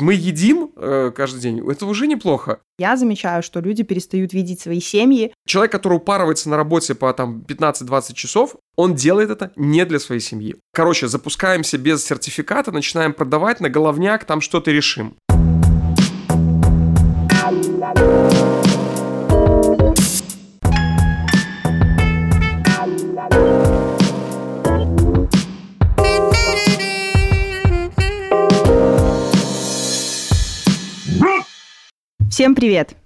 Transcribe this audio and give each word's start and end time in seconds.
Мы 0.00 0.14
едим 0.14 0.72
э, 0.76 1.12
каждый 1.14 1.40
день, 1.40 1.70
это 1.70 1.86
уже 1.86 2.06
неплохо. 2.06 2.60
Я 2.78 2.96
замечаю, 2.96 3.42
что 3.42 3.60
люди 3.60 3.84
перестают 3.84 4.32
видеть 4.32 4.60
свои 4.60 4.80
семьи. 4.80 5.32
Человек, 5.46 5.72
который 5.72 5.94
упарывается 5.94 6.50
на 6.50 6.56
работе 6.56 6.94
по 6.94 7.12
там 7.12 7.44
15-20 7.46 8.14
часов, 8.14 8.56
он 8.76 8.94
делает 8.94 9.30
это 9.30 9.52
не 9.54 9.84
для 9.84 10.00
своей 10.00 10.20
семьи. 10.20 10.56
Короче, 10.72 11.06
запускаемся 11.06 11.78
без 11.78 12.04
сертификата, 12.04 12.72
начинаем 12.72 13.12
продавать 13.12 13.60
на 13.60 13.68
головняк, 13.68 14.24
там 14.24 14.40
что-то 14.40 14.72
решим. 14.72 15.16
Всем 32.34 32.56
привет! 32.56 32.96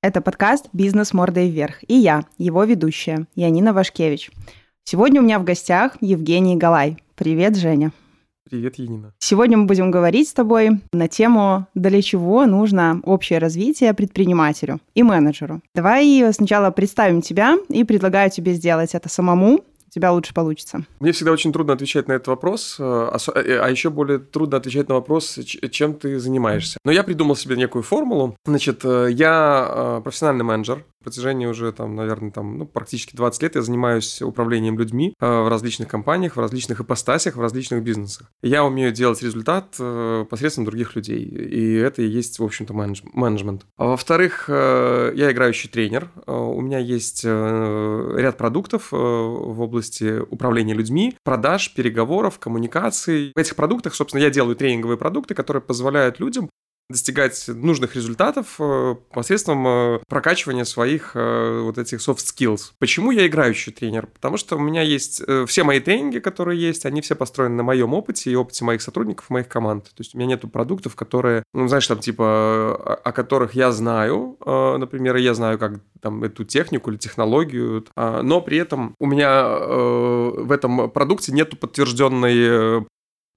Это 0.00 0.20
подкаст 0.20 0.68
«Бизнес 0.72 1.12
мордой 1.12 1.50
вверх» 1.50 1.78
и 1.88 1.94
я, 1.94 2.22
его 2.38 2.62
ведущая, 2.62 3.26
Янина 3.34 3.72
Вашкевич. 3.72 4.30
Сегодня 4.84 5.20
у 5.20 5.24
меня 5.24 5.40
в 5.40 5.42
гостях 5.42 5.96
Евгений 6.00 6.54
Галай. 6.54 6.96
Привет, 7.16 7.56
Женя. 7.56 7.90
Привет, 8.48 8.76
Янина. 8.76 9.12
Сегодня 9.18 9.58
мы 9.58 9.66
будем 9.66 9.90
говорить 9.90 10.28
с 10.28 10.32
тобой 10.32 10.80
на 10.92 11.08
тему, 11.08 11.66
для 11.74 12.00
чего 12.00 12.46
нужно 12.46 13.00
общее 13.02 13.40
развитие 13.40 13.92
предпринимателю 13.92 14.78
и 14.94 15.02
менеджеру. 15.02 15.62
Давай 15.74 16.24
сначала 16.32 16.70
представим 16.70 17.22
тебя 17.22 17.56
и 17.68 17.82
предлагаю 17.82 18.30
тебе 18.30 18.52
сделать 18.52 18.94
это 18.94 19.08
самому, 19.08 19.64
тебя 19.96 20.12
лучше 20.12 20.34
получится. 20.34 20.84
Мне 21.00 21.12
всегда 21.12 21.32
очень 21.32 21.52
трудно 21.52 21.72
отвечать 21.72 22.06
на 22.06 22.12
этот 22.12 22.28
вопрос, 22.28 22.76
э, 22.78 22.82
э, 23.34 23.58
а 23.58 23.70
еще 23.70 23.88
более 23.88 24.18
трудно 24.18 24.58
отвечать 24.58 24.88
на 24.88 24.94
вопрос, 24.94 25.38
чем 25.70 25.94
ты 25.94 26.18
занимаешься. 26.18 26.78
Но 26.84 26.92
я 26.92 27.02
придумал 27.02 27.34
себе 27.34 27.56
некую 27.56 27.82
формулу. 27.82 28.36
Значит, 28.44 28.84
э, 28.84 29.08
я 29.10 30.00
профессиональный 30.04 30.44
менеджер, 30.44 30.84
протяжении 31.06 31.46
уже, 31.46 31.70
там, 31.70 31.94
наверное, 31.94 32.32
там, 32.32 32.58
ну, 32.58 32.66
практически 32.66 33.14
20 33.14 33.42
лет 33.42 33.54
я 33.54 33.62
занимаюсь 33.62 34.20
управлением 34.22 34.76
людьми 34.76 35.14
э, 35.20 35.24
в 35.24 35.48
различных 35.48 35.88
компаниях, 35.88 36.34
в 36.34 36.40
различных 36.40 36.80
ипостасях, 36.80 37.36
в 37.36 37.40
различных 37.40 37.84
бизнесах. 37.84 38.32
Я 38.42 38.64
умею 38.64 38.90
делать 38.90 39.22
результат 39.22 39.76
э, 39.78 40.24
посредством 40.28 40.64
других 40.64 40.96
людей, 40.96 41.22
и 41.22 41.74
это 41.74 42.02
и 42.02 42.08
есть, 42.08 42.40
в 42.40 42.44
общем-то, 42.44 42.74
менедж 42.74 43.02
менеджмент. 43.12 43.66
А 43.76 43.86
во-вторых, 43.86 44.46
э, 44.48 45.12
я 45.14 45.30
играющий 45.30 45.70
тренер, 45.70 46.10
у 46.26 46.60
меня 46.60 46.78
есть 46.78 47.24
ряд 47.24 48.36
продуктов 48.36 48.90
в 48.90 49.60
области 49.60 50.18
управления 50.18 50.74
людьми, 50.74 51.16
продаж, 51.22 51.72
переговоров, 51.72 52.40
коммуникаций. 52.40 53.30
В 53.36 53.38
этих 53.38 53.54
продуктах, 53.54 53.94
собственно, 53.94 54.22
я 54.22 54.30
делаю 54.30 54.56
тренинговые 54.56 54.98
продукты, 54.98 55.34
которые 55.34 55.62
позволяют 55.62 56.18
людям 56.18 56.50
достигать 56.88 57.48
нужных 57.48 57.96
результатов 57.96 58.56
э, 58.58 58.94
посредством 59.12 59.66
э, 59.66 59.98
прокачивания 60.08 60.64
своих 60.64 61.12
э, 61.14 61.60
вот 61.62 61.78
этих 61.78 61.98
soft 61.98 62.18
skills. 62.18 62.72
Почему 62.78 63.10
я 63.10 63.26
играющий 63.26 63.72
тренер? 63.72 64.06
Потому 64.06 64.36
что 64.36 64.56
у 64.56 64.60
меня 64.60 64.82
есть 64.82 65.22
все 65.46 65.64
мои 65.64 65.80
тренинги, 65.80 66.18
которые 66.20 66.60
есть, 66.60 66.86
они 66.86 67.00
все 67.00 67.16
построены 67.16 67.56
на 67.56 67.62
моем 67.62 67.92
опыте 67.92 68.30
и 68.30 68.36
опыте 68.36 68.64
моих 68.64 68.82
сотрудников, 68.82 69.30
моих 69.30 69.48
команд. 69.48 69.84
То 69.84 70.00
есть 70.00 70.14
у 70.14 70.18
меня 70.18 70.28
нету 70.28 70.48
продуктов, 70.48 70.94
которые, 70.94 71.42
ну, 71.52 71.66
знаешь, 71.66 71.86
там 71.86 71.98
типа, 71.98 73.00
о 73.04 73.12
которых 73.12 73.54
я 73.54 73.72
знаю, 73.72 74.36
например, 74.44 75.16
я 75.16 75.34
знаю, 75.34 75.58
как 75.58 75.80
там 76.00 76.22
эту 76.22 76.44
технику 76.44 76.90
или 76.90 76.98
технологию, 76.98 77.84
а, 77.96 78.22
но 78.22 78.40
при 78.40 78.58
этом 78.58 78.94
у 79.00 79.06
меня 79.06 79.46
в 79.48 80.52
этом 80.52 80.90
продукте 80.90 81.32
нету 81.32 81.56
подтвержденной 81.56 82.86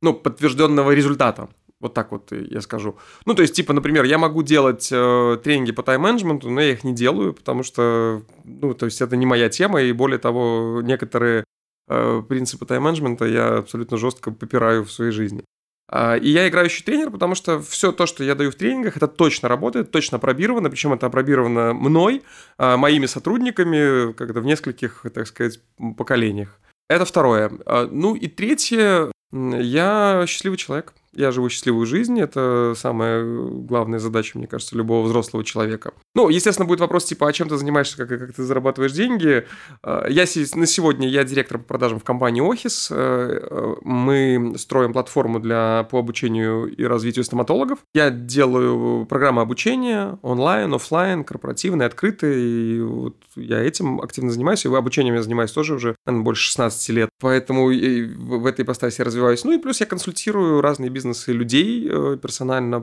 ну, 0.01 0.13
подтвержденного 0.13 0.91
результата. 0.91 1.49
Вот 1.79 1.93
так 1.93 2.11
вот 2.11 2.31
я 2.31 2.61
скажу. 2.61 2.97
Ну, 3.25 3.33
то 3.33 3.41
есть, 3.41 3.55
типа, 3.55 3.73
например, 3.73 4.03
я 4.03 4.17
могу 4.17 4.43
делать 4.43 4.89
э, 4.91 5.37
тренинги 5.43 5.71
по 5.71 5.81
тайм-менеджменту, 5.81 6.49
но 6.49 6.61
я 6.61 6.71
их 6.71 6.83
не 6.83 6.93
делаю, 6.93 7.33
потому 7.33 7.63
что, 7.63 8.21
ну, 8.43 8.73
то 8.73 8.85
есть, 8.85 9.01
это 9.01 9.15
не 9.15 9.25
моя 9.25 9.49
тема, 9.49 9.81
и 9.81 9.91
более 9.93 10.19
того, 10.19 10.81
некоторые 10.83 11.45
э, 11.87 12.23
принципы 12.27 12.65
тайм-менеджмента 12.65 13.25
я 13.25 13.59
абсолютно 13.59 13.97
жестко 13.97 14.31
попираю 14.31 14.83
в 14.83 14.91
своей 14.91 15.11
жизни. 15.11 15.43
А, 15.91 16.15
и 16.15 16.29
я 16.29 16.47
играющий 16.47 16.83
тренер, 16.83 17.09
потому 17.09 17.33
что 17.33 17.59
все 17.61 17.91
то, 17.91 18.05
что 18.05 18.23
я 18.23 18.35
даю 18.35 18.51
в 18.51 18.55
тренингах, 18.55 18.95
это 18.95 19.07
точно 19.07 19.49
работает, 19.49 19.89
точно 19.89 20.17
опробировано, 20.17 20.69
причем 20.69 20.93
это 20.93 21.07
опробировано 21.07 21.73
мной, 21.73 22.21
а, 22.57 22.77
моими 22.77 23.07
сотрудниками, 23.07 24.13
когда 24.13 24.39
в 24.39 24.45
нескольких, 24.45 25.05
так 25.13 25.25
сказать, 25.27 25.59
поколениях. 25.97 26.59
Это 26.89 27.05
второе. 27.05 27.51
А, 27.65 27.87
ну 27.91 28.15
и 28.15 28.27
третье, 28.27 29.11
я 29.31 30.25
счастливый 30.27 30.57
человек. 30.57 30.93
Я 31.13 31.31
живу 31.31 31.49
счастливую 31.49 31.85
жизнь, 31.85 32.19
это 32.19 32.73
самая 32.77 33.23
главная 33.23 33.99
задача, 33.99 34.37
мне 34.37 34.47
кажется, 34.47 34.75
любого 34.75 35.05
взрослого 35.05 35.43
человека. 35.43 35.93
Ну, 36.13 36.29
естественно, 36.29 36.67
будет 36.67 36.79
вопрос 36.79 37.05
типа, 37.05 37.27
а 37.27 37.33
чем 37.33 37.49
ты 37.49 37.57
занимаешься, 37.57 37.97
как, 37.97 38.09
как 38.09 38.33
ты 38.33 38.43
зарабатываешь 38.43 38.91
деньги? 38.91 39.45
А, 39.83 40.07
я 40.07 40.25
на 40.55 40.65
сегодня 40.65 41.07
я 41.07 41.23
директор 41.23 41.57
по 41.57 41.63
продажам 41.63 41.99
в 41.99 42.03
компании. 42.03 42.39
Э, 42.39 43.39
э, 43.41 43.75
мы 43.81 44.53
строим 44.57 44.93
платформу 44.93 45.39
для, 45.39 45.87
по 45.89 45.99
обучению 45.99 46.67
и 46.67 46.83
развитию 46.83 47.25
стоматологов. 47.25 47.79
Я 47.93 48.11
делаю 48.11 49.05
программы 49.05 49.41
обучения 49.41 50.17
онлайн, 50.21 50.73
офлайн, 50.73 51.23
корпоративные, 51.23 51.87
открытые. 51.87 52.39
И 52.39 52.81
вот 52.81 53.15
я 53.35 53.59
этим 53.59 54.01
активно 54.01 54.31
занимаюсь. 54.31 54.65
И 54.65 54.69
обучением 54.69 55.15
я 55.15 55.23
занимаюсь 55.23 55.51
тоже 55.51 55.75
уже, 55.75 55.95
наверное, 56.05 56.23
больше 56.23 56.43
16 56.43 56.89
лет. 56.89 57.09
Поэтому 57.19 57.67
в 57.67 58.45
этой 58.45 58.63
ипостаси 58.63 58.99
я 58.99 59.05
развиваюсь. 59.05 59.43
Ну 59.43 59.53
и 59.53 59.57
плюс 59.57 59.79
я 59.79 59.85
консультирую 59.85 60.61
разные 60.61 60.89
бизнесы 60.89 60.98
людей 61.33 61.89
э, 61.89 62.17
персонально 62.21 62.81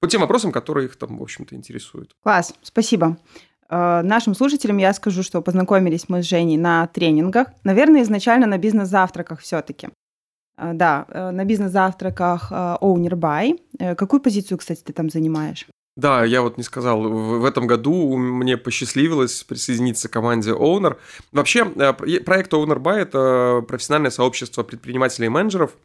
по 0.00 0.06
тем 0.08 0.20
вопросам, 0.20 0.52
которые 0.52 0.86
их 0.86 0.96
там, 0.96 1.18
в 1.18 1.22
общем-то, 1.22 1.54
интересуют. 1.54 2.14
Класс, 2.22 2.54
спасибо. 2.62 3.16
Э, 3.68 4.02
нашим 4.02 4.34
слушателям 4.34 4.78
я 4.78 4.92
скажу, 4.92 5.22
что 5.22 5.42
познакомились 5.42 6.08
мы 6.08 6.22
с 6.22 6.26
Женей 6.26 6.56
на 6.56 6.86
тренингах. 6.86 7.48
Наверное, 7.64 8.02
изначально 8.02 8.46
на 8.46 8.58
бизнес-завтраках 8.58 9.40
все-таки. 9.40 9.88
Э, 10.56 10.72
да, 10.74 11.06
на 11.08 11.44
бизнес-завтраках 11.44 12.52
Owner 12.52 13.14
Buy. 13.14 13.94
Какую 13.96 14.20
позицию, 14.20 14.58
кстати, 14.58 14.82
ты 14.82 14.92
там 14.92 15.10
занимаешь? 15.10 15.66
Да, 15.96 16.24
я 16.24 16.40
вот 16.40 16.56
не 16.56 16.62
сказал, 16.62 17.02
в 17.02 17.44
этом 17.44 17.66
году 17.66 18.16
мне 18.16 18.56
посчастливилось 18.56 19.42
присоединиться 19.42 20.08
к 20.08 20.12
команде 20.12 20.52
Owner. 20.52 20.96
Вообще, 21.32 21.64
проект 21.64 22.52
Owner 22.54 22.78
Buy– 22.78 22.94
это 22.98 23.62
профессиональное 23.66 24.10
сообщество 24.10 24.62
предпринимателей 24.62 25.26
и 25.26 25.30
менеджеров– 25.30 25.72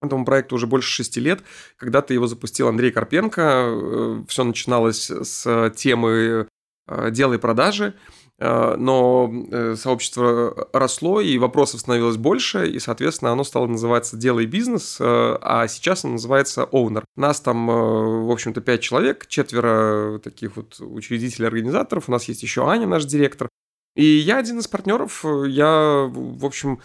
Этому 0.00 0.24
проекту 0.24 0.54
уже 0.54 0.66
больше 0.66 0.88
шести 0.88 1.20
лет. 1.20 1.42
Когда-то 1.76 2.14
его 2.14 2.26
запустил 2.26 2.68
Андрей 2.68 2.92
Карпенко. 2.92 3.42
Э, 3.42 4.22
Все 4.28 4.44
начиналось 4.44 5.10
с 5.10 5.70
темы 5.76 6.46
э, 6.86 7.10
дела 7.10 7.34
и 7.34 7.38
продажи. 7.38 7.94
Э, 8.38 8.76
но 8.76 9.74
сообщество 9.74 10.68
росло, 10.72 11.20
и 11.20 11.36
вопросов 11.38 11.80
становилось 11.80 12.16
больше, 12.16 12.68
и, 12.70 12.78
соответственно, 12.78 13.32
оно 13.32 13.42
стало 13.42 13.66
называться 13.66 14.16
«Дело 14.16 14.38
и 14.38 14.46
бизнес», 14.46 14.98
а 15.00 15.66
сейчас 15.66 16.04
оно 16.04 16.12
называется 16.12 16.68
«Owner». 16.70 17.02
Нас 17.16 17.40
там, 17.40 17.66
в 17.66 18.30
общем-то, 18.30 18.60
пять 18.60 18.80
человек, 18.80 19.26
четверо 19.26 20.20
таких 20.20 20.56
вот 20.56 20.76
учредителей-организаторов. 20.78 22.04
У 22.08 22.12
нас 22.12 22.24
есть 22.24 22.44
еще 22.44 22.68
Аня, 22.68 22.86
наш 22.86 23.04
директор. 23.04 23.48
И 23.96 24.04
я 24.04 24.38
один 24.38 24.60
из 24.60 24.68
партнеров. 24.68 25.24
Я, 25.24 26.08
в 26.08 26.46
общем, 26.46 26.78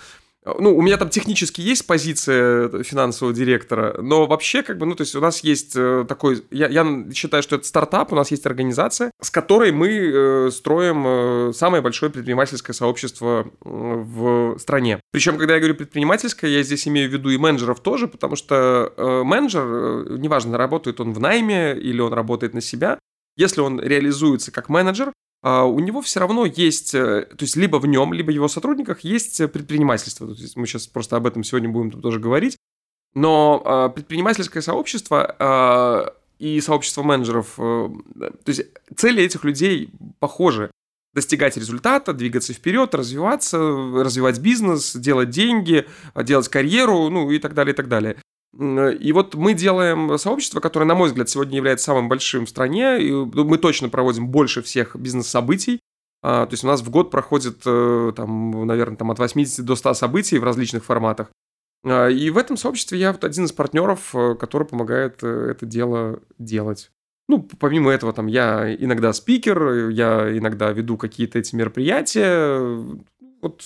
ну, 0.46 0.76
у 0.76 0.82
меня 0.82 0.98
там 0.98 1.10
технически 1.10 1.62
есть 1.62 1.88
позиция 1.88 2.84
финансового 2.84 3.34
директора, 3.34 4.02
но 4.02 4.26
вообще, 4.26 4.62
как 4.62 4.78
бы, 4.78 4.86
ну, 4.86 4.96
то 4.96 5.02
есть 5.02 5.16
у 5.16 5.22
нас 5.22 5.42
есть 5.42 5.74
э, 5.76 6.06
такой, 6.08 6.44
я, 6.52 6.68
я 6.68 7.06
считаю, 7.14 7.42
что 7.44 7.56
это 7.56 7.66
стартап, 7.66 8.12
у 8.12 8.16
нас 8.16 8.32
есть 8.32 8.46
организация, 8.46 9.12
с 9.22 9.30
которой 9.30 9.72
мы 9.72 9.90
э, 9.90 10.52
строим 10.52 11.04
э, 11.08 11.54
самое 11.54 11.82
большое 11.82 12.12
предпринимательское 12.12 12.74
сообщество 12.74 13.48
в 13.62 14.58
стране. 14.60 15.00
Причем, 15.12 15.38
когда 15.38 15.54
я 15.54 15.60
говорю 15.60 15.76
предпринимательское, 15.76 16.52
я 16.52 16.64
здесь 16.64 16.88
имею 16.88 17.10
в 17.10 17.14
виду 17.14 17.30
и 17.30 17.38
менеджеров 17.38 17.80
тоже, 17.80 18.08
потому 18.08 18.36
что 18.36 18.92
менеджер, 19.26 20.18
неважно, 20.18 20.58
работает 20.58 21.00
он 21.00 21.14
в 21.14 21.20
найме 21.20 21.78
или 21.78 22.02
он 22.02 22.14
работает 22.14 22.54
на 22.54 22.62
себя, 22.62 23.00
если 23.38 23.62
он 23.62 23.80
реализуется 23.80 24.52
как 24.52 24.70
менеджер, 24.70 25.12
у 25.44 25.80
него 25.80 26.02
все 26.02 26.22
равно 26.22 26.46
есть, 26.46 26.96
э, 26.96 27.28
то 27.30 27.44
есть 27.44 27.58
либо 27.58 27.76
в 27.78 27.86
нем, 27.86 28.14
либо 28.14 28.32
в 28.32 28.34
его 28.34 28.48
сотрудниках 28.48 29.02
есть 29.02 29.42
э, 29.42 29.50
предпринимательство. 29.50 30.26
То 30.34 30.42
есть 30.42 30.56
мы 30.56 30.66
сейчас 30.66 30.88
просто 30.88 31.18
об 31.18 31.28
этом 31.28 31.44
сегодня 31.44 31.68
будем 31.70 32.02
тоже 32.02 32.20
говорить. 32.20 32.56
Но 33.14 33.62
а, 33.64 33.90
предпринимательское 33.90 34.64
сообщество 34.64 35.36
а, 35.38 36.14
и 36.40 36.60
сообщество 36.62 37.04
менеджеров, 37.04 37.56
э, 37.58 37.90
то 38.16 38.50
есть 38.50 38.64
цели 38.96 39.22
этих 39.22 39.44
людей 39.44 39.92
похожи. 40.20 40.72
Достигать 41.14 41.58
результата, 41.58 42.12
двигаться 42.14 42.54
вперед, 42.54 42.96
развиваться, 42.96 43.60
развивать 43.60 44.40
бизнес, 44.40 44.96
делать 44.96 45.30
деньги, 45.30 45.86
делать 46.16 46.48
карьеру, 46.50 47.10
ну 47.10 47.30
и 47.30 47.38
так 47.38 47.54
далее, 47.54 47.74
и 47.74 47.76
так 47.76 47.88
далее. 47.88 48.18
И 48.56 49.12
вот 49.14 49.34
мы 49.34 49.54
делаем 49.54 50.18
сообщество, 50.18 50.60
которое, 50.60 50.86
на 50.86 50.94
мой 50.94 51.08
взгляд, 51.08 51.28
сегодня 51.28 51.58
является 51.58 51.86
самым 51.86 52.08
большим 52.08 52.46
в 52.46 52.50
стране. 52.50 53.02
И 53.02 53.12
ну, 53.12 53.46
мы 53.46 53.58
точно 53.58 53.90
проводим 53.90 54.28
больше 54.28 54.62
всех 54.62 54.96
бизнес-событий. 54.96 55.80
А, 56.22 56.46
то 56.46 56.54
есть 56.54 56.64
у 56.64 56.68
нас 56.68 56.82
в 56.82 56.90
год 56.90 57.12
проходит, 57.12 57.62
э, 57.66 58.14
там, 58.16 58.66
наверное, 58.66 58.96
там 58.96 59.12
от 59.12 59.20
80 59.20 59.66
до 59.66 59.76
100 59.76 59.94
событий 59.96 60.38
в 60.38 60.44
различных 60.44 60.86
форматах. 60.86 61.32
А, 61.84 62.08
и 62.08 62.30
в 62.30 62.38
этом 62.38 62.56
сообществе 62.56 62.98
я 62.98 63.12
вот 63.12 63.24
один 63.26 63.46
из 63.46 63.52
партнеров, 63.52 64.16
э, 64.16 64.36
который 64.36 64.66
помогает 64.66 65.20
э, 65.22 65.50
это 65.52 65.66
дело 65.66 66.22
делать. 66.38 66.92
Ну, 67.28 67.42
помимо 67.60 67.92
этого, 67.92 68.14
там, 68.14 68.28
я 68.28 68.74
иногда 68.74 69.12
спикер, 69.14 69.90
я 69.90 70.38
иногда 70.38 70.72
веду 70.72 70.98
какие-то 70.98 71.40
эти 71.40 71.56
мероприятия. 71.56 72.60
Вот 73.42 73.64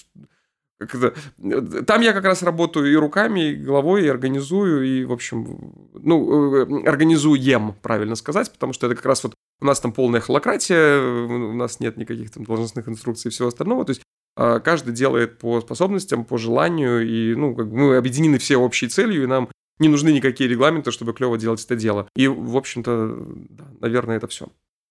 там 0.80 2.02
я 2.02 2.14
как 2.14 2.24
раз 2.26 2.44
работаю 2.44 2.92
и 2.92 2.96
руками, 2.96 3.52
и 3.52 3.56
головой, 3.56 4.06
и 4.06 4.08
организую, 4.08 4.86
и, 4.86 5.06
в 5.06 5.12
общем, 5.12 5.74
ну, 5.94 6.56
э, 6.56 6.88
организуем, 6.88 7.74
правильно 7.82 8.16
сказать, 8.16 8.52
потому 8.52 8.74
что 8.74 8.88
это 8.88 8.96
как 8.96 9.06
раз 9.06 9.24
вот 9.24 9.34
у 9.60 9.66
нас 9.66 9.80
там 9.80 9.92
полная 9.92 10.22
холократия, 10.22 11.00
у 11.00 11.54
нас 11.54 11.80
нет 11.80 11.98
никаких 11.98 12.32
там 12.32 12.44
должностных 12.44 12.88
инструкций 12.88 13.30
и 13.30 13.32
всего 13.32 13.48
остального, 13.48 13.86
то 13.86 13.92
есть 13.92 14.02
а, 14.38 14.60
каждый 14.60 14.94
делает 14.94 15.40
по 15.40 15.62
способностям, 15.62 16.24
по 16.24 16.38
желанию, 16.38 17.08
и, 17.08 17.34
ну, 17.34 17.56
как 17.56 17.70
бы 17.70 17.78
мы 17.78 17.98
объединены 17.98 18.38
все 18.38 18.58
общей 18.58 18.88
целью, 18.88 19.24
и 19.24 19.28
нам 19.28 19.50
не 19.80 19.90
нужны 19.90 20.10
никакие 20.10 20.48
регламенты, 20.48 20.92
чтобы 20.92 21.14
клево 21.14 21.40
делать 21.40 21.64
это 21.66 21.76
дело. 21.76 22.08
И, 22.16 22.28
в 22.28 22.56
общем-то, 22.56 23.16
да, 23.50 23.66
наверное, 23.80 24.18
это 24.18 24.28
все. 24.28 24.48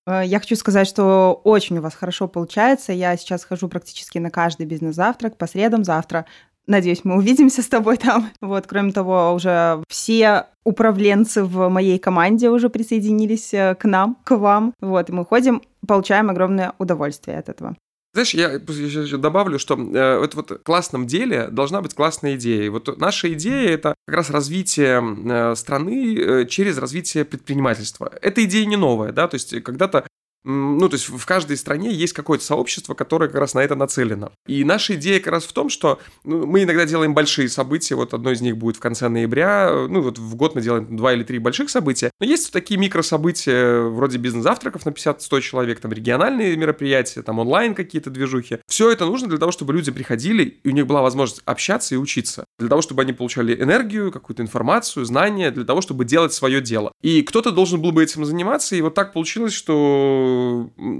Э, 0.06 0.22
я 0.24 0.40
хочу 0.40 0.56
сказать, 0.56 0.86
что 0.86 1.40
очень 1.44 1.78
у 1.78 1.82
вас 1.82 1.94
хорошо 1.94 2.28
получается. 2.28 2.92
Я 2.92 3.16
сейчас 3.16 3.44
хожу 3.44 3.68
практически 3.68 4.18
на 4.18 4.30
каждый 4.30 4.66
бизнес-завтрак 4.66 5.36
по 5.36 5.46
средам 5.46 5.84
завтра. 5.84 6.26
Надеюсь, 6.66 7.04
мы 7.04 7.16
увидимся 7.18 7.62
с 7.62 7.68
тобой 7.68 7.96
там. 7.96 8.30
Вот, 8.40 8.66
кроме 8.66 8.92
того, 8.92 9.32
уже 9.34 9.82
все 9.88 10.46
управленцы 10.64 11.44
в 11.44 11.68
моей 11.68 11.98
команде 11.98 12.50
уже 12.50 12.70
присоединились 12.70 13.54
э, 13.54 13.74
к 13.74 13.84
нам, 13.84 14.16
к 14.24 14.36
вам. 14.36 14.74
Вот, 14.80 15.10
и 15.10 15.12
мы 15.12 15.24
ходим, 15.24 15.62
получаем 15.86 16.30
огромное 16.30 16.72
удовольствие 16.78 17.38
от 17.38 17.48
этого. 17.48 17.76
Знаешь, 18.16 18.32
я 18.32 18.52
еще 18.52 19.18
добавлю, 19.18 19.58
что 19.58 19.74
э, 19.76 20.24
это 20.24 20.36
вот 20.36 20.50
в 20.50 20.58
классном 20.62 21.06
деле 21.06 21.48
должна 21.48 21.82
быть 21.82 21.92
классная 21.92 22.36
идея. 22.36 22.70
Вот 22.70 22.96
наша 22.98 23.30
идея 23.34 23.68
это 23.68 23.94
как 24.06 24.16
раз 24.16 24.30
развитие 24.30 25.02
э, 25.02 25.54
страны 25.54 26.16
э, 26.16 26.46
через 26.46 26.78
развитие 26.78 27.26
предпринимательства. 27.26 28.10
Эта 28.22 28.42
идея 28.44 28.64
не 28.64 28.76
новая, 28.76 29.12
да, 29.12 29.28
то 29.28 29.34
есть 29.34 29.62
когда-то 29.62 30.06
ну, 30.46 30.88
то 30.88 30.94
есть 30.94 31.08
в 31.08 31.26
каждой 31.26 31.56
стране 31.56 31.92
есть 31.92 32.12
какое-то 32.12 32.44
сообщество, 32.44 32.94
которое 32.94 33.26
как 33.26 33.40
раз 33.40 33.54
на 33.54 33.60
это 33.60 33.74
нацелено. 33.74 34.30
И 34.46 34.62
наша 34.62 34.94
идея 34.94 35.18
как 35.18 35.32
раз 35.32 35.44
в 35.44 35.52
том, 35.52 35.68
что 35.68 35.98
ну, 36.22 36.46
мы 36.46 36.62
иногда 36.62 36.84
делаем 36.84 37.14
большие 37.14 37.48
события, 37.48 37.96
вот 37.96 38.14
одно 38.14 38.30
из 38.30 38.40
них 38.40 38.56
будет 38.56 38.76
в 38.76 38.80
конце 38.80 39.08
ноября, 39.08 39.86
ну, 39.88 40.02
вот 40.02 40.18
в 40.18 40.36
год 40.36 40.54
мы 40.54 40.62
делаем 40.62 40.96
два 40.96 41.14
или 41.14 41.24
три 41.24 41.40
больших 41.40 41.68
события, 41.68 42.12
но 42.20 42.26
есть 42.26 42.52
такие 42.52 42.78
микрособытия, 42.78 43.80
вроде 43.80 44.18
бизнес-завтраков 44.18 44.86
на 44.86 44.90
50-100 44.90 45.40
человек, 45.40 45.80
там 45.80 45.92
региональные 45.92 46.56
мероприятия, 46.56 47.22
там 47.22 47.40
онлайн 47.40 47.74
какие-то 47.74 48.10
движухи. 48.10 48.58
Все 48.68 48.92
это 48.92 49.04
нужно 49.04 49.26
для 49.28 49.38
того, 49.38 49.50
чтобы 49.50 49.72
люди 49.72 49.90
приходили, 49.90 50.60
и 50.62 50.68
у 50.68 50.70
них 50.70 50.86
была 50.86 51.02
возможность 51.02 51.42
общаться 51.44 51.96
и 51.96 51.98
учиться. 51.98 52.44
Для 52.60 52.68
того, 52.68 52.82
чтобы 52.82 53.02
они 53.02 53.12
получали 53.12 53.60
энергию, 53.60 54.12
какую-то 54.12 54.44
информацию, 54.44 55.04
знания, 55.06 55.50
для 55.50 55.64
того, 55.64 55.80
чтобы 55.80 56.04
делать 56.04 56.32
свое 56.32 56.60
дело. 56.60 56.92
И 57.02 57.22
кто-то 57.22 57.50
должен 57.50 57.82
был 57.82 57.90
бы 57.90 58.04
этим 58.04 58.24
заниматься, 58.24 58.76
и 58.76 58.80
вот 58.80 58.94
так 58.94 59.12
получилось, 59.12 59.52
что 59.52 60.35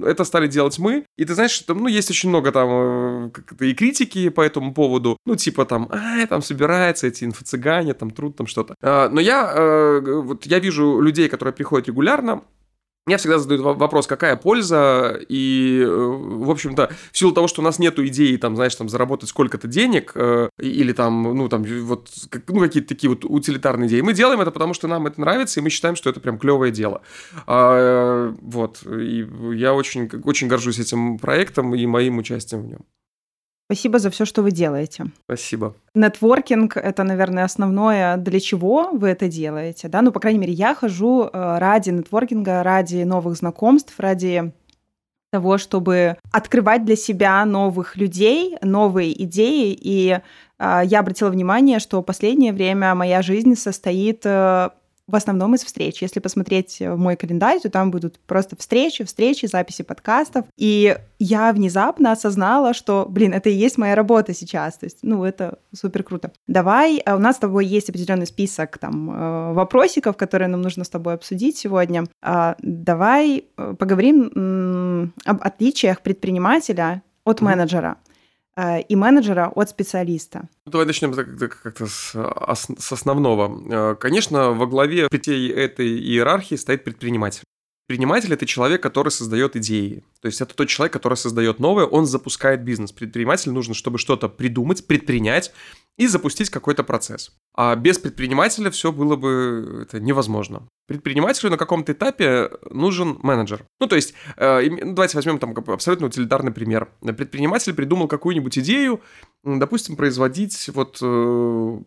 это 0.05 0.25
стали 0.25 0.47
делать 0.49 0.79
мы. 0.79 1.05
И 1.17 1.25
ты 1.25 1.35
знаешь, 1.35 1.59
там, 1.61 1.79
ну, 1.79 1.89
есть 1.89 2.11
очень 2.11 2.29
много 2.29 2.53
там 2.53 2.69
э, 2.71 3.31
и 3.61 3.75
критики 3.75 4.29
по 4.29 4.41
этому 4.41 4.75
поводу. 4.75 5.17
Ну, 5.27 5.37
типа 5.37 5.65
там, 5.65 5.89
а, 5.91 6.27
там 6.27 6.43
собирается 6.43 7.07
эти 7.07 7.25
инфо-цыгане, 7.25 7.95
там 7.95 8.11
труд, 8.11 8.37
там 8.37 8.47
что-то. 8.47 8.75
А, 8.83 9.09
но 9.09 9.21
я, 9.21 9.53
э, 9.55 10.01
вот 10.01 10.47
я 10.47 10.59
вижу 10.59 11.01
людей, 11.01 11.29
которые 11.29 11.55
приходят 11.55 11.89
регулярно, 11.89 12.43
меня 13.07 13.19
всегда 13.19 13.39
задают 13.39 13.79
вопрос, 13.79 14.09
какая 14.09 14.35
польза, 14.35 15.17
и, 15.29 15.81
э, 15.81 15.89
в 15.89 16.51
общем-то, 16.51 16.91
в 17.13 17.17
силу 17.17 17.33
того, 17.33 17.47
что 17.47 17.61
у 17.61 17.65
нас 17.65 17.79
нету 17.79 18.05
идеи, 18.07 18.37
там, 18.37 18.57
знаешь, 18.57 18.75
там, 18.75 18.89
заработать 18.89 19.29
сколько-то 19.29 19.69
денег, 19.69 20.11
э, 20.17 20.49
или 20.59 20.93
там, 20.93 21.23
ну, 21.23 21.49
там, 21.49 21.63
вот, 21.63 22.11
ну, 22.49 22.61
какие-то 22.61 22.89
такие 22.89 23.09
вот 23.09 23.25
утилитарные 23.25 23.89
идеи, 23.89 24.01
мы 24.01 24.13
делаем 24.13 24.41
это, 24.41 24.51
потому 24.51 24.75
что 24.75 24.89
нам 24.89 25.07
это 25.07 25.21
нравится, 25.21 25.61
и 25.61 25.63
мы 25.63 25.71
считаем, 25.71 25.95
что 25.95 26.11
это 26.11 26.19
прям 26.19 26.37
клевое 26.37 26.73
дело. 26.73 27.03
А, 27.47 28.35
вот, 28.41 28.83
и 28.85 29.25
я 29.55 29.73
очень, 29.73 30.11
очень 30.25 30.49
горжусь 30.49 30.81
этим 30.81 31.19
проектом 31.19 31.77
и 31.77 31.87
моим 31.87 32.19
участием 32.19 32.63
в 32.63 32.67
нем. 32.67 32.81
Спасибо 33.69 33.99
за 33.99 34.11
все, 34.11 34.25
что 34.25 34.43
вы 34.43 34.53
делаете. 34.53 35.07
Спасибо. 35.25 35.75
Нетворкинг— 35.95 36.77
это, 36.77 37.03
наверное, 37.03 37.45
основное, 37.45 38.17
для 38.17 38.39
чего 38.39 38.91
вы 38.93 39.09
это 39.09 39.29
делаете, 39.29 39.89
да? 39.89 40.03
Ну, 40.03 40.13
по 40.13 40.21
крайней 40.21 40.39
мере, 40.39 40.53
я 40.53 40.75
хожу 40.75 41.25
э, 41.25 41.59
ради 41.59 41.91
нетворкинга, 41.91 42.63
ради 42.63 43.03
новых 43.03 43.37
знакомств, 43.37 43.99
ради 43.99 44.53
того, 45.33 45.59
чтобы 45.59 46.17
открывать 46.31 46.85
для 46.85 46.95
себя 46.95 47.45
новых 47.45 47.97
людей, 47.97 48.57
новые 48.63 49.21
идеи. 49.25 49.77
И 49.79 50.21
э, 50.59 50.81
я 50.85 51.01
обратила 51.01 51.31
внимание, 51.31 51.81
что 51.81 52.03
последнее 52.03 52.53
время 52.53 52.95
моя 52.95 53.21
жизнь 53.21 53.57
состоит 53.57 54.25
э, 54.25 54.71
в 55.07 55.15
основном 55.15 55.55
из 55.55 55.65
встреч. 55.65 56.03
Если 56.03 56.21
посмотреть 56.21 56.79
в 56.81 56.97
мой 56.97 57.17
календарь, 57.17 57.61
то 57.61 57.71
там 57.71 57.91
будут 57.91 58.19
просто 58.21 58.57
встречи, 58.57 59.05
встречи, 59.05 59.47
записи 59.47 59.83
подкастов. 59.83 60.47
И 60.57 60.97
я 61.19 61.53
внезапно 61.53 62.13
осознала, 62.13 62.75
что, 62.75 63.07
блин, 63.09 63.33
это 63.33 63.49
и 63.49 63.55
есть 63.55 63.79
моя 63.79 63.95
работа 63.95 64.35
сейчас. 64.35 64.79
То 64.79 64.87
есть, 64.87 64.99
ну, 65.03 65.25
это 65.25 65.59
супер 65.73 66.03
круто. 66.03 66.33
Давай, 66.47 66.99
а 66.99 67.17
у 67.17 67.19
нас 67.19 67.37
с 67.37 67.39
тобой 67.39 67.67
есть 67.67 67.89
определенный 67.89 68.27
список 68.27 68.79
там 68.79 69.11
э, 69.11 69.53
вопросиков, 69.53 70.17
которые 70.17 70.49
нам 70.49 70.63
нужно 70.63 70.85
с 70.85 70.89
тобой 70.89 71.15
обсудить 71.15 71.57
сегодня. 71.57 72.05
А, 72.23 72.57
давай 72.59 73.45
э, 73.57 73.75
поговорим 73.79 75.13
об 75.25 75.43
отличиях 75.43 76.01
предпринимателя 76.01 77.03
от 77.25 77.41
менеджера. 77.41 77.97
Э, 78.57 78.81
и 78.81 78.97
менеджера 78.97 79.53
от 79.55 79.69
специалиста. 79.69 80.49
Давай 80.65 80.87
начнем 80.87 81.13
как-то 81.13 81.87
с, 81.87 82.15
основного. 82.91 83.93
Э, 83.93 83.95
конечно, 83.97 84.53
во 84.53 84.67
главе 84.67 85.09
всей 85.11 85.51
этой 85.51 85.87
иерархии 85.87 86.55
стоит 86.55 86.83
предприниматель. 86.83 87.43
Предприниматель– 87.87 88.33
это 88.35 88.47
человек, 88.47 88.83
который 88.83 89.11
создает 89.11 89.55
идеи. 89.57 90.03
То 90.21 90.27
есть 90.27 90.41
это 90.41 90.55
тот 90.57 90.69
человек, 90.69 90.93
который 90.93 91.15
создает 91.15 91.61
новое, 91.61 91.85
он 91.85 92.07
запускает 92.07 92.65
бизнес. 92.65 92.93
Предпринимателю 92.93 93.53
нужно, 93.53 93.75
чтобы 93.75 93.99
что-то 93.99 94.29
придумать, 94.29 94.87
предпринять 94.87 95.53
и 95.97 96.07
запустить 96.07 96.51
какой-то 96.51 96.85
процесс. 96.85 97.33
А 97.55 97.75
без 97.75 97.99
предпринимателя 97.99 98.71
все 98.71 98.93
было 98.93 99.17
бы 99.17 99.81
это 99.83 99.99
невозможно. 99.99 100.69
Предпринимателю 100.87 101.51
на 101.51 101.57
каком-то 101.57 101.93
этапе 101.93 102.51
нужен 102.71 103.19
менеджер. 103.23 103.65
Ну, 103.81 103.87
то 103.87 103.97
есть, 103.97 104.15
э, 104.37 104.63
давайте 104.85 105.17
возьмем 105.17 105.39
там 105.39 105.55
абсолютно 105.67 106.07
утилитарный 106.07 106.53
пример. 106.53 106.91
Предприниматель 107.01 107.75
придумал 107.75 108.09
какую-нибудь 108.09 108.59
идею, 108.59 109.01
допустим, 109.43 109.97
производить 109.97 110.69
вот 110.75 110.99
э, 111.01 111.79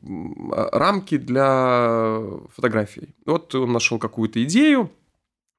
рамки 0.71 1.17
для 1.17 2.19
фотографий. 2.55 3.15
Вот 3.25 3.53
он 3.53 3.71
нашел 3.71 4.00
какую-то 4.00 4.44
идею, 4.44 4.91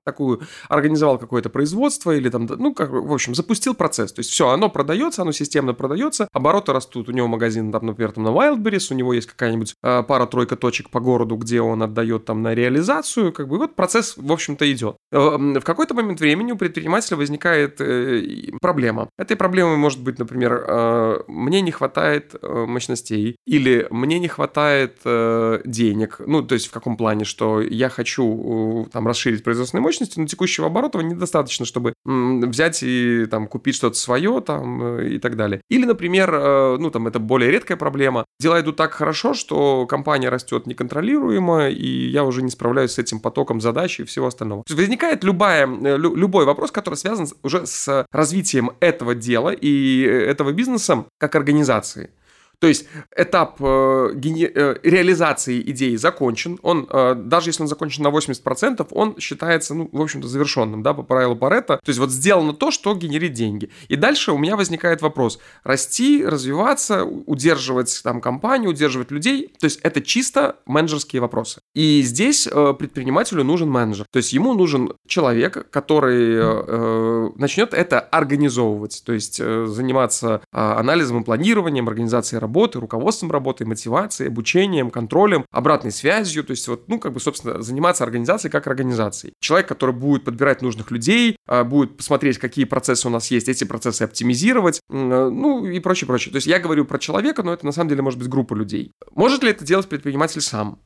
такую, 0.05 0.41
организовал 0.69 1.19
какое-то 1.19 1.51
производство 1.51 2.11
или 2.11 2.29
там, 2.29 2.47
ну, 2.47 2.75
как, 2.75 2.91
в 2.91 3.13
общем, 3.13 3.35
запустил 3.35 3.75
процесс. 3.75 4.13
То 4.13 4.21
есть 4.21 4.31
все, 4.31 4.49
оно 4.49 4.69
продается, 4.69 5.23
оно 5.23 5.33
системно 5.33 5.75
продается, 5.75 6.29
обороты 6.33 6.73
растут. 6.73 7.09
У 7.09 7.13
него 7.13 7.29
магазин, 7.29 7.73
там, 7.73 7.87
например, 7.87 8.13
там 8.13 8.25
на 8.25 8.29
Wildberries, 8.29 8.89
у 8.91 8.95
него 8.95 9.13
есть 9.13 9.29
какая-нибудь 9.29 9.75
э, 9.83 10.03
пара-тройка 10.03 10.57
точек 10.57 10.91
по 10.91 11.01
городу, 11.01 11.37
где 11.37 11.61
он 11.61 11.83
отдает 11.83 12.25
там 12.25 12.43
на 12.43 12.55
реализацию, 12.55 13.33
как 13.33 13.49
бы 13.49 13.59
вот 13.59 13.77
процесс, 13.77 14.15
в 14.17 14.33
общем-то, 14.33 14.71
идет. 14.71 14.97
Э, 15.13 15.37
в 15.37 15.63
какой-то 15.63 15.95
момент 15.95 16.21
времени 16.21 16.53
у 16.53 16.57
предпринимателя 16.57 17.17
возникает 17.17 17.81
э, 17.81 18.53
проблема. 18.61 19.09
Этой 19.19 19.37
проблемой 19.37 19.77
может 19.77 20.03
быть, 20.03 20.19
например, 20.19 20.65
э, 20.67 21.21
мне 21.29 21.61
не 21.61 21.71
хватает 21.71 22.35
э, 22.41 22.65
мощностей 22.67 23.37
или 23.47 23.87
мне 23.91 24.19
не 24.19 24.29
хватает 24.29 24.99
э, 25.05 25.61
денег. 25.65 26.21
Ну, 26.27 26.43
то 26.43 26.55
есть 26.55 26.69
в 26.69 26.73
каком 26.73 26.97
плане, 26.97 27.25
что 27.25 27.61
я 27.61 27.89
хочу 27.89 28.85
э, 28.87 28.91
там 28.91 29.07
расширить 29.07 29.45
производственные 29.45 29.83
мощности, 29.91 30.21
но 30.21 30.27
текущего 30.27 30.69
оборота 30.69 30.99
недостаточно, 31.01 31.67
чтобы 31.67 31.95
взять 32.05 32.83
и 32.85 33.27
там 33.29 33.49
купить 33.49 33.75
что-то 33.75 33.97
свое 33.97 34.41
там 34.41 34.99
э, 34.99 35.15
и 35.15 35.19
так 35.19 35.37
далее. 35.37 35.61
Или, 35.69 35.85
например, 35.85 36.33
э, 36.33 36.77
ну 36.79 36.91
там 36.91 37.09
это 37.09 37.19
более 37.19 37.51
редкая 37.51 37.77
проблема. 37.77 38.25
Дела 38.39 38.61
идут 38.61 38.77
так 38.77 38.93
хорошо, 38.93 39.35
что 39.35 39.87
компания 39.87 40.29
растет 40.29 40.69
неконтролируемо, 40.69 41.69
и 41.71 42.09
я 42.09 42.23
уже 42.23 42.43
не 42.43 42.51
справляюсь 42.51 42.93
с 42.93 42.99
этим 42.99 43.19
потоком 43.19 43.61
задач 43.61 43.99
и 43.99 44.05
всего 44.05 44.29
остального. 44.29 44.63
То 44.63 44.73
есть 44.73 44.81
возникает 44.81 45.25
любая, 45.25 45.67
э, 45.67 45.99
любой 45.99 46.45
вопрос, 46.45 46.71
который 46.71 46.95
связан 46.95 47.27
уже 47.43 47.67
с 47.67 48.07
развитием 48.13 48.71
этого 48.79 49.17
дела 49.17 49.51
и 49.51 50.03
этого 50.03 50.53
бизнеса 50.53 51.05
как 51.19 51.35
организации. 51.35 52.11
То 52.61 52.67
есть 52.67 52.87
этап 53.17 53.57
э, 53.61 54.13
гени... 54.15 54.45
э, 54.45 54.77
реализации 54.83 55.63
идеи 55.71 55.97
закончен. 55.97 56.59
Он, 56.63 56.87
э, 56.89 57.15
даже 57.15 57.49
если 57.49 57.63
он 57.63 57.69
закончен 57.69 58.03
на 58.03 58.09
80%, 58.09 58.87
он 58.91 59.19
считается, 59.19 59.75
ну, 59.75 59.89
в 59.91 60.01
общем-то, 60.01 60.29
завершенным, 60.29 60.83
да, 60.83 60.93
по 60.93 61.03
правилу 61.03 61.37
Паретта. 61.37 61.81
То 61.83 61.89
есть 61.89 61.99
вот 61.99 62.11
сделано 62.11 62.53
то, 62.53 62.71
что 62.71 62.95
генерит 62.95 63.33
деньги. 63.33 63.71
И 63.89 63.97
дальше 63.97 64.33
у 64.33 64.39
меня 64.39 64.57
возникает 64.57 65.01
вопрос. 65.01 65.39
Расти, 65.65 66.23
развиваться, 66.25 67.05
удерживать 67.05 67.99
там 68.05 68.21
компанию, 68.21 68.71
удерживать 68.71 69.11
людей. 69.11 69.55
То 69.59 69.65
есть 69.65 69.81
это 69.83 70.03
чисто 70.03 70.57
менеджерские 70.67 71.23
вопросы. 71.23 71.63
И 71.75 72.03
здесь 72.03 72.47
э, 72.47 72.75
предпринимателю 72.79 73.43
нужен 73.43 73.71
менеджер. 73.71 74.05
То 74.13 74.19
есть 74.19 74.35
ему 74.35 74.53
нужен 74.53 74.93
человек, 75.09 75.71
который 75.71 76.35
э, 76.35 76.65
э 76.67 77.31
начнет 77.37 77.73
это 77.73 78.01
организовывать. 78.01 79.03
То 79.07 79.15
есть 79.15 79.41
э, 79.41 79.65
заниматься 79.67 80.43
э, 80.53 80.59
анализом 80.59 81.23
и 81.23 81.25
планированием, 81.25 81.89
организацией 81.89 82.39
работы 82.41 82.50
работы, 82.51 82.81
руководством 82.81 83.31
работы, 83.31 83.65
мотивацией, 83.65 84.29
обучением, 84.29 84.91
контролем, 84.91 85.45
обратной 85.53 85.93
связью, 85.93 86.43
то 86.43 86.51
есть 86.51 86.67
вот, 86.67 86.89
ну, 86.89 86.99
как 86.99 87.13
бы, 87.13 87.21
собственно, 87.21 87.63
заниматься 87.63 88.03
организацией 88.03 88.51
как 88.51 88.67
организацией. 88.67 89.35
Человек, 89.41 89.69
который 89.69 89.95
будет 89.95 90.25
подбирать 90.25 90.61
нужных 90.61 90.91
людей, 90.91 91.37
а, 91.47 91.63
будет 91.63 91.97
посмотреть, 91.97 92.39
какие 92.39 92.65
процессы 92.65 93.07
у 93.07 93.11
нас 93.11 93.31
есть, 93.31 93.49
эти 93.49 93.63
процессы 93.65 94.03
оптимизировать, 94.03 94.81
ну, 94.89 95.65
и 95.65 95.79
прочее, 95.79 96.07
прочее. 96.07 96.33
То 96.33 96.37
есть 96.37 96.49
я 96.49 96.59
говорю 96.59 96.85
про 96.85 96.99
человека, 96.99 97.45
но 97.45 97.53
это 97.53 97.65
на 97.65 97.73
самом 97.73 97.89
деле 97.89 98.03
может 98.03 98.19
быть 98.19 98.29
группа 98.29 98.55
людей. 98.55 98.93
Может 99.15 99.45
ли 99.45 99.51
это 99.51 99.65
делать 99.65 99.89
предприниматель 99.89 100.41
сам? 100.41 100.81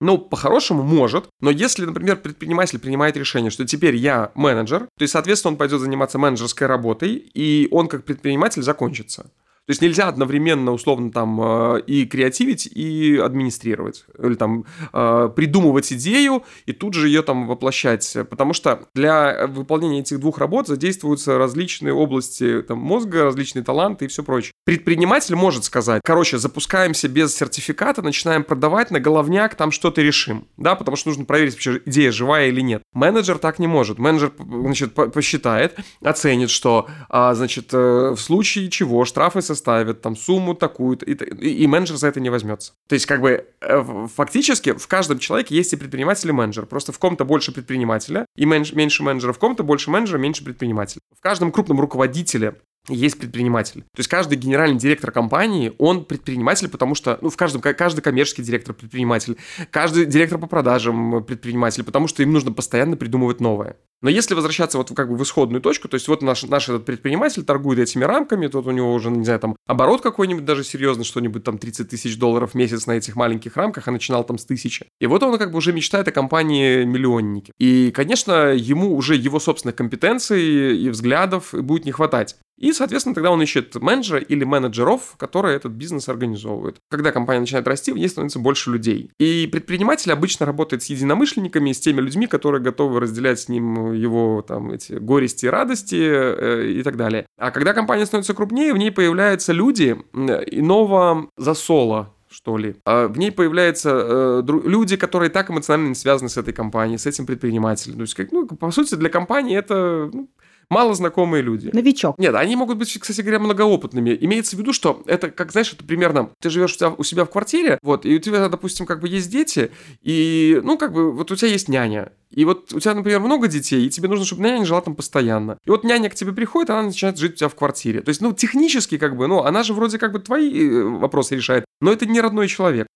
Ну, 0.00 0.18
по-хорошему 0.18 0.82
может, 0.82 1.26
но 1.40 1.50
если, 1.50 1.86
например, 1.86 2.16
предприниматель 2.16 2.78
принимает 2.78 3.16
решение, 3.16 3.50
что 3.50 3.64
теперь 3.64 3.94
я 3.94 4.32
менеджер, 4.34 4.80
то 4.98 5.02
есть, 5.02 5.12
соответственно, 5.12 5.52
он 5.52 5.58
пойдет 5.58 5.80
заниматься 5.80 6.18
менеджерской 6.18 6.66
работой, 6.66 7.14
и 7.14 7.68
он 7.70 7.86
как 7.86 8.04
предприниматель 8.04 8.62
закончится. 8.62 9.30
То 9.66 9.70
есть 9.70 9.80
нельзя 9.80 10.08
одновременно, 10.08 10.72
условно, 10.72 11.12
там 11.12 11.40
э, 11.40 11.82
и 11.86 12.04
креативить, 12.04 12.66
и 12.66 13.16
администрировать. 13.16 14.04
Или 14.20 14.34
там 14.34 14.64
э, 14.92 15.30
придумывать 15.36 15.92
идею 15.92 16.42
и 16.66 16.72
тут 16.72 16.94
же 16.94 17.06
ее 17.06 17.22
там 17.22 17.46
воплощать. 17.46 18.16
Потому 18.28 18.54
что 18.54 18.88
для 18.94 19.46
выполнения 19.46 20.00
этих 20.00 20.18
двух 20.18 20.38
работ 20.38 20.66
задействуются 20.66 21.38
различные 21.38 21.94
области 21.94 22.62
там, 22.62 22.78
мозга, 22.78 23.22
различные 23.22 23.62
таланты 23.62 24.06
и 24.06 24.08
все 24.08 24.24
прочее. 24.24 24.52
Предприниматель 24.64 25.36
может 25.36 25.62
сказать, 25.62 26.02
короче, 26.04 26.38
запускаемся 26.38 27.08
без 27.08 27.36
сертификата, 27.36 28.02
начинаем 28.02 28.42
продавать 28.42 28.90
на 28.90 28.98
головняк, 28.98 29.54
там 29.54 29.70
что-то 29.70 30.02
решим. 30.02 30.48
Да, 30.56 30.74
потому 30.74 30.96
что 30.96 31.10
нужно 31.10 31.24
проверить, 31.24 31.54
вообще 31.54 31.80
идея 31.86 32.10
живая 32.10 32.48
или 32.48 32.62
нет. 32.62 32.82
Менеджер 32.92 33.38
так 33.38 33.60
не 33.60 33.68
может. 33.68 33.98
Менеджер, 33.98 34.32
значит, 34.38 34.94
посчитает, 34.94 35.76
оценит, 36.00 36.50
что, 36.50 36.88
а, 37.08 37.32
значит, 37.34 37.68
э, 37.72 38.14
в 38.16 38.18
случае 38.18 38.68
чего 38.68 39.04
штрафы 39.04 39.40
составят 39.54 40.00
там 40.00 40.16
сумму 40.16 40.54
такую-то, 40.54 41.04
и, 41.04 41.12
и, 41.12 41.64
и 41.64 41.66
менеджер 41.66 41.96
за 41.96 42.08
это 42.08 42.20
не 42.20 42.30
возьмется. 42.30 42.72
То 42.88 42.94
есть, 42.94 43.06
как 43.06 43.20
бы, 43.20 43.46
э, 43.60 44.06
фактически 44.14 44.72
в 44.72 44.86
каждом 44.86 45.18
человеке 45.18 45.54
есть 45.54 45.72
и 45.72 45.76
предприниматель, 45.76 46.28
и 46.28 46.32
менеджер. 46.32 46.66
Просто 46.66 46.92
в 46.92 46.98
ком-то 46.98 47.24
больше 47.24 47.52
предпринимателя 47.52 48.26
и 48.36 48.44
меньше, 48.44 48.74
меньше 48.74 49.02
менеджера, 49.02 49.32
в 49.32 49.38
ком-то 49.38 49.62
больше 49.62 49.90
менеджера, 49.90 50.18
меньше 50.18 50.44
предпринимателя. 50.44 51.00
В 51.16 51.20
каждом 51.20 51.52
крупном 51.52 51.80
руководителе 51.80 52.56
есть 52.88 53.18
предприниматель. 53.18 53.82
То 53.82 53.98
есть 53.98 54.08
каждый 54.08 54.36
генеральный 54.36 54.78
директор 54.78 55.12
компании, 55.12 55.72
он 55.78 56.04
предприниматель, 56.04 56.68
потому 56.68 56.94
что, 56.94 57.18
ну, 57.20 57.30
в 57.30 57.36
каждом, 57.36 57.60
каждый 57.62 58.00
коммерческий 58.00 58.42
директор 58.42 58.74
предприниматель, 58.74 59.36
каждый 59.70 60.06
директор 60.06 60.38
по 60.38 60.46
продажам 60.46 61.22
предприниматель, 61.24 61.84
потому 61.84 62.08
что 62.08 62.22
им 62.22 62.32
нужно 62.32 62.52
постоянно 62.52 62.96
придумывать 62.96 63.40
новое. 63.40 63.76
Но 64.02 64.10
если 64.10 64.34
возвращаться 64.34 64.78
вот 64.78 64.90
как 64.94 65.08
бы 65.08 65.16
в 65.16 65.22
исходную 65.22 65.62
точку, 65.62 65.88
то 65.88 65.94
есть 65.94 66.08
вот 66.08 66.22
наш, 66.22 66.42
наш 66.42 66.68
этот 66.68 66.84
предприниматель 66.84 67.44
торгует 67.44 67.78
этими 67.78 68.02
рамками, 68.02 68.48
тут 68.48 68.66
у 68.66 68.72
него 68.72 68.92
уже, 68.92 69.10
не 69.10 69.24
знаю, 69.24 69.38
там 69.38 69.56
оборот 69.66 70.02
какой-нибудь 70.02 70.44
даже 70.44 70.64
серьезный, 70.64 71.04
что-нибудь 71.04 71.44
там 71.44 71.56
30 71.56 71.88
тысяч 71.88 72.18
долларов 72.18 72.50
в 72.50 72.54
месяц 72.56 72.86
на 72.86 72.92
этих 72.92 73.14
маленьких 73.14 73.56
рамках, 73.56 73.86
а 73.86 73.92
начинал 73.92 74.24
там 74.24 74.38
с 74.38 74.44
тысячи. 74.44 74.86
И 75.00 75.06
вот 75.06 75.22
он 75.22 75.38
как 75.38 75.52
бы 75.52 75.58
уже 75.58 75.72
мечтает 75.72 76.08
о 76.08 76.12
компании 76.12 76.82
миллионники. 76.82 77.52
И, 77.60 77.92
конечно, 77.92 78.52
ему 78.52 78.96
уже 78.96 79.14
его 79.14 79.38
собственных 79.38 79.76
компетенций 79.76 80.76
и 80.76 80.88
взглядов 80.90 81.54
будет 81.54 81.84
не 81.84 81.92
хватать. 81.92 82.36
И, 82.62 82.72
соответственно, 82.72 83.14
тогда 83.14 83.32
он 83.32 83.42
ищет 83.42 83.74
менеджера 83.74 84.20
или 84.20 84.44
менеджеров, 84.44 85.16
которые 85.18 85.56
этот 85.56 85.72
бизнес 85.72 86.08
организовывают. 86.08 86.76
Когда 86.90 87.10
компания 87.10 87.40
начинает 87.40 87.66
расти, 87.66 87.90
в 87.90 87.96
ней 87.98 88.08
становится 88.08 88.38
больше 88.38 88.70
людей. 88.70 89.10
И 89.18 89.48
предприниматель 89.50 90.12
обычно 90.12 90.46
работает 90.46 90.84
с 90.84 90.86
единомышленниками, 90.86 91.72
с 91.72 91.80
теми 91.80 92.00
людьми, 92.00 92.28
которые 92.28 92.62
готовы 92.62 93.00
разделять 93.00 93.40
с 93.40 93.48
ним 93.48 93.92
его 93.92 94.42
там 94.46 94.70
эти 94.70 94.92
горести 94.92 95.46
радости 95.46 95.96
э, 96.00 96.68
и 96.68 96.82
так 96.84 96.96
далее. 96.96 97.26
А 97.36 97.50
когда 97.50 97.74
компания 97.74 98.06
становится 98.06 98.32
крупнее, 98.32 98.72
в 98.72 98.78
ней 98.78 98.92
появляются 98.92 99.52
люди 99.52 99.96
иного 100.12 101.28
засола, 101.36 102.14
что 102.30 102.56
ли. 102.56 102.76
А 102.84 103.08
в 103.08 103.18
ней 103.18 103.32
появляются 103.32 103.90
э, 103.92 104.42
люди, 104.46 104.96
которые 104.96 105.30
так 105.30 105.50
эмоционально 105.50 105.96
связаны 105.96 106.28
с 106.28 106.36
этой 106.36 106.54
компанией, 106.54 106.98
с 106.98 107.06
этим 107.06 107.26
предпринимателем. 107.26 107.96
То 107.96 108.02
есть, 108.02 108.14
как, 108.14 108.30
ну, 108.30 108.46
по 108.46 108.70
сути, 108.70 108.94
для 108.94 109.08
компании 109.08 109.56
это 109.56 110.10
ну, 110.12 110.28
мало 110.72 110.94
знакомые 110.94 111.42
люди. 111.42 111.70
Новичок. 111.72 112.18
Нет, 112.18 112.34
они 112.34 112.56
могут 112.56 112.78
быть, 112.78 112.98
кстати 112.98 113.20
говоря, 113.20 113.38
многоопытными. 113.38 114.16
Имеется 114.20 114.56
в 114.56 114.58
виду, 114.58 114.72
что 114.72 115.02
это, 115.06 115.30
как 115.30 115.52
знаешь, 115.52 115.72
это 115.72 115.84
примерно, 115.84 116.30
ты 116.40 116.50
живешь 116.50 116.72
у 116.72 116.74
себя, 116.74 116.88
у 116.96 117.04
себя 117.04 117.24
в 117.24 117.30
квартире, 117.30 117.78
вот, 117.82 118.06
и 118.06 118.16
у 118.16 118.18
тебя, 118.18 118.48
допустим, 118.48 118.86
как 118.86 119.00
бы 119.00 119.08
есть 119.08 119.30
дети, 119.30 119.70
и, 120.00 120.60
ну, 120.64 120.78
как 120.78 120.92
бы, 120.92 121.12
вот 121.12 121.30
у 121.30 121.36
тебя 121.36 121.48
есть 121.48 121.68
няня, 121.68 122.12
и 122.30 122.44
вот 122.44 122.72
у 122.72 122.80
тебя, 122.80 122.94
например, 122.94 123.20
много 123.20 123.46
детей, 123.46 123.86
и 123.86 123.90
тебе 123.90 124.08
нужно, 124.08 124.24
чтобы 124.24 124.42
няня 124.42 124.64
жила 124.64 124.80
там 124.80 124.94
постоянно. 124.94 125.58
И 125.64 125.70
вот 125.70 125.84
няня 125.84 126.08
к 126.08 126.14
тебе 126.14 126.32
приходит, 126.32 126.70
она 126.70 126.82
начинает 126.82 127.18
жить 127.18 127.34
у 127.34 127.36
тебя 127.36 127.48
в 127.48 127.54
квартире. 127.54 128.00
То 128.00 128.08
есть, 128.08 128.22
ну, 128.22 128.32
технически, 128.32 128.96
как 128.96 129.16
бы, 129.16 129.26
ну, 129.26 129.40
она 129.40 129.62
же 129.62 129.74
вроде 129.74 129.98
как 129.98 130.12
бы 130.12 130.18
твои 130.18 130.68
э, 130.68 130.82
вопросы 130.82 131.36
решает, 131.36 131.64
но 131.80 131.92
это 131.92 132.06
не 132.06 132.20
родной 132.20 132.48
человек. 132.48 132.86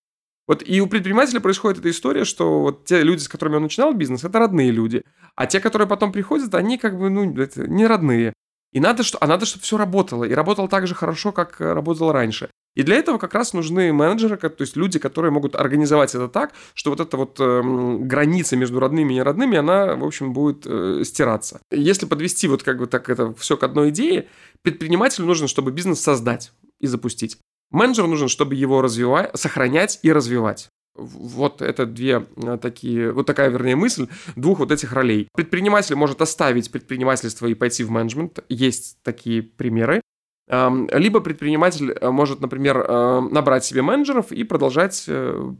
Вот 0.46 0.62
и 0.64 0.80
у 0.80 0.86
предпринимателя 0.86 1.40
происходит 1.40 1.80
эта 1.80 1.90
история, 1.90 2.24
что 2.24 2.60
вот 2.60 2.84
те 2.84 3.02
люди, 3.02 3.20
с 3.20 3.28
которыми 3.28 3.56
он 3.56 3.64
начинал 3.64 3.92
бизнес, 3.92 4.22
это 4.22 4.38
родные 4.38 4.70
люди. 4.70 5.02
А 5.36 5.46
те, 5.46 5.60
которые 5.60 5.86
потом 5.86 6.12
приходят, 6.12 6.54
они 6.54 6.78
как 6.78 6.98
бы, 6.98 7.10
ну, 7.10 7.32
это 7.40 7.68
не 7.68 7.86
родные. 7.86 8.32
И 8.72 8.80
надо, 8.80 9.02
что, 9.02 9.18
а 9.20 9.26
надо, 9.26 9.46
чтобы 9.46 9.62
все 9.62 9.76
работало. 9.76 10.24
И 10.24 10.34
работало 10.34 10.68
так 10.68 10.86
же 10.86 10.94
хорошо, 10.94 11.32
как 11.32 11.60
э, 11.60 11.72
работало 11.72 12.12
раньше. 12.12 12.50
И 12.74 12.82
для 12.82 12.96
этого 12.96 13.16
как 13.16 13.32
раз 13.32 13.54
нужны 13.54 13.90
менеджеры, 13.92 14.36
то 14.36 14.60
есть 14.60 14.76
люди, 14.76 14.98
которые 14.98 15.32
могут 15.32 15.56
организовать 15.56 16.14
это 16.14 16.28
так, 16.28 16.52
что 16.74 16.90
вот 16.90 17.00
эта 17.00 17.16
вот 17.16 17.36
э, 17.40 17.62
граница 18.00 18.54
между 18.56 18.78
родными 18.80 19.14
и 19.14 19.16
неродными, 19.16 19.56
она, 19.56 19.96
в 19.96 20.04
общем, 20.04 20.34
будет 20.34 20.66
э, 20.66 21.02
стираться. 21.04 21.60
Если 21.70 22.04
подвести 22.04 22.48
вот 22.48 22.62
как 22.62 22.78
бы 22.78 22.86
так 22.86 23.08
это 23.08 23.32
все 23.34 23.56
к 23.56 23.62
одной 23.62 23.90
идее, 23.90 24.28
предпринимателю 24.60 25.26
нужно, 25.26 25.48
чтобы 25.48 25.70
бизнес 25.70 26.00
создать 26.00 26.52
и 26.78 26.86
запустить. 26.86 27.38
Менеджеру 27.70 28.08
нужен, 28.08 28.28
чтобы 28.28 28.54
его 28.54 28.82
развивать, 28.82 29.30
сохранять 29.38 29.98
и 30.02 30.12
развивать. 30.12 30.68
Вот 30.96 31.60
это 31.60 31.84
две 31.84 32.26
э, 32.36 32.58
такие, 32.60 33.12
вот 33.12 33.26
такая, 33.26 33.50
вернее, 33.50 33.76
мысль 33.76 34.08
двух 34.34 34.60
вот 34.60 34.72
этих 34.72 34.92
ролей. 34.92 35.28
Предприниматель 35.34 35.94
может 35.94 36.22
оставить 36.22 36.70
предпринимательство 36.72 37.46
и 37.46 37.54
пойти 37.54 37.84
в 37.84 37.90
менеджмент. 37.90 38.42
Есть 38.48 38.98
такие 39.02 39.42
примеры. 39.42 40.00
Либо 40.48 41.20
предприниматель 41.20 41.90
э, 41.90 42.10
может, 42.10 42.40
например, 42.40 42.78
э, 42.78 43.20
набрать 43.30 43.64
себе 43.64 43.82
менеджеров 43.82 44.32
и 44.32 44.42
продолжать 44.44 45.04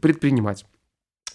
предпринимать. 0.01 0.65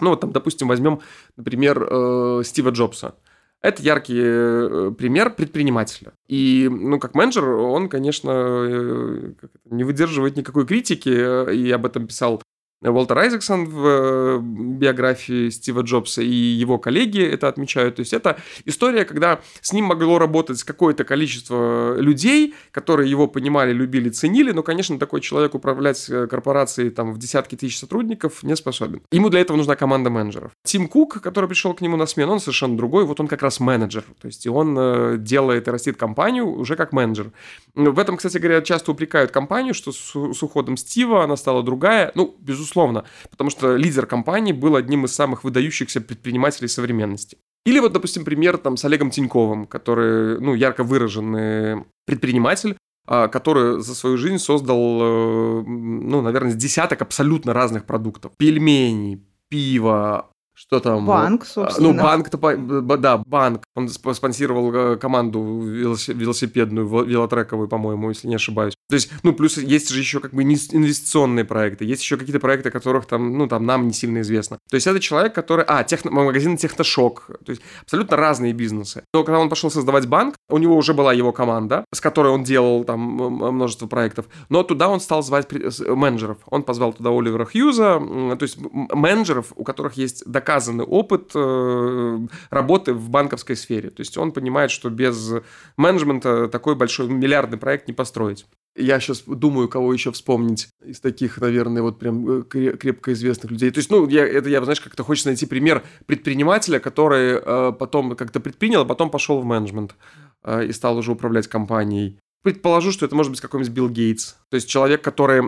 Ну 0.01 0.11
вот 0.11 0.21
там, 0.21 0.33
допустим, 0.33 0.69
возьмем, 0.69 1.01
например, 1.37 2.45
Стива 2.45 2.71
Джобса. 2.71 3.15
Это 3.61 3.81
яркий 3.83 4.95
пример 4.95 5.35
предпринимателя. 5.35 6.13
И, 6.27 6.69
ну, 6.69 6.99
как 6.99 7.15
менеджер, 7.15 7.49
он, 7.49 7.89
конечно, 7.89 9.35
не 9.67 9.85
выдерживает 9.85 10.37
никакой 10.37 10.67
критики, 10.67 11.53
и 11.55 11.71
об 11.71 11.87
этом 11.87 12.09
писал 12.09 12.43
Уолтер 12.91 13.19
Айзексон 13.19 13.67
в 13.67 13.87
э, 13.87 14.39
биографии 14.43 15.51
Стива 15.51 15.83
Джобса 15.83 16.23
и 16.23 16.35
его 16.35 16.79
коллеги 16.79 17.23
это 17.23 17.49
отмечают. 17.49 17.97
То 17.97 18.01
есть 18.01 18.13
это 18.13 18.39
история, 18.65 19.05
когда 19.05 19.41
с 19.61 19.73
ним 19.73 19.87
могло 19.87 20.19
работать 20.19 20.63
какое-то 20.65 21.05
количество 21.05 21.97
людей, 21.99 22.55
которые 22.73 23.09
его 23.09 23.29
понимали, 23.29 23.73
любили, 23.73 24.09
ценили, 24.09 24.51
но, 24.51 24.63
конечно, 24.63 24.99
такой 24.99 25.21
человек 25.21 25.55
управлять 25.55 26.09
э, 26.11 26.27
корпорацией 26.27 26.91
там 26.91 27.13
в 27.13 27.19
десятки 27.19 27.55
тысяч 27.55 27.79
сотрудников 27.79 28.43
не 28.43 28.57
способен. 28.57 29.03
Ему 29.13 29.29
для 29.29 29.41
этого 29.41 29.57
нужна 29.57 29.77
команда 29.77 30.11
менеджеров. 30.11 30.53
Тим 30.65 30.89
Кук, 30.89 31.21
который 31.21 31.49
пришел 31.49 31.75
к 31.75 31.81
нему 31.81 31.97
на 31.97 32.07
смену, 32.07 32.33
он 32.33 32.41
совершенно 32.41 32.77
другой, 32.77 33.05
вот 33.05 33.21
он 33.21 33.29
как 33.29 33.43
раз 33.43 33.61
менеджер, 33.61 34.05
то 34.21 34.27
есть 34.27 34.47
он 34.47 34.77
э, 34.79 35.17
делает 35.19 35.69
и 35.69 35.71
растит 35.71 35.97
компанию 35.97 36.49
уже 36.49 36.75
как 36.75 36.93
менеджер. 36.93 37.31
В 37.75 37.99
этом, 37.99 38.17
кстати 38.17 38.39
говоря, 38.39 38.61
часто 38.61 38.91
упрекают 38.91 39.31
компанию, 39.31 39.73
что 39.73 39.93
с 39.93 40.43
уходом 40.43 40.77
Стива 40.77 41.23
она 41.23 41.37
стала 41.37 41.63
другая, 41.63 42.11
ну, 42.15 42.35
безусловно, 42.41 42.72
безусловно, 42.73 43.05
потому 43.31 43.51
что 43.51 43.77
лидер 43.77 44.07
компании 44.07 44.53
был 44.53 44.77
одним 44.77 45.05
из 45.05 45.15
самых 45.15 45.45
выдающихся 45.45 46.01
предпринимателей 46.01 46.69
современности. 46.69 47.39
Или 47.67 47.79
вот, 47.79 47.93
допустим, 47.93 48.25
пример 48.25 48.59
там 48.59 48.77
с 48.77 48.85
Олегом 48.85 49.11
Тиньковым, 49.11 49.67
который, 49.67 50.41
ну, 50.41 50.55
ярко 50.55 50.83
выраженный 50.83 51.85
предприниматель, 52.07 52.77
а, 53.07 53.29
который 53.29 53.81
за 53.81 53.95
свою 53.95 54.17
жизнь 54.17 54.39
создал, 54.39 54.79
э, 54.79 55.63
ну, 55.67 56.23
наверное, 56.23 56.55
десяток 56.55 57.03
абсолютно 57.03 57.53
разных 57.53 57.85
продуктов. 57.85 58.33
Пельмени, 58.37 59.25
пиво, 59.49 60.33
что 60.55 60.81
там? 60.81 61.07
Банк, 61.07 61.43
а, 61.43 61.47
собственно. 61.47 61.93
Ну, 61.93 62.03
банк-то, 62.03 62.97
да, 62.99 63.19
банк. 63.19 63.65
Он 63.75 63.89
спонсировал 63.89 64.73
э, 64.75 64.97
команду 64.97 65.61
велосипедную, 65.61 66.87
велотрековую, 66.87 67.69
по-моему, 67.69 68.11
если 68.11 68.29
не 68.29 68.35
ошибаюсь. 68.35 68.75
То 68.93 68.97
есть, 68.97 69.11
ну, 69.23 69.33
плюс 69.33 69.57
есть 69.57 69.89
же 69.89 69.99
еще 69.99 70.21
как 70.21 70.35
бы 70.35 70.43
инвестиционные 70.43 71.47
проекты, 71.47 71.87
есть 71.87 72.03
еще 72.03 72.19
какие-то 72.19 72.41
проекты, 72.41 72.71
которых 72.71 73.07
там, 73.07 73.39
ну, 73.39 73.49
там 73.49 73.65
нам 73.65 73.87
не 73.87 73.95
сильно 73.95 74.21
известно. 74.21 74.59
То 74.69 74.75
есть 74.75 74.87
это 74.87 75.01
человек, 75.01 75.35
который... 75.35 75.65
А, 75.67 75.83
техно... 75.83 76.11
магазин 76.11 76.59
Техношок. 76.59 77.31
То 77.43 77.53
есть 77.53 77.63
абсолютно 77.81 78.19
разные 78.19 78.53
бизнесы. 78.53 79.05
Но 79.15 79.25
когда 79.25 79.39
он 79.39 79.49
пошел 79.49 79.71
создавать 79.71 80.07
банк, 80.07 80.35
у 80.51 80.59
него 80.59 80.77
уже 80.77 80.93
была 80.93 81.15
его 81.15 81.33
команда, 81.33 81.87
с 81.91 82.03
которой 82.03 82.33
он 82.33 82.45
делал 82.45 82.85
там 82.85 83.01
множество 83.01 83.87
проектов. 83.87 84.27
Но 84.51 84.63
туда 84.63 84.91
он 84.91 85.01
стал 85.01 85.23
звать 85.23 85.49
менеджеров. 85.51 86.37
Он 86.45 86.63
позвал 86.63 86.93
туда 86.93 87.09
Оливера 87.09 87.47
Хьюза, 87.47 87.99
то 87.99 88.43
есть 88.43 88.59
менеджеров, 88.61 89.55
у 89.57 89.65
которых 89.65 89.95
есть 89.95 90.31
доказанный 90.31 90.85
опыт 90.85 91.31
э, 91.35 92.19
работы 92.51 92.93
в 92.93 93.09
банковской 93.09 93.57
сфере. 93.57 93.89
То 93.89 94.03
есть 94.03 94.19
он 94.19 94.33
понимает, 94.33 94.71
что 94.71 94.91
без 94.91 95.33
менеджмента 95.79 96.47
такой 96.49 96.75
большой 96.75 97.09
миллиардный 97.09 97.57
проект 97.57 97.89
не 97.89 97.95
построить. 97.95 98.45
Я 98.75 99.01
сейчас 99.01 99.23
думаю, 99.27 99.69
кого 99.69 99.93
еще 99.93 100.13
вспомнить 100.13 100.69
из 100.85 101.01
таких, 101.01 101.39
наверное, 101.39 101.83
вот 101.83 101.99
прям 101.99 102.41
э, 102.41 102.43
крепко 102.43 103.13
известных 103.13 103.51
людей. 103.51 103.71
То 103.71 103.79
есть, 103.79 103.91
ну, 103.91 104.09
я, 104.09 104.27
это 104.27 104.49
я, 104.49 104.63
знаешь, 104.63 104.81
как-то 104.81 105.05
хочется 105.05 105.29
найти 105.29 105.45
пример 105.45 105.83
предпринимателя, 106.07 106.79
который 106.79 107.35
э, 107.35 107.73
потом 107.79 108.17
как-то 108.17 108.41
предпринял, 108.41 108.83
а 108.83 108.85
потом 108.87 109.11
пошел 109.11 109.41
в 109.41 109.45
менеджмент 109.45 109.95
э, 110.43 110.67
и 110.67 110.73
стал 110.73 110.97
уже 110.97 111.13
управлять 111.13 111.49
компанией. 111.49 112.19
Предположу, 112.43 112.93
что 112.93 113.05
это 113.05 113.15
может 113.15 113.31
быть 113.31 113.41
какой-нибудь 113.41 113.73
Билл 113.73 113.89
Гейтс. 113.89 114.35
То 114.49 114.57
есть 114.57 114.69
человек, 114.69 115.03
который 115.03 115.43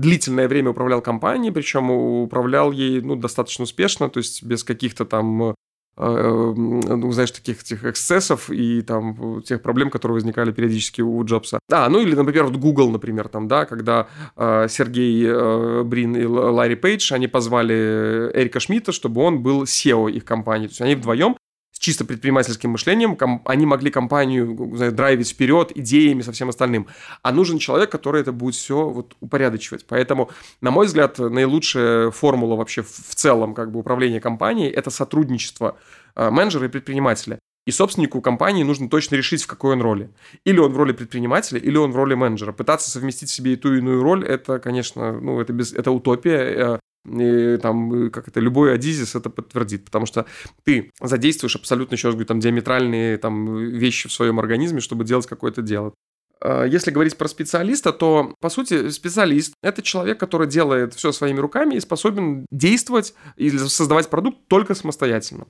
длительное 0.00 0.48
время 0.48 0.70
управлял 0.70 1.02
компанией, 1.02 1.52
причем 1.52 1.90
управлял 1.90 2.72
ей 2.72 3.02
ну, 3.02 3.16
достаточно 3.16 3.64
успешно, 3.64 4.08
то 4.08 4.18
есть 4.18 4.42
без 4.42 4.64
каких-то 4.64 5.04
там 5.04 5.42
Э, 5.42 5.54
ну, 5.98 7.12
знаешь, 7.12 7.30
таких 7.30 7.62
этих 7.62 7.84
эксцессов 7.84 8.50
и 8.50 8.82
там 8.82 9.42
тех 9.42 9.62
проблем, 9.62 9.90
которые 9.90 10.14
возникали 10.14 10.52
периодически 10.52 11.02
у 11.02 11.24
Джобса. 11.24 11.58
А, 11.70 11.88
ну 11.88 12.00
или, 12.00 12.14
например, 12.14 12.44
вот 12.44 12.56
Google, 12.56 12.90
например, 12.90 13.28
там, 13.28 13.48
да, 13.48 13.64
когда 13.64 14.06
э, 14.36 14.66
Сергей 14.68 15.24
э, 15.26 15.82
Брин 15.82 16.16
и 16.16 16.24
Ларри 16.24 16.76
Пейдж, 16.76 17.12
они 17.12 17.26
позвали 17.26 18.30
Эрика 18.34 18.60
Шмидта, 18.60 18.92
чтобы 18.92 19.22
он 19.22 19.42
был 19.42 19.64
SEO 19.64 20.10
их 20.10 20.24
компании. 20.24 20.66
То 20.66 20.72
есть 20.72 20.80
они 20.80 20.94
вдвоем 20.94 21.36
с 21.72 21.78
чисто 21.78 22.04
предпринимательским 22.04 22.70
мышлением, 22.70 23.16
они 23.44 23.66
могли 23.66 23.90
компанию 23.90 24.74
знаю, 24.74 24.92
драйвить 24.92 25.30
вперед 25.30 25.70
идеями 25.76 26.22
со 26.22 26.32
всем 26.32 26.48
остальным. 26.48 26.86
А 27.22 27.30
нужен 27.32 27.58
человек, 27.58 27.90
который 27.90 28.22
это 28.22 28.32
будет 28.32 28.54
все 28.54 28.88
вот 28.88 29.14
упорядочивать. 29.20 29.86
Поэтому, 29.86 30.30
на 30.60 30.70
мой 30.70 30.86
взгляд, 30.86 31.18
наилучшая 31.18 32.10
формула 32.10 32.56
вообще 32.56 32.82
в 32.82 33.14
целом 33.14 33.54
как 33.54 33.70
бы 33.70 33.80
управления 33.80 34.20
компанией– 34.20 34.70
это 34.72 34.90
сотрудничество 34.90 35.78
э, 36.16 36.30
менеджера 36.30 36.66
и 36.66 36.68
предпринимателя. 36.68 37.38
И 37.68 37.70
собственнику 37.70 38.22
компании 38.22 38.62
нужно 38.62 38.88
точно 38.88 39.16
решить, 39.16 39.42
в 39.42 39.46
какой 39.46 39.74
он 39.74 39.82
роли. 39.82 40.10
Или 40.44 40.58
он 40.58 40.72
в 40.72 40.76
роли 40.78 40.92
предпринимателя, 40.92 41.60
или 41.60 41.76
он 41.76 41.92
в 41.92 41.96
роли 41.96 42.14
менеджера. 42.14 42.52
Пытаться 42.52 42.90
совместить 42.90 43.28
себе 43.28 43.52
и 43.52 43.56
ту, 43.56 43.74
и 43.74 43.78
иную 43.78 44.02
роль, 44.02 44.24
это, 44.24 44.58
конечно, 44.58 45.12
ну, 45.20 45.38
это, 45.38 45.52
без, 45.52 45.74
это 45.74 45.90
утопия. 45.90 46.80
Э, 47.04 47.54
и 47.54 47.58
там, 47.58 48.10
как 48.10 48.28
это, 48.28 48.40
любой 48.40 48.74
адизис 48.74 49.14
это 49.14 49.30
подтвердит, 49.30 49.84
потому 49.84 50.06
что 50.06 50.26
ты 50.64 50.90
задействуешь 51.00 51.56
абсолютно, 51.56 51.94
еще 51.94 52.08
раз 52.08 52.14
говорю, 52.14 52.26
там, 52.26 52.40
диаметральные 52.40 53.18
там, 53.18 53.56
вещи 53.56 54.08
в 54.08 54.12
своем 54.12 54.38
организме, 54.38 54.80
чтобы 54.80 55.04
делать 55.04 55.26
какое-то 55.26 55.62
дело. 55.62 55.94
А, 56.40 56.64
если 56.64 56.90
говорить 56.90 57.16
про 57.16 57.28
специалиста, 57.28 57.92
то, 57.92 58.34
по 58.40 58.48
сути, 58.48 58.90
специалист– 58.90 59.54
это 59.62 59.82
человек, 59.82 60.18
который 60.20 60.46
делает 60.46 60.94
все 60.94 61.12
своими 61.12 61.40
руками 61.40 61.74
и 61.74 61.80
способен 61.80 62.46
действовать 62.50 63.14
или 63.36 63.56
создавать 63.58 64.08
продукт 64.08 64.38
только 64.48 64.74
самостоятельно. 64.74 65.46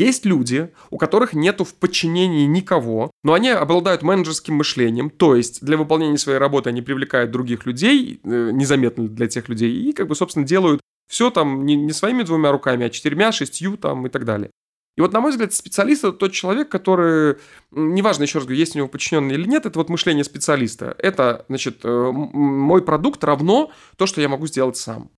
Есть 0.00 0.24
люди, 0.24 0.70
у 0.88 0.96
которых 0.96 1.34
нету 1.34 1.64
в 1.64 1.74
подчинении 1.74 2.46
никого, 2.46 3.10
но 3.22 3.34
они 3.34 3.50
обладают 3.50 4.00
менеджерским 4.00 4.54
мышлением, 4.54 5.10
то 5.10 5.36
есть 5.36 5.62
для 5.62 5.76
выполнения 5.76 6.16
своей 6.16 6.38
работы 6.38 6.70
они 6.70 6.80
привлекают 6.80 7.30
других 7.30 7.66
людей, 7.66 8.18
э, 8.24 8.50
незаметно 8.50 9.06
для 9.08 9.28
тех 9.28 9.50
людей, 9.50 9.70
и 9.70 9.92
как 9.92 10.08
бы, 10.08 10.14
собственно, 10.14 10.46
делают 10.46 10.80
все 11.06 11.30
там 11.30 11.66
не, 11.66 11.76
не 11.76 11.92
своими 11.92 12.22
двумя 12.22 12.50
руками, 12.50 12.86
а 12.86 12.88
четырьмя, 12.88 13.30
шестью 13.30 13.76
там 13.76 14.06
и 14.06 14.08
так 14.08 14.24
далее. 14.24 14.50
И 14.96 15.02
вот, 15.02 15.12
на 15.12 15.20
мой 15.20 15.32
взгляд, 15.32 15.52
специалист– 15.52 16.02
это 16.04 16.12
тот 16.12 16.32
человек, 16.32 16.70
который, 16.70 17.36
неважно, 17.70 18.22
еще 18.22 18.38
раз 18.38 18.46
говорю, 18.46 18.58
есть 18.58 18.74
у 18.76 18.78
него 18.78 18.88
подчиненный 18.88 19.34
или 19.34 19.46
нет, 19.46 19.66
это 19.66 19.78
вот 19.78 19.90
мышление 19.90 20.24
специалиста. 20.24 20.94
Это, 20.96 21.44
значит, 21.48 21.80
э, 21.84 22.10
мой 22.10 22.82
продукт 22.82 23.22
равно 23.22 23.70
то, 23.98 24.06
что 24.06 24.22
я 24.22 24.30
могу 24.30 24.46
сделать 24.46 24.78
сам. 24.78 25.10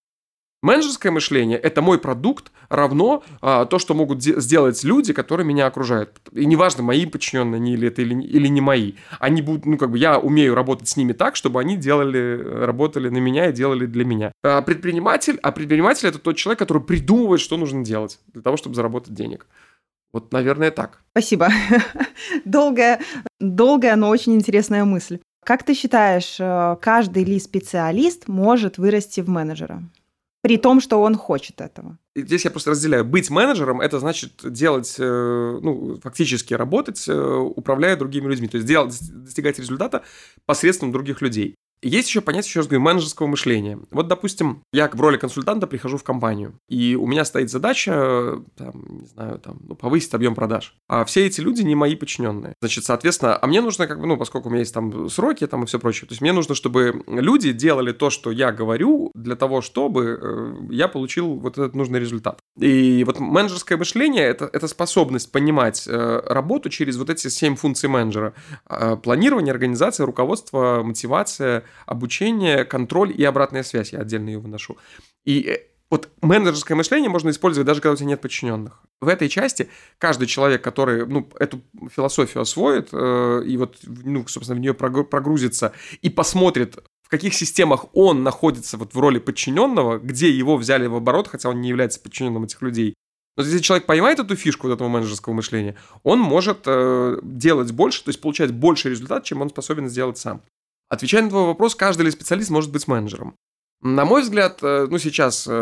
Менеджерское 0.63 1.11
мышление– 1.11 1.59
это 1.63 1.83
мой 1.83 1.99
продукт 1.99 2.53
равно 2.69 3.25
а, 3.41 3.65
то, 3.65 3.81
что 3.81 3.95
могут 3.95 4.23
сделать 4.23 4.85
люди, 4.85 5.13
которые 5.13 5.45
меня 5.45 5.67
окружают. 5.67 6.21
И 6.31 6.47
неважно, 6.47 6.85
мои 6.85 7.05
подчиненные 7.05 7.57
они 7.57 7.73
или 7.73 7.89
это 7.89 8.03
или, 8.03 8.15
или 8.23 8.47
не 8.47 8.61
мои. 8.61 8.93
Они 9.19 9.43
будут, 9.43 9.67
ну, 9.67 9.77
как 9.77 9.91
бы 9.91 9.99
я 9.99 10.21
умею 10.21 10.55
работать 10.55 10.89
с 10.89 10.97
ними 10.97 11.13
так, 11.13 11.35
чтобы 11.35 11.61
они 11.61 11.77
делали, 11.77 12.41
работали 12.65 13.09
на 13.09 13.19
меня 13.19 13.51
и 13.51 13.53
делали 13.53 13.87
для 13.87 14.05
меня. 14.05 14.31
А 14.45 14.63
предприниматель, 14.63 15.39
а 15.43 15.51
предприниматель– 15.51 16.09
это 16.09 16.21
тот 16.21 16.37
человек, 16.37 16.61
который 16.61 16.83
придумывает, 16.83 17.41
что 17.41 17.57
нужно 17.57 17.85
делать 17.85 18.21
для 18.33 18.43
того, 18.43 18.57
чтобы 18.57 18.77
заработать 18.77 19.15
денег. 19.15 19.49
Вот, 20.13 20.33
наверное, 20.33 20.71
так. 20.71 21.01
Спасибо. 21.11 21.49
Долгая, 22.45 23.01
долгая, 23.41 23.97
но 23.97 24.11
очень 24.11 24.35
интересная 24.35 24.85
мысль. 24.85 25.19
Как 25.45 25.65
ты 25.65 25.75
считаешь, 25.75 26.37
э, 26.39 26.77
каждый 26.81 27.25
ли 27.25 27.41
специалист 27.41 28.29
может 28.29 28.79
вырасти 28.79 29.21
в 29.23 29.29
менеджера? 29.29 29.83
При 30.43 30.59
том, 30.59 30.81
что 30.81 31.01
он 31.01 31.17
хочет 31.17 31.61
этого. 31.61 31.99
Здесь 32.15 32.45
я 32.45 32.51
просто 32.51 32.71
разделяю. 32.71 33.05
Быть 33.05 33.31
менеджером– 33.31 33.81
это 33.81 34.01
значит 34.01 34.33
делать, 34.45 34.97
э, 34.99 35.59
ну, 35.63 35.99
фактически 36.03 36.53
работать, 36.53 37.09
э, 37.09 37.15
управляя 37.15 37.97
другими 37.97 38.29
людьми. 38.29 38.49
То 38.49 38.57
есть 38.57 38.67
делать, 38.67 38.99
достигать 39.13 39.59
результата 39.59 40.03
посредством 40.45 40.93
других 40.93 41.23
людей. 41.23 41.55
Есть 41.83 42.09
еще 42.09 42.21
понятие, 42.21 42.49
еще 42.49 42.61
раз 42.61 42.69
говорю, 42.69 42.83
менеджерского 42.83 43.27
мышления. 43.27 43.79
Вот, 43.91 44.07
допустим, 44.07 44.63
я 44.73 44.89
в 44.89 45.01
роли 45.01 45.17
консультанта 45.17 45.67
прихожу 45.67 45.97
в 45.97 46.05
компанию, 46.05 46.55
и 46.69 46.95
у 46.95 47.07
меня 47.07 47.25
стоит 47.25 47.51
задача, 47.51 48.41
там, 48.57 49.01
не 49.01 49.07
знаю, 49.07 49.39
там, 49.41 49.59
ну, 49.67 49.75
повысить 49.75 50.15
объем 50.15 50.35
продаж. 50.37 50.77
А 50.89 51.05
все 51.05 51.27
эти 51.27 51.41
люди 51.41 51.63
не 51.63 51.75
мои 51.75 51.97
подчиненные. 51.97 52.55
Значит, 52.61 52.85
соответственно, 52.85 53.37
а 53.41 53.47
мне 53.49 53.61
нужно, 53.61 53.89
как 53.89 54.01
бы, 54.01 54.07
ну, 54.07 54.17
поскольку 54.17 54.49
у 54.49 54.51
меня 54.51 54.61
есть 54.61 54.73
там 54.73 55.09
сроки 55.09 55.47
там 55.47 55.65
и 55.65 55.67
все 55.67 55.81
прочее, 55.81 56.07
то 56.07 56.13
есть 56.13 56.23
мне 56.23 56.33
нужно, 56.33 56.55
чтобы 56.55 57.03
люди 57.09 57.53
делали 57.53 57.93
то, 57.93 58.11
что 58.11 58.31
я 58.31 58.53
говорю, 58.53 59.11
для 59.15 59.35
того, 59.35 59.61
чтобы 59.61 60.21
э, 60.23 60.55
я 60.71 60.87
получил 60.87 61.35
вот 61.35 61.59
этот 61.59 61.75
нужный 61.75 61.99
результат. 61.99 62.39
И 62.59 63.03
вот 63.05 63.19
менеджерское 63.19 63.77
мышление 63.77 64.25
это,– 64.25 64.49
это 64.53 64.69
способность 64.69 65.33
понимать 65.33 65.85
э, 65.89 66.23
работу 66.27 66.71
через 66.71 66.97
вот 66.97 67.11
эти 67.11 67.29
семь 67.29 67.57
функций 67.57 67.89
менеджера. 67.89 68.35
Э, 68.69 68.97
планирование, 68.97 69.53
организация, 69.53 70.07
руководство, 70.07 70.83
мотивация, 70.85 71.65
обучение, 71.87 72.65
контроль 72.65 73.13
и 73.17 73.25
обратная 73.25 73.63
связь. 73.63 73.93
Я 73.93 74.01
отдельно 74.01 74.31
ее 74.31 74.39
выношу. 74.39 74.79
И 75.25 75.41
э, 75.43 75.59
вот 75.91 76.09
менеджерское 76.23 76.75
мышление 76.75 77.11
можно 77.11 77.29
использовать 77.29 77.67
даже 77.67 77.83
когда 77.83 77.93
у 77.93 77.97
тебя 77.97 78.09
нет 78.09 78.21
подчиненных. 78.21 78.83
В 79.03 79.09
этой 79.09 79.29
части 79.29 79.69
каждый 79.99 80.27
человек, 80.27 80.63
который 80.63 81.07
ну, 81.07 81.29
эту 81.39 81.61
философию 81.95 82.41
освоит 82.41 82.89
э, 82.93 83.43
и 83.47 83.57
вот, 83.57 83.79
ну, 83.83 84.27
собственно, 84.27 84.59
в 84.59 84.61
нее 84.61 84.73
прогрузится 84.73 85.73
и 86.01 86.09
посмотрит, 86.09 86.79
в 87.03 87.11
каких 87.11 87.35
системах 87.35 87.87
он 87.93 88.23
находится 88.23 88.79
вот 88.79 88.95
в 88.95 88.99
роли 88.99 89.19
подчиненного, 89.19 89.99
где 89.99 90.31
его 90.31 90.57
взяли 90.57 90.87
в 90.87 90.95
оборот, 90.95 91.29
хотя 91.29 91.51
он 91.51 91.61
не 91.61 91.69
является 91.69 92.01
подчиненным 92.01 92.45
этих 92.45 92.63
людей. 92.63 92.95
Но 93.37 93.43
если 93.43 93.59
человек 93.59 93.87
понимает 93.87 94.19
эту 94.19 94.37
фишку 94.37 94.69
вот 94.69 94.75
этого 94.75 94.89
менеджерского 94.89 95.33
мышления, 95.33 95.77
он 96.03 96.21
может 96.21 96.63
э, 96.67 97.19
делать 97.23 97.73
больше, 97.73 98.05
то 98.05 98.09
есть 98.09 98.21
получать 98.21 98.51
больше 98.53 98.91
результат, 98.91 99.25
чем 99.25 99.41
он 99.41 99.51
способен 99.51 99.89
сделать 99.89 100.19
сам. 100.19 100.43
Отвечая 100.93 101.23
на 101.23 101.31
твой 101.31 101.47
вопрос, 101.47 101.75
каждый 101.75 102.03
ли 102.03 102.11
специалист 102.11 102.51
может 102.51 102.71
быть 102.71 102.87
менеджером? 102.87 103.35
На 103.81 104.05
мой 104.05 104.21
взгляд, 104.21 104.59
э, 104.63 104.87
ну 104.91 104.99
сейчас, 104.99 105.47
э, 105.49 105.53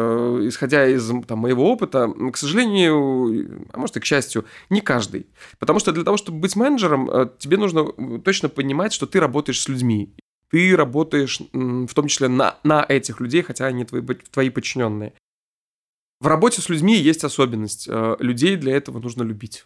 исходя 0.42 0.88
из 0.88 1.08
там, 1.28 1.38
моего 1.38 1.70
опыта, 1.70 2.12
к 2.32 2.36
сожалению, 2.36 3.68
а 3.72 3.78
может 3.78 3.96
и 3.96 4.00
к 4.00 4.04
счастью, 4.04 4.44
не 4.70 4.80
каждый. 4.80 5.28
Потому 5.60 5.78
что 5.78 5.92
для 5.92 6.02
того, 6.02 6.16
чтобы 6.16 6.40
быть 6.40 6.56
менеджером, 6.56 7.08
э, 7.08 7.28
тебе 7.38 7.58
нужно 7.58 7.92
точно 8.24 8.48
понимать, 8.48 8.92
что 8.92 9.06
ты 9.06 9.20
работаешь 9.20 9.60
с 9.60 9.68
людьми. 9.68 10.16
Ты 10.50 10.74
работаешь 10.74 11.40
в 11.52 11.94
том 11.94 12.08
числе 12.08 12.26
на, 12.26 12.56
на 12.64 12.84
этих 12.88 13.20
людей, 13.20 13.42
хотя 13.42 13.66
они 13.66 13.84
твои, 13.84 14.02
твои 14.02 14.50
подчиненные. 14.50 15.12
В 16.18 16.26
работе 16.26 16.60
с 16.60 16.68
людьми 16.68 16.96
есть 16.96 17.22
особенность. 17.22 17.88
Людей 18.18 18.56
для 18.56 18.74
этого 18.74 18.98
нужно 18.98 19.22
любить. 19.22 19.64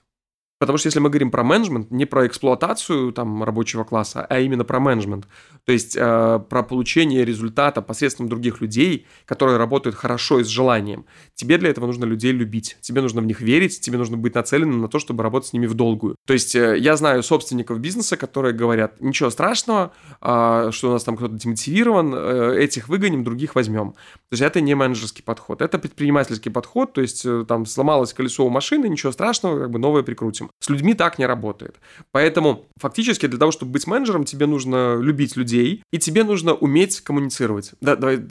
Потому 0.65 0.79
что 0.79 0.89
если 0.89 1.01
мы 1.01 1.11
говорим 1.11 1.31
про 1.31 1.45
менеджмент, 1.45 1.91
не 1.91 2.07
про 2.07 2.27
эксплуатацию 2.27 3.13
там 3.13 3.45
рабочего 3.45 3.85
класса, 3.85 4.27
а 4.29 4.41
именно 4.41 4.65
про 4.65 4.81
менеджмент, 4.81 5.29
то 5.65 5.73
есть 5.73 5.97
э, 5.97 6.41
про 6.49 6.63
получение 6.63 7.25
результата 7.25 7.83
посредством 7.83 8.29
других 8.29 8.61
людей, 8.61 9.07
которые 9.27 9.59
работают 9.59 9.97
хорошо 9.97 10.41
и 10.41 10.45
с 10.45 10.49
желанием, 10.49 11.07
тебе 11.35 11.59
для 11.59 11.71
этого 11.71 11.87
нужно 11.87 12.05
людей 12.05 12.33
любить, 12.33 12.77
тебе 12.81 13.01
нужно 13.01 13.21
в 13.21 13.27
них 13.27 13.41
верить, 13.41 13.81
тебе 13.81 13.99
нужно 13.99 14.17
быть 14.17 14.35
нацеленным 14.35 14.81
на 14.81 14.89
то, 14.89 14.99
чтобы 14.99 15.23
работать 15.23 15.51
с 15.51 15.53
ними 15.53 15.67
в 15.67 15.75
долгую. 15.75 16.17
То 16.27 16.33
есть 16.33 16.55
э, 16.55 16.79
я 16.79 16.97
знаю 16.97 17.23
собственников 17.23 17.81
бизнеса, 17.81 18.17
которые 18.17 18.55
говорят, 18.55 19.01
ничего 19.01 19.31
страшного, 19.31 19.93
э, 20.21 20.71
что 20.73 20.89
у 20.89 20.93
нас 20.93 21.05
там 21.05 21.17
кто-то 21.17 21.35
демотивирован, 21.35 22.15
э, 22.15 22.59
этих 22.59 22.89
выгоним, 22.89 23.25
других 23.25 23.55
возьмем. 23.55 23.93
То 23.93 24.33
есть 24.33 24.43
это 24.43 24.61
не 24.61 24.75
менеджерский 24.75 25.23
подход, 25.23 25.63
это 25.63 25.79
предпринимательский 25.79 26.51
подход, 26.51 26.93
то 26.93 27.01
есть 27.01 27.25
э, 27.27 27.45
там 27.47 27.67
сломалось 27.67 28.13
колесо 28.13 28.47
у 28.47 28.51
машины, 28.51 28.89
ничего 28.89 29.13
страшного, 29.13 29.61
как 29.61 29.71
бы 29.71 29.79
новое 29.79 30.03
прикрутим. 30.03 30.51
С 30.61 30.69
людьми 30.71 30.95
так 30.95 31.19
не 31.19 31.27
работает. 31.27 31.77
Поэтому 32.11 32.67
фактически 32.79 33.27
для 33.27 33.39
того, 33.39 33.53
чтобы 33.53 33.73
быть 33.73 33.87
менеджером, 33.87 34.25
тебе 34.25 34.47
нужно 34.47 34.99
любить 35.01 35.37
людей, 35.37 35.83
и 35.93 35.99
тебе 35.99 36.25
нужно 36.25 36.55
уметь 36.55 37.01
коммуницировать. 37.03 37.73
Да, 37.81 37.97
давай 37.97 38.25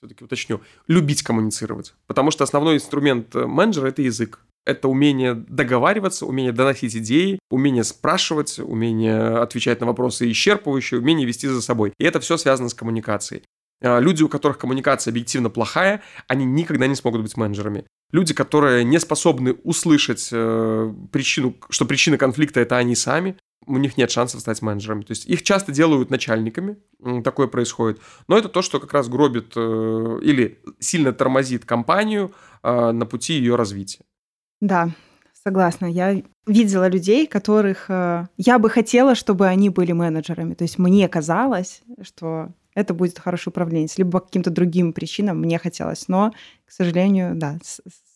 все-таки 0.00 0.24
уточню. 0.24 0.60
Любить 0.88 1.22
коммуницировать. 1.22 1.94
Потому 2.06 2.30
что 2.30 2.44
основной 2.44 2.76
инструмент 2.76 3.34
э, 3.34 3.46
менеджера– 3.46 3.86
это 3.88 4.02
язык. 4.02 4.40
Это 4.66 4.88
умение 4.88 5.34
договариваться, 5.34 6.26
умение 6.26 6.52
доносить 6.52 6.96
идеи, 6.96 7.38
умение 7.50 7.84
спрашивать, 7.84 8.58
умение 8.58 9.38
отвечать 9.38 9.80
на 9.80 9.86
вопросы 9.86 10.30
исчерпывающие, 10.30 10.98
умение 10.98 11.26
вести 11.26 11.48
за 11.48 11.62
собой. 11.62 11.92
И 11.98 12.04
это 12.04 12.20
все 12.20 12.36
связано 12.36 12.68
с 12.68 12.74
коммуникацией. 12.74 13.42
А, 13.82 13.98
люди, 13.98 14.22
у 14.22 14.28
которых 14.28 14.58
коммуникация 14.58 15.12
объективно 15.12 15.50
плохая, 15.50 16.02
они 16.28 16.44
никогда 16.44 16.86
не 16.86 16.94
смогут 16.94 17.22
быть 17.22 17.36
менеджерами. 17.36 17.84
Люди, 18.12 18.34
которые 18.34 18.84
не 18.84 18.98
способны 18.98 19.52
услышать 19.62 20.28
э, 20.32 20.92
причину, 21.12 21.54
что 21.68 21.84
причина 21.84 22.18
конфликта 22.18 22.60
это 22.60 22.76
они 22.76 22.96
сами, 22.96 23.36
у 23.66 23.76
них 23.76 23.96
нет 23.96 24.10
шансов 24.10 24.40
стать 24.40 24.62
менеджерами. 24.62 25.02
То 25.02 25.12
есть 25.12 25.26
их 25.26 25.42
часто 25.42 25.72
делают 25.72 26.10
начальниками, 26.10 26.78
такое 27.22 27.46
происходит. 27.46 28.00
Но 28.26 28.36
это 28.36 28.48
то, 28.48 28.62
что 28.62 28.80
как 28.80 28.92
раз 28.92 29.08
гробит 29.08 29.52
э, 29.56 30.18
или 30.22 30.58
сильно 30.78 31.12
тормозит 31.12 31.64
компанию 31.64 32.32
э, 32.62 32.90
на 32.90 33.06
пути 33.06 33.34
ее 33.34 33.56
развития. 33.56 34.00
Да, 34.60 34.90
согласна. 35.44 35.86
Я 35.86 36.22
видела 36.46 36.88
людей, 36.88 37.26
которых 37.26 37.86
э, 37.88 38.26
я 38.36 38.58
бы 38.58 38.70
хотела, 38.70 39.14
чтобы 39.14 39.46
они 39.46 39.68
были 39.70 39.92
менеджерами. 39.92 40.54
То 40.54 40.64
есть 40.64 40.78
мне 40.78 41.08
казалось, 41.08 41.82
что 42.02 42.48
это 42.80 42.94
будет 42.94 43.18
хороший 43.18 43.48
управленец. 43.48 43.98
Либо 43.98 44.12
по 44.12 44.20
каким-то 44.20 44.50
другим 44.50 44.92
причинам 44.92 45.40
мне 45.40 45.58
хотелось. 45.58 46.08
Но, 46.08 46.32
к 46.64 46.72
сожалению, 46.72 47.34
да, 47.34 47.58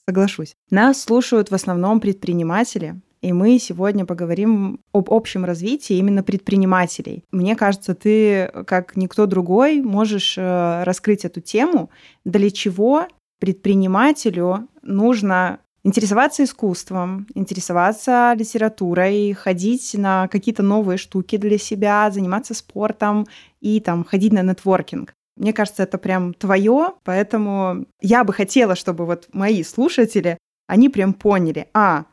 соглашусь. 0.07 0.57
Нас 0.71 1.01
слушают 1.03 1.51
в 1.51 1.55
основном 1.55 2.01
предприниматели, 2.01 3.01
и 3.23 3.33
мы 3.33 3.59
сегодня 3.59 4.05
поговорим 4.05 4.81
об 4.93 5.11
общем 5.11 5.47
развитии 5.47 5.97
именно 5.97 6.23
предпринимателей. 6.23 7.25
Мне 7.33 7.57
кажется, 7.57 7.95
ты, 7.95 8.51
как 8.67 8.97
никто 8.97 9.25
другой, 9.25 9.81
можешь 9.81 10.37
э, 10.37 10.83
раскрыть 10.85 11.25
эту 11.25 11.41
тему, 11.41 11.89
для 12.27 12.51
чего 12.51 13.07
предпринимателю 13.41 14.69
нужно 14.83 15.61
интересоваться 15.85 16.45
искусством, 16.45 17.27
интересоваться 17.35 18.35
литературой, 18.37 19.33
ходить 19.35 19.95
на 19.95 20.29
какие-то 20.29 20.63
новые 20.63 20.97
штуки 20.97 21.37
для 21.37 21.59
себя, 21.59 22.11
заниматься 22.11 22.55
спортом 22.55 23.27
и 23.65 23.81
там 23.81 24.05
ходить 24.05 24.33
на 24.33 24.43
нетворкинг. 24.43 25.15
Мне 25.37 25.55
кажется, 25.55 25.83
это 25.83 25.97
прям 25.97 26.35
твое, 26.35 26.93
поэтому 27.03 27.87
я 28.03 28.23
бы 28.23 28.35
хотела, 28.35 28.77
чтобы 28.77 29.07
вот 29.07 29.29
мои 29.33 29.65
слушатели, 29.65 30.37
они 30.69 30.91
прям 30.91 31.15
поняли, 31.15 31.69
а, 31.73 32.05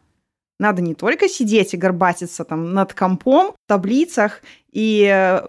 надо 0.59 0.81
не 0.81 0.95
только 0.95 1.27
сидеть 1.27 1.73
и 1.73 1.77
горбатиться 1.77 2.45
там 2.45 2.73
над 2.73 2.93
компом, 2.93 3.51
в 3.51 3.67
таблицах 3.67 4.41
и 4.71 5.05
э, 5.11 5.41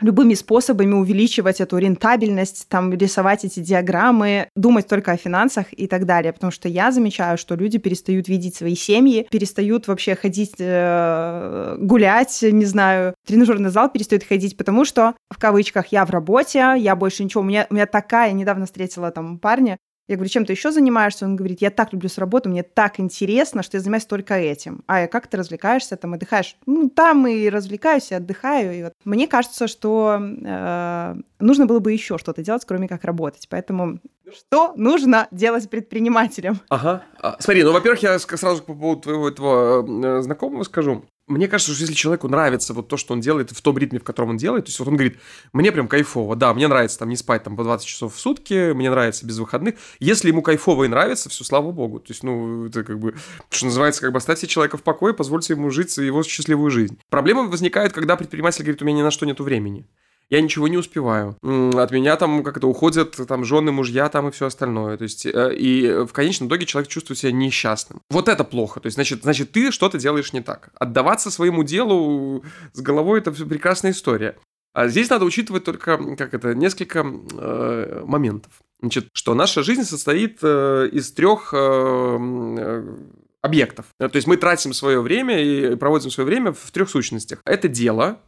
любыми 0.00 0.34
способами 0.34 0.92
увеличивать 0.94 1.60
эту 1.60 1.78
рентабельность, 1.78 2.66
там, 2.68 2.92
рисовать 2.92 3.44
эти 3.44 3.60
диаграммы, 3.60 4.48
думать 4.56 4.86
только 4.88 5.12
о 5.12 5.16
финансах 5.16 5.66
и 5.72 5.86
так 5.86 6.06
далее. 6.06 6.32
Потому 6.32 6.50
что 6.50 6.68
я 6.68 6.92
замечаю, 6.92 7.38
что 7.38 7.54
люди 7.54 7.78
перестают 7.78 8.28
видеть 8.28 8.56
свои 8.56 8.74
семьи, 8.74 9.26
перестают 9.30 9.88
вообще 9.88 10.14
ходить 10.14 10.54
э, 10.58 11.76
гулять, 11.78 12.38
не 12.42 12.64
знаю, 12.64 13.14
тренажерный 13.26 13.70
зал 13.70 13.90
перестают 13.90 14.24
ходить, 14.24 14.56
потому 14.56 14.84
что, 14.84 15.14
в 15.30 15.38
кавычках, 15.38 15.88
я 15.88 16.04
в 16.04 16.10
работе, 16.10 16.74
я 16.76 16.96
больше 16.96 17.24
ничего. 17.24 17.42
У 17.42 17.46
меня, 17.46 17.66
у 17.70 17.74
меня 17.74 17.86
такая, 17.86 18.28
я 18.28 18.32
недавно 18.32 18.66
встретила 18.66 19.10
там 19.10 19.38
парня, 19.38 19.78
я 20.10 20.16
говорю, 20.16 20.28
чем 20.28 20.44
ты 20.44 20.52
еще 20.54 20.72
занимаешься? 20.72 21.24
Он 21.24 21.36
говорит, 21.36 21.62
я 21.62 21.70
так 21.70 21.92
люблю 21.92 22.08
с 22.08 22.18
работу, 22.18 22.48
мне 22.48 22.64
так 22.64 22.98
интересно, 22.98 23.62
что 23.62 23.76
я 23.76 23.80
занимаюсь 23.80 24.06
только 24.06 24.34
этим. 24.34 24.82
А 24.88 25.06
как 25.06 25.28
ты 25.28 25.36
развлекаешься, 25.36 25.96
там 25.96 26.14
отдыхаешь? 26.14 26.56
Ну, 26.66 26.90
там 26.90 27.28
и 27.28 27.48
развлекаюсь, 27.48 28.10
и 28.10 28.16
отдыхаю. 28.16 28.76
И 28.76 28.82
вот. 28.82 28.92
Мне 29.04 29.28
кажется, 29.28 29.68
что 29.68 30.18
э, 30.20 31.14
нужно 31.38 31.66
было 31.66 31.78
бы 31.78 31.92
еще 31.92 32.18
что-то 32.18 32.42
делать, 32.42 32.64
кроме 32.66 32.88
как 32.88 33.04
работать. 33.04 33.46
Поэтому 33.48 34.00
что 34.32 34.72
нужно 34.74 35.28
делать 35.30 35.70
предпринимателям? 35.70 36.58
Ага. 36.70 37.04
А, 37.20 37.36
смотри, 37.38 37.62
ну, 37.62 37.72
во-первых, 37.72 38.02
я 38.02 38.18
сразу 38.18 38.64
по 38.64 38.74
поводу 38.74 39.02
твоего 39.02 39.28
этого 39.28 40.18
э, 40.18 40.22
знакомого 40.22 40.64
скажу 40.64 41.04
мне 41.30 41.48
кажется, 41.48 41.72
что 41.72 41.82
если 41.82 41.94
человеку 41.94 42.28
нравится 42.28 42.74
вот 42.74 42.88
то, 42.88 42.96
что 42.96 43.14
он 43.14 43.20
делает, 43.20 43.50
в 43.50 43.62
том 43.62 43.78
ритме, 43.78 44.00
в 44.00 44.04
котором 44.04 44.30
он 44.30 44.36
делает, 44.36 44.64
то 44.64 44.68
есть 44.68 44.78
вот 44.78 44.88
он 44.88 44.96
говорит, 44.96 45.18
мне 45.52 45.72
прям 45.72 45.88
кайфово, 45.88 46.36
да, 46.36 46.52
мне 46.52 46.68
нравится 46.68 46.98
там 46.98 47.08
не 47.08 47.16
спать 47.16 47.44
там 47.44 47.56
по 47.56 47.64
20 47.64 47.86
часов 47.86 48.14
в 48.14 48.18
сутки, 48.18 48.72
мне 48.72 48.90
нравится 48.90 49.24
без 49.24 49.38
выходных. 49.38 49.76
Если 50.00 50.28
ему 50.28 50.42
кайфово 50.42 50.84
и 50.84 50.88
нравится, 50.88 51.28
все, 51.28 51.44
слава 51.44 51.70
богу. 51.70 52.00
То 52.00 52.10
есть, 52.10 52.22
ну, 52.22 52.66
это 52.66 52.84
как 52.84 52.98
бы, 52.98 53.14
что 53.48 53.66
называется, 53.66 54.00
как 54.00 54.12
бы 54.12 54.18
оставьте 54.18 54.46
человека 54.46 54.76
в 54.76 54.82
покое, 54.82 55.14
позвольте 55.14 55.54
ему 55.54 55.70
жить 55.70 55.96
его 55.96 56.22
счастливую 56.22 56.70
жизнь. 56.70 56.98
Проблема 57.08 57.44
возникает, 57.44 57.92
когда 57.92 58.16
предприниматель 58.16 58.62
говорит, 58.62 58.82
у 58.82 58.84
меня 58.84 58.98
ни 58.98 59.02
на 59.02 59.10
что 59.10 59.24
нету 59.24 59.44
времени 59.44 59.86
я 60.30 60.40
ничего 60.40 60.68
не 60.68 60.76
успеваю. 60.76 61.36
От 61.42 61.90
меня 61.90 62.16
там 62.16 62.42
как-то 62.44 62.68
уходят 62.68 63.16
там 63.26 63.44
жены, 63.44 63.72
мужья 63.72 64.08
там 64.08 64.28
и 64.28 64.30
все 64.30 64.46
остальное. 64.46 64.96
То 64.96 65.02
есть, 65.02 65.26
э, 65.26 65.54
и 65.54 66.04
в 66.04 66.12
конечном 66.12 66.48
итоге 66.48 66.66
человек 66.66 66.88
чувствует 66.88 67.18
себя 67.18 67.32
несчастным. 67.32 68.00
Вот 68.10 68.28
это 68.28 68.44
плохо. 68.44 68.80
То 68.80 68.86
есть, 68.86 68.94
значит, 68.94 69.22
значит 69.22 69.50
ты 69.50 69.72
что-то 69.72 69.98
делаешь 69.98 70.32
не 70.32 70.40
так. 70.40 70.70
Отдаваться 70.74 71.30
своему 71.30 71.64
делу 71.64 72.44
с 72.72 72.80
головой– 72.80 73.18
это 73.20 73.32
прекрасная 73.32 73.90
история. 73.90 74.36
А 74.72 74.86
здесь 74.86 75.10
надо 75.10 75.24
учитывать 75.24 75.64
только, 75.64 75.98
как 76.16 76.32
это, 76.32 76.54
несколько 76.54 77.04
э, 77.04 78.04
моментов. 78.06 78.52
Значит, 78.80 79.08
что 79.12 79.34
наша 79.34 79.62
жизнь 79.62 79.82
состоит 79.82 80.38
э, 80.42 80.88
из 80.92 81.10
трех 81.12 81.52
э, 81.52 81.56
э, 81.58 82.96
объектов. 83.42 83.86
То 83.98 84.10
есть 84.14 84.26
мы 84.26 84.36
тратим 84.36 84.72
свое 84.72 85.00
время 85.00 85.42
и 85.42 85.74
проводим 85.74 86.10
свое 86.10 86.26
время 86.26 86.52
в 86.52 86.70
трех 86.70 86.88
сущностях. 86.88 87.40
Это 87.44 87.68
дело, 87.68 88.20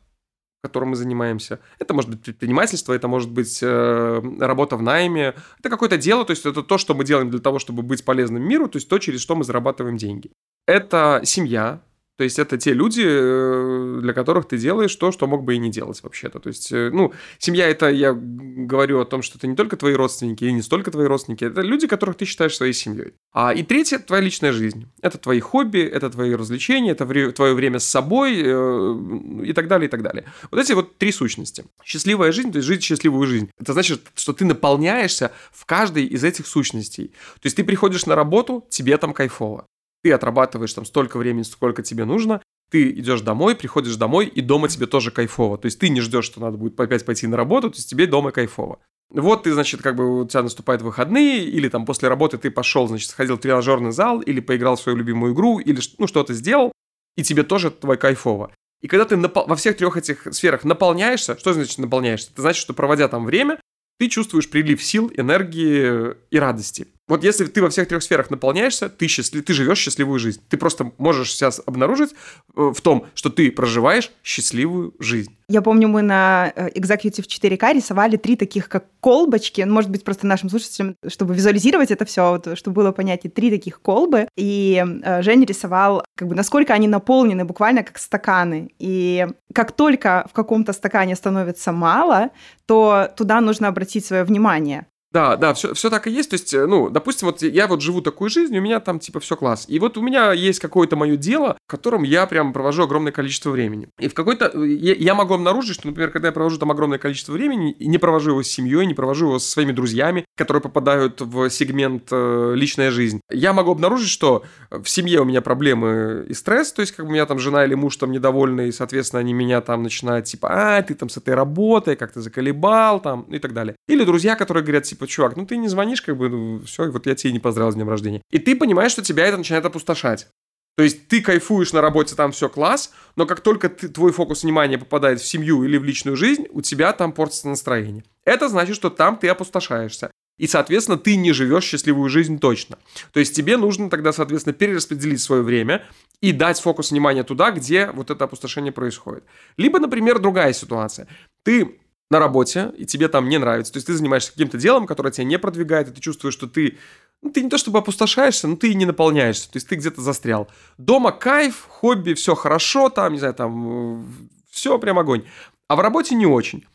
которым 0.62 0.90
мы 0.90 0.96
занимаемся. 0.96 1.59
Это 1.79 1.92
может 1.92 2.11
быть 2.11 2.22
предпринимательство, 2.22 2.92
это 2.92 3.09
может 3.09 3.31
быть 3.31 3.59
э, 3.62 4.22
работа 4.38 4.77
в 4.77 4.83
найме, 4.83 5.35
это 5.59 5.68
какое-то 5.68 5.98
дело, 5.98 6.25
то 6.25 6.31
есть 6.31 6.46
это 6.46 6.62
то, 6.62 6.79
что 6.79 6.94
мы 6.94 7.05
делаем 7.05 7.31
для 7.31 7.40
того, 7.40 7.59
чтобы 7.59 7.83
быть 7.83 8.05
полезным 8.05 8.42
миру, 8.42 8.68
то 8.68 8.77
есть 8.77 8.88
то, 8.88 8.98
через 8.98 9.20
что 9.20 9.35
мы 9.35 9.44
зарабатываем 9.44 9.96
деньги. 9.96 10.31
Это 10.66 11.20
семья, 11.25 11.81
то 12.23 12.25
есть 12.25 12.39
это 12.39 12.57
те 12.57 12.73
люди, 12.73 13.03
э, 13.05 13.99
для 14.01 14.13
которых 14.13 14.47
ты 14.47 14.57
делаешь 14.57 14.95
то, 14.95 15.11
что 15.11 15.27
мог 15.27 15.43
бы 15.43 15.57
и 15.57 15.59
не 15.59 15.73
делать 15.73 16.01
вообще-то. 16.05 16.39
То 16.39 16.51
есть, 16.51 16.71
э, 16.71 16.89
ну, 16.93 17.13
семья 17.39 17.69
это, 17.69 17.91
я 17.91 18.13
говорю 18.17 19.01
о 19.01 19.05
том, 19.05 19.23
что 19.23 19.39
это 19.39 19.49
не 19.49 19.57
только 19.57 19.77
твои 19.77 19.95
родственники 19.95 20.45
и 20.45 20.53
не 20.53 20.63
столько 20.63 20.93
твои 20.93 21.09
родственники, 21.09 21.43
это 21.43 21.63
люди, 21.63 21.89
которых 21.89 22.17
ты 22.17 22.25
считаешь 22.25 22.55
своей 22.55 22.75
семьей. 22.75 23.15
А 23.33 23.53
и 23.53 23.65
третье– 23.65 23.99
твоя 24.07 24.23
личная 24.23 24.53
жизнь. 24.53 24.87
Это 25.01 25.19
твои 25.19 25.41
хобби, 25.41 25.81
это 25.81 26.11
твои 26.11 26.33
развлечения, 26.37 26.93
это 26.93 27.33
твое 27.33 27.55
время 27.55 27.81
с 27.81 27.89
собой 27.89 28.41
э, 28.41 29.45
и 29.45 29.53
так 29.53 29.67
далее, 29.67 29.89
и 29.89 29.91
так 29.91 30.03
далее. 30.03 30.25
Вот 30.53 30.61
эти 30.61 30.75
вот 30.75 30.97
три 30.99 31.11
сущности. 31.11 31.65
Счастливая 31.85 32.31
жизнь, 32.31 32.53
то 32.53 32.59
есть 32.59 32.69
жить 32.69 32.85
счастливую 32.85 33.27
жизнь. 33.27 33.51
Это 33.59 33.73
значит, 33.73 34.13
что 34.15 34.33
ты 34.33 34.45
наполняешься 34.45 35.33
в 35.51 35.67
каждой 35.67 36.05
из 36.05 36.23
этих 36.23 36.47
сущностей. 36.47 37.09
То 37.09 37.47
есть 37.47 37.57
ты 37.57 37.65
приходишь 37.65 38.07
на 38.07 38.15
работу, 38.15 38.65
тебе 38.71 38.97
там 38.97 39.13
кайфово 39.13 39.67
ты 40.03 40.12
отрабатываешь 40.12 40.73
там 40.73 40.85
столько 40.85 41.19
времени, 41.19 41.43
сколько 41.43 41.83
тебе 41.83 42.05
нужно, 42.05 42.43
ты 42.71 42.91
идешь 42.91 43.21
домой, 43.21 43.55
приходишь 43.55 43.97
домой, 43.97 44.27
и 44.27 44.41
дома 44.41 44.69
тебе 44.69 44.87
тоже 44.87 45.11
кайфово. 45.11 45.59
То 45.59 45.67
есть 45.67 45.79
ты 45.79 45.88
не 45.91 46.01
ждешь, 46.01 46.25
что 46.25 46.41
надо 46.41 46.57
будет 46.57 46.79
опять 46.81 47.05
пойти 47.05 47.27
на 47.27 47.37
работу, 47.37 47.71
то 47.71 47.77
есть 47.77 47.88
тебе 47.88 48.07
дома 48.07 48.33
кайфово. 48.33 48.79
Вот 49.11 49.43
ты, 49.43 49.53
значит, 49.53 49.83
как 49.83 49.95
бы 49.95 50.23
у 50.23 50.27
тебя 50.27 50.43
наступают 50.43 50.81
выходные, 50.81 51.45
или 51.45 51.69
там 51.69 51.85
после 51.85 52.09
работы 52.09 52.38
ты 52.38 52.51
пошел, 52.51 52.88
значит, 52.88 53.11
сходил 53.11 53.37
в 53.37 53.41
тренажерный 53.41 53.93
зал, 53.93 54.21
или 54.21 54.41
поиграл 54.41 54.77
в 54.77 54.81
свою 54.81 54.97
любимую 54.97 55.35
игру, 55.35 55.59
или 55.59 55.81
ну, 55.99 56.07
что-то 56.07 56.33
сделал, 56.33 56.73
и 57.17 57.23
тебе 57.23 57.43
тоже 57.43 57.71
твой 57.71 57.99
кайфово. 57.99 58.53
И 58.81 58.88
когда 58.88 59.05
ты 59.05 59.17
напол- 59.17 59.47
во 59.47 59.55
всех 59.55 59.77
трех 59.77 59.99
этих 59.99 60.29
сферах 60.33 60.65
наполняешься, 60.65 61.38
что 61.38 61.53
значит 61.53 61.79
наполняешься? 61.79 62.31
Это 62.33 62.41
значит, 62.41 62.62
что 62.62 62.73
проводя 62.73 63.07
там 63.09 63.27
время, 63.27 63.61
ты 63.99 64.09
чувствуешь 64.09 64.49
прилив 64.49 64.83
сил, 64.83 65.12
энергии 65.15 66.15
и 66.31 66.38
радости. 66.38 66.88
Вот 67.09 67.25
если 67.25 67.47
ты 67.47 67.61
во 67.61 67.69
всех 67.69 67.88
трех 67.88 68.03
сферах 68.03 68.31
наполняешься, 68.31 68.88
ты, 68.88 69.09
счастлив, 69.09 69.45
ты 69.45 69.53
живешь 69.53 69.79
счастливую 69.79 70.19
жизнь. 70.21 70.41
Ты 70.49 70.57
просто 70.57 70.93
можешь 70.99 71.33
сейчас 71.33 71.61
обнаружить 71.67 72.11
э, 72.57 72.73
в 72.75 72.81
том, 72.81 73.07
что 73.15 73.29
ты 73.29 73.51
проживаешь 73.51 74.12
счастливую 74.23 74.95
жизнь. 75.01 75.37
Я 75.49 75.62
помню, 75.62 75.88
мы 75.88 76.03
на 76.03 76.53
э, 76.55 76.71
Executive 76.71 77.27
4K 77.27 77.75
рисовали 77.75 78.17
три 78.17 78.37
таких, 78.37 78.69
как 78.69 78.87
колбочки. 79.01 79.62
Ну, 79.62 79.75
может 79.75 79.91
быть, 79.91 80.05
просто 80.05 80.27
нашим 80.27 80.49
слушателям, 80.49 80.95
чтобы 81.09 81.35
визуализировать 81.35 81.91
это 81.91 82.05
все, 82.05 82.31
вот, 82.31 82.57
чтобы 82.57 82.77
было 82.77 82.93
понятие, 82.93 83.33
три 83.33 83.51
таких 83.51 83.83
колбы. 83.83 84.29
И 84.37 84.83
э, 85.03 85.23
Женя 85.23 85.45
рисовал, 85.45 86.05
как 86.17 86.29
бы, 86.29 86.37
насколько 86.37 86.73
они 86.73 86.87
наполнены, 86.87 87.45
буквально 87.45 87.83
как 87.83 87.99
стаканы. 87.99 88.71
И 88.79 89.27
как 89.53 89.73
только 89.73 90.27
в 90.31 90.33
каком-то 90.33 90.73
стакане 90.73 91.17
становится 91.17 91.73
мало, 91.73 92.31
то 92.67 93.11
туда 93.17 93.41
нужно 93.41 93.69
обратить 93.69 94.07
свое 94.07 94.23
внимание. 94.23 94.87
Да, 95.12 95.37
да, 95.37 95.53
все, 95.53 95.75
все 95.75 95.90
так 95.90 96.07
и 96.07 96.11
есть. 96.11 96.31
То 96.31 96.35
есть, 96.35 96.55
э, 96.55 96.66
ну, 96.66 96.88
допустим, 96.88 97.27
вот 97.27 97.42
я 97.42 97.66
вот 97.66 97.83
живу 97.83 98.01
такую 98.01 98.31
жизнь, 98.31 98.57
у 98.57 98.61
меня 98.62 98.81
там 98.81 98.98
типа 98.98 99.20
все 99.20 99.37
класс. 99.37 99.66
И 99.68 99.79
вот 99.79 99.98
у 99.98 100.03
меня 100.03 100.33
есть 100.33 100.59
какое-то 100.59 100.96
мое 100.96 101.16
дело, 101.16 101.59
в 101.66 101.70
котором 101.70 102.03
я 102.03 102.27
прям 102.27 102.53
провожу 102.53 102.85
огромное 102.85 103.12
количество 103.12 103.51
времени. 103.51 103.88
И 103.98 104.09
в 104.09 104.14
какой-то... 104.14 104.51
Э, 104.55 104.66
я, 104.66 104.94
я 104.94 105.14
могу 105.14 105.35
обнаружить, 105.35 105.75
что, 105.75 105.87
например, 105.87 106.11
когда 106.11 106.29
я 106.29 106.33
провожу 106.33 106.59
там 106.59 106.70
огромное 106.70 106.98
количество 106.98 107.33
времени, 107.33 107.72
и 107.72 107.87
не 107.88 107.98
провожу 107.98 108.31
его 108.31 108.42
с 108.42 108.48
семьей, 108.48 108.87
не 108.87 108.94
провожу 108.94 109.27
его 109.27 109.38
со 109.38 109.51
своими 109.51 109.72
друзьями, 109.72 110.25
которые 110.37 110.62
попадают 110.62 111.20
в 111.20 111.51
сегмент 111.51 112.09
э, 112.11 112.53
личная 112.55 112.90
жизнь, 112.90 113.20
я 113.31 113.53
могу 113.53 113.72
обнаружить, 113.72 114.09
что 114.09 114.44
в 114.70 114.87
семье 114.87 115.20
у 115.20 115.25
меня 115.25 115.42
проблемы 115.42 116.25
и 116.29 116.35
стресс, 116.35 116.72
то 116.72 116.81
есть 116.81 116.92
как 116.92 117.05
бы 117.05 117.11
у 117.11 117.12
меня 117.12 117.27
там 117.27 117.38
жена 117.38 117.64
или 117.64 117.75
муж 117.75 117.96
там 117.96 118.12
недовольны, 118.12 118.68
и, 118.68 118.72
соответственно, 118.72 119.20
они 119.20 119.35
меня 119.35 119.61
там 119.61 119.83
начинают 119.83 120.25
типа, 120.25 120.48
а, 120.51 120.83
ты 120.83 120.94
там 120.94 121.09
с 121.11 121.18
этой 121.18 121.35
работой, 121.35 121.96
как 121.96 122.12
ты 122.12 122.20
заколебал 122.20 123.01
там, 123.01 123.22
и 123.22 123.38
так 123.38 123.53
далее. 123.53 123.77
Или 123.88 124.05
друзья, 124.05 124.37
которые 124.37 124.62
говорят, 124.62 124.85
типа, 124.85 125.02
типа, 125.03 125.07
чувак, 125.07 125.37
ну 125.37 125.47
ты 125.47 125.57
не 125.57 125.69
звонишь, 125.69 126.03
как 126.03 126.17
бы, 126.17 126.29
ну, 126.29 126.62
все, 126.65 126.91
вот 126.91 127.07
я 127.07 127.15
тебе 127.15 127.33
не 127.33 127.38
поздравил 127.38 127.73
с 127.73 127.75
днем 127.75 127.88
рождения. 127.88 128.23
И 128.31 128.38
ты 128.38 128.57
понимаешь, 128.57 128.93
что 128.93 129.03
тебя 129.03 129.27
это 129.27 129.37
начинает 129.37 129.65
опустошать. 129.65 130.29
То 130.77 130.83
есть 130.83 131.09
ты 131.09 131.21
кайфуешь 131.21 131.73
на 131.73 131.83
работе, 131.83 132.15
там 132.15 132.33
все 132.33 132.49
класс, 132.49 132.93
но 133.15 133.27
как 133.27 133.41
только 133.41 133.69
ты, 133.69 133.88
твой 133.88 134.11
фокус 134.11 134.43
внимания 134.43 134.79
попадает 134.79 135.21
в 135.21 135.27
семью 135.27 135.65
или 135.65 135.77
в 135.77 135.85
личную 135.85 136.17
жизнь, 136.17 136.47
у 136.51 136.62
тебя 136.62 136.93
там 136.93 137.12
портится 137.12 137.49
настроение. 137.49 138.05
Это 138.25 138.49
значит, 138.49 138.77
что 138.77 138.88
там 138.88 139.19
ты 139.19 139.29
опустошаешься. 139.29 140.11
И, 140.38 140.47
соответственно, 140.47 140.97
ты 140.97 141.17
не 141.17 141.33
живешь 141.33 141.65
счастливую 141.65 142.09
жизнь 142.09 142.38
точно. 142.38 142.79
То 143.12 143.21
есть 143.21 143.37
тебе 143.37 143.59
нужно 143.59 143.91
тогда, 143.91 144.12
соответственно, 144.12 144.55
перераспределить 144.55 145.21
свое 145.21 145.43
время 145.43 145.85
и 146.23 146.33
дать 146.33 146.59
фокус 146.59 146.91
внимания 146.91 147.23
туда, 147.23 147.51
где 147.51 147.88
вот 147.88 148.11
это 148.11 148.25
опустошение 148.25 148.73
происходит. 148.73 149.25
Либо, 149.59 149.79
например, 149.79 150.21
другая 150.21 150.55
ситуация. 150.55 151.07
Ты 151.45 151.79
на 152.12 152.18
работе, 152.18 152.72
и 152.77 152.85
тебе 152.85 153.09
там 153.09 153.29
не 153.29 153.38
нравится. 153.38 153.72
То 153.72 153.79
есть 153.79 153.87
ты 153.87 153.94
занимаешься 153.94 154.31
каким-то 154.31 154.59
делом, 154.59 154.87
которое 154.87 155.11
тебя 155.11 155.25
не 155.25 155.38
продвигает, 155.38 155.88
и 155.88 155.92
ты 155.92 156.01
чувствуешь, 156.01 156.35
что 156.35 156.46
ты 156.46 156.79
ну, 157.22 157.31
ты 157.31 157.42
не 157.42 157.48
то 157.48 157.57
чтобы 157.57 157.79
опустошаешься, 157.79 158.48
но 158.48 158.57
ты 158.57 158.70
и 158.70 158.75
не 158.75 158.85
наполняешься. 158.85 159.51
То 159.51 159.57
есть 159.57 159.68
ты 159.68 159.77
где-то 159.77 160.01
застрял. 160.01 160.48
Дома 160.77 161.12
кайф, 161.12 161.66
хобби, 161.68 162.14
все 162.14 162.35
хорошо, 162.35 162.90
там, 162.90 163.12
не 163.12 163.18
знаю, 163.18 163.35
там, 163.35 164.07
все 164.51 164.79
прям 164.79 164.98
огонь. 164.98 165.25
А 165.68 165.77
в 165.77 165.81
работе 165.81 166.14
не 166.14 166.27
очень. 166.27 166.66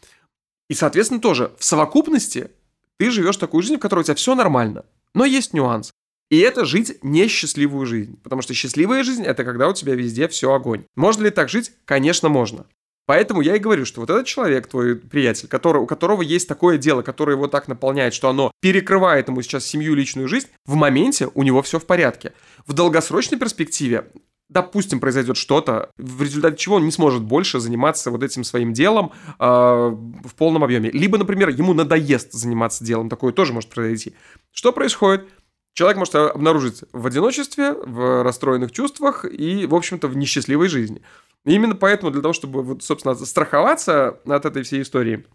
И, 0.69 0.73
соответственно, 0.73 1.21
тоже 1.21 1.51
в 1.59 1.65
совокупности 1.65 2.49
ты 2.97 3.11
живешь 3.11 3.37
такую 3.37 3.61
жизнь, 3.61 3.75
в 3.75 3.79
которой 3.79 3.99
у 3.99 4.03
тебя 4.03 4.15
все 4.15 4.35
нормально. 4.35 4.85
Но 5.13 5.25
есть 5.25 5.53
нюанс. 5.53 5.91
И 6.29 6.39
это 6.39 6.65
жить 6.65 6.97
несчастливую 7.03 7.85
жизнь. 7.85 8.17
Потому 8.23 8.41
что 8.41 8.53
счастливая 8.53 9.03
жизнь– 9.03 9.23
это 9.25 9.43
когда 9.43 9.67
у 9.67 9.73
тебя 9.73 9.95
везде 9.95 10.27
все 10.27 10.53
огонь. 10.53 10.85
Можно 10.95 11.25
ли 11.25 11.29
так 11.29 11.49
жить? 11.49 11.73
Конечно, 11.85 12.29
можно. 12.29 12.65
Поэтому 13.07 13.39
я 13.39 13.55
и 13.55 13.59
говорю, 13.59 13.85
что 13.85 14.01
вот 14.01 14.09
этот 14.09 14.27
человек, 14.27 14.67
твой 14.67 14.97
приятель, 14.97 15.47
который, 15.47 15.81
у 15.81 15.87
которого 15.87 16.21
есть 16.21 16.47
такое 16.47 16.77
дело, 16.77 17.01
которое 17.01 17.37
его 17.37 17.47
так 17.47 17.69
наполняет, 17.69 18.13
что 18.13 18.27
оно 18.27 18.51
перекрывает 18.59 19.29
ему 19.29 19.41
сейчас 19.41 19.65
семью, 19.65 19.95
личную 19.95 20.27
жизнь, 20.27 20.47
в 20.65 20.75
моменте 20.75 21.29
у 21.33 21.43
него 21.43 21.61
все 21.61 21.79
в 21.79 21.85
порядке. 21.85 22.33
В 22.67 22.73
долгосрочной 22.73 23.39
перспективе 23.39 24.11
допустим, 24.49 25.01
произойдет 25.01 25.35
что-то, 25.35 25.89
в 25.97 26.21
результате 26.21 26.55
чего 26.55 26.75
он 26.75 26.85
не 26.85 26.91
сможет 26.91 27.21
больше 27.21 27.59
заниматься 27.59 28.11
вот 28.11 28.23
этим 28.23 28.45
своим 28.45 28.71
делом 28.71 29.11
э, 29.39 29.43
в 29.43 30.35
полном 30.37 30.63
объеме. 30.63 30.89
Либо, 30.89 31.17
например, 31.17 31.49
ему 31.49 31.73
надоест 31.73 32.31
заниматься 32.31 32.85
делом, 32.85 33.09
такое 33.09 33.33
тоже 33.33 33.51
может 33.51 33.69
произойти. 33.69 34.15
Что 34.53 34.71
происходит? 34.71 35.27
Человек 35.73 35.97
может 35.97 36.15
обнаружить 36.15 36.83
в 36.91 37.05
одиночестве, 37.05 37.73
в 37.73 38.23
расстроенных 38.23 38.71
чувствах 38.71 39.25
и, 39.25 39.67
в 39.67 39.75
общем-то, 39.75 40.07
в 40.07 40.17
несчастливой 40.17 40.69
жизни. 40.69 41.03
И 41.47 41.53
именно 41.53 41.75
поэтому 41.75 42.11
для 42.11 42.21
того, 42.21 42.33
чтобы, 42.33 42.61
вот, 42.61 42.83
собственно, 42.83 43.15
страховаться 43.15 44.19
от 44.27 44.45
этой 44.45 44.63
всей 44.63 44.81
истории, 44.81 45.25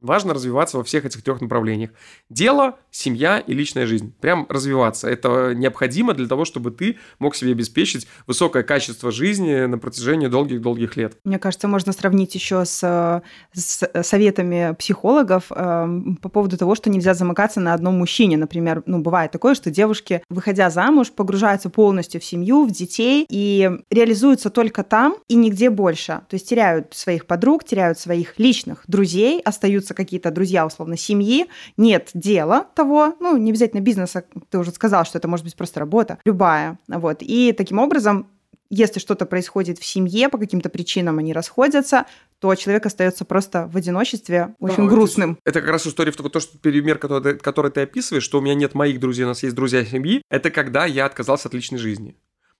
важно 0.00 0.34
развиваться 0.34 0.78
во 0.78 0.84
всех 0.84 1.04
этих 1.04 1.22
трех 1.22 1.40
направлениях. 1.40 1.90
Дело, 2.30 2.76
семья 2.90 3.38
и 3.38 3.52
личная 3.54 3.86
жизнь. 3.86 4.14
Прям 4.20 4.46
развиваться. 4.48 5.08
Это 5.08 5.54
необходимо 5.54 6.14
для 6.14 6.26
того, 6.26 6.44
чтобы 6.44 6.70
ты 6.70 6.98
мог 7.18 7.34
себе 7.34 7.52
обеспечить 7.52 8.06
высокое 8.26 8.62
качество 8.62 9.10
жизни 9.10 9.66
на 9.66 9.78
протяжении 9.78 10.26
долгих-долгих 10.26 10.96
лет. 10.96 11.18
Мне 11.24 11.38
кажется, 11.38 11.68
можно 11.68 11.92
сравнить 11.92 12.34
еще 12.34 12.64
с, 12.64 13.22
с 13.52 13.90
советами 14.02 14.74
психологов 14.78 15.44
э, 15.50 15.88
по 16.22 16.28
поводу 16.28 16.56
того, 16.56 16.74
что 16.74 16.90
нельзя 16.90 17.14
замыкаться 17.14 17.60
на 17.60 17.74
одном 17.74 17.98
мужчине. 17.98 18.36
Например, 18.36 18.82
ну, 18.86 19.00
бывает 19.00 19.32
такое, 19.32 19.54
что 19.54 19.70
девушки, 19.70 20.22
выходя 20.28 20.70
замуж, 20.70 21.10
погружаются 21.10 21.70
полностью 21.70 22.20
в 22.20 22.24
семью, 22.24 22.64
в 22.66 22.70
детей 22.70 23.26
и 23.28 23.70
реализуются 23.90 24.50
только 24.50 24.82
там 24.82 25.16
и 25.28 25.34
нигде 25.34 25.70
больше. 25.70 26.20
То 26.28 26.34
есть 26.34 26.48
теряют 26.48 26.94
своих 26.94 27.26
подруг, 27.26 27.64
теряют 27.64 27.98
своих 27.98 28.38
личных 28.38 28.84
друзей, 28.86 29.40
остаются 29.40 29.85
какие-то 29.94 30.30
друзья, 30.30 30.66
условно, 30.66 30.96
семьи, 30.96 31.46
нет 31.76 32.10
дела 32.14 32.66
того, 32.74 33.16
ну, 33.20 33.36
не 33.36 33.50
обязательно 33.50 33.80
бизнеса, 33.80 34.24
ты 34.50 34.58
уже 34.58 34.70
сказал, 34.70 35.04
что 35.04 35.18
это 35.18 35.28
может 35.28 35.44
быть 35.44 35.56
просто 35.56 35.80
работа, 35.80 36.18
любая, 36.24 36.78
вот. 36.88 37.18
И 37.20 37.52
таким 37.52 37.78
образом 37.78 38.26
если 38.70 38.98
что-то 38.98 39.26
происходит 39.26 39.78
в 39.78 39.84
семье, 39.84 40.28
по 40.28 40.38
каким-то 40.38 40.68
причинам 40.68 41.18
они 41.18 41.32
расходятся, 41.32 42.06
то 42.40 42.54
человек 42.54 42.86
остается 42.86 43.24
просто 43.24 43.68
в 43.72 43.76
одиночестве, 43.76 44.54
очень 44.58 44.84
да, 44.84 44.90
грустным. 44.90 45.32
Это, 45.44 45.50
это 45.50 45.60
как 45.60 45.70
раз 45.70 45.86
история 45.86 46.12
в 46.12 46.16
то, 46.16 46.40
что 46.40 46.58
пример, 46.58 46.98
который, 46.98 47.38
который 47.38 47.70
ты 47.70 47.82
описываешь, 47.82 48.24
что 48.24 48.38
у 48.38 48.40
меня 48.40 48.54
нет 48.54 48.74
моих 48.74 49.00
друзей, 49.00 49.24
у 49.24 49.28
нас 49.28 49.42
есть 49.42 49.54
друзья 49.54 49.84
семьи, 49.84 50.22
это 50.30 50.50
когда 50.50 50.84
я 50.84 51.06
отказался 51.06 51.48
от 51.48 51.54
личной 51.54 51.78
жизни. 51.78 52.16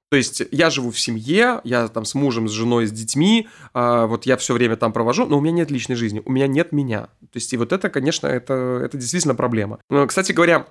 То 0.08 0.16
есть 0.16 0.42
я 0.52 0.70
живу 0.70 0.90
в 0.90 1.00
семье, 1.00 1.60
я 1.64 1.88
там 1.88 2.04
с 2.04 2.14
мужем, 2.14 2.48
с 2.48 2.52
женой, 2.52 2.86
с 2.86 2.92
детьми, 2.92 3.48
э, 3.74 4.06
вот 4.06 4.24
я 4.24 4.36
все 4.36 4.54
время 4.54 4.76
там 4.76 4.92
провожу, 4.92 5.26
но 5.26 5.38
у 5.38 5.40
меня 5.40 5.52
нет 5.52 5.70
личной 5.70 5.96
жизни, 5.96 6.22
у 6.24 6.30
меня 6.30 6.46
нет 6.46 6.72
меня. 6.72 7.08
То 7.20 7.36
есть 7.36 7.52
и 7.52 7.56
вот 7.56 7.72
это, 7.72 7.90
конечно, 7.90 8.28
это, 8.28 8.80
это 8.84 8.96
действительно 8.96 9.34
проблема. 9.34 9.80
Но, 9.90 10.06
кстати 10.06 10.32
говоря, 10.32 10.66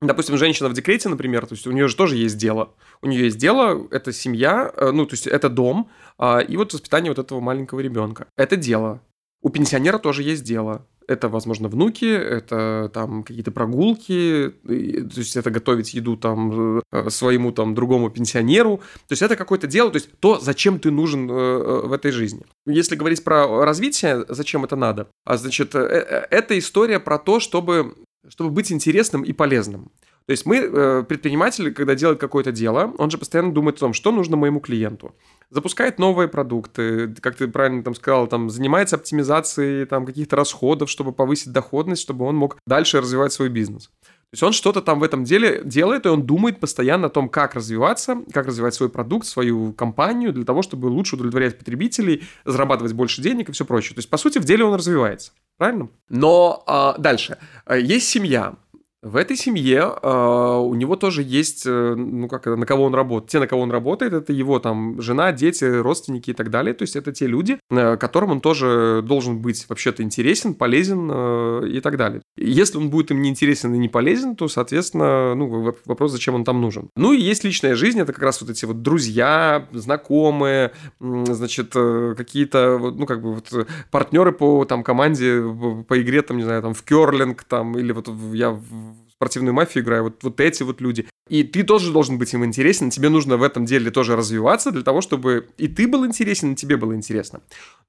Допустим, 0.00 0.36
женщина 0.36 0.68
в 0.68 0.74
декрете, 0.74 1.08
например, 1.08 1.46
то 1.46 1.54
есть 1.54 1.66
у 1.66 1.72
нее 1.72 1.88
же 1.88 1.96
тоже 1.96 2.16
есть 2.16 2.36
дело. 2.36 2.74
У 3.00 3.06
нее 3.06 3.24
есть 3.24 3.38
дело, 3.38 3.88
это 3.90 4.12
семья, 4.12 4.70
э, 4.76 4.90
ну, 4.90 5.06
то 5.06 5.14
есть 5.14 5.26
это 5.26 5.48
дом, 5.48 5.88
э, 6.18 6.44
и 6.46 6.56
вот 6.56 6.74
воспитание 6.74 7.10
вот 7.10 7.18
этого 7.18 7.40
маленького 7.40 7.80
ребенка. 7.80 8.26
Это 8.36 8.56
дело. 8.56 9.00
У 9.40 9.50
пенсионера 9.50 9.98
тоже 9.98 10.22
есть 10.22 10.42
дело. 10.42 10.86
Это, 11.06 11.28
возможно, 11.28 11.68
внуки, 11.68 12.04
это 12.04 12.90
там 12.92 13.22
какие-то 13.22 13.50
прогулки, 13.50 14.52
то 14.64 15.20
есть 15.20 15.36
это 15.36 15.50
готовить 15.50 15.94
еду 15.94 16.16
там 16.16 16.80
э, 16.90 17.10
своему 17.10 17.52
там 17.52 17.74
другому 17.74 18.10
пенсионеру. 18.10 18.78
То 19.08 19.12
есть 19.12 19.22
это 19.22 19.36
какое-то 19.36 19.66
дело, 19.66 19.90
то 19.90 19.96
есть 19.96 20.08
то, 20.20 20.38
зачем 20.40 20.78
ты 20.78 20.90
нужен 20.90 21.30
э, 21.30 21.34
э, 21.34 21.86
в 21.86 21.92
этой 21.92 22.10
жизни. 22.10 22.42
Если 22.66 22.96
говорить 22.96 23.22
про 23.22 23.64
развитие, 23.64 24.24
зачем 24.28 24.64
это 24.64 24.76
надо, 24.76 25.08
а 25.24 25.36
значит, 25.36 25.74
это 25.74 26.58
история 26.58 27.00
про 27.00 27.18
то, 27.18 27.40
чтобы, 27.40 27.94
чтобы 28.28 28.50
быть 28.50 28.72
интересным 28.72 29.22
и 29.22 29.32
полезным. 29.32 29.90
То 30.26 30.30
есть 30.30 30.46
мы, 30.46 31.04
предприниматель, 31.06 31.72
когда 31.74 31.94
делает 31.94 32.18
какое-то 32.18 32.50
дело, 32.50 32.94
он 32.98 33.10
же 33.10 33.18
постоянно 33.18 33.52
думает 33.52 33.76
о 33.76 33.80
том, 33.80 33.92
что 33.92 34.10
нужно 34.10 34.36
моему 34.36 34.60
клиенту 34.60 35.14
запускает 35.54 35.98
новые 35.98 36.28
продукты, 36.28 37.14
как 37.20 37.36
ты 37.36 37.46
правильно 37.48 37.82
там 37.82 37.94
сказал, 37.94 38.26
там 38.26 38.50
занимается 38.50 38.96
оптимизацией 38.96 39.86
там 39.86 40.04
каких-то 40.04 40.36
расходов, 40.36 40.90
чтобы 40.90 41.12
повысить 41.12 41.52
доходность, 41.52 42.02
чтобы 42.02 42.24
он 42.24 42.36
мог 42.36 42.56
дальше 42.66 43.00
развивать 43.00 43.32
свой 43.32 43.48
бизнес. 43.48 43.86
То 43.86 44.36
есть 44.36 44.42
он 44.42 44.52
что-то 44.52 44.82
там 44.82 44.98
в 44.98 45.04
этом 45.04 45.22
деле 45.22 45.62
делает, 45.64 46.06
и 46.06 46.08
он 46.08 46.26
думает 46.26 46.58
постоянно 46.58 47.06
о 47.06 47.10
том, 47.10 47.28
как 47.28 47.54
развиваться, 47.54 48.16
как 48.32 48.46
развивать 48.46 48.74
свой 48.74 48.88
продукт, 48.88 49.28
свою 49.28 49.72
компанию, 49.72 50.32
для 50.32 50.44
того, 50.44 50.62
чтобы 50.62 50.86
лучше 50.86 51.14
удовлетворять 51.14 51.56
потребителей, 51.56 52.24
зарабатывать 52.44 52.94
больше 52.94 53.22
денег 53.22 53.48
и 53.48 53.52
все 53.52 53.64
прочее. 53.64 53.94
То 53.94 54.00
есть, 54.00 54.10
по 54.10 54.16
сути, 54.16 54.38
в 54.38 54.44
деле 54.44 54.64
он 54.64 54.74
развивается. 54.74 55.30
Правильно? 55.56 55.88
Но 56.08 56.64
а, 56.66 56.98
дальше. 56.98 57.38
Есть 57.70 58.08
семья. 58.08 58.56
В 59.04 59.16
этой 59.16 59.36
семье 59.36 59.92
э, 60.02 60.56
у 60.62 60.74
него 60.74 60.96
тоже 60.96 61.22
есть, 61.22 61.64
э, 61.66 61.94
ну 61.94 62.26
как 62.26 62.46
на 62.46 62.64
кого 62.64 62.84
он 62.84 62.94
работает. 62.94 63.30
Те, 63.30 63.38
на 63.38 63.46
кого 63.46 63.60
он 63.60 63.70
работает, 63.70 64.14
это 64.14 64.32
его 64.32 64.58
там 64.58 64.98
жена, 65.02 65.30
дети, 65.32 65.64
родственники 65.64 66.30
и 66.30 66.32
так 66.32 66.48
далее. 66.48 66.72
То 66.72 66.84
есть 66.84 66.96
это 66.96 67.12
те 67.12 67.26
люди, 67.26 67.58
э, 67.70 67.98
которым 67.98 68.30
он 68.30 68.40
тоже 68.40 69.02
должен 69.04 69.40
быть 69.40 69.66
вообще-то 69.68 70.02
интересен, 70.02 70.54
полезен 70.54 71.10
э, 71.12 71.68
и 71.68 71.80
так 71.80 71.98
далее. 71.98 72.22
Если 72.38 72.78
он 72.78 72.88
будет 72.88 73.10
им 73.10 73.20
не 73.20 73.28
интересен 73.28 73.74
и 73.74 73.78
не 73.78 73.90
полезен, 73.90 74.36
то, 74.36 74.48
соответственно, 74.48 75.34
ну 75.34 75.74
вопрос, 75.84 76.10
зачем 76.10 76.34
он 76.34 76.44
там 76.44 76.62
нужен. 76.62 76.88
Ну 76.96 77.12
и 77.12 77.20
есть 77.20 77.44
личная 77.44 77.74
жизнь, 77.74 78.00
это 78.00 78.14
как 78.14 78.22
раз 78.22 78.40
вот 78.40 78.48
эти 78.48 78.64
вот 78.64 78.80
друзья, 78.80 79.68
знакомые, 79.72 80.72
значит, 80.98 81.72
э, 81.74 82.14
какие-то, 82.16 82.78
ну 82.78 83.04
как 83.04 83.20
бы 83.20 83.34
вот 83.34 83.68
партнеры 83.90 84.32
по 84.32 84.64
там 84.64 84.82
команде, 84.82 85.42
по 85.86 86.00
игре, 86.00 86.22
там, 86.22 86.38
не 86.38 86.44
знаю, 86.44 86.62
там 86.62 86.72
в 86.72 86.82
керлинг, 86.82 87.44
там, 87.44 87.78
или 87.78 87.92
вот 87.92 88.08
я 88.32 88.50
в 88.50 88.93
спортивную 89.24 89.54
мафию 89.54 89.82
играю, 89.82 90.04
вот, 90.04 90.22
вот 90.22 90.40
эти 90.40 90.62
вот 90.62 90.80
люди. 90.80 91.06
И 91.28 91.42
ты 91.42 91.62
тоже 91.62 91.92
должен 91.92 92.18
быть 92.18 92.34
им 92.34 92.44
интересен, 92.44 92.90
тебе 92.90 93.08
нужно 93.08 93.38
в 93.38 93.42
этом 93.42 93.64
деле 93.64 93.90
тоже 93.90 94.16
развиваться 94.16 94.70
для 94.70 94.82
того, 94.82 95.00
чтобы 95.00 95.48
и 95.56 95.68
ты 95.68 95.88
был 95.88 96.04
интересен, 96.04 96.52
и 96.52 96.56
тебе 96.56 96.76
было 96.76 96.94
интересно. 96.94 97.40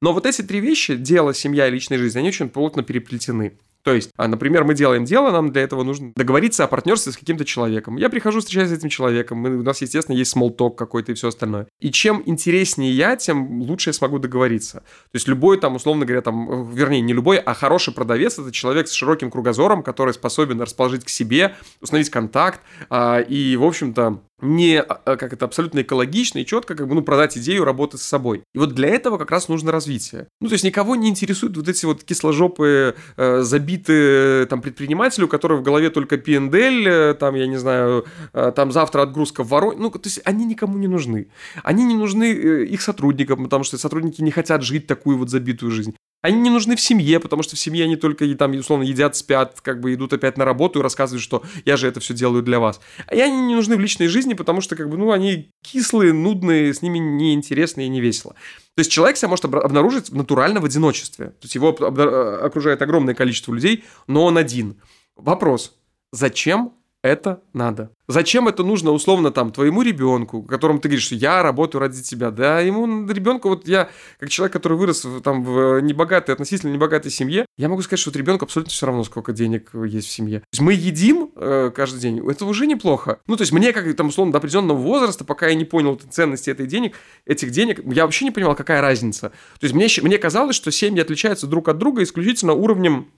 Но 0.02 0.14
вот 0.14 0.26
эти 0.26 0.42
три 0.42 0.62
вещи, 0.62 0.96
дело, 0.96 1.34
семья 1.34 1.68
и 1.68 1.72
личная 1.72 1.98
жизнь, 1.98 2.18
они 2.18 2.30
очень 2.30 2.48
плотно 2.50 2.84
переплетены. 2.84 3.58
То 3.86 3.94
есть, 3.94 4.10
а, 4.18 4.28
например, 4.28 4.64
мы 4.64 4.74
делаем 4.74 5.06
дело, 5.06 5.30
нам 5.30 5.52
для 5.52 5.62
этого 5.62 5.84
нужно 5.84 6.12
договориться 6.16 6.64
о 6.64 6.68
партнерстве 6.68 7.12
с 7.12 7.18
каким-то 7.18 7.46
человеком. 7.46 7.98
Я 7.98 8.10
прихожу, 8.10 8.40
встречаюсь 8.40 8.70
с 8.70 8.74
этим 8.74 8.90
человеком, 8.90 9.38
мы, 9.38 9.56
у 9.56 9.62
нас, 9.62 9.80
естественно, 9.80 10.18
есть 10.18 10.36
small 10.36 10.74
какой-то 10.74 11.12
и 11.12 11.16
все 11.16 11.28
остальное. 11.28 11.68
И 11.80 11.92
чем 11.92 12.24
интереснее 12.26 12.92
я, 12.92 13.16
тем 13.16 13.62
лучше 13.62 13.92
я 13.92 13.94
смогу 13.94 14.18
договориться. 14.18 14.80
То 14.80 15.16
есть 15.16 15.28
любой 15.28 15.60
там, 15.60 15.76
условно 15.76 16.04
говоря, 16.04 16.24
там, 16.24 16.68
вернее, 16.72 17.02
не 17.02 17.14
любой, 17.14 17.38
а 17.38 17.54
хороший 17.54 17.94
продавец– 17.94 18.40
это 18.40 18.52
человек 18.52 18.88
с 18.88 18.92
широким 18.92 19.30
кругозором, 19.30 19.84
который 19.84 20.16
способен 20.16 20.60
расположить 20.60 21.06
к 21.06 21.10
себе, 21.10 21.54
установить 21.80 22.10
контакт 22.10 22.62
а, 22.90 23.20
и, 23.20 23.56
в 23.56 23.64
общем-то, 23.64 24.20
не 24.42 24.80
а, 24.80 25.02
а, 25.06 25.16
как 25.16 25.34
это 25.34 25.46
абсолютно 25.46 25.82
экологично 25.82 26.40
и 26.40 26.46
четко 26.46 26.76
как 26.76 26.88
бы 26.88 26.96
ну 26.96 27.02
продать 27.02 27.38
идею 27.38 27.64
работы 27.64 27.98
с 27.98 28.02
собой. 28.02 28.44
И 28.54 28.58
вот 28.58 28.74
для 28.74 28.90
этого 28.90 29.18
как 29.18 29.32
раз 29.32 29.48
нужно 29.48 29.72
развитие. 29.72 30.28
Ну 30.42 30.48
то 30.48 30.54
есть 30.54 30.64
никого 30.64 30.96
не 30.96 31.10
интересуют 31.10 31.56
вот 31.58 31.68
эти 31.68 31.86
вот 31.86 32.04
кисложопые 32.04 32.96
э, 33.18 33.42
забитые 33.42 34.46
там 34.48 34.62
предприниматели, 34.62 35.24
у 35.24 35.28
которых 35.28 35.62
в 35.62 35.64
голове 35.64 35.90
только 35.90 36.18
пиендель, 36.18 36.88
э, 36.88 37.14
там 37.14 37.36
я 37.36 37.48
не 37.48 37.58
знаю, 37.58 38.06
э, 38.34 38.52
там 38.56 38.72
завтра 38.72 39.04
отгрузка 39.04 39.44
в 39.44 39.50
Воронеж. 39.50 39.80
Ну 39.80 39.90
то 39.90 40.00
есть 40.04 40.22
они 40.26 40.46
никому 40.46 40.78
не 40.78 40.88
нужны. 40.88 41.28
Они 41.64 41.84
не 41.84 41.96
нужны 41.96 42.34
э, 42.34 42.66
их 42.66 42.82
сотрудникам, 42.82 43.44
потому 43.44 43.64
что 43.64 43.78
сотрудники 43.78 44.22
не 44.22 44.32
хотят 44.32 44.64
жить 44.64 44.88
такую 44.88 45.18
вот 45.18 45.30
забитую 45.30 45.72
жизнь. 45.72 45.96
Они 46.26 46.42
не 46.42 46.50
нужны 46.50 46.76
в 46.76 46.82
семье, 46.82 47.20
потому 47.20 47.44
что 47.44 47.56
в 47.56 47.60
семье 47.60 47.84
они 47.84 47.98
только 47.98 48.28
там, 48.34 48.54
условно, 48.54 48.82
едят, 48.82 49.16
спят, 49.16 49.62
как 49.62 49.80
бы 49.80 49.94
идут 49.94 50.12
опять 50.12 50.40
на 50.40 50.46
работу 50.46 50.80
и 50.80 50.82
рассказывают, 50.82 51.22
что 51.22 51.44
я 51.66 51.78
же 51.78 51.88
это 51.88 52.00
все 52.00 52.16
делаю 52.16 52.42
для 52.42 52.60
вас. 52.60 52.82
А 53.06 53.12
они 53.14 53.42
не 53.42 53.54
нужны 53.54 53.76
в 53.76 53.80
личной 53.80 54.08
жизни, 54.08 54.34
потому 54.34 54.62
что, 54.62 54.76
как 54.76 54.90
бы, 54.90 54.98
ну, 54.98 55.12
они 55.12 55.52
кислые, 55.62 56.14
нудные, 56.14 56.74
с 56.74 56.82
ними 56.82 56.98
неинтересно 56.98 57.82
и 57.82 57.88
не 57.90 58.02
весело. 58.02 58.34
То 58.74 58.80
есть 58.80 58.92
человек 58.92 59.18
себя 59.18 59.28
может 59.28 59.46
обнаружить 59.46 60.12
натурально 60.12 60.62
в 60.62 60.66
одиночестве. 60.66 61.28
То 61.28 61.44
есть 61.44 61.54
его 61.54 61.70
окружает 61.70 62.82
огромное 62.82 63.14
количество 63.14 63.54
людей, 63.54 63.84
но 64.08 64.26
он 64.26 64.40
один. 64.40 64.82
Вопрос. 65.16 65.78
зачем 66.12 66.74
это 67.06 67.42
надо. 67.54 67.92
Зачем 68.08 68.48
это 68.48 68.64
нужно, 68.64 68.92
условно, 68.92 69.32
там, 69.32 69.52
твоему 69.52 69.82
ребенку, 69.82 70.44
которому 70.44 70.80
ты 70.80 70.90
говоришь, 70.90 71.06
что 71.06 71.16
я 71.16 71.42
работаю 71.44 71.82
ради 71.82 72.02
тебя? 72.02 72.32
Да, 72.32 72.60
ему, 72.60 73.08
ребенку, 73.08 73.50
вот 73.50 73.68
я, 73.68 73.90
как 74.20 74.30
человек, 74.30 74.54
который 74.54 74.78
вырос 74.78 75.06
там 75.24 75.44
в 75.44 75.80
небогатой, 75.82 76.34
относительно 76.34 76.72
небогатой 76.72 77.12
семье, 77.12 77.46
я 77.58 77.70
могу 77.70 77.82
сказать, 77.82 78.00
что 78.00 78.10
вот 78.10 78.18
ребенку 78.18 78.46
абсолютно 78.46 78.72
все 78.72 78.86
равно, 78.86 79.04
сколько 79.04 79.34
денег 79.34 79.72
есть 79.74 80.08
в 80.08 80.12
семье. 80.12 80.40
То 80.40 80.46
есть 80.52 80.62
мы 80.62 80.74
едим 80.74 81.32
э, 81.36 81.72
каждый 81.76 82.00
день, 82.00 82.28
это 82.28 82.46
уже 82.46 82.68
неплохо. 82.68 83.20
Ну, 83.28 83.38
то 83.38 83.42
есть 83.42 83.52
мне, 83.52 83.72
как 83.74 83.92
там, 83.96 84.08
условно, 84.08 84.32
до 84.32 84.40
определенного 84.40 84.78
возраста, 84.78 85.24
пока 85.26 85.48
я 85.48 85.56
не 85.56 85.66
понял 85.66 86.00
ценности 86.10 86.50
этой 86.50 86.68
денег, 86.68 86.96
этих 87.26 87.52
денег, 87.52 87.82
я 87.86 88.06
вообще 88.06 88.26
не 88.26 88.32
понимал, 88.32 88.56
какая 88.56 88.82
разница. 88.82 89.30
То 89.60 89.64
есть 89.64 89.76
мне, 89.76 89.88
мне 90.02 90.18
казалось, 90.18 90.56
что 90.56 90.72
семьи 90.72 91.02
отличаются 91.02 91.48
друг 91.48 91.70
от 91.70 91.78
друга 91.78 92.04
исключительно 92.04 92.54
уровнем, 92.54 93.12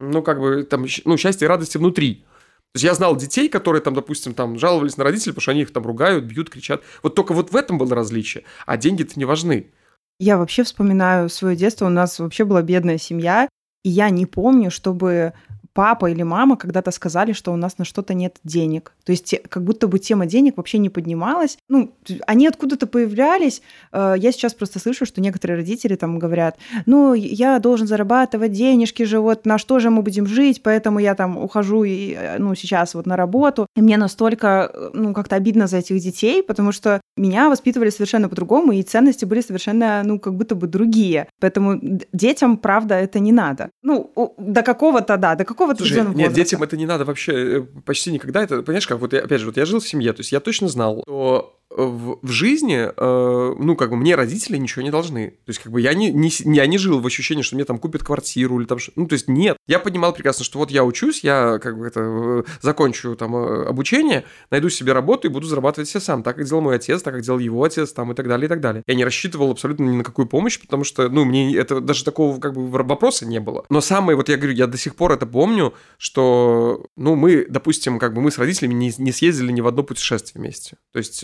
ну, 0.00 0.22
как 0.22 0.40
бы, 0.40 0.64
там, 0.64 0.86
ну, 1.04 1.16
счастья 1.16 1.46
и 1.46 1.48
радости 1.48 1.78
внутри. 1.78 2.24
То 2.72 2.78
есть 2.78 2.84
я 2.84 2.94
знал 2.94 3.16
детей, 3.16 3.50
которые 3.50 3.82
там, 3.82 3.92
допустим, 3.92 4.32
там 4.32 4.58
жаловались 4.58 4.96
на 4.96 5.04
родителей, 5.04 5.32
потому 5.32 5.42
что 5.42 5.50
они 5.50 5.60
их 5.60 5.72
там 5.72 5.84
ругают, 5.84 6.24
бьют, 6.24 6.48
кричат. 6.48 6.82
Вот 7.02 7.14
только 7.14 7.34
вот 7.34 7.52
в 7.52 7.56
этом 7.56 7.76
было 7.76 7.94
различие. 7.94 8.44
А 8.64 8.78
деньги-то 8.78 9.18
не 9.18 9.26
важны. 9.26 9.70
Я 10.18 10.38
вообще 10.38 10.62
вспоминаю 10.62 11.28
свое 11.28 11.54
детство. 11.54 11.86
У 11.86 11.90
нас 11.90 12.18
вообще 12.18 12.46
была 12.46 12.62
бедная 12.62 12.96
семья. 12.96 13.46
И 13.84 13.90
я 13.90 14.08
не 14.08 14.24
помню, 14.24 14.70
чтобы 14.70 15.34
папа 15.74 16.10
или 16.10 16.22
мама 16.22 16.56
когда-то 16.56 16.90
сказали, 16.90 17.32
что 17.32 17.52
у 17.52 17.56
нас 17.56 17.78
на 17.78 17.84
что-то 17.84 18.14
нет 18.14 18.36
денег. 18.44 18.92
То 19.04 19.12
есть 19.12 19.34
как 19.48 19.64
будто 19.64 19.88
бы 19.88 19.98
тема 19.98 20.26
денег 20.26 20.56
вообще 20.56 20.78
не 20.78 20.90
поднималась. 20.90 21.58
Ну, 21.68 21.92
они 22.26 22.46
откуда-то 22.46 22.86
появлялись. 22.86 23.62
Э, 23.92 24.14
я 24.16 24.32
сейчас 24.32 24.54
просто 24.54 24.78
слышу, 24.78 25.06
что 25.06 25.20
некоторые 25.20 25.56
родители 25.56 25.96
там 25.96 26.18
говорят, 26.18 26.58
ну, 26.86 27.14
я 27.14 27.58
должен 27.58 27.86
зарабатывать 27.86 28.52
денежки 28.52 29.02
же, 29.04 29.20
вот 29.20 29.46
на 29.46 29.58
что 29.58 29.78
же 29.78 29.90
мы 29.90 30.02
будем 30.02 30.26
жить, 30.26 30.62
поэтому 30.62 30.98
я 30.98 31.14
там 31.14 31.38
ухожу 31.38 31.84
и, 31.84 32.14
э, 32.14 32.38
ну, 32.38 32.54
сейчас 32.54 32.94
вот 32.94 33.06
на 33.06 33.16
работу. 33.16 33.66
И 33.76 33.82
мне 33.82 33.96
настолько, 33.96 34.70
э, 34.72 34.90
ну, 34.92 35.14
как-то 35.14 35.36
обидно 35.36 35.66
за 35.66 35.78
этих 35.78 36.00
детей, 36.00 36.42
потому 36.42 36.72
что 36.72 37.00
меня 37.16 37.48
воспитывали 37.48 37.90
совершенно 37.90 38.28
по-другому, 38.28 38.72
и 38.72 38.82
ценности 38.82 39.24
были 39.24 39.40
совершенно, 39.40 40.02
ну, 40.04 40.18
как 40.18 40.34
будто 40.34 40.54
бы 40.54 40.66
другие. 40.66 41.26
Поэтому 41.40 41.78
детям, 42.12 42.56
правда, 42.56 42.94
это 42.94 43.18
не 43.20 43.32
надо. 43.32 43.70
Ну, 43.82 44.12
до 44.38 44.62
какого-то, 44.62 45.16
да, 45.16 45.34
до 45.34 45.44
какого 45.44 45.61
какого-то 45.62 45.84
Слушай, 45.84 46.14
Нет, 46.14 46.32
детям 46.32 46.62
это 46.62 46.76
не 46.76 46.86
надо 46.86 47.04
вообще 47.04 47.58
э, 47.58 47.60
почти 47.84 48.12
никогда. 48.12 48.42
Это, 48.42 48.62
понимаешь, 48.62 48.86
как 48.86 48.98
вот 48.98 49.12
я, 49.12 49.20
опять 49.20 49.40
же, 49.40 49.46
вот 49.46 49.56
я 49.56 49.64
жил 49.64 49.80
в 49.80 49.88
семье, 49.88 50.12
то 50.12 50.20
есть 50.20 50.32
я 50.32 50.40
точно 50.40 50.68
знал, 50.68 51.02
что 51.06 51.58
в, 51.76 52.18
в 52.22 52.30
жизни, 52.30 52.88
э, 52.94 53.54
ну, 53.58 53.76
как 53.76 53.90
бы 53.90 53.96
мне 53.96 54.14
родители 54.14 54.56
ничего 54.56 54.82
не 54.82 54.90
должны. 54.90 55.30
То 55.30 55.48
есть, 55.48 55.60
как 55.60 55.72
бы 55.72 55.80
я 55.80 55.94
не, 55.94 56.12
не, 56.12 56.30
я 56.54 56.66
не 56.66 56.78
жил 56.78 57.00
в 57.00 57.06
ощущении, 57.06 57.42
что 57.42 57.56
мне 57.56 57.64
там 57.64 57.78
купят 57.78 58.02
квартиру 58.02 58.58
или 58.60 58.66
там 58.66 58.78
что 58.78 58.92
Ну, 58.96 59.06
то 59.06 59.14
есть, 59.14 59.28
нет. 59.28 59.56
Я 59.66 59.78
понимал 59.78 60.12
прекрасно, 60.12 60.44
что 60.44 60.58
вот 60.58 60.70
я 60.70 60.84
учусь, 60.84 61.24
я 61.24 61.58
как 61.58 61.78
бы 61.78 61.86
это 61.86 62.00
э, 62.00 62.42
закончу 62.60 63.16
там 63.16 63.36
э, 63.36 63.66
обучение, 63.66 64.24
найду 64.50 64.68
себе 64.68 64.92
работу 64.92 65.28
и 65.28 65.30
буду 65.30 65.46
зарабатывать 65.46 65.88
все 65.88 66.00
сам. 66.00 66.22
Так, 66.22 66.36
как 66.36 66.46
делал 66.46 66.62
мой 66.62 66.76
отец, 66.76 67.02
так, 67.02 67.14
как 67.14 67.22
делал 67.22 67.38
его 67.38 67.62
отец, 67.64 67.92
там 67.92 68.12
и 68.12 68.14
так 68.14 68.28
далее, 68.28 68.46
и 68.46 68.48
так 68.48 68.60
далее. 68.60 68.82
Я 68.86 68.94
не 68.94 69.04
рассчитывал 69.04 69.50
абсолютно 69.50 69.84
ни 69.84 69.96
на 69.96 70.04
какую 70.04 70.26
помощь, 70.26 70.60
потому 70.60 70.84
что, 70.84 71.08
ну, 71.08 71.24
мне 71.24 71.56
это 71.56 71.80
даже 71.80 72.04
такого 72.04 72.38
как 72.40 72.54
бы 72.54 72.68
вопроса 72.68 73.26
не 73.26 73.40
было. 73.40 73.64
Но 73.70 73.80
самое, 73.80 74.16
вот 74.16 74.28
я 74.28 74.36
говорю, 74.36 74.54
я 74.54 74.66
до 74.66 74.78
сих 74.78 74.94
пор 74.94 75.12
это 75.12 75.26
помню, 75.26 75.74
что, 75.98 76.86
ну, 76.96 77.14
мы, 77.14 77.46
допустим, 77.48 77.98
как 77.98 78.14
бы 78.14 78.20
мы 78.20 78.30
с 78.30 78.38
родителями 78.38 78.74
не, 78.74 78.92
не 78.98 79.12
съездили 79.12 79.52
ни 79.52 79.60
в 79.60 79.66
одно 79.66 79.82
путешествие 79.82 80.42
вместе. 80.42 80.76
То 80.92 80.98
есть, 80.98 81.22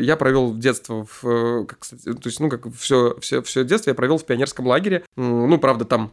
я 0.00 0.16
провел 0.16 0.54
детство 0.54 1.06
в, 1.06 1.24
э, 1.24 1.66
как, 1.66 1.84
то 1.86 2.26
есть, 2.26 2.40
ну, 2.40 2.48
как 2.48 2.72
все, 2.74 3.16
все, 3.20 3.42
все 3.42 3.64
детство 3.64 3.90
я 3.90 3.94
провел 3.94 4.18
в 4.18 4.24
пионерском 4.24 4.66
лагере. 4.66 5.04
Ну, 5.16 5.58
правда, 5.58 5.84
там 5.84 6.12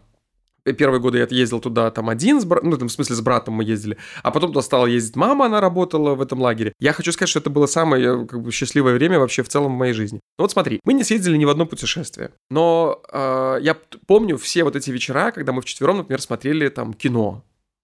Первые 0.63 1.01
годы 1.01 1.17
я 1.17 1.27
ездил 1.29 1.59
туда 1.59 1.89
там 1.89 2.09
один, 2.09 2.39
с 2.39 2.45
бра... 2.45 2.59
ну, 2.61 2.77
там, 2.77 2.87
в 2.87 2.91
смысле, 2.91 3.15
с 3.15 3.21
братом 3.21 3.55
мы 3.55 3.63
ездили. 3.63 3.97
А 4.21 4.29
потом 4.29 4.51
туда 4.51 4.61
стала 4.61 4.85
ездить 4.85 5.15
мама, 5.15 5.45
она 5.45 5.59
работала 5.59 6.13
в 6.13 6.21
этом 6.21 6.39
лагере. 6.39 6.73
Я 6.79 6.93
хочу 6.93 7.11
сказать, 7.11 7.29
что 7.29 7.39
это 7.39 7.49
было 7.49 7.65
самое 7.65 8.27
как 8.27 8.41
бы, 8.41 8.51
счастливое 8.51 8.93
время 8.93 9.19
вообще 9.19 9.41
в 9.41 9.49
целом 9.49 9.73
в 9.73 9.77
моей 9.77 9.93
жизни. 9.93 10.19
Ну 10.37 10.43
вот 10.43 10.51
смотри, 10.51 10.79
мы 10.83 10.93
не 10.93 11.03
съездили 11.03 11.35
ни 11.37 11.45
в 11.45 11.49
одно 11.49 11.65
путешествие. 11.65 12.31
Но 12.51 13.01
э, 13.11 13.57
я 13.61 13.75
помню 14.05 14.37
все 14.37 14.63
вот 14.63 14.75
эти 14.75 14.91
вечера, 14.91 15.31
когда 15.31 15.51
мы 15.51 15.61
вчетвером, 15.61 15.97
например, 15.97 16.21
смотрели 16.21 16.69
там 16.69 16.93
кино. 16.93 17.43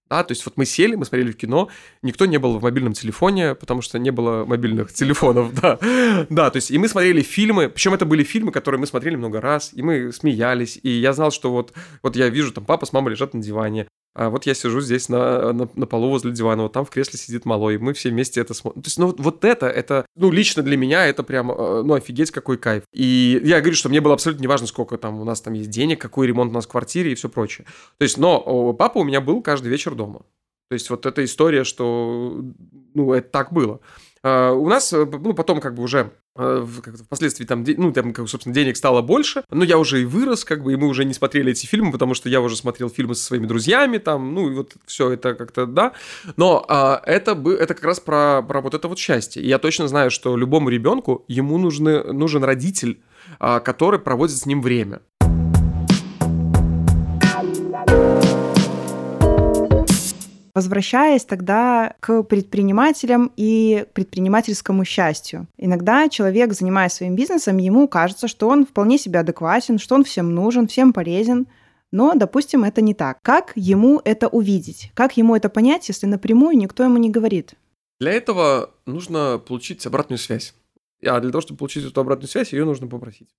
Да, 0.09 0.23
то 0.23 0.31
есть 0.31 0.45
вот 0.45 0.57
мы 0.57 0.65
сели, 0.65 0.95
мы 0.95 1.05
смотрели 1.05 1.31
в 1.31 1.37
кино, 1.37 1.69
никто 2.01 2.25
не 2.25 2.37
был 2.37 2.57
в 2.59 2.63
мобильном 2.63 2.93
телефоне, 2.93 3.55
потому 3.55 3.81
что 3.81 3.99
не 3.99 4.11
было 4.11 4.45
мобильных 4.45 4.93
телефонов, 4.93 5.53
да. 5.61 5.79
Да, 6.29 6.49
то 6.49 6.57
есть 6.57 6.71
и 6.71 6.77
мы 6.77 6.87
смотрели 6.87 7.21
фильмы, 7.21 7.69
причем 7.69 7.93
это 7.93 8.05
были 8.05 8.23
фильмы, 8.23 8.51
которые 8.51 8.79
мы 8.79 8.87
смотрели 8.87 9.15
много 9.15 9.41
раз, 9.41 9.71
и 9.73 9.81
мы 9.81 10.13
смеялись, 10.13 10.79
и 10.81 10.89
я 10.89 11.13
знал, 11.13 11.31
что 11.31 11.51
вот, 11.51 11.73
вот 12.03 12.15
я 12.15 12.29
вижу, 12.29 12.51
там 12.51 12.65
папа 12.65 12.85
с 12.85 12.93
мамой 12.93 13.11
лежат 13.11 13.33
на 13.33 13.41
диване, 13.41 13.87
а 14.17 14.31
вот 14.31 14.47
я 14.47 14.55
сижу 14.55 14.81
здесь 14.81 15.09
на, 15.09 15.53
на, 15.53 15.69
на 15.75 15.85
полу 15.85 16.09
возле 16.09 16.31
дивана, 16.31 16.63
вот 16.63 16.73
там 16.73 16.85
в 16.85 16.89
кресле 16.89 17.19
сидит 17.19 17.45
малой, 17.45 17.75
и 17.75 17.77
мы 17.77 17.93
все 17.93 18.09
вместе 18.09 18.41
это 18.41 18.55
смотрим. 18.55 18.81
То 18.81 18.87
есть, 18.87 18.97
ну, 18.97 19.13
вот, 19.15 19.45
это, 19.45 19.67
это, 19.67 20.07
ну, 20.15 20.31
лично 20.31 20.63
для 20.63 20.75
меня 20.75 21.05
это 21.05 21.21
прям, 21.21 21.51
э, 21.51 21.83
ну, 21.83 21.93
офигеть, 21.93 22.31
какой 22.31 22.57
кайф. 22.57 22.81
И 22.91 23.39
я 23.43 23.59
говорю, 23.59 23.75
что 23.75 23.89
мне 23.89 24.01
было 24.01 24.15
абсолютно 24.15 24.41
не 24.41 24.47
важно, 24.47 24.65
сколько 24.65 24.97
там 24.97 25.21
у 25.21 25.23
нас 25.23 25.41
там 25.41 25.53
есть 25.53 25.69
денег, 25.69 26.01
какой 26.01 26.25
ремонт 26.25 26.49
у 26.49 26.55
нас 26.55 26.65
в 26.65 26.69
квартире 26.69 27.11
и 27.11 27.15
все 27.15 27.29
прочее. 27.29 27.67
То 27.99 28.03
есть, 28.03 28.17
но 28.17 28.73
папа 28.73 28.97
у 28.97 29.03
меня 29.03 29.21
был 29.21 29.43
каждый 29.43 29.67
вечер 29.67 29.93
дома. 29.93 30.21
То 30.69 30.73
есть, 30.73 30.89
вот 30.89 31.05
эта 31.05 31.23
история, 31.23 31.63
что, 31.63 32.43
ну, 32.95 33.13
это 33.13 33.29
так 33.29 33.53
было. 33.53 33.81
А, 34.27 34.51
у 34.51 34.67
нас, 34.67 34.91
э, 34.91 35.05
ну, 35.05 35.33
потом 35.33 35.61
как 35.61 35.73
бы 35.73 35.83
уже 35.83 36.11
э, 36.35 36.65
впоследствии 37.05 37.45
там, 37.45 37.63
ну, 37.77 37.93
там, 37.93 38.13
собственно, 38.27 38.53
денег 38.53 38.75
стало 38.75 39.01
больше, 39.01 39.43
но 39.49 39.63
я 39.63 39.77
уже 39.77 40.01
и 40.01 40.05
вырос, 40.05 40.43
как 40.43 40.63
бы, 40.63 40.73
и 40.73 40.75
мы 40.75 40.87
уже 40.87 41.05
не 41.05 41.13
смотрели 41.13 41.53
эти 41.53 41.65
фильмы, 41.65 41.93
потому 41.93 42.13
что 42.13 42.27
я 42.27 42.41
уже 42.41 42.57
смотрел 42.57 42.89
фильмы 42.89 43.15
со 43.15 43.23
своими 43.23 43.45
друзьями, 43.45 43.99
там, 43.99 44.33
ну, 44.33 44.49
и 44.49 44.53
вот 44.53 44.73
все 44.85 45.11
это 45.11 45.33
как-то, 45.33 45.65
да, 45.65 45.93
но 46.35 46.65
а, 46.67 47.01
это, 47.05 47.35
бы, 47.35 47.53
это 47.53 47.73
как 47.73 47.85
раз 47.85 48.01
про, 48.01 48.41
про 48.41 48.59
вот 48.59 48.73
это 48.73 48.89
вот 48.89 48.99
счастье, 48.99 49.41
и 49.41 49.47
я 49.47 49.59
точно 49.59 49.87
знаю, 49.87 50.11
что 50.11 50.35
любому 50.35 50.67
ребенку 50.67 51.23
ему 51.29 51.57
нужны, 51.57 52.03
нужен 52.11 52.43
родитель, 52.43 52.99
а, 53.39 53.61
который 53.61 53.99
проводит 53.99 54.35
с 54.35 54.45
ним 54.45 54.61
время. 54.61 54.99
Возвращаясь 60.57 61.23
тогда 61.23 61.93
к 61.99 62.23
предпринимателям 62.23 63.31
и 63.37 63.85
предпринимательскому 63.93 64.85
счастью. 64.85 65.45
Иногда 65.55 66.09
человек, 66.09 66.51
занимаясь 66.53 66.93
своим 66.93 67.15
бизнесом, 67.15 67.57
ему 67.57 67.87
кажется, 67.87 68.27
что 68.27 68.49
он 68.49 68.65
вполне 68.65 68.97
себе 68.97 69.19
адекватен, 69.19 69.77
что 69.77 69.93
он 69.93 70.03
всем 70.03 70.33
нужен, 70.33 70.67
всем 70.67 70.93
полезен, 70.93 71.45
но, 71.91 72.15
допустим, 72.15 72.63
это 72.63 72.81
не 72.81 72.95
так. 72.95 73.19
Как 73.21 73.51
ему 73.53 74.01
это 74.03 74.29
увидеть? 74.29 74.91
Как 74.95 75.15
ему 75.15 75.35
это 75.35 75.49
понять, 75.49 75.89
если 75.89 76.07
напрямую 76.07 76.57
никто 76.57 76.83
ему 76.83 76.97
не 76.97 77.11
говорит? 77.11 77.53
Для 77.99 78.13
этого 78.13 78.71
нужно 78.87 79.37
получить 79.37 79.85
обратную 79.85 80.17
связь. 80.17 80.55
А 81.05 81.19
для 81.19 81.29
того, 81.29 81.41
чтобы 81.41 81.59
получить 81.59 81.85
эту 81.85 82.01
обратную 82.01 82.29
связь, 82.29 82.51
ее 82.51 82.65
нужно 82.65 82.87
попросить. 82.87 83.29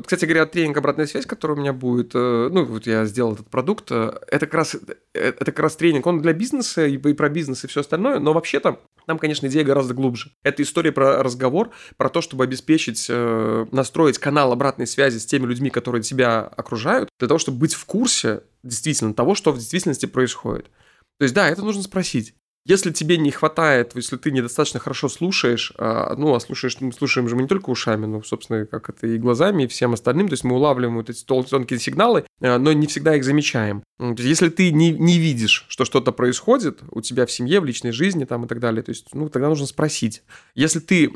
Вот, 0.00 0.06
кстати 0.06 0.24
говоря, 0.24 0.46
тренинг 0.46 0.78
«Обратная 0.78 1.04
связь», 1.04 1.26
который 1.26 1.52
у 1.52 1.60
меня 1.60 1.74
будет, 1.74 2.12
э, 2.14 2.48
ну, 2.50 2.64
вот 2.64 2.86
я 2.86 3.04
сделал 3.04 3.34
этот 3.34 3.50
продукт, 3.50 3.88
э, 3.90 4.18
это 4.28 4.46
как 4.46 4.54
раз, 4.54 4.74
э, 4.74 4.88
это 5.12 5.44
как 5.44 5.58
раз 5.58 5.76
тренинг, 5.76 6.06
он 6.06 6.22
для 6.22 6.32
бизнеса 6.32 6.86
и, 6.86 6.96
про 6.96 7.28
бизнес 7.28 7.64
и 7.64 7.66
все 7.66 7.80
остальное, 7.80 8.18
но 8.18 8.32
вообще-то 8.32 8.80
там, 9.06 9.18
конечно, 9.18 9.46
идея 9.48 9.62
гораздо 9.62 9.92
глубже. 9.92 10.30
Это 10.42 10.62
история 10.62 10.90
про 10.90 11.22
разговор, 11.22 11.68
про 11.98 12.08
то, 12.08 12.22
чтобы 12.22 12.44
обеспечить, 12.44 13.10
настроить 13.10 14.16
канал 14.16 14.52
обратной 14.52 14.86
связи 14.86 15.18
с 15.18 15.26
теми 15.26 15.44
людьми, 15.44 15.68
которые 15.68 16.00
тебя 16.02 16.44
окружают, 16.44 17.10
для 17.18 17.28
того, 17.28 17.36
чтобы 17.36 17.58
быть 17.58 17.74
в 17.74 17.84
курсе 17.84 18.44
действительно 18.62 19.12
того, 19.12 19.34
что 19.34 19.52
в 19.52 19.58
действительности 19.58 20.06
происходит. 20.06 20.70
То 21.18 21.24
есть, 21.24 21.34
да, 21.34 21.46
это 21.46 21.60
нужно 21.60 21.82
спросить. 21.82 22.34
Если 22.66 22.90
тебе 22.90 23.16
не 23.16 23.30
хватает, 23.30 23.92
если 23.94 24.16
ты 24.16 24.30
недостаточно 24.30 24.80
хорошо 24.80 25.08
слушаешь, 25.08 25.72
а, 25.78 26.14
ну, 26.16 26.34
а 26.34 26.40
слушаешь, 26.40 26.78
мы 26.80 26.92
слушаем 26.92 27.26
же 27.26 27.34
мы 27.34 27.42
не 27.42 27.48
только 27.48 27.70
ушами, 27.70 28.04
но, 28.04 28.22
собственно, 28.22 28.66
как 28.66 28.90
это 28.90 29.06
и 29.06 29.16
глазами, 29.16 29.62
и 29.62 29.66
всем 29.66 29.94
остальным, 29.94 30.28
то 30.28 30.34
есть 30.34 30.44
мы 30.44 30.56
улавливаем 30.56 30.96
вот 30.96 31.08
эти 31.08 31.24
тонкие 31.24 31.78
сигналы, 31.80 32.26
а, 32.42 32.58
но 32.58 32.74
не 32.74 32.86
всегда 32.86 33.16
их 33.16 33.24
замечаем. 33.24 33.82
То 33.98 34.08
есть 34.08 34.24
если 34.24 34.50
ты 34.50 34.72
не, 34.72 34.90
не 34.90 35.18
видишь, 35.18 35.64
что 35.68 35.86
что-то 35.86 36.12
происходит 36.12 36.80
у 36.90 37.00
тебя 37.00 37.24
в 37.24 37.32
семье, 37.32 37.60
в 37.60 37.64
личной 37.64 37.92
жизни 37.92 38.26
там 38.26 38.44
и 38.44 38.48
так 38.48 38.60
далее, 38.60 38.82
то 38.82 38.90
есть, 38.90 39.14
ну, 39.14 39.30
тогда 39.30 39.48
нужно 39.48 39.66
спросить. 39.66 40.22
Если 40.54 40.80
ты, 40.80 41.10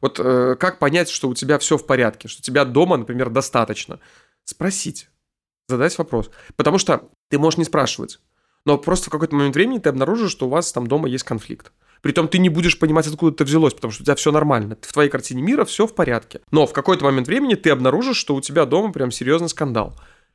вот 0.00 0.18
э, 0.18 0.56
как 0.58 0.80
понять, 0.80 1.10
что 1.10 1.28
у 1.28 1.34
тебя 1.34 1.60
все 1.60 1.78
в 1.78 1.86
порядке, 1.86 2.26
что 2.26 2.42
тебя 2.42 2.64
дома, 2.64 2.96
например, 2.96 3.30
достаточно? 3.30 4.00
Спросить, 4.44 5.08
задать 5.68 5.96
вопрос. 5.96 6.30
Потому 6.56 6.78
что 6.78 7.08
ты 7.28 7.38
можешь 7.38 7.58
не 7.58 7.64
спрашивать. 7.64 8.18
Но 8.64 8.78
просто 8.78 9.06
в 9.06 9.10
какой-то 9.10 9.34
момент 9.34 9.54
времени 9.54 9.78
ты 9.78 9.88
обнаружишь, 9.88 10.30
что 10.30 10.46
у 10.46 10.48
вас 10.48 10.72
там 10.72 10.86
дома 10.86 11.08
есть 11.08 11.24
конфликт. 11.24 11.72
Притом 12.00 12.26
ты 12.28 12.38
не 12.38 12.48
будешь 12.48 12.78
понимать, 12.78 13.06
откуда 13.06 13.32
это 13.32 13.44
взялось, 13.44 13.74
потому 13.74 13.92
что 13.92 14.02
у 14.02 14.04
тебя 14.04 14.16
все 14.16 14.32
нормально. 14.32 14.76
В 14.80 14.92
твоей 14.92 15.08
картине 15.08 15.42
мира 15.42 15.64
все 15.64 15.86
в 15.86 15.94
порядке. 15.94 16.40
Но 16.50 16.66
в 16.66 16.72
какой-то 16.72 17.04
момент 17.04 17.28
времени 17.28 17.54
ты 17.54 17.70
обнаружишь, 17.70 18.16
что 18.16 18.34
у 18.34 18.40
тебя 18.40 18.66
дома 18.66 18.92
прям 18.92 19.10
серьезный 19.10 19.48
скандал. 19.48 19.94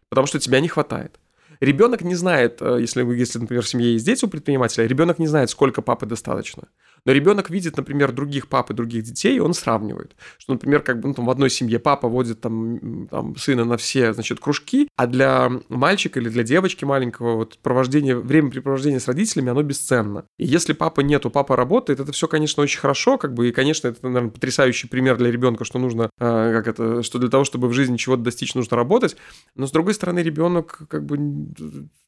Потому 0.10 0.28
что 0.28 0.40
тебя 0.40 0.62
не 0.62 0.70
хватает. 0.70 1.20
Ребенок 1.60 2.02
не 2.02 2.16
знает, 2.16 2.62
э, 2.62 2.78
если, 2.80 3.04
если, 3.16 3.40
например, 3.40 3.64
в 3.64 3.68
семье 3.68 3.94
есть 3.94 4.06
дети 4.06 4.24
у 4.24 4.28
предпринимателя, 4.28 4.86
ребенок 4.86 5.20
не 5.20 5.28
знает, 5.28 5.50
сколько 5.50 5.82
папы 5.82 6.06
достаточно. 6.06 6.68
Но 7.08 7.14
ребенок 7.14 7.50
видит, 7.50 7.78
например, 7.78 8.12
других 8.12 8.50
пап 8.50 8.70
и 8.70 8.74
других 8.74 9.04
детей, 9.04 9.38
и 9.38 9.40
он 9.40 9.54
сравнивает. 9.54 10.18
Что, 10.38 10.52
например, 10.52 10.82
как 10.82 11.00
бы 11.00 11.08
ну, 11.08 11.14
там, 11.14 11.26
в 11.26 11.30
одной 11.30 11.50
семье 11.50 11.80
папа 11.80 12.10
водит 12.10 12.42
там, 12.42 13.08
там 13.08 13.38
сына 13.38 13.64
на 13.64 13.78
все, 13.78 14.12
значит, 14.12 14.42
кружки, 14.42 14.90
а 14.98 15.08
для 15.08 15.50
мальчика 15.70 16.20
или 16.20 16.28
для 16.28 16.44
девочки 16.44 16.84
маленького 16.84 17.36
вот 17.36 17.60
провождение, 17.60 18.18
времяпрепровождение 18.18 19.00
с 19.00 19.08
родителями, 19.08 19.52
оно 19.52 19.64
бесценно. 19.64 20.26
И 20.38 20.46
если 20.46 20.74
папа 20.74 21.00
нету, 21.00 21.30
папа 21.30 21.56
работает, 21.56 22.02
это 22.02 22.12
все, 22.12 22.28
конечно, 22.28 22.62
очень 22.62 22.82
хорошо, 22.82 23.18
как 23.18 23.34
бы, 23.34 23.48
и, 23.48 23.52
конечно, 23.54 23.88
это, 23.88 24.06
наверное, 24.06 24.32
потрясающий 24.32 24.90
пример 24.90 25.16
для 25.16 25.32
ребенка, 25.32 25.64
что 25.64 25.80
нужно, 25.80 26.10
э, 26.20 26.52
как 26.52 26.68
это, 26.68 27.04
что 27.04 27.20
для 27.20 27.30
того, 27.30 27.46
чтобы 27.46 27.70
в 27.70 27.74
жизни 27.74 27.96
чего-то 27.96 28.24
достичь, 28.24 28.54
нужно 28.54 28.76
работать. 28.76 29.16
Но, 29.56 29.66
с 29.66 29.72
другой 29.72 29.94
стороны, 29.94 30.20
ребенок 30.20 30.80
как 30.90 31.06
бы 31.06 31.18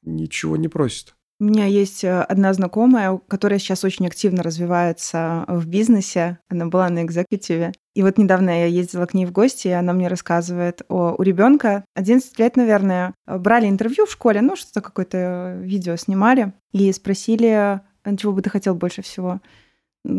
ничего 0.04 0.58
не 0.58 0.68
просит. 0.68 1.16
У 1.42 1.46
меня 1.46 1.66
есть 1.66 2.04
э, 2.04 2.22
одна 2.22 2.52
знакомая, 2.52 3.18
которая 3.30 3.60
сейчас 3.60 3.86
очень 3.86 4.06
активно 4.06 4.44
развивается 4.44 5.46
в 5.48 5.68
бизнесе. 5.68 6.38
Она 6.50 6.66
была 6.66 6.90
на 6.90 7.04
экзекутиве. 7.04 7.72
И 7.96 8.04
вот 8.04 8.18
недавно 8.18 8.50
я 8.50 8.66
ездила 8.66 9.06
к 9.06 9.14
ней 9.14 9.26
в 9.26 9.32
гости, 9.32 9.70
и 9.70 9.72
она 9.72 9.94
мне 9.94 10.10
рассказывает 10.10 10.82
о, 10.90 11.16
у 11.18 11.22
ребенка 11.22 11.86
11 11.96 12.38
лет, 12.40 12.58
наверное, 12.58 13.14
брали 13.26 13.70
интервью 13.70 14.06
в 14.06 14.12
школе, 14.12 14.42
ну, 14.42 14.58
что-то 14.58 14.82
какое-то 14.82 15.58
видео 15.62 15.96
снимали, 15.96 16.52
и 16.74 16.92
спросили, 16.92 17.48
«А 17.48 17.82
чего 18.18 18.34
бы 18.34 18.42
ты 18.42 18.50
хотел 18.50 18.76
больше 18.76 19.02
всего 19.02 19.40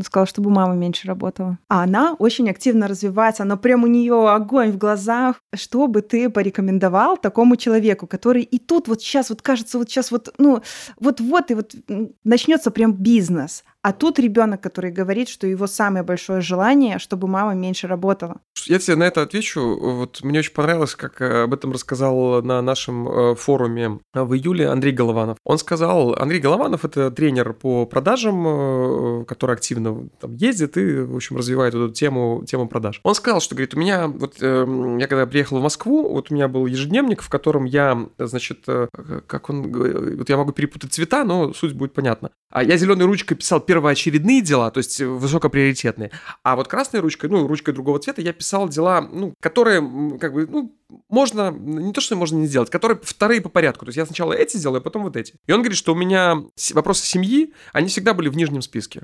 сказала, 0.04 0.26
чтобы 0.26 0.50
мама 0.50 0.74
меньше 0.74 1.06
работала. 1.06 1.58
А 1.68 1.82
она 1.82 2.14
очень 2.18 2.48
активно 2.50 2.88
развивается, 2.88 3.44
но 3.44 3.56
прям 3.56 3.84
у 3.84 3.86
нее 3.86 4.30
огонь 4.30 4.70
в 4.72 4.78
глазах. 4.78 5.36
Что 5.54 5.86
бы 5.86 6.02
ты 6.02 6.30
порекомендовал 6.30 7.16
такому 7.16 7.56
человеку, 7.56 8.06
который 8.06 8.42
и 8.42 8.58
тут 8.58 8.88
вот 8.88 9.02
сейчас 9.02 9.30
вот 9.30 9.42
кажется, 9.42 9.78
вот 9.78 9.88
сейчас 9.88 10.10
вот, 10.10 10.32
ну, 10.38 10.62
вот-вот 10.98 11.50
и 11.50 11.54
вот 11.54 11.74
начнется 12.24 12.70
прям 12.70 12.92
бизнес, 12.92 13.64
а 13.82 13.92
тут 13.92 14.18
ребенок, 14.18 14.60
который 14.60 14.90
говорит, 14.90 15.28
что 15.28 15.46
его 15.46 15.66
самое 15.66 16.04
большое 16.04 16.40
желание, 16.42 16.98
чтобы 16.98 17.28
мама 17.28 17.54
меньше 17.54 17.86
работала. 17.86 18.40
Я 18.66 18.78
тебе 18.78 18.96
на 18.96 19.04
это 19.04 19.22
отвечу. 19.22 19.78
Вот 19.80 20.20
мне 20.22 20.40
очень 20.40 20.52
понравилось, 20.52 20.94
как 20.94 21.22
э, 21.22 21.44
об 21.44 21.54
этом 21.54 21.72
рассказал 21.72 22.42
на 22.42 22.60
нашем 22.60 23.08
э, 23.08 23.34
форуме 23.34 24.00
в 24.12 24.34
июле 24.34 24.68
Андрей 24.68 24.92
Голованов. 24.92 25.38
Он 25.44 25.56
сказал, 25.56 26.14
Андрей 26.14 26.40
Голованов– 26.40 26.84
это 26.84 27.10
тренер 27.10 27.54
по 27.54 27.86
продажам, 27.86 29.22
э, 29.22 29.24
который 29.24 29.56
активно 29.56 30.08
там 30.20 30.34
ездит 30.34 30.76
и, 30.76 31.00
в 31.00 31.16
общем, 31.16 31.36
развивает 31.36 31.74
эту 31.74 31.90
тему, 31.90 32.44
тему 32.46 32.68
продаж. 32.68 33.00
Он 33.02 33.14
сказал, 33.14 33.40
что, 33.40 33.54
говорит, 33.54 33.74
у 33.74 33.78
меня, 33.78 34.08
вот 34.08 34.36
я 34.40 35.06
когда 35.06 35.26
приехал 35.26 35.58
в 35.58 35.62
Москву, 35.62 36.08
вот 36.12 36.30
у 36.30 36.34
меня 36.34 36.48
был 36.48 36.66
ежедневник, 36.66 37.22
в 37.22 37.30
котором 37.30 37.64
я, 37.64 38.08
значит, 38.18 38.66
как 39.26 39.48
он, 39.48 39.72
вот 40.18 40.28
я 40.28 40.36
могу 40.36 40.52
перепутать 40.52 40.92
цвета, 40.92 41.24
но 41.24 41.52
суть 41.54 41.72
будет 41.72 41.94
понятна. 41.94 42.30
А 42.50 42.62
я 42.62 42.76
зеленой 42.76 43.06
ручкой 43.06 43.36
писал 43.36 43.60
первоочередные 43.70 44.42
дела, 44.42 44.72
то 44.72 44.78
есть 44.78 45.00
высокоприоритетные, 45.00 46.10
а 46.42 46.56
вот 46.56 46.66
красной 46.66 46.98
ручкой, 46.98 47.30
ну, 47.30 47.46
ручкой 47.46 47.72
другого 47.72 48.00
цвета 48.00 48.20
я 48.20 48.32
писал 48.32 48.68
дела, 48.68 49.00
ну, 49.00 49.32
которые, 49.40 49.80
как 50.18 50.32
бы, 50.32 50.48
ну, 50.48 50.76
можно, 51.08 51.52
не 51.52 51.92
то, 51.92 52.00
что 52.00 52.16
можно 52.16 52.36
не 52.36 52.48
сделать, 52.48 52.68
которые 52.68 52.98
вторые 53.00 53.40
по 53.40 53.48
порядку. 53.48 53.84
То 53.84 53.90
есть 53.90 53.96
я 53.96 54.06
сначала 54.06 54.32
эти 54.32 54.56
сделаю, 54.56 54.80
а 54.80 54.82
потом 54.82 55.04
вот 55.04 55.16
эти. 55.16 55.34
И 55.46 55.52
он 55.52 55.60
говорит, 55.60 55.78
что 55.78 55.92
у 55.92 55.96
меня 55.96 56.42
вопросы 56.72 57.06
семьи, 57.06 57.54
они 57.72 57.86
всегда 57.86 58.12
были 58.12 58.28
в 58.28 58.36
нижнем 58.36 58.60
списке. 58.60 59.02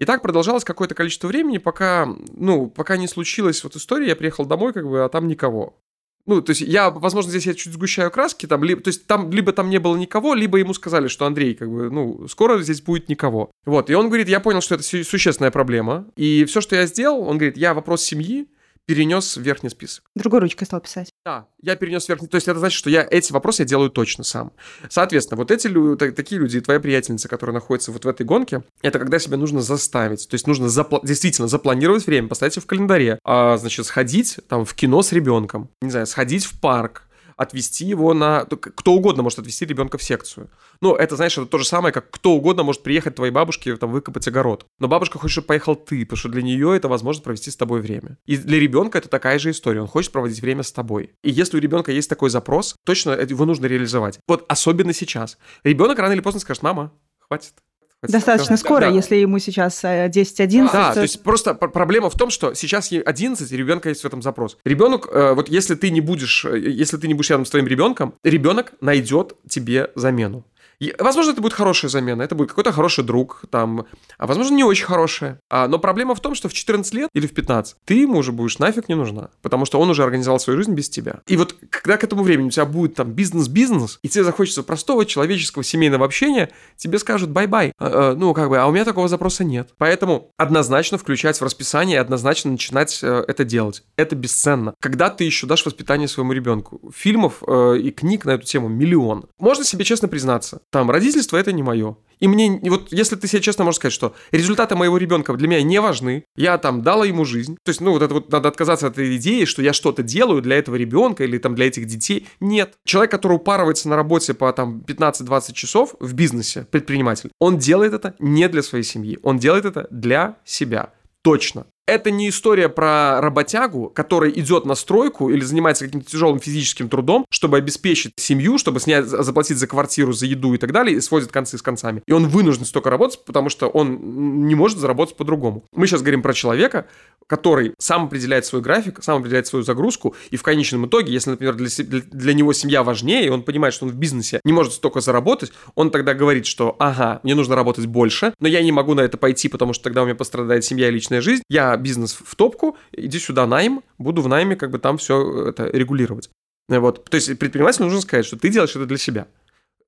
И 0.00 0.04
так 0.04 0.20
продолжалось 0.20 0.64
какое-то 0.64 0.96
количество 0.96 1.28
времени, 1.28 1.58
пока, 1.58 2.08
ну, 2.32 2.68
пока 2.68 2.96
не 2.96 3.06
случилась 3.06 3.62
вот 3.62 3.76
история, 3.76 4.08
я 4.08 4.16
приехал 4.16 4.44
домой, 4.44 4.72
как 4.72 4.88
бы, 4.88 5.04
а 5.04 5.08
там 5.08 5.28
никого. 5.28 5.78
Ну, 6.26 6.40
то 6.40 6.50
есть 6.50 6.60
я, 6.60 6.90
возможно, 6.90 7.30
здесь 7.30 7.46
я 7.46 7.54
чуть 7.54 7.72
сгущаю 7.72 8.10
краски, 8.10 8.46
там, 8.46 8.62
либо, 8.62 8.80
то 8.80 8.88
есть 8.88 9.06
там 9.06 9.30
либо 9.30 9.52
там 9.52 9.70
не 9.70 9.78
было 9.78 9.96
никого, 9.96 10.34
либо 10.34 10.58
ему 10.58 10.72
сказали, 10.72 11.08
что 11.08 11.26
Андрей, 11.26 11.54
как 11.54 11.68
бы, 11.68 11.90
ну, 11.90 12.28
скоро 12.28 12.62
здесь 12.62 12.80
будет 12.80 13.08
никого. 13.08 13.50
Вот, 13.64 13.90
и 13.90 13.94
он 13.94 14.06
говорит, 14.06 14.28
я 14.28 14.38
понял, 14.38 14.60
что 14.60 14.76
это 14.76 14.84
существенная 14.84 15.50
проблема, 15.50 16.06
и 16.16 16.44
все, 16.44 16.60
что 16.60 16.76
я 16.76 16.86
сделал, 16.86 17.22
он 17.22 17.38
говорит, 17.38 17.56
я 17.56 17.74
вопрос 17.74 18.02
семьи, 18.02 18.48
перенес 18.86 19.36
в 19.36 19.40
верхний 19.40 19.70
список. 19.70 20.04
Другой 20.14 20.40
ручкой 20.40 20.64
стал 20.64 20.80
писать. 20.80 21.10
Да, 21.24 21.46
я 21.60 21.76
перенес 21.76 22.06
в 22.06 22.08
верхний. 22.08 22.28
То 22.28 22.36
есть 22.36 22.48
это 22.48 22.58
значит, 22.58 22.76
что 22.76 22.90
я 22.90 23.06
эти 23.08 23.32
вопросы 23.32 23.62
я 23.62 23.66
делаю 23.66 23.90
точно 23.90 24.24
сам. 24.24 24.52
Соответственно, 24.88 25.38
вот 25.38 25.50
эти 25.50 25.66
люди, 25.66 26.10
такие 26.10 26.40
люди, 26.40 26.60
твоя 26.60 26.80
приятельница, 26.80 27.28
которая 27.28 27.54
находится 27.54 27.92
вот 27.92 28.04
в 28.04 28.08
этой 28.08 28.24
гонке, 28.24 28.64
это 28.82 28.98
когда 28.98 29.18
себя 29.18 29.36
нужно 29.36 29.62
заставить. 29.62 30.28
То 30.28 30.34
есть 30.34 30.46
нужно 30.46 30.66
запла- 30.66 31.00
действительно 31.04 31.48
запланировать 31.48 32.06
время, 32.06 32.28
поставить 32.28 32.56
в 32.56 32.66
календаре, 32.66 33.18
а, 33.24 33.56
значит, 33.56 33.86
сходить 33.86 34.38
там 34.48 34.64
в 34.64 34.74
кино 34.74 35.02
с 35.02 35.12
ребенком, 35.12 35.70
не 35.80 35.90
знаю, 35.90 36.06
сходить 36.06 36.44
в 36.44 36.60
парк, 36.60 37.04
отвести 37.36 37.84
его 37.84 38.14
на... 38.14 38.44
Кто 38.44 38.94
угодно 38.94 39.22
может 39.22 39.38
отвести 39.38 39.64
ребенка 39.64 39.98
в 39.98 40.02
секцию. 40.02 40.50
Ну, 40.80 40.94
это, 40.94 41.16
знаешь, 41.16 41.36
это 41.36 41.46
то 41.46 41.58
же 41.58 41.64
самое, 41.64 41.92
как 41.92 42.10
кто 42.10 42.32
угодно 42.32 42.62
может 42.62 42.82
приехать 42.82 43.14
твоей 43.14 43.32
бабушке, 43.32 43.76
там, 43.76 43.90
выкопать 43.90 44.26
огород. 44.28 44.66
Но 44.78 44.88
бабушка 44.88 45.18
хочет, 45.18 45.32
чтобы 45.32 45.46
поехал 45.48 45.76
ты, 45.76 46.04
потому 46.04 46.18
что 46.18 46.28
для 46.28 46.42
нее 46.42 46.76
это 46.76 46.88
возможность 46.88 47.24
провести 47.24 47.50
с 47.50 47.56
тобой 47.56 47.80
время. 47.80 48.18
И 48.26 48.36
для 48.36 48.58
ребенка 48.58 48.98
это 48.98 49.08
такая 49.08 49.38
же 49.38 49.50
история. 49.50 49.80
Он 49.80 49.88
хочет 49.88 50.12
проводить 50.12 50.40
время 50.40 50.62
с 50.62 50.72
тобой. 50.72 51.12
И 51.22 51.30
если 51.30 51.56
у 51.56 51.60
ребенка 51.60 51.92
есть 51.92 52.08
такой 52.08 52.30
запрос, 52.30 52.76
точно 52.84 53.12
его 53.12 53.44
нужно 53.44 53.66
реализовать. 53.66 54.18
Вот 54.28 54.44
особенно 54.48 54.92
сейчас. 54.92 55.38
Ребенок 55.64 55.98
рано 55.98 56.12
или 56.12 56.20
поздно 56.20 56.40
скажет, 56.40 56.62
мама, 56.62 56.92
хватит. 57.18 57.54
Достаточно 58.02 58.56
скоро, 58.56 58.80
да. 58.80 58.88
если 58.88 59.16
ему 59.16 59.38
сейчас 59.38 59.84
10-11. 59.84 60.68
Э, 60.68 60.72
да, 60.72 60.94
то 60.94 61.02
есть 61.02 61.22
просто 61.22 61.54
проблема 61.54 62.10
в 62.10 62.14
том, 62.16 62.30
что 62.30 62.54
сейчас 62.54 62.90
ей 62.90 63.00
11, 63.00 63.50
и 63.50 63.56
ребенка 63.56 63.90
есть 63.90 64.02
в 64.02 64.04
этом 64.04 64.22
запрос. 64.22 64.58
Ребенок, 64.64 65.08
э, 65.12 65.34
вот 65.34 65.48
если 65.48 65.76
ты 65.76 65.90
не 65.90 66.00
будешь, 66.00 66.44
э, 66.44 66.58
если 66.58 66.96
ты 66.96 67.06
не 67.06 67.14
будешь 67.14 67.30
рядом 67.30 67.46
с 67.46 67.50
твоим 67.50 67.66
ребенком, 67.66 68.14
ребенок 68.24 68.72
найдет 68.80 69.34
тебе 69.48 69.90
замену. 69.94 70.44
И, 70.80 70.94
возможно, 70.98 71.32
это 71.32 71.40
будет 71.40 71.52
хорошая 71.52 71.90
замена, 71.90 72.22
это 72.22 72.34
будет 72.34 72.48
какой-то 72.48 72.72
хороший 72.72 73.04
друг, 73.04 73.42
там, 73.50 73.86
а 74.18 74.26
возможно, 74.26 74.54
не 74.54 74.64
очень 74.64 74.84
хорошая. 74.84 75.38
А, 75.50 75.68
но 75.68 75.78
проблема 75.78 76.14
в 76.14 76.20
том, 76.20 76.34
что 76.34 76.48
в 76.48 76.52
14 76.52 76.92
лет 76.94 77.08
или 77.14 77.26
в 77.26 77.34
15 77.34 77.76
ты 77.84 77.94
ему 77.94 78.18
уже 78.18 78.32
будешь 78.32 78.58
нафиг 78.58 78.88
не 78.88 78.94
нужна, 78.94 79.30
потому 79.42 79.64
что 79.64 79.80
он 79.80 79.90
уже 79.90 80.02
организовал 80.02 80.40
свою 80.40 80.58
жизнь 80.58 80.74
без 80.74 80.88
тебя. 80.88 81.20
И 81.26 81.36
вот 81.36 81.54
когда 81.70 81.96
к 81.96 82.04
этому 82.04 82.22
времени 82.22 82.48
у 82.48 82.50
тебя 82.50 82.66
будет 82.66 82.94
там 82.94 83.12
бизнес-бизнес, 83.12 83.98
и 84.02 84.08
тебе 84.08 84.24
захочется 84.24 84.62
простого 84.62 85.06
человеческого 85.06 85.64
семейного 85.64 86.04
общения, 86.04 86.50
тебе 86.76 86.98
скажут 86.98 87.30
bye-bye. 87.30 87.72
А, 87.78 88.10
а, 88.10 88.14
ну, 88.14 88.34
как 88.34 88.48
бы, 88.48 88.58
а 88.58 88.66
у 88.66 88.72
меня 88.72 88.84
такого 88.84 89.08
запроса 89.08 89.44
нет. 89.44 89.70
Поэтому 89.78 90.30
однозначно 90.36 90.98
включать 90.98 91.40
в 91.40 91.44
расписание, 91.44 92.00
однозначно 92.00 92.50
начинать 92.50 93.00
э, 93.02 93.24
это 93.26 93.44
делать. 93.44 93.82
Это 93.96 94.16
бесценно. 94.16 94.74
Когда 94.80 95.10
ты 95.10 95.24
еще 95.24 95.46
дашь 95.46 95.64
воспитание 95.64 96.08
своему 96.08 96.32
ребенку? 96.32 96.80
Фильмов 96.94 97.42
э, 97.46 97.78
и 97.78 97.90
книг 97.90 98.24
на 98.24 98.32
эту 98.32 98.44
тему 98.44 98.68
миллион. 98.68 99.26
Можно 99.38 99.64
себе 99.64 99.84
честно 99.84 100.08
признаться, 100.08 100.60
там, 100.72 100.90
родительство 100.90 101.36
это 101.36 101.52
не 101.52 101.62
мое. 101.62 101.96
И 102.18 102.26
мне, 102.26 102.58
вот 102.64 102.90
если 102.92 103.14
ты 103.16 103.28
себе 103.28 103.42
честно 103.42 103.64
можешь 103.64 103.76
сказать, 103.76 103.92
что 103.92 104.14
результаты 104.30 104.74
моего 104.74 104.96
ребенка 104.96 105.34
для 105.34 105.46
меня 105.46 105.62
не 105.62 105.80
важны, 105.82 106.24
я 106.34 106.56
там 106.56 106.82
дала 106.82 107.04
ему 107.04 107.26
жизнь. 107.26 107.58
То 107.62 107.68
есть, 107.68 107.82
ну, 107.82 107.90
вот 107.92 108.00
это 108.00 108.14
вот 108.14 108.32
надо 108.32 108.48
отказаться 108.48 108.86
от 108.86 108.94
этой 108.94 109.16
идеи, 109.16 109.44
что 109.44 109.60
я 109.60 109.74
что-то 109.74 110.02
делаю 110.02 110.40
для 110.40 110.56
этого 110.56 110.76
ребенка 110.76 111.24
или 111.24 111.36
там 111.36 111.54
для 111.54 111.66
этих 111.66 111.84
детей. 111.84 112.26
Нет. 112.40 112.74
Человек, 112.84 113.10
который 113.10 113.34
упарывается 113.34 113.90
на 113.90 113.96
работе 113.96 114.32
по 114.32 114.50
там 114.52 114.82
15-20 114.86 115.52
часов 115.52 115.94
в 116.00 116.14
бизнесе, 116.14 116.66
предприниматель, 116.70 117.30
он 117.38 117.58
делает 117.58 117.92
это 117.92 118.14
не 118.18 118.48
для 118.48 118.62
своей 118.62 118.84
семьи, 118.84 119.18
он 119.22 119.38
делает 119.38 119.66
это 119.66 119.86
для 119.90 120.38
себя. 120.44 120.94
Точно. 121.22 121.66
Это 121.86 122.12
не 122.12 122.28
история 122.28 122.68
про 122.68 123.20
работягу, 123.20 123.90
который 123.90 124.30
идет 124.38 124.64
на 124.66 124.76
стройку 124.76 125.30
или 125.30 125.40
занимается 125.40 125.84
каким-то 125.84 126.08
тяжелым 126.08 126.38
физическим 126.38 126.88
трудом, 126.88 127.26
чтобы 127.28 127.56
обеспечить 127.56 128.12
семью, 128.16 128.56
чтобы 128.58 128.78
снять, 128.78 129.06
заплатить 129.06 129.56
за 129.56 129.66
квартиру, 129.66 130.12
за 130.12 130.26
еду 130.26 130.54
и 130.54 130.58
так 130.58 130.70
далее, 130.70 130.96
и 130.96 131.00
сводит 131.00 131.32
концы 131.32 131.58
с 131.58 131.62
концами. 131.62 132.02
И 132.06 132.12
он 132.12 132.28
вынужден 132.28 132.66
столько 132.66 132.88
работать, 132.88 133.24
потому 133.24 133.48
что 133.48 133.66
он 133.66 134.46
не 134.46 134.54
может 134.54 134.78
заработать 134.78 135.16
по-другому. 135.16 135.64
Мы 135.74 135.88
сейчас 135.88 136.02
говорим 136.02 136.22
про 136.22 136.32
человека, 136.34 136.86
который 137.26 137.74
сам 137.78 138.04
определяет 138.04 138.44
свой 138.46 138.62
график, 138.62 138.98
сам 139.02 139.18
определяет 139.18 139.46
свою 139.46 139.64
загрузку, 139.64 140.14
и 140.30 140.36
в 140.36 140.42
конечном 140.42 140.86
итоге, 140.86 141.12
если, 141.12 141.30
например, 141.30 141.54
для, 141.54 141.68
для 141.78 142.34
него 142.34 142.52
семья 142.52 142.82
важнее, 142.82 143.26
и 143.26 143.28
он 143.28 143.42
понимает, 143.42 143.74
что 143.74 143.86
он 143.86 143.92
в 143.92 143.96
бизнесе 143.96 144.40
не 144.44 144.52
может 144.52 144.74
столько 144.74 145.00
заработать, 145.00 145.52
он 145.74 145.90
тогда 145.90 146.14
говорит, 146.14 146.46
что 146.46 146.76
ага, 146.78 147.20
мне 147.22 147.34
нужно 147.34 147.56
работать 147.56 147.86
больше, 147.86 148.34
но 148.38 148.48
я 148.48 148.62
не 148.62 148.70
могу 148.70 148.94
на 148.94 149.00
это 149.00 149.16
пойти, 149.16 149.48
потому 149.48 149.72
что 149.72 149.84
тогда 149.84 150.02
у 150.02 150.04
меня 150.04 150.14
пострадает 150.14 150.64
семья 150.64 150.88
и 150.88 150.92
личная 150.92 151.20
жизнь, 151.20 151.42
я 151.48 151.72
бизнес 151.82 152.12
в 152.14 152.34
топку, 152.34 152.76
иди 152.92 153.18
сюда 153.18 153.46
найм, 153.46 153.82
буду 153.98 154.22
в 154.22 154.28
найме 154.28 154.56
как 154.56 154.70
бы 154.70 154.78
там 154.78 154.98
все 154.98 155.48
это 155.48 155.66
регулировать. 155.66 156.30
Вот. 156.68 157.04
То 157.10 157.16
есть 157.16 157.38
предпринимателю 157.38 157.86
нужно 157.86 158.00
сказать, 158.00 158.24
что 158.24 158.38
ты 158.38 158.48
делаешь 158.48 158.74
это 158.74 158.86
для 158.86 158.98
себя 158.98 159.26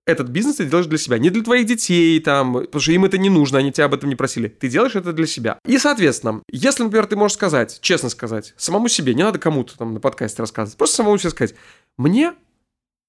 этот 0.07 0.29
бизнес 0.29 0.57
ты 0.57 0.67
делаешь 0.67 0.87
для 0.87 0.99
себя, 0.99 1.19
не 1.19 1.31
для 1.31 1.43
твоих 1.43 1.67
детей, 1.67 2.21
там, 2.21 2.55
потому 2.55 2.81
что 2.81 2.93
им 2.93 3.05
это 3.05 3.19
не 3.19 3.31
нужно, 3.31 3.59
они 3.59 3.73
тебя 3.73 3.87
об 3.87 3.95
этом 3.95 4.09
не 4.09 4.17
просили. 4.17 4.49
Ты 4.49 4.69
делаешь 4.69 4.97
это 4.97 5.13
для 5.13 5.27
себя. 5.27 5.59
И, 5.67 5.79
соответственно, 5.79 6.43
если, 6.51 6.83
например, 6.83 7.07
ты 7.07 7.17
можешь 7.17 7.37
сказать, 7.37 7.79
честно 7.81 8.11
сказать, 8.11 8.55
самому 8.57 8.89
себе, 8.89 9.15
не 9.15 9.23
надо 9.23 9.39
кому-то 9.39 9.77
там 9.79 9.95
на 9.95 10.01
подкасте 10.01 10.43
рассказывать, 10.43 10.77
просто 10.77 10.97
самому 10.97 11.17
себе 11.19 11.31
сказать, 11.31 11.55
мне 11.97 12.35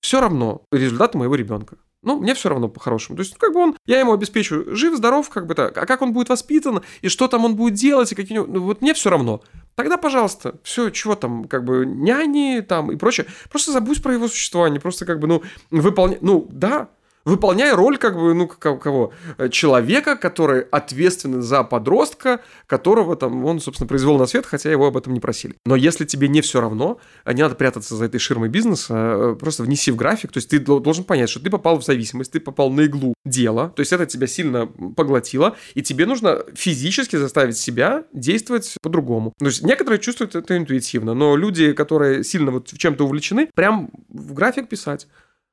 все 0.01 0.21
равно 0.21 0.63
результаты 0.71 1.17
моего 1.17 1.35
ребенка. 1.35 1.77
Ну, 2.05 2.19
мне 2.19 2.33
все 2.35 2.49
равно 2.49 2.69
по-хорошему. 2.69 3.17
То 3.17 3.23
есть, 3.23 3.35
как 3.37 3.53
бы 3.53 3.59
он, 3.59 3.77
я 3.85 3.99
ему 3.99 4.13
обеспечу 4.13 4.75
жив, 4.75 4.95
здоров, 4.95 5.27
как 5.29 5.47
бы 5.47 5.55
так. 5.55 5.77
А 5.77 5.85
как 5.85 6.01
он 6.01 6.13
будет 6.13 6.29
воспитан, 6.29 6.81
и 7.01 7.09
что 7.09 7.27
там 7.27 7.43
он 7.43 7.55
будет 7.55 7.73
делать, 7.73 8.11
и 8.11 8.15
какие 8.15 8.37
ну, 8.37 8.61
вот 8.61 8.81
мне 8.81 8.93
все 8.93 9.09
равно. 9.09 9.41
Тогда, 9.75 9.97
пожалуйста, 9.97 10.55
все, 10.63 10.89
чего 10.89 11.15
там, 11.15 11.45
как 11.45 11.65
бы, 11.65 11.85
няни 11.85 12.61
там 12.61 12.91
и 12.91 12.95
прочее. 12.95 13.25
Просто 13.49 13.71
забудь 13.71 14.01
про 14.01 14.13
его 14.13 14.27
существование, 14.27 14.79
просто 14.79 15.05
как 15.05 15.19
бы, 15.19 15.27
ну, 15.27 15.43
выполнять, 15.71 16.21
ну, 16.21 16.47
да, 16.49 16.89
выполняй 17.25 17.73
роль, 17.73 17.97
как 17.97 18.15
бы, 18.15 18.33
ну, 18.33 18.47
кого? 18.47 19.13
Человека, 19.51 20.15
который 20.15 20.61
ответственен 20.61 21.41
за 21.41 21.63
подростка, 21.63 22.41
которого 22.67 23.15
там 23.15 23.43
он, 23.45 23.59
собственно, 23.59 23.87
произвел 23.87 24.17
на 24.17 24.27
свет, 24.27 24.45
хотя 24.45 24.71
его 24.71 24.87
об 24.87 24.97
этом 24.97 25.13
не 25.13 25.19
просили. 25.19 25.55
Но 25.65 25.75
если 25.75 26.05
тебе 26.05 26.27
не 26.27 26.41
все 26.41 26.61
равно, 26.61 26.99
не 27.25 27.41
надо 27.41 27.55
прятаться 27.55 27.95
за 27.95 28.05
этой 28.05 28.19
ширмой 28.19 28.49
бизнеса, 28.49 28.93
э, 28.95 29.35
просто 29.39 29.63
внеси 29.63 29.91
в 29.91 29.95
график, 29.95 30.31
то 30.31 30.37
есть 30.37 30.49
ты 30.49 30.59
должен 30.59 31.03
понять, 31.03 31.29
что 31.29 31.39
ты 31.39 31.49
попал 31.49 31.79
в 31.79 31.83
зависимость, 31.83 32.31
ты 32.31 32.39
попал 32.39 32.69
на 32.69 32.81
иглу 32.81 33.15
дела, 33.25 33.69
то 33.75 33.81
есть 33.81 33.91
это 33.91 34.05
тебя 34.05 34.27
сильно 34.27 34.67
поглотило, 34.67 35.55
и 35.73 35.81
тебе 35.81 36.05
нужно 36.05 36.43
физически 36.53 37.15
заставить 37.15 37.57
себя 37.57 38.03
действовать 38.13 38.75
по-другому. 38.81 39.33
То 39.39 39.45
есть 39.45 39.63
некоторые 39.63 39.99
чувствуют 39.99 40.35
это 40.35 40.57
интуитивно, 40.57 41.13
но 41.13 41.35
люди, 41.35 41.73
которые 41.73 42.23
сильно 42.23 42.51
вот 42.51 42.67
чем-то 42.67 43.05
увлечены, 43.05 43.49
прям 43.55 43.89
в 44.09 44.33
график 44.33 44.69
писать 44.69 45.07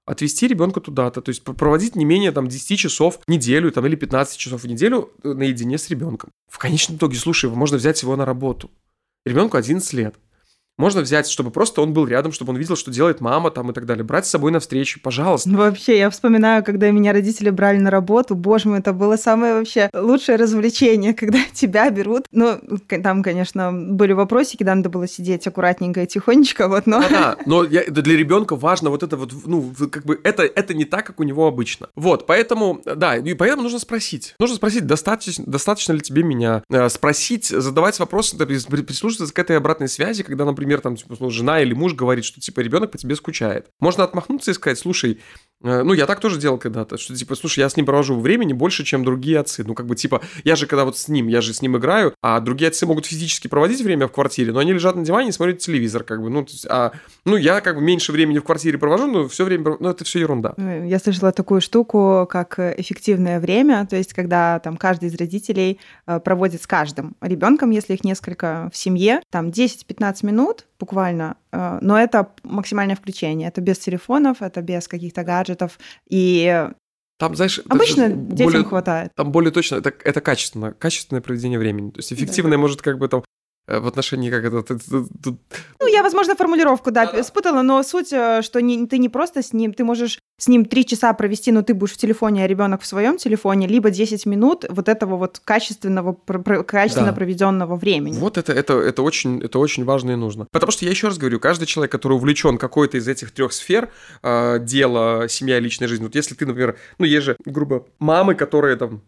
отвести 0.07 0.49
ребенка 0.49 0.81
туда-то, 0.81 1.21
то 1.23 1.31
есть 1.31 1.43
проводить 1.43 1.97
не 1.97 2.05
менее 2.05 2.33
там 2.33 2.49
10 2.49 2.79
часов 2.79 3.21
в 3.25 3.31
неделю 3.31 3.71
там, 3.71 3.87
или 3.87 3.97
15 3.97 4.37
часов 4.37 4.63
в 4.63 4.67
неделю 4.67 5.11
э, 5.23 5.33
наедине 5.33 5.79
с 5.79 5.89
ребенком. 5.91 6.31
В 6.49 6.59
конечном 6.59 6.97
итоге, 6.97 7.17
слушай, 7.17 7.49
можно 7.51 7.77
взять 7.77 8.03
его 8.03 8.17
на 8.17 8.25
работу. 8.25 8.71
Ребенку 9.25 9.57
11 9.57 9.93
лет. 9.93 10.17
Можно 10.79 11.03
взять, 11.03 11.29
чтобы 11.29 11.51
просто 11.51 11.83
он 11.83 11.93
был 11.93 12.07
рядом, 12.07 12.33
чтобы 12.33 12.53
он 12.53 12.57
видел, 12.57 12.77
что 12.77 12.91
делает 12.91 13.21
мама 13.21 13.51
там 13.51 13.71
и 13.71 13.75
так 13.75 13.85
далее. 13.85 14.05
Брать 14.05 14.27
с 14.27 14.31
собой 14.31 14.53
на 14.53 14.61
встречу, 14.61 15.01
пожалуйста. 15.03 15.49
Ну, 15.51 15.59
вообще, 15.59 15.99
я 15.99 16.09
вспоминаю, 16.09 16.65
когда 16.65 16.91
меня 16.91 17.13
родители 17.13 17.51
брали 17.51 17.79
на 17.79 17.91
работу, 17.91 18.35
боже 18.35 18.69
мой, 18.69 18.79
это 18.79 18.93
было 18.93 19.17
самое 19.17 19.55
вообще 19.55 19.91
лучшее 19.93 20.37
развлечение, 20.37 21.13
когда 21.23 21.41
тебя 21.53 21.91
берут. 21.91 22.27
Ну, 22.33 22.59
там, 23.03 23.23
конечно, 23.23 23.71
были 23.73 24.13
вопросики, 24.13 24.65
да, 24.65 24.75
надо 24.75 24.89
было 24.89 25.07
сидеть 25.07 25.47
аккуратненько 25.47 26.03
и 26.03 26.07
тихонечко, 26.07 26.69
вот, 26.69 26.87
но... 26.87 27.03
Да, 27.09 27.37
но 27.47 27.65
я, 27.65 27.85
для 27.85 28.17
ребенка 28.17 28.57
важно 28.57 28.91
вот 28.91 29.03
это 29.03 29.17
вот, 29.17 29.33
ну, 29.45 29.73
как 29.91 30.05
бы, 30.05 30.21
это, 30.25 30.43
это 30.43 30.73
не 30.75 30.87
так, 30.87 31.07
как 31.07 31.21
у 31.21 31.23
него 31.23 31.47
обычно. 31.47 31.89
Вот, 31.95 32.27
поэтому, 32.27 32.81
да, 32.85 33.17
и 33.17 33.35
поэтому 33.35 33.63
нужно 33.63 33.79
спросить. 33.79 34.35
Нужно 34.39 34.57
спросить, 34.57 34.87
достаточно, 34.87 35.45
достаточно 35.47 35.93
ли 35.93 36.01
тебе 36.01 36.23
меня, 36.23 36.63
э, 36.71 36.89
спросить, 36.89 37.47
задавать 37.47 37.99
вопросы, 37.99 38.37
прислушиваться 38.39 39.35
к 39.35 39.39
этой 39.39 39.59
обратной 39.59 39.89
связи, 39.89 40.23
когда, 40.23 40.45
например, 40.45 40.62
например, 40.63 40.81
там, 40.81 40.97
типа, 40.97 41.31
жена 41.31 41.61
или 41.61 41.75
муж 41.75 41.95
говорит, 41.95 42.25
что, 42.25 42.41
типа, 42.41 42.61
ребенок 42.61 42.91
по 42.91 42.99
тебе 42.99 43.17
скучает. 43.17 43.67
Можно 43.81 44.05
отмахнуться 44.05 44.51
и 44.51 44.55
сказать, 44.55 44.79
слушай, 44.79 45.21
Э, 45.63 45.83
ну, 45.83 45.93
я 45.93 46.07
так 46.07 46.21
тоже 46.21 46.39
делал 46.39 46.59
когда-то, 46.59 46.99
что, 46.99 47.15
типа, 47.15 47.35
слушай, 47.35 47.61
я 47.61 47.69
с 47.69 47.77
ним 47.77 47.87
провожу 47.87 48.19
времени 48.19 48.53
больше, 48.53 48.85
чем 48.85 49.05
другие 49.05 49.39
отцы. 49.39 49.65
Ну, 49.65 49.75
как 49.75 49.87
бы, 49.87 49.95
типа, 49.95 50.21
я 50.45 50.57
же 50.57 50.67
когда 50.67 50.85
вот 50.85 50.99
с 50.99 51.09
ним, 51.09 51.29
я 51.29 51.41
же 51.41 51.55
с 51.55 51.63
ним 51.63 51.77
играю, 51.77 52.15
а 52.23 52.41
другие 52.41 52.69
отцы 52.69 52.87
могут 52.87 53.07
физически 53.07 53.49
проводить 53.49 53.81
время 53.81 54.09
в 54.09 54.13
квартире, 54.13 54.53
но 54.53 54.59
они 54.59 54.73
лежат 54.73 54.97
на 54.97 55.05
диване 55.05 55.31
и 55.31 55.33
смотрят 55.33 55.59
телевизор, 55.59 56.05
как 56.05 56.21
бы, 56.21 56.31
ну, 56.31 56.43
есть, 56.43 56.67
а, 56.69 56.93
ну, 57.25 57.37
я 57.37 57.61
как 57.61 57.77
бы 57.77 57.83
меньше 57.83 58.13
времени 58.13 58.39
в 58.39 58.45
квартире 58.45 58.79
провожу, 58.79 59.07
но 59.07 59.29
все 59.29 59.45
время, 59.45 59.77
ну, 59.79 59.89
это 59.89 60.05
все 60.05 60.21
ерунда. 60.21 60.55
Я 60.57 60.99
слышала 60.99 61.33
такую 61.33 61.61
штуку, 61.61 62.27
как 62.29 62.59
эффективное 62.59 63.41
время, 63.41 63.87
то 63.89 63.97
есть, 63.97 64.13
когда 64.13 64.59
там 64.59 64.77
каждый 64.77 65.09
из 65.09 65.15
родителей 65.15 65.79
э, 66.07 66.21
проводит 66.21 66.63
с 66.63 66.67
каждым 66.67 67.17
ребенком, 67.21 67.71
если 67.71 67.95
их 67.95 68.05
несколько 68.05 68.71
в 68.73 68.77
семье, 68.77 69.21
там 69.31 69.49
10-15 69.49 70.27
минут 70.27 70.52
буквально, 70.79 71.37
но 71.53 71.99
это 71.99 72.29
максимальное 72.43 72.97
включение, 72.97 73.49
это 73.49 73.61
без 73.61 73.79
телефонов, 73.79 74.43
это 74.43 74.63
без 74.63 74.89
каких-то 74.89 75.25
гаджетов. 75.25 75.79
И 76.09 76.69
там, 77.19 77.37
знаешь, 77.37 77.61
обычно 77.69 78.09
детям 78.09 78.47
более, 78.47 78.65
хватает. 78.65 79.13
Там 79.15 79.31
более 79.31 79.53
точно, 79.53 79.77
это, 79.77 79.93
это 80.05 80.21
качественно, 80.21 80.73
качественное 80.73 81.21
проведение 81.21 81.59
времени. 81.59 81.91
То 81.91 82.01
есть 82.01 82.13
эффективное 82.13 82.59
да. 82.59 82.63
может 82.63 82.83
как 82.83 82.99
бы 82.99 83.09
там 83.09 83.23
Э, 83.23 83.42
в 83.67 83.87
отношении 83.87 84.31
как 84.31 84.45
это... 84.45 84.63
Ты, 84.63 84.79
ты, 84.79 85.05
ты... 85.23 85.37
Ну, 85.81 85.87
я, 85.87 86.03
возможно, 86.03 86.35
формулировку, 86.35 86.91
да, 86.91 87.11
да, 87.11 87.23
спутала, 87.23 87.63
но 87.63 87.83
суть, 87.83 88.13
э, 88.13 88.43
что 88.43 88.61
не, 88.61 88.87
ты 88.87 88.99
не 88.99 89.09
просто 89.09 89.43
с 89.43 89.53
ним, 89.53 89.73
ты 89.73 89.85
можешь 89.85 90.19
с 90.39 90.49
ним 90.49 90.65
три 90.65 90.85
часа 90.85 91.13
провести, 91.13 91.53
но 91.53 91.63
ты 91.63 91.73
будешь 91.73 91.93
в 91.93 91.97
телефоне, 91.97 92.45
а 92.45 92.49
ребенок 92.49 92.83
в 92.83 92.87
своем 92.87 93.17
телефоне, 93.17 93.69
либо 93.69 93.91
10 93.91 94.27
минут 94.27 94.65
вот 94.69 94.89
этого 94.89 95.17
вот 95.17 95.41
качественного, 95.45 96.15
качественно 96.67 97.07
да. 97.07 97.13
проведенного 97.13 97.77
времени. 97.77 98.19
Вот 98.19 98.39
это, 98.39 98.53
это, 98.53 98.75
это, 98.75 99.03
очень, 99.03 99.41
это 99.41 99.61
очень 99.61 99.85
важно 99.85 100.13
и 100.13 100.17
нужно. 100.17 100.47
Потому 100.51 100.73
что 100.73 100.85
я 100.85 100.91
еще 100.91 101.07
раз 101.07 101.19
говорю, 101.19 101.39
каждый 101.39 101.67
человек, 101.67 101.93
который 101.93 102.15
увлечен 102.15 102.59
какой-то 102.59 102.99
из 102.99 103.07
этих 103.07 103.31
трех 103.31 103.53
сфер, 103.53 103.91
э, 104.23 104.59
дело, 104.59 105.29
семья, 105.29 105.61
личная 105.61 105.87
жизнь, 105.87 106.03
вот 106.03 106.17
если 106.17 106.35
ты, 106.35 106.47
например, 106.47 106.77
ну, 106.99 107.07
есть 107.07 107.25
же, 107.25 107.37
грубо, 107.45 107.87
мамы, 108.01 108.35
которые 108.35 108.75
там 108.77 109.03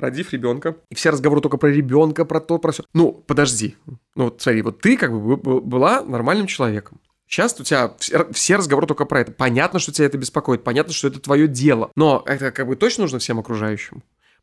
родив 0.00 0.32
ребенка, 0.32 0.76
и 0.88 0.94
все 0.94 1.10
разговоры 1.10 1.40
только 1.40 1.56
про 1.56 1.68
ребенка, 1.68 2.24
про 2.24 2.40
то, 2.40 2.58
про 2.58 2.72
все. 2.72 2.84
Ну, 2.94 3.12
подожди. 3.12 3.76
Ну, 4.14 4.24
вот 4.24 4.42
смотри, 4.42 4.62
вот 4.62 4.80
ты 4.80 4.96
как 4.96 5.12
бы 5.12 5.36
была 5.36 6.02
нормальным 6.02 6.46
человеком. 6.46 7.00
Сейчас 7.26 7.58
у 7.60 7.62
тебя 7.62 7.94
все 8.32 8.56
разговоры 8.56 8.88
только 8.88 9.04
про 9.04 9.20
это. 9.20 9.30
Понятно, 9.30 9.78
что 9.78 9.92
тебя 9.92 10.06
это 10.06 10.18
беспокоит, 10.18 10.64
понятно, 10.64 10.92
что 10.92 11.06
это 11.06 11.20
твое 11.20 11.46
дело. 11.46 11.92
Но 11.94 12.24
это 12.26 12.50
как 12.50 12.66
бы 12.66 12.74
точно 12.74 13.02
нужно 13.02 13.20
всем 13.20 13.38
окружающим. 13.38 14.02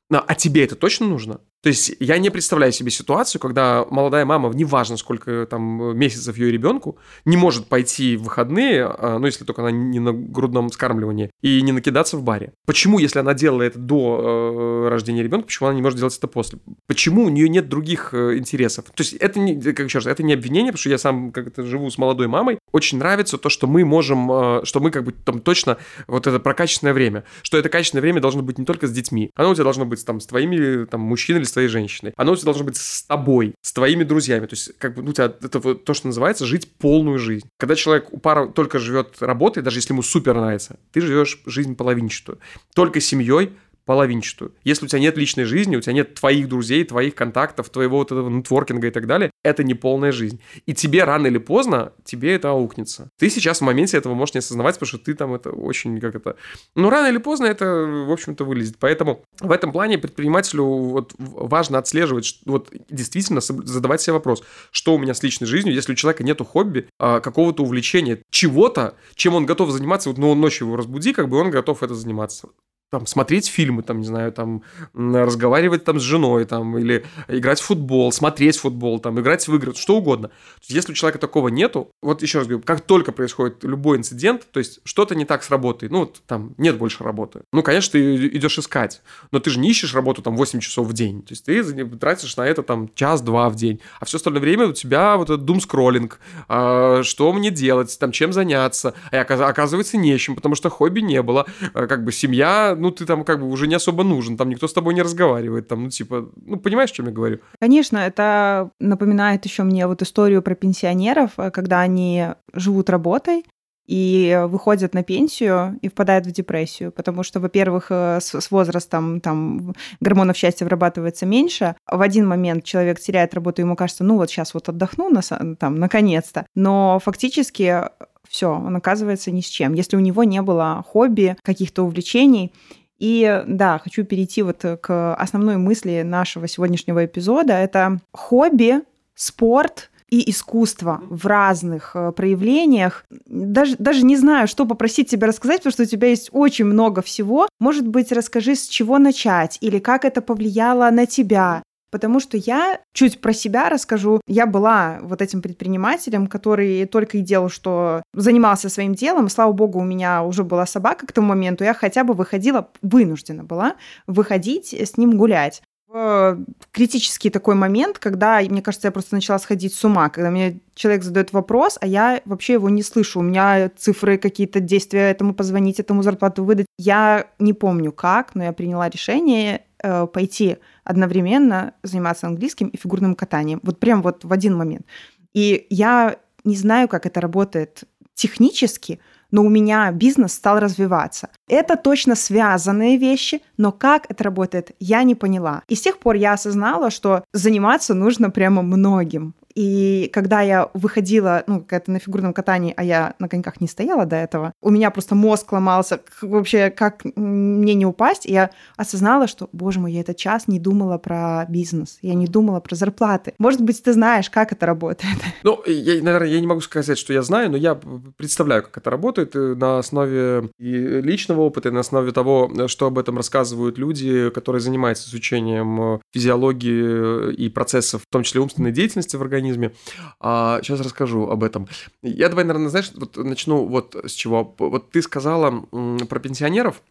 А 0.10 0.36
тебе 0.36 0.64
это 0.64 0.76
точно 0.76 1.08
нужно? 1.08 1.42
То 1.64 1.70
есть 1.70 1.96
я 2.00 2.18
не 2.18 2.30
представляю 2.30 2.72
себе 2.72 2.92
ситуацию, 2.92 3.42
когда 3.42 3.86
молодая 3.90 4.26
мама, 4.26 4.50
неважно 4.54 4.96
сколько 4.96 5.46
там 5.50 5.98
месяцев 5.98 6.38
ее 6.38 6.52
ребенку, 6.52 6.98
не 7.26 7.36
может 7.36 7.68
пойти 7.68 8.16
в 8.16 8.24
выходные, 8.24 8.86
а, 8.86 9.18
ну 9.20 9.26
если 9.26 9.44
только 9.44 9.64
она 9.64 9.72
не 9.72 10.00
на 10.00 10.14
грудном 10.14 10.72
скармливании, 10.72 11.32
и 11.42 11.62
не 11.62 11.72
накидаться 11.72 12.16
в 12.16 12.24
баре. 12.24 12.54
Почему, 12.66 13.00
если 13.00 13.20
она 13.20 13.34
делала 13.34 13.64
это 13.64 13.80
до 13.80 14.86
э, 14.86 14.90
рождения 14.90 15.24
ребенка, 15.24 15.48
почему 15.48 15.68
она 15.68 15.76
не 15.76 15.82
может 15.82 15.98
делать 15.98 16.18
это 16.18 16.28
после? 16.28 16.60
Почему 16.86 17.24
у 17.24 17.30
нее 17.30 17.50
нет 17.50 17.68
других 17.68 18.14
э, 18.14 18.38
интересов? 18.38 18.86
То 18.86 19.02
есть 19.02 19.14
это 19.14 19.40
не, 19.40 19.60
как 19.60 19.88
еще 19.88 19.98
раз, 19.98 20.06
это 20.06 20.24
не 20.24 20.34
обвинение, 20.34 20.72
потому 20.72 20.80
что 20.80 20.90
я 20.90 20.98
сам 20.98 21.32
как-то 21.32 21.64
живу 21.64 21.90
с 21.90 21.98
молодой 21.98 22.28
мамой. 22.28 22.60
Очень 22.72 23.00
нравится 23.00 23.38
то, 23.38 23.50
что 23.50 23.66
мы 23.66 23.84
можем, 23.84 24.32
э, 24.32 24.62
что 24.64 24.80
мы 24.80 24.92
как 24.92 25.04
бы 25.04 25.12
там 25.12 25.42
точно 25.42 25.78
вот 26.08 26.28
это 26.28 26.40
про 26.40 26.54
качественное 26.54 26.94
время, 26.94 27.24
что 27.42 27.58
это 27.58 27.68
качественное 27.68 28.02
время 28.02 28.22
должно 28.22 28.44
быть 28.44 28.60
не 28.60 28.66
только 28.66 28.88
с 28.88 28.92
детьми, 28.92 29.32
оно 29.36 29.50
у 29.50 29.54
тебя 29.54 29.64
должно 29.64 29.86
быть 29.86 29.97
там 30.06 30.20
с 30.20 30.26
твоими 30.26 30.86
там 30.86 31.02
мужчиной 31.02 31.46
с 31.46 31.52
твоей 31.52 31.68
женщиной. 31.68 32.14
Оно 32.16 32.36
тебя 32.36 32.46
должно 32.46 32.66
быть 32.66 32.78
с 32.78 33.04
тобой, 33.04 33.56
с 33.62 33.74
твоими 33.74 34.04
друзьями. 34.04 34.46
То 34.46 34.54
есть, 34.56 34.78
как 34.78 34.96
бы, 34.96 35.04
ну, 35.04 35.10
у 35.10 35.14
тебя 35.14 35.26
это 35.26 35.60
вот 35.60 35.86
то, 35.86 35.94
что 35.94 36.08
называется 36.08 36.46
жить 36.46 36.72
полную 36.78 37.20
жизнь. 37.20 37.48
Когда 37.58 37.76
человек, 37.76 38.12
у 38.12 38.18
пара 38.18 38.48
только 38.48 38.80
живет 38.80 39.16
работой, 39.20 39.64
даже 39.64 39.80
если 39.80 39.94
ему 39.94 40.04
супер 40.04 40.36
нравится, 40.36 40.80
ты 40.92 41.02
живешь 41.02 41.42
жизнь 41.46 41.76
половинчатую. 41.76 42.40
Только 42.74 43.00
семьей, 43.00 43.52
половинчатую. 43.88 44.54
Если 44.66 44.86
у 44.86 44.88
тебя 44.90 45.00
нет 45.00 45.18
личной 45.18 45.46
жизни, 45.46 45.78
у 45.78 45.82
тебя 45.82 45.94
нет 45.94 46.14
твоих 46.14 46.50
друзей, 46.50 46.84
твоих 46.84 47.16
контактов, 47.16 47.70
твоего 47.70 48.00
вот 48.00 48.12
этого 48.12 48.30
нетворкинга 48.30 48.88
и 48.88 48.92
так 48.92 49.08
далее, 49.08 49.32
это 49.44 49.64
не 49.64 49.76
полная 49.76 50.12
жизнь. 50.12 50.42
И 50.66 50.74
тебе 50.74 51.06
рано 51.06 51.28
или 51.28 51.38
поздно, 51.38 51.94
тебе 52.04 52.36
это 52.36 52.50
аукнется. 52.50 53.10
Ты 53.18 53.30
сейчас 53.30 53.60
в 53.60 53.62
моменте 53.64 53.98
этого 53.98 54.14
можешь 54.14 54.36
не 54.36 54.40
осознавать, 54.40 54.76
потому 54.76 54.88
что 54.90 54.98
ты 54.98 55.14
там 55.14 55.34
это 55.34 55.52
очень, 55.52 56.02
как 56.02 56.16
это... 56.16 56.36
Ну, 56.76 56.90
рано 56.90 57.08
или 57.08 57.18
поздно 57.18 57.46
это, 57.46 57.66
в 57.66 58.12
общем-то, 58.12 58.44
вылезет. 58.44 58.76
Поэтому 58.78 59.24
в 59.40 59.52
этом 59.52 59.72
плане 59.72 59.98
предпринимателю 59.98 60.66
вот 60.66 61.14
важно 61.18 61.78
отслеживать, 61.78 62.42
вот 62.46 62.70
действительно 62.90 63.40
задавать 63.40 64.02
себе 64.02 64.14
вопрос, 64.14 64.44
что 64.72 64.96
у 64.96 64.98
меня 64.98 65.14
с 65.14 65.24
личной 65.24 65.48
жизнью, 65.48 65.74
если 65.74 65.94
у 65.94 65.96
человека 65.96 66.26
нету 66.26 66.44
хобби, 66.44 66.90
а, 67.00 67.22
какого-то 67.22 67.64
увлечения, 67.64 68.22
чего-то, 68.32 68.96
чем 69.16 69.34
он 69.34 69.46
готов 69.46 69.72
заниматься, 69.72 70.10
вот 70.10 70.18
ну, 70.18 70.36
ночью 70.36 70.68
его 70.68 70.76
разбуди, 70.76 71.14
как 71.14 71.30
бы 71.30 71.38
он 71.38 71.52
готов 71.52 71.84
это 71.84 71.96
заниматься 71.96 72.50
там, 72.90 73.06
смотреть 73.06 73.48
фильмы, 73.48 73.84
там, 73.84 74.00
не 74.00 74.06
знаю, 74.06 74.32
там, 74.32 74.64
разговаривать 74.94 75.84
там 75.84 76.00
с 76.00 76.04
женой, 76.04 76.46
там, 76.46 76.78
или 76.78 77.06
играть 77.28 77.60
в 77.60 77.66
футбол, 77.66 78.12
смотреть 78.12 78.58
футбол, 78.58 79.00
там, 79.00 79.20
играть 79.20 79.46
в 79.48 79.54
игры, 79.56 79.74
что 79.76 79.98
угодно. 79.98 80.32
Если 80.68 80.94
у 80.94 80.96
человека 80.96 81.20
такого 81.20 81.50
нету, 81.50 81.92
вот 82.02 82.22
еще 82.22 82.40
раз 82.40 82.48
говорю, 82.48 82.64
как 82.64 82.82
только 82.82 83.12
происходит 83.12 83.64
любой 83.64 83.98
инцидент, 83.98 84.48
то 84.52 84.60
есть 84.60 84.80
что-то 84.86 85.16
не 85.16 85.26
так 85.26 85.44
с 85.44 85.50
работой, 85.50 85.90
ну, 85.90 86.00
вот, 86.00 86.22
там, 86.26 86.54
нет 86.58 86.78
больше 86.78 87.04
работы. 87.04 87.42
Ну, 87.52 87.62
конечно, 87.62 87.94
ты 87.94 88.28
идешь 88.28 88.58
искать, 88.58 89.02
но 89.32 89.40
ты 89.40 89.50
же 89.50 89.60
не 89.60 89.70
ищешь 89.70 89.94
работу 89.94 90.22
там 90.22 90.38
8 90.38 90.60
часов 90.62 90.88
в 90.88 90.94
день, 90.94 91.24
то 91.24 91.34
есть 91.34 91.46
ты 91.46 91.64
тратишь 91.98 92.38
на 92.38 92.48
это 92.48 92.64
там 92.64 92.90
час-два 92.96 93.50
в 93.50 93.56
день, 93.56 93.82
а 94.00 94.06
все 94.06 94.16
остальное 94.18 94.42
время 94.42 94.68
у 94.68 94.74
тебя 94.74 95.18
вот 95.18 95.30
этот 95.30 95.44
дум-скроллинг, 95.44 96.20
а, 96.48 97.04
что 97.04 97.34
мне 97.34 97.52
делать, 97.52 97.98
там, 98.00 98.14
чем 98.14 98.32
заняться, 98.32 98.94
а 99.12 99.20
оказывается 99.20 99.98
нечем, 99.98 100.36
потому 100.36 100.56
что 100.56 100.70
хобби 100.70 101.02
не 101.02 101.22
было, 101.22 101.46
а, 101.74 101.88
как 101.88 102.06
бы 102.06 102.14
семья 102.14 102.77
ну, 102.78 102.92
ты 102.92 103.06
там 103.06 103.24
как 103.24 103.40
бы 103.40 103.48
уже 103.48 103.68
не 103.68 103.76
особо 103.76 104.04
нужен, 104.04 104.38
там 104.38 104.50
никто 104.50 104.68
с 104.68 104.74
тобой 104.74 104.94
не 104.94 105.02
разговаривает, 105.02 105.68
там, 105.68 105.84
ну, 105.84 105.90
типа, 105.90 106.30
ну, 106.46 106.58
понимаешь, 106.58 106.92
о 106.92 106.94
чем 106.94 107.08
я 107.08 107.12
говорю? 107.12 107.40
Конечно, 107.60 107.98
это 107.98 108.72
напоминает 108.80 109.46
еще 109.46 109.64
мне 109.64 109.88
вот 109.88 110.02
историю 110.02 110.42
про 110.42 110.56
пенсионеров, 110.56 111.32
э, 111.38 111.52
когда 111.52 111.82
они 111.82 112.28
живут 112.54 112.90
работой, 112.90 113.44
и 113.88 114.44
выходят 114.48 114.94
на 114.94 115.02
пенсию 115.02 115.80
и 115.82 115.88
впадают 115.88 116.26
в 116.26 116.32
депрессию, 116.32 116.92
потому 116.92 117.24
что, 117.24 117.40
во-первых, 117.40 117.88
э, 117.90 118.20
с, 118.22 118.40
с 118.40 118.52
возрастом 118.52 119.22
там 119.22 119.74
гормонов 120.02 120.36
счастья 120.36 120.66
вырабатывается 120.66 121.26
меньше. 121.26 121.76
В 121.90 122.02
один 122.02 122.28
момент 122.28 122.66
человек 122.66 123.00
теряет 123.00 123.34
работу, 123.34 123.62
ему 123.62 123.76
кажется, 123.76 124.04
ну 124.04 124.18
вот 124.18 124.30
сейчас 124.30 124.54
вот 124.54 124.68
отдохну, 124.68 125.10
на, 125.10 125.22
там, 125.56 125.80
наконец-то. 125.80 126.46
Но 126.54 127.00
фактически 127.04 127.84
все, 128.30 128.52
он 128.52 128.76
оказывается 128.76 129.32
ни 129.32 129.42
с 129.42 129.48
чем. 129.48 129.74
Если 129.74 129.96
у 129.96 130.02
него 130.02 130.24
не 130.24 130.42
было 130.42 130.84
хобби, 130.88 131.36
каких-то 131.44 131.84
увлечений, 131.84 132.54
и 133.00 133.44
да, 133.48 133.78
хочу 133.78 134.04
перейти 134.04 134.42
вот 134.42 134.64
к 134.82 135.16
основной 135.16 135.58
мысли 135.58 136.02
нашего 136.04 136.48
сегодняшнего 136.48 137.06
эпизода. 137.06 137.54
Это 137.54 138.00
хобби, 138.12 138.82
спорт 139.14 139.92
и 140.10 140.30
искусство 140.30 141.02
в 141.10 141.26
разных 141.26 141.92
э, 141.94 142.12
проявлениях. 142.14 143.06
Даже, 143.26 143.76
даже 143.78 144.06
не 144.06 144.16
знаю, 144.16 144.48
что 144.48 144.66
попросить 144.66 145.10
тебя 145.10 145.28
рассказать, 145.28 145.58
потому 145.58 145.74
что 145.74 145.84
у 145.84 145.88
тебя 145.88 146.08
есть 146.08 146.30
очень 146.32 146.66
много 146.66 147.02
всего. 147.02 147.50
Может 147.60 147.88
быть, 147.88 148.12
расскажи, 148.12 148.56
с 148.56 148.68
чего 148.68 149.00
начать 149.00 149.58
или 149.60 149.80
как 149.80 150.06
это 150.06 150.22
повлияло 150.22 150.90
на 150.92 151.06
тебя. 151.06 151.62
Потому 151.90 152.20
что 152.20 152.38
я 152.38 152.80
чуть 152.94 153.22
про 153.22 153.34
себя 153.34 153.70
расскажу. 153.70 154.22
Я 154.28 154.46
была 154.46 155.00
вот 155.02 155.22
этим 155.22 155.42
предпринимателем, 155.42 156.28
который 156.28 156.86
только 156.86 157.18
и 157.18 157.22
делал, 157.22 157.50
что 157.50 158.04
занимался 158.14 158.70
своим 158.70 158.94
делом. 158.94 159.30
Слава 159.30 159.52
богу, 159.52 159.80
у 159.80 159.84
меня 159.84 160.24
уже 160.24 160.44
была 160.44 160.66
собака 160.66 161.08
к 161.08 161.12
тому 161.12 161.28
моменту. 161.28 161.64
Я 161.64 161.74
хотя 161.74 162.04
бы 162.04 162.14
выходила, 162.14 162.70
вынуждена 162.82 163.44
была 163.44 163.76
выходить 164.06 164.74
с 164.74 164.98
ним 164.98 165.18
гулять 165.18 165.62
в 165.88 166.40
критический 166.72 167.30
такой 167.30 167.56
момент, 167.56 167.98
когда, 167.98 168.40
мне 168.42 168.62
кажется, 168.62 168.90
я 168.90 168.92
просто 168.92 169.16
начала 169.16 169.40
сходить 169.40 169.74
с 169.74 169.84
ума, 169.86 170.10
когда 170.10 170.30
мне 170.30 170.60
человек 170.76 171.04
задает 171.04 171.32
вопрос, 171.32 171.78
а 171.80 171.88
я 171.88 172.22
вообще 172.26 172.54
его 172.54 172.70
не 172.70 172.84
слышу. 172.84 173.20
У 173.20 173.24
меня 173.24 173.72
цифры 173.78 174.18
какие-то 174.18 174.60
действия 174.60 175.10
этому 175.10 175.34
позвонить, 175.34 175.80
этому 175.80 176.04
зарплату 176.04 176.44
выдать. 176.44 176.68
Я 176.78 177.28
не 177.40 177.54
помню 177.54 177.92
как, 177.92 178.36
но 178.36 178.44
я 178.44 178.54
приняла 178.54 178.90
решение 178.90 179.64
э, 179.82 180.08
пойти 180.08 180.58
одновременно 180.88 181.74
заниматься 181.84 182.28
английским 182.28 182.68
и 182.68 182.78
фигурным 182.78 183.16
катанием. 183.16 183.60
Вот 183.64 183.80
прям 183.80 184.02
вот 184.02 184.24
в 184.24 184.32
один 184.32 184.56
момент. 184.56 184.86
И 185.34 185.68
я 185.70 186.18
не 186.46 186.56
знаю, 186.56 186.88
как 186.88 187.06
это 187.06 187.20
работает 187.20 187.84
технически, 188.14 189.00
но 189.30 189.44
у 189.44 189.50
меня 189.50 189.92
бизнес 189.92 190.34
стал 190.34 190.60
развиваться. 190.60 191.30
Это 191.50 191.76
точно 191.76 192.16
связанные 192.16 192.98
вещи, 192.98 193.42
но 193.58 193.72
как 193.72 194.06
это 194.10 194.24
работает, 194.24 194.72
я 194.80 195.04
не 195.04 195.16
поняла. 195.16 195.64
И 195.68 195.76
с 195.76 195.82
тех 195.82 196.00
пор 196.00 196.16
я 196.16 196.34
осознала, 196.34 196.90
что 196.90 197.24
заниматься 197.34 197.94
нужно 197.94 198.30
прямо 198.30 198.62
многим. 198.62 199.36
И 199.58 200.12
когда 200.14 200.42
я 200.42 200.70
выходила, 200.76 201.44
ну, 201.48 201.66
как-то 201.68 201.90
на 201.90 201.98
фигурном 201.98 202.32
катании, 202.32 202.76
а 202.78 202.84
я 202.84 203.16
на 203.18 203.28
коньках 203.28 203.60
не 203.60 203.68
стояла 203.68 204.06
до 204.06 204.16
этого, 204.16 204.54
у 204.62 204.70
меня 204.70 204.92
просто 204.92 205.16
мозг 205.16 205.52
ломался, 205.52 206.00
вообще, 206.22 206.70
как 206.70 207.04
мне 207.16 207.74
не 207.74 207.88
упасть. 207.88 208.28
И 208.28 208.34
я 208.34 208.52
осознала, 208.76 209.26
что, 209.26 209.50
боже 209.54 209.80
мой, 209.80 209.94
я 209.94 210.02
этот 210.02 210.16
час 210.16 210.48
не 210.48 210.60
думала 210.60 211.00
про 211.00 211.48
бизнес, 211.50 211.98
я 212.04 212.14
не 212.14 212.28
думала 212.28 212.60
про 212.60 212.76
зарплаты. 212.76 213.34
Может 213.40 213.62
быть, 213.62 213.82
ты 213.82 213.94
знаешь, 213.94 214.30
как 214.30 214.52
это 214.52 214.68
работает? 214.68 215.18
Ну, 215.44 215.64
я, 215.66 216.04
наверное, 216.04 216.28
я 216.28 216.40
не 216.42 216.48
могу 216.48 216.62
сказать, 216.62 216.98
что 216.98 217.14
я 217.14 217.22
знаю, 217.22 217.50
но 217.50 217.58
я 217.58 217.80
представляю, 218.18 218.64
как 218.64 218.78
это 218.78 218.90
работает 218.90 219.36
э, 219.36 219.56
на 219.56 219.80
основе 219.80 220.50
и 220.60 221.02
личного 221.02 221.42
опыта, 221.42 221.70
и 221.70 221.72
на 221.72 221.80
основе 221.80 222.12
того, 222.12 222.52
что 222.68 222.88
об 222.88 223.00
этом 223.00 223.18
рассказывают 223.18 223.78
люди, 223.78 224.30
которые 224.32 224.60
занимаются 224.60 225.10
изучением 225.10 225.82
э, 225.96 226.00
физиологии 226.14 227.34
и 227.34 227.50
процессов, 227.50 228.02
в 228.04 228.12
том 228.12 228.24
числе 228.24 228.42
умственной 228.42 228.72
деятельности 228.72 229.16
в 229.16 229.22
организме 229.22 229.47
организме. 229.48 229.74
А, 230.20 230.60
сейчас 230.62 230.80
расскажу 230.80 231.30
об 231.30 231.44
этом. 231.44 231.68
Я 232.02 232.30
давай, 232.30 232.46
наверное, 232.46 232.70
знаешь, 232.70 232.92
вот 232.96 233.18
начну 233.18 233.66
вот 233.66 233.96
с 233.96 234.12
чего. 234.12 234.56
Вот 234.58 234.92
ты 234.92 235.02
сказала 235.02 235.62
про 235.62 236.20
пенсионеров, 236.20 236.82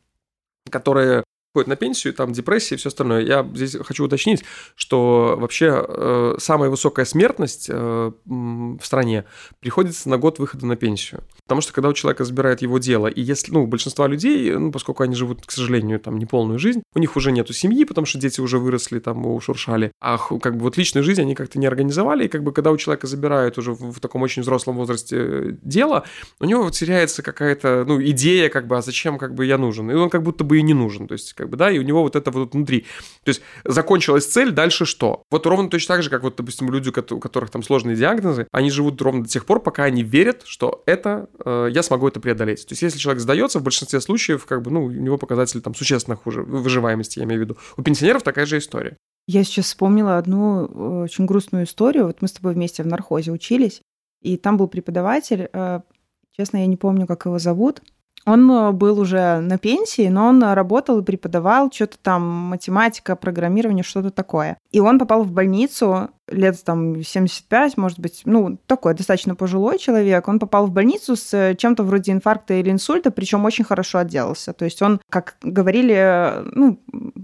которые 0.71 1.25
уходят 1.57 1.69
на 1.69 1.77
пенсию, 1.77 2.13
там 2.13 2.33
депрессия 2.33 2.75
и 2.75 2.79
все 2.79 2.89
остальное. 2.89 3.23
Я 3.23 3.49
здесь 3.55 3.77
хочу 3.83 4.05
уточнить, 4.05 4.45
что 4.75 5.37
вообще 5.39 5.85
э, 5.89 6.35
самая 6.39 6.69
высокая 6.69 7.07
смертность 7.07 7.69
э, 7.71 8.13
в 8.27 8.81
стране 8.83 9.25
приходится 9.61 10.11
на 10.11 10.19
год 10.19 10.39
выхода 10.39 10.67
на 10.67 10.77
пенсию. 10.77 11.23
Потому 11.45 11.63
что 11.63 11.73
когда 11.73 11.89
у 11.89 11.95
человека 11.95 12.25
забирает 12.25 12.61
его 12.61 12.79
дело, 12.79 13.07
и 13.07 13.23
если, 13.23 13.53
ну, 13.53 13.67
большинство 13.67 14.07
людей, 14.07 14.53
ну, 14.53 14.71
поскольку 14.71 15.03
они 15.03 15.15
живут, 15.15 15.47
к 15.47 15.51
сожалению, 15.51 15.99
там, 15.99 16.19
неполную 16.19 16.59
жизнь, 16.59 16.83
у 16.95 16.99
них 16.99 17.17
уже 17.17 17.33
нету 17.33 17.55
семьи, 17.55 17.85
потому 17.85 18.05
что 18.05 18.19
дети 18.19 18.41
уже 18.41 18.59
выросли, 18.59 18.99
там, 18.99 19.25
ушуршали, 19.27 19.93
а 20.01 20.19
как 20.19 20.57
бы 20.57 20.65
вот 20.65 20.77
личную 20.77 21.05
жизнь 21.05 21.23
они 21.23 21.35
как-то 21.35 21.59
не 21.59 21.67
организовали, 21.67 22.27
и 22.27 22.29
как 22.29 22.43
бы 22.43 22.53
когда 22.53 22.71
у 22.71 22.77
человека 22.77 23.07
забирают 23.07 23.57
уже 23.57 23.73
в, 23.73 23.93
в 23.93 24.01
таком 24.01 24.23
очень 24.23 24.43
взрослом 24.43 24.77
возрасте 24.77 25.57
дело, 25.63 26.05
у 26.39 26.45
него 26.45 26.65
вот 26.65 26.75
теряется 26.75 27.23
какая-то, 27.23 27.85
ну, 27.87 28.03
идея, 28.03 28.51
как 28.51 28.67
бы, 28.67 28.77
а 28.77 28.83
зачем, 28.83 29.17
как 29.17 29.35
бы, 29.35 29.47
я 29.47 29.57
нужен, 29.57 29.91
и 29.91 29.95
он 29.95 30.11
как 30.11 30.23
будто 30.23 30.45
бы 30.45 30.59
и 30.59 30.63
не 30.63 30.75
нужен, 30.75 31.07
то 31.07 31.13
есть, 31.13 31.33
как 31.33 31.46
бы, 31.49 31.57
да, 31.57 31.71
и 31.71 31.79
у 31.79 31.83
него 31.83 32.03
вот 32.03 32.17
это 32.17 32.31
вот 32.31 32.55
внутри. 32.55 32.87
То 33.25 33.31
есть, 33.31 33.43
закончилась 33.65 34.27
цель, 34.27 34.51
дальше 34.51 34.85
что? 34.85 35.23
Вот 35.31 35.47
ровно 35.47 35.71
точно 35.71 35.97
так 35.97 36.03
же, 36.03 36.11
как 36.11 36.23
вот, 36.23 36.37
допустим, 36.37 36.71
люди, 36.71 36.89
у 36.89 37.21
которых 37.21 37.51
там 37.51 37.63
сложные 37.63 37.97
диагнозы, 37.97 38.47
они 38.53 38.71
живут 38.71 39.01
ровно 39.01 39.23
до 39.23 39.29
тех 39.29 39.45
пор, 39.47 39.61
пока 39.61 39.85
они 39.85 40.03
верят, 40.03 40.43
что 40.45 40.83
это 40.87 41.29
Э, 41.45 41.69
я 41.71 41.83
смогу 41.83 42.09
это 42.09 42.21
преодолеть. 42.21 42.67
То 42.67 42.73
есть, 42.73 42.83
если 42.83 42.99
человек 42.99 43.21
сдается, 43.21 43.61
в 43.61 43.63
большинстве 43.63 44.01
случаев, 44.01 44.47
как 44.47 44.63
бы, 44.63 44.71
ну, 44.71 44.85
у 44.85 44.91
него 44.91 45.19
показатели 45.19 45.61
там 45.61 45.75
существенно 45.75 46.17
хуже, 46.17 46.43
выживаемости, 46.43 47.19
я 47.19 47.25
имею 47.25 47.41
в 47.41 47.45
виду. 47.45 47.57
У 47.77 47.83
пенсионеров 47.83 48.23
такая 48.23 48.47
же 48.47 48.59
история. 48.59 48.97
Я 49.27 49.45
сейчас 49.45 49.67
вспомнила 49.67 50.19
одну 50.19 50.67
э, 50.67 51.05
очень 51.05 51.27
грустную 51.27 51.65
историю. 51.65 52.07
Вот 52.07 52.23
мы 52.23 52.29
с 52.29 52.33
тобой 52.33 52.55
вместе 52.55 52.83
в 52.83 52.87
нархозе 52.87 53.33
учились, 53.33 53.81
и 54.23 54.37
там 54.37 54.57
был 54.57 54.69
преподаватель, 54.69 55.49
э, 55.53 55.81
честно, 56.37 56.59
я 56.59 56.67
не 56.67 56.77
помню, 56.77 57.07
как 57.07 57.27
его 57.27 57.39
зовут, 57.39 57.83
он 58.27 58.51
э, 58.51 58.73
был 58.73 58.99
уже 58.99 59.41
на 59.41 59.57
пенсии, 59.57 60.09
но 60.09 60.27
он 60.27 60.43
работал 60.43 60.99
и 60.99 61.05
преподавал 61.05 61.71
что-то 61.73 61.97
там, 62.03 62.23
математика, 62.23 63.17
программирование, 63.17 63.85
что-то 63.85 64.11
такое. 64.11 64.59
И 64.73 64.81
он 64.81 64.99
попал 64.99 65.23
в 65.23 65.31
больницу 65.31 66.11
лет 66.29 66.63
там 66.65 67.03
75, 67.03 67.77
может 67.77 68.01
быть, 68.01 68.23
ну, 68.25 68.59
такой 68.67 68.95
достаточно 68.95 69.37
пожилой 69.37 69.79
человек. 69.79 70.27
Он 70.27 70.41
попал 70.41 70.67
в 70.67 70.73
больницу 70.73 71.15
с 71.15 71.55
чем-то 71.57 71.85
вроде 71.85 72.13
инфаркта 72.13 72.55
или 72.55 72.71
инсульта, 72.71 73.13
причем 73.13 73.45
очень 73.45 73.65
хорошо 73.65 73.99
отделался. 73.99 74.53
То 74.53 74.65
есть 74.65 74.83
он, 74.83 75.01
как 75.09 75.37
говорили, 75.43 76.43
ну, 76.53 76.81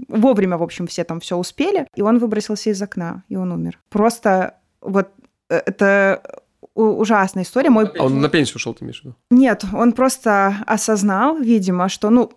вовремя, 0.09 0.57
в 0.57 0.63
общем, 0.63 0.87
все 0.87 1.03
там 1.03 1.19
все 1.19 1.37
успели, 1.37 1.89
и 1.97 2.03
он 2.03 2.19
выбросился 2.19 2.71
из 2.71 2.81
окна, 2.81 3.25
и 3.29 3.35
он 3.35 3.51
умер. 3.51 3.81
Просто 3.91 4.55
вот 4.81 5.09
э, 5.49 5.61
это 5.67 6.42
ужасная 6.75 7.45
история. 7.45 7.71
Мой... 7.71 7.87
А 7.99 8.05
он 8.05 8.21
на 8.21 8.29
пенсию 8.29 8.57
ушел, 8.57 8.75
ты 8.75 8.85
имеешь 8.85 9.01
в 9.01 9.05
виду? 9.05 9.17
Нет, 9.31 9.65
он 9.73 9.93
просто 9.93 10.57
осознал, 10.67 11.39
видимо, 11.39 11.89
что, 11.89 12.11
ну, 12.11 12.33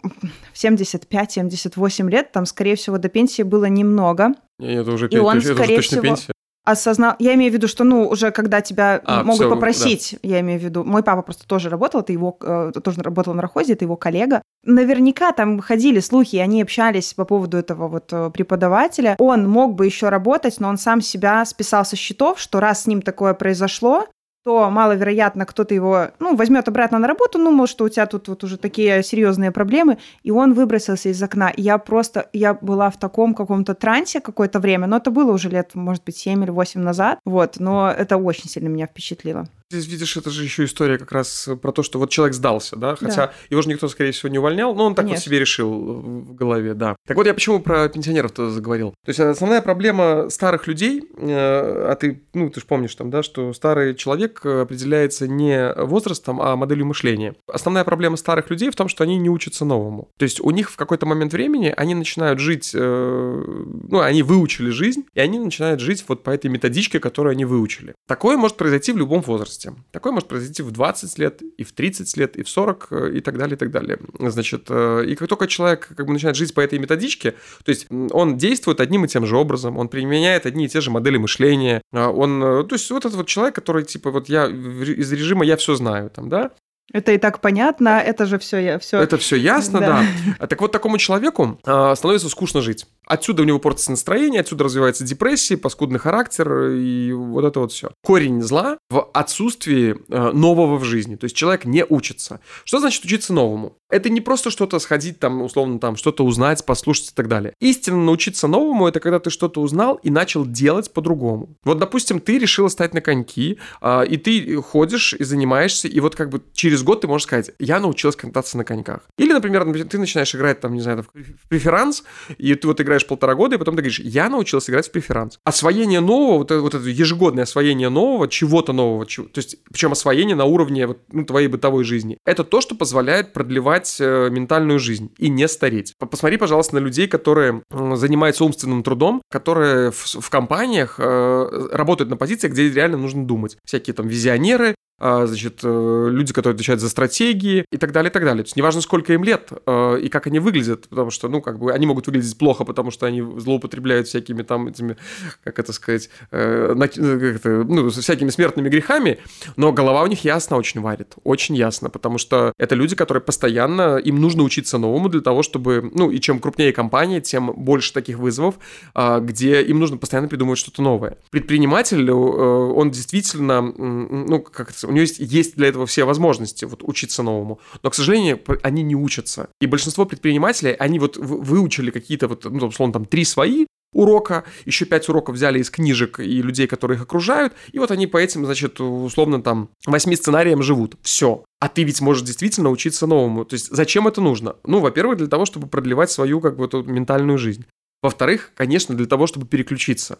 в 0.53 0.63
75-78 0.63 2.09
лет, 2.09 2.31
там, 2.31 2.45
скорее 2.45 2.75
всего, 2.75 2.97
до 2.97 3.09
пенсии 3.09 3.43
было 3.43 3.65
немного. 3.65 4.33
Нет, 4.59 4.81
это 4.81 4.91
уже, 4.91 5.07
и 5.07 5.17
он, 5.17 5.37
это 5.37 5.53
скорее 5.53 5.79
уже 5.79 5.87
всего, 5.87 6.01
пенсия 6.01 6.31
осознал, 6.65 7.15
я 7.19 7.35
имею 7.35 7.51
в 7.51 7.53
виду, 7.53 7.67
что, 7.67 7.83
ну, 7.83 8.07
уже 8.07 8.31
когда 8.31 8.59
тебя 8.59 8.99
а, 9.05 9.23
могут 9.23 9.41
все, 9.41 9.49
попросить, 9.49 10.17
да. 10.23 10.29
я 10.29 10.39
имею 10.41 10.59
в 10.59 10.63
виду, 10.63 10.83
мой 10.83 11.03
папа 11.03 11.21
просто 11.21 11.47
тоже 11.47 11.69
работал, 11.69 12.01
это 12.01 12.11
его, 12.11 12.37
э, 12.41 12.71
тоже 12.83 13.01
работал 13.03 13.35
на 13.35 13.41
Рахозе, 13.43 13.73
это 13.73 13.85
его 13.85 13.95
коллега. 13.95 14.41
Наверняка 14.63 15.31
там 15.31 15.59
ходили 15.59 15.99
слухи, 15.99 16.37
они 16.37 16.63
общались 16.63 17.13
по 17.13 17.23
поводу 17.23 17.57
этого 17.57 17.87
вот 17.87 18.11
э, 18.11 18.31
преподавателя. 18.31 19.15
Он 19.19 19.47
мог 19.47 19.75
бы 19.75 19.85
еще 19.85 20.09
работать, 20.09 20.59
но 20.59 20.67
он 20.67 20.77
сам 20.77 21.01
себя 21.01 21.45
списал 21.45 21.85
со 21.85 21.95
счетов, 21.95 22.39
что 22.39 22.59
раз 22.59 22.83
с 22.83 22.87
ним 22.87 23.03
такое 23.03 23.35
произошло, 23.35 24.07
то 24.45 24.69
маловероятно 24.69 25.45
кто-то 25.45 25.73
его, 25.73 26.09
ну, 26.19 26.35
возьмет 26.35 26.67
обратно 26.67 26.99
на 26.99 27.07
работу, 27.07 27.39
ну, 27.39 27.49
может, 27.49 27.81
у 27.81 27.89
тебя 27.89 28.05
тут 28.05 28.27
вот 28.27 28.43
уже 28.43 28.57
такие 28.57 29.01
серьезные 29.01 29.51
проблемы, 29.51 29.97
и 30.21 30.29
он 30.29 30.53
выбросился 30.53 31.09
из 31.09 31.21
окна. 31.23 31.49
И 31.49 31.63
я 31.63 31.79
просто, 31.79 32.29
я 32.31 32.53
была 32.53 32.91
в 32.91 32.99
таком 32.99 33.33
каком-то 33.33 33.73
трансе 33.73 34.21
какое-то 34.21 34.59
время, 34.59 34.85
но 34.85 34.97
это 34.97 35.09
было 35.09 35.31
уже 35.31 35.49
лет, 35.49 35.73
может 35.73 36.03
быть, 36.03 36.17
7 36.17 36.43
или 36.43 36.51
8 36.51 36.79
назад, 36.79 37.17
вот, 37.25 37.55
но 37.59 37.89
это 37.89 38.17
очень 38.17 38.47
сильно 38.47 38.67
меня 38.67 38.85
впечатлило. 38.85 39.47
Здесь, 39.71 39.87
видишь, 39.87 40.15
это 40.15 40.29
же 40.29 40.43
еще 40.43 40.65
история 40.65 40.99
как 40.99 41.11
раз 41.11 41.49
про 41.59 41.71
то, 41.71 41.81
что 41.81 41.97
вот 41.97 42.11
человек 42.11 42.35
сдался, 42.35 42.75
да, 42.75 42.95
хотя 42.95 43.27
да. 43.27 43.33
его 43.49 43.63
же 43.63 43.69
никто, 43.69 43.87
скорее 43.87 44.11
всего, 44.11 44.29
не 44.29 44.37
увольнял, 44.37 44.75
но 44.75 44.85
он 44.85 44.93
так 44.93 45.05
Конечно. 45.05 45.21
вот 45.21 45.25
себе 45.25 45.39
решил 45.39 45.71
в 45.71 46.35
голове, 46.35 46.75
да. 46.75 46.95
Так 47.07 47.17
вот, 47.17 47.25
я 47.25 47.33
почему 47.33 47.59
про 47.59 47.89
пенсионеров-то 47.89 48.51
заговорил? 48.51 48.91
То 49.03 49.09
есть 49.09 49.19
основная 49.19 49.63
проблема 49.63 50.29
старых 50.29 50.67
людей, 50.67 51.01
э, 51.17 51.87
а 51.89 51.95
ты, 51.95 52.21
ну, 52.35 52.51
ты 52.51 52.59
же 52.59 52.67
помнишь 52.67 52.93
там, 52.93 53.09
да, 53.09 53.23
что 53.23 53.53
старый 53.53 53.95
человек 53.95 54.45
определяется 54.45 55.27
не 55.27 55.73
возрастом, 55.73 56.39
а 56.43 56.55
моделью 56.55 56.85
мышления. 56.85 57.33
Основная 57.47 57.85
проблема 57.85 58.17
старых 58.17 58.51
людей 58.51 58.69
в 58.69 58.75
том, 58.75 58.87
что 58.87 59.03
они 59.03 59.17
не 59.17 59.31
учатся 59.31 59.65
новому. 59.65 60.09
То 60.17 60.23
есть 60.23 60.41
у 60.41 60.51
них 60.51 60.69
в 60.69 60.75
какой-то 60.75 61.07
момент 61.07 61.33
времени 61.33 61.73
они 61.75 61.95
начинают 61.95 62.39
жить, 62.39 62.69
э, 62.75 63.43
ну, 63.89 63.99
они 63.99 64.21
выучили 64.21 64.69
жизнь, 64.69 65.05
и 65.15 65.19
они 65.19 65.39
начинают 65.39 65.79
жить 65.79 66.05
вот 66.07 66.21
по 66.21 66.29
этой 66.29 66.51
методичке, 66.51 66.99
которую 66.99 67.31
они 67.31 67.45
выучили. 67.45 67.95
Такое 68.07 68.37
может 68.37 68.57
произойти 68.57 68.91
в 68.91 68.97
любом 68.97 69.21
возрасте 69.21 69.54
возрасте. 69.55 69.73
Такое 69.91 70.13
может 70.13 70.29
произойти 70.29 70.63
в 70.63 70.71
20 70.71 71.17
лет, 71.19 71.41
и 71.57 71.63
в 71.63 71.71
30 71.71 72.17
лет, 72.17 72.35
и 72.35 72.43
в 72.43 72.49
40, 72.49 72.87
э, 72.91 73.11
и 73.15 73.21
так 73.21 73.37
далее, 73.37 73.55
и 73.55 73.59
так 73.59 73.71
далее. 73.71 73.99
Значит, 74.19 74.65
э, 74.69 75.05
и 75.07 75.15
как 75.15 75.27
только 75.27 75.47
человек 75.47 75.89
как 75.95 76.05
бы 76.05 76.13
начинает 76.13 76.35
жить 76.35 76.53
по 76.53 76.61
этой 76.61 76.79
методичке, 76.79 77.31
то 77.63 77.69
есть 77.69 77.87
он 78.11 78.37
действует 78.37 78.79
одним 78.79 79.05
и 79.05 79.07
тем 79.07 79.25
же 79.25 79.37
образом, 79.37 79.77
он 79.77 79.87
применяет 79.87 80.45
одни 80.45 80.65
и 80.65 80.69
те 80.69 80.81
же 80.81 80.91
модели 80.91 81.17
мышления, 81.17 81.81
а 81.91 82.09
он, 82.09 82.43
э, 82.43 82.63
то 82.63 82.75
есть 82.75 82.89
вот 82.91 83.05
этот 83.05 83.15
вот 83.15 83.27
человек, 83.27 83.55
который 83.55 83.83
типа 83.83 84.11
вот 84.11 84.29
я 84.29 84.47
из 84.47 85.11
режима 85.11 85.45
я 85.45 85.55
все 85.57 85.75
знаю, 85.75 86.09
там, 86.09 86.29
да, 86.29 86.51
Это 86.93 87.11
и 87.11 87.17
так 87.17 87.41
понятно, 87.41 87.99
это 87.99 88.25
же 88.25 88.37
все, 88.37 88.79
все... 88.79 88.99
Это 89.01 89.17
все 89.17 89.35
ясно, 89.35 89.79
да. 89.79 90.03
да. 90.39 90.47
Так 90.47 90.61
вот, 90.61 90.71
такому 90.71 90.97
человеку 90.97 91.59
э, 91.65 91.93
становится 91.95 92.29
скучно 92.29 92.61
жить. 92.61 92.85
Отсюда 93.05 93.43
у 93.43 93.45
него 93.45 93.59
портится 93.59 93.91
настроение, 93.91 94.41
отсюда 94.41 94.63
развивается 94.63 95.03
депрессия, 95.03 95.57
паскудный 95.57 95.99
характер 95.99 96.69
и 96.69 97.11
вот 97.13 97.43
это 97.45 97.59
вот 97.59 97.71
все. 97.71 97.91
Корень 98.03 98.41
зла 98.41 98.77
в 98.89 99.09
отсутствии 99.13 99.95
э, 100.09 100.31
нового 100.31 100.77
в 100.77 100.83
жизни. 100.83 101.15
То 101.15 101.25
есть 101.25 101.35
человек 101.35 101.65
не 101.65 101.83
учится. 101.83 102.39
Что 102.63 102.79
значит 102.79 103.03
учиться 103.03 103.33
новому? 103.33 103.77
Это 103.89 104.09
не 104.09 104.21
просто 104.21 104.49
что-то 104.49 104.79
сходить 104.79 105.19
там, 105.19 105.41
условно, 105.41 105.79
там, 105.79 105.95
что-то 105.95 106.25
узнать, 106.25 106.65
послушать 106.65 107.11
и 107.11 107.13
так 107.13 107.27
далее. 107.27 107.53
Истинно 107.59 108.03
научиться 108.03 108.47
новому– 108.47 108.87
это 108.89 108.99
когда 108.99 109.19
ты 109.19 109.29
что-то 109.29 109.61
узнал 109.61 109.95
и 109.95 110.09
начал 110.09 110.45
делать 110.45 110.91
по-другому. 110.91 111.55
Вот, 111.63 111.77
допустим, 111.77 112.19
ты 112.19 112.39
решила 112.39 112.67
стать 112.69 112.93
на 112.93 113.01
коньки, 113.01 113.59
э, 113.81 114.07
и 114.07 114.17
ты 114.17 114.55
ходишь 114.61 115.13
и 115.13 115.23
занимаешься, 115.23 115.87
и 115.87 115.99
вот 115.99 116.15
как 116.15 116.29
бы 116.29 116.41
через 116.53 116.74
год 116.83 117.01
ты 117.01 117.07
можешь 117.07 117.27
сказать, 117.27 117.51
я 117.59 117.79
научилась 117.79 118.15
кататься 118.15 118.57
на 118.57 118.63
коньках. 118.63 119.01
Или, 119.17 119.33
например, 119.33 119.65
ты 119.85 119.97
начинаешь 119.97 120.33
играть 120.35 120.59
там, 120.59 120.73
не 120.73 120.81
знаю, 120.81 121.03
в 121.03 121.47
преферанс, 121.49 122.03
и 122.37 122.55
ты 122.55 122.67
вот 122.67 122.81
играешь 122.81 123.05
полтора 123.05 123.35
года, 123.35 123.55
и 123.55 123.59
потом 123.59 123.75
ты 123.75 123.81
говоришь, 123.81 123.99
я 123.99 124.29
научился 124.29 124.71
играть 124.71 124.87
в 124.87 124.91
преферанс. 124.91 125.39
Освоение 125.43 125.99
нового, 125.99 126.39
вот 126.39 126.51
это, 126.51 126.61
вот 126.61 126.73
это 126.73 126.87
ежегодное 126.87 127.43
освоение 127.43 127.89
нового, 127.89 128.27
чего-то 128.27 128.73
нового, 128.73 129.05
чего, 129.05 129.27
то 129.27 129.39
есть, 129.39 129.57
причем 129.71 129.91
освоение 129.91 130.35
на 130.35 130.45
уровне 130.45 130.87
вот, 130.87 130.99
ну, 131.11 131.25
твоей 131.25 131.47
бытовой 131.47 131.83
жизни. 131.83 132.17
Это 132.25 132.43
то, 132.43 132.61
что 132.61 132.75
позволяет 132.75 133.33
продлевать 133.33 133.97
э, 133.99 134.29
ментальную 134.29 134.79
жизнь 134.79 135.11
и 135.17 135.29
не 135.29 135.47
стареть. 135.47 135.93
Посмотри, 135.99 136.37
пожалуйста, 136.37 136.75
на 136.75 136.79
людей, 136.79 137.07
которые 137.07 137.63
э, 137.69 137.95
занимаются 137.95 138.43
умственным 138.43 138.83
трудом, 138.83 139.21
которые 139.29 139.91
в, 139.91 140.05
в 140.05 140.29
компаниях 140.29 140.95
э, 140.97 141.67
работают 141.71 142.09
на 142.09 142.17
позициях, 142.17 142.53
где 142.53 142.69
реально 142.69 142.97
нужно 142.97 143.25
думать. 143.25 143.57
Всякие 143.65 143.93
там 143.93 144.07
визионеры, 144.07 144.75
значит, 144.99 145.59
э, 145.63 146.07
люди, 146.09 146.33
которые 146.33 146.55
отвечают 146.55 146.81
за 146.81 146.89
стратегии 146.89 147.65
и 147.71 147.77
так 147.77 147.91
далее, 147.91 148.09
и 148.09 148.13
так 148.13 148.23
далее. 148.23 148.43
То 148.43 148.47
есть 148.47 148.55
неважно, 148.55 148.81
сколько 148.81 149.13
им 149.13 149.23
лет 149.23 149.51
э, 149.65 149.99
и 149.99 150.09
как 150.09 150.27
они 150.27 150.39
выглядят, 150.39 150.87
потому 150.87 151.11
что, 151.11 151.27
ну, 151.27 151.41
как 151.41 151.59
бы, 151.59 151.73
они 151.73 151.85
могут 151.85 152.07
выглядеть 152.07 152.37
плохо, 152.37 152.63
потому 152.63 152.91
что 152.91 153.05
они 153.05 153.21
злоупотребляют 153.21 154.07
всякими 154.07 154.43
там 154.43 154.67
этими, 154.67 154.95
как 155.43 155.59
это 155.59 155.73
сказать, 155.73 156.09
э, 156.31 156.73
ну, 156.75 157.89
всякими 157.89 158.29
смертными 158.29 158.69
грехами, 158.69 159.19
но 159.57 159.73
голова 159.73 160.03
у 160.03 160.07
них 160.07 160.23
ясно 160.23 160.55
очень 160.57 160.81
варит, 160.81 161.15
очень 161.23 161.55
ясно, 161.55 161.89
потому 161.89 162.17
что 162.17 162.53
это 162.57 162.75
люди, 162.75 162.95
которые 162.95 163.21
постоянно, 163.21 163.97
им 163.97 164.21
нужно 164.21 164.43
учиться 164.43 164.77
новому 164.77 165.09
для 165.09 165.21
того, 165.21 165.43
чтобы, 165.43 165.91
ну, 165.93 166.09
и 166.09 166.19
чем 166.19 166.39
крупнее 166.39 166.71
компания, 166.71 167.19
тем 167.19 167.53
больше 167.53 167.91
таких 167.91 168.17
вызовов, 168.17 168.55
а, 168.93 169.19
где 169.19 169.61
им 169.61 169.79
нужно 169.79 169.97
постоянно 169.97 170.29
придумывать 170.29 170.59
что-то 170.59 170.81
новое. 170.81 171.17
Предприниматель, 171.31 172.09
он 172.09 172.91
действительно, 172.91 173.61
ну, 173.61 174.39
как 174.39 174.69
это 174.69 174.84
у 174.85 174.91
него 174.91 175.01
есть, 175.01 175.19
есть 175.19 175.55
для 175.55 175.67
этого 175.67 175.85
все 175.85 176.05
возможности 176.05 176.65
вот 176.65 176.81
учиться 176.83 177.23
новому, 177.23 177.59
но, 177.83 177.89
к 177.89 177.95
сожалению, 177.95 178.39
они 178.63 178.83
не 178.83 178.95
учатся. 178.95 179.49
И 179.59 179.65
большинство 179.65 180.05
предпринимателей, 180.05 180.73
они 180.73 180.99
вот 180.99 181.17
выучили 181.17 181.91
какие-то 181.91 182.27
вот, 182.27 182.45
ну, 182.45 182.67
условно, 182.67 182.93
там, 182.93 183.05
три 183.05 183.25
свои, 183.25 183.65
урока, 183.95 184.43
еще 184.65 184.85
пять 184.85 185.07
уроков 185.09 185.35
взяли 185.35 185.59
из 185.59 185.69
книжек 185.69 186.19
и 186.19 186.41
людей, 186.41 186.67
которые 186.67 186.97
их 186.97 187.03
окружают, 187.03 187.53
и 187.71 187.79
вот 187.79 187.91
они 187.91 188.07
по 188.07 188.17
этим, 188.17 188.45
значит, 188.45 188.79
условно 188.79 189.41
там 189.41 189.69
восьми 189.85 190.15
сценариям 190.15 190.61
живут. 190.61 190.95
Все. 191.01 191.43
А 191.59 191.69
ты 191.69 191.83
ведь 191.83 192.01
можешь 192.01 192.23
действительно 192.23 192.69
учиться 192.69 193.07
новому. 193.07 193.45
То 193.45 193.53
есть 193.55 193.69
зачем 193.71 194.07
это 194.07 194.21
нужно? 194.21 194.57
Ну, 194.65 194.79
во-первых, 194.79 195.17
для 195.17 195.27
того, 195.27 195.45
чтобы 195.45 195.67
продлевать 195.67 196.11
свою 196.11 196.41
как 196.41 196.57
бы 196.57 196.65
эту 196.65 196.83
ментальную 196.83 197.37
жизнь. 197.37 197.65
Во-вторых, 198.03 198.51
конечно, 198.53 198.93
для 198.95 199.07
того, 199.07 199.25
чтобы 199.25 199.47
переключиться. 199.47 200.19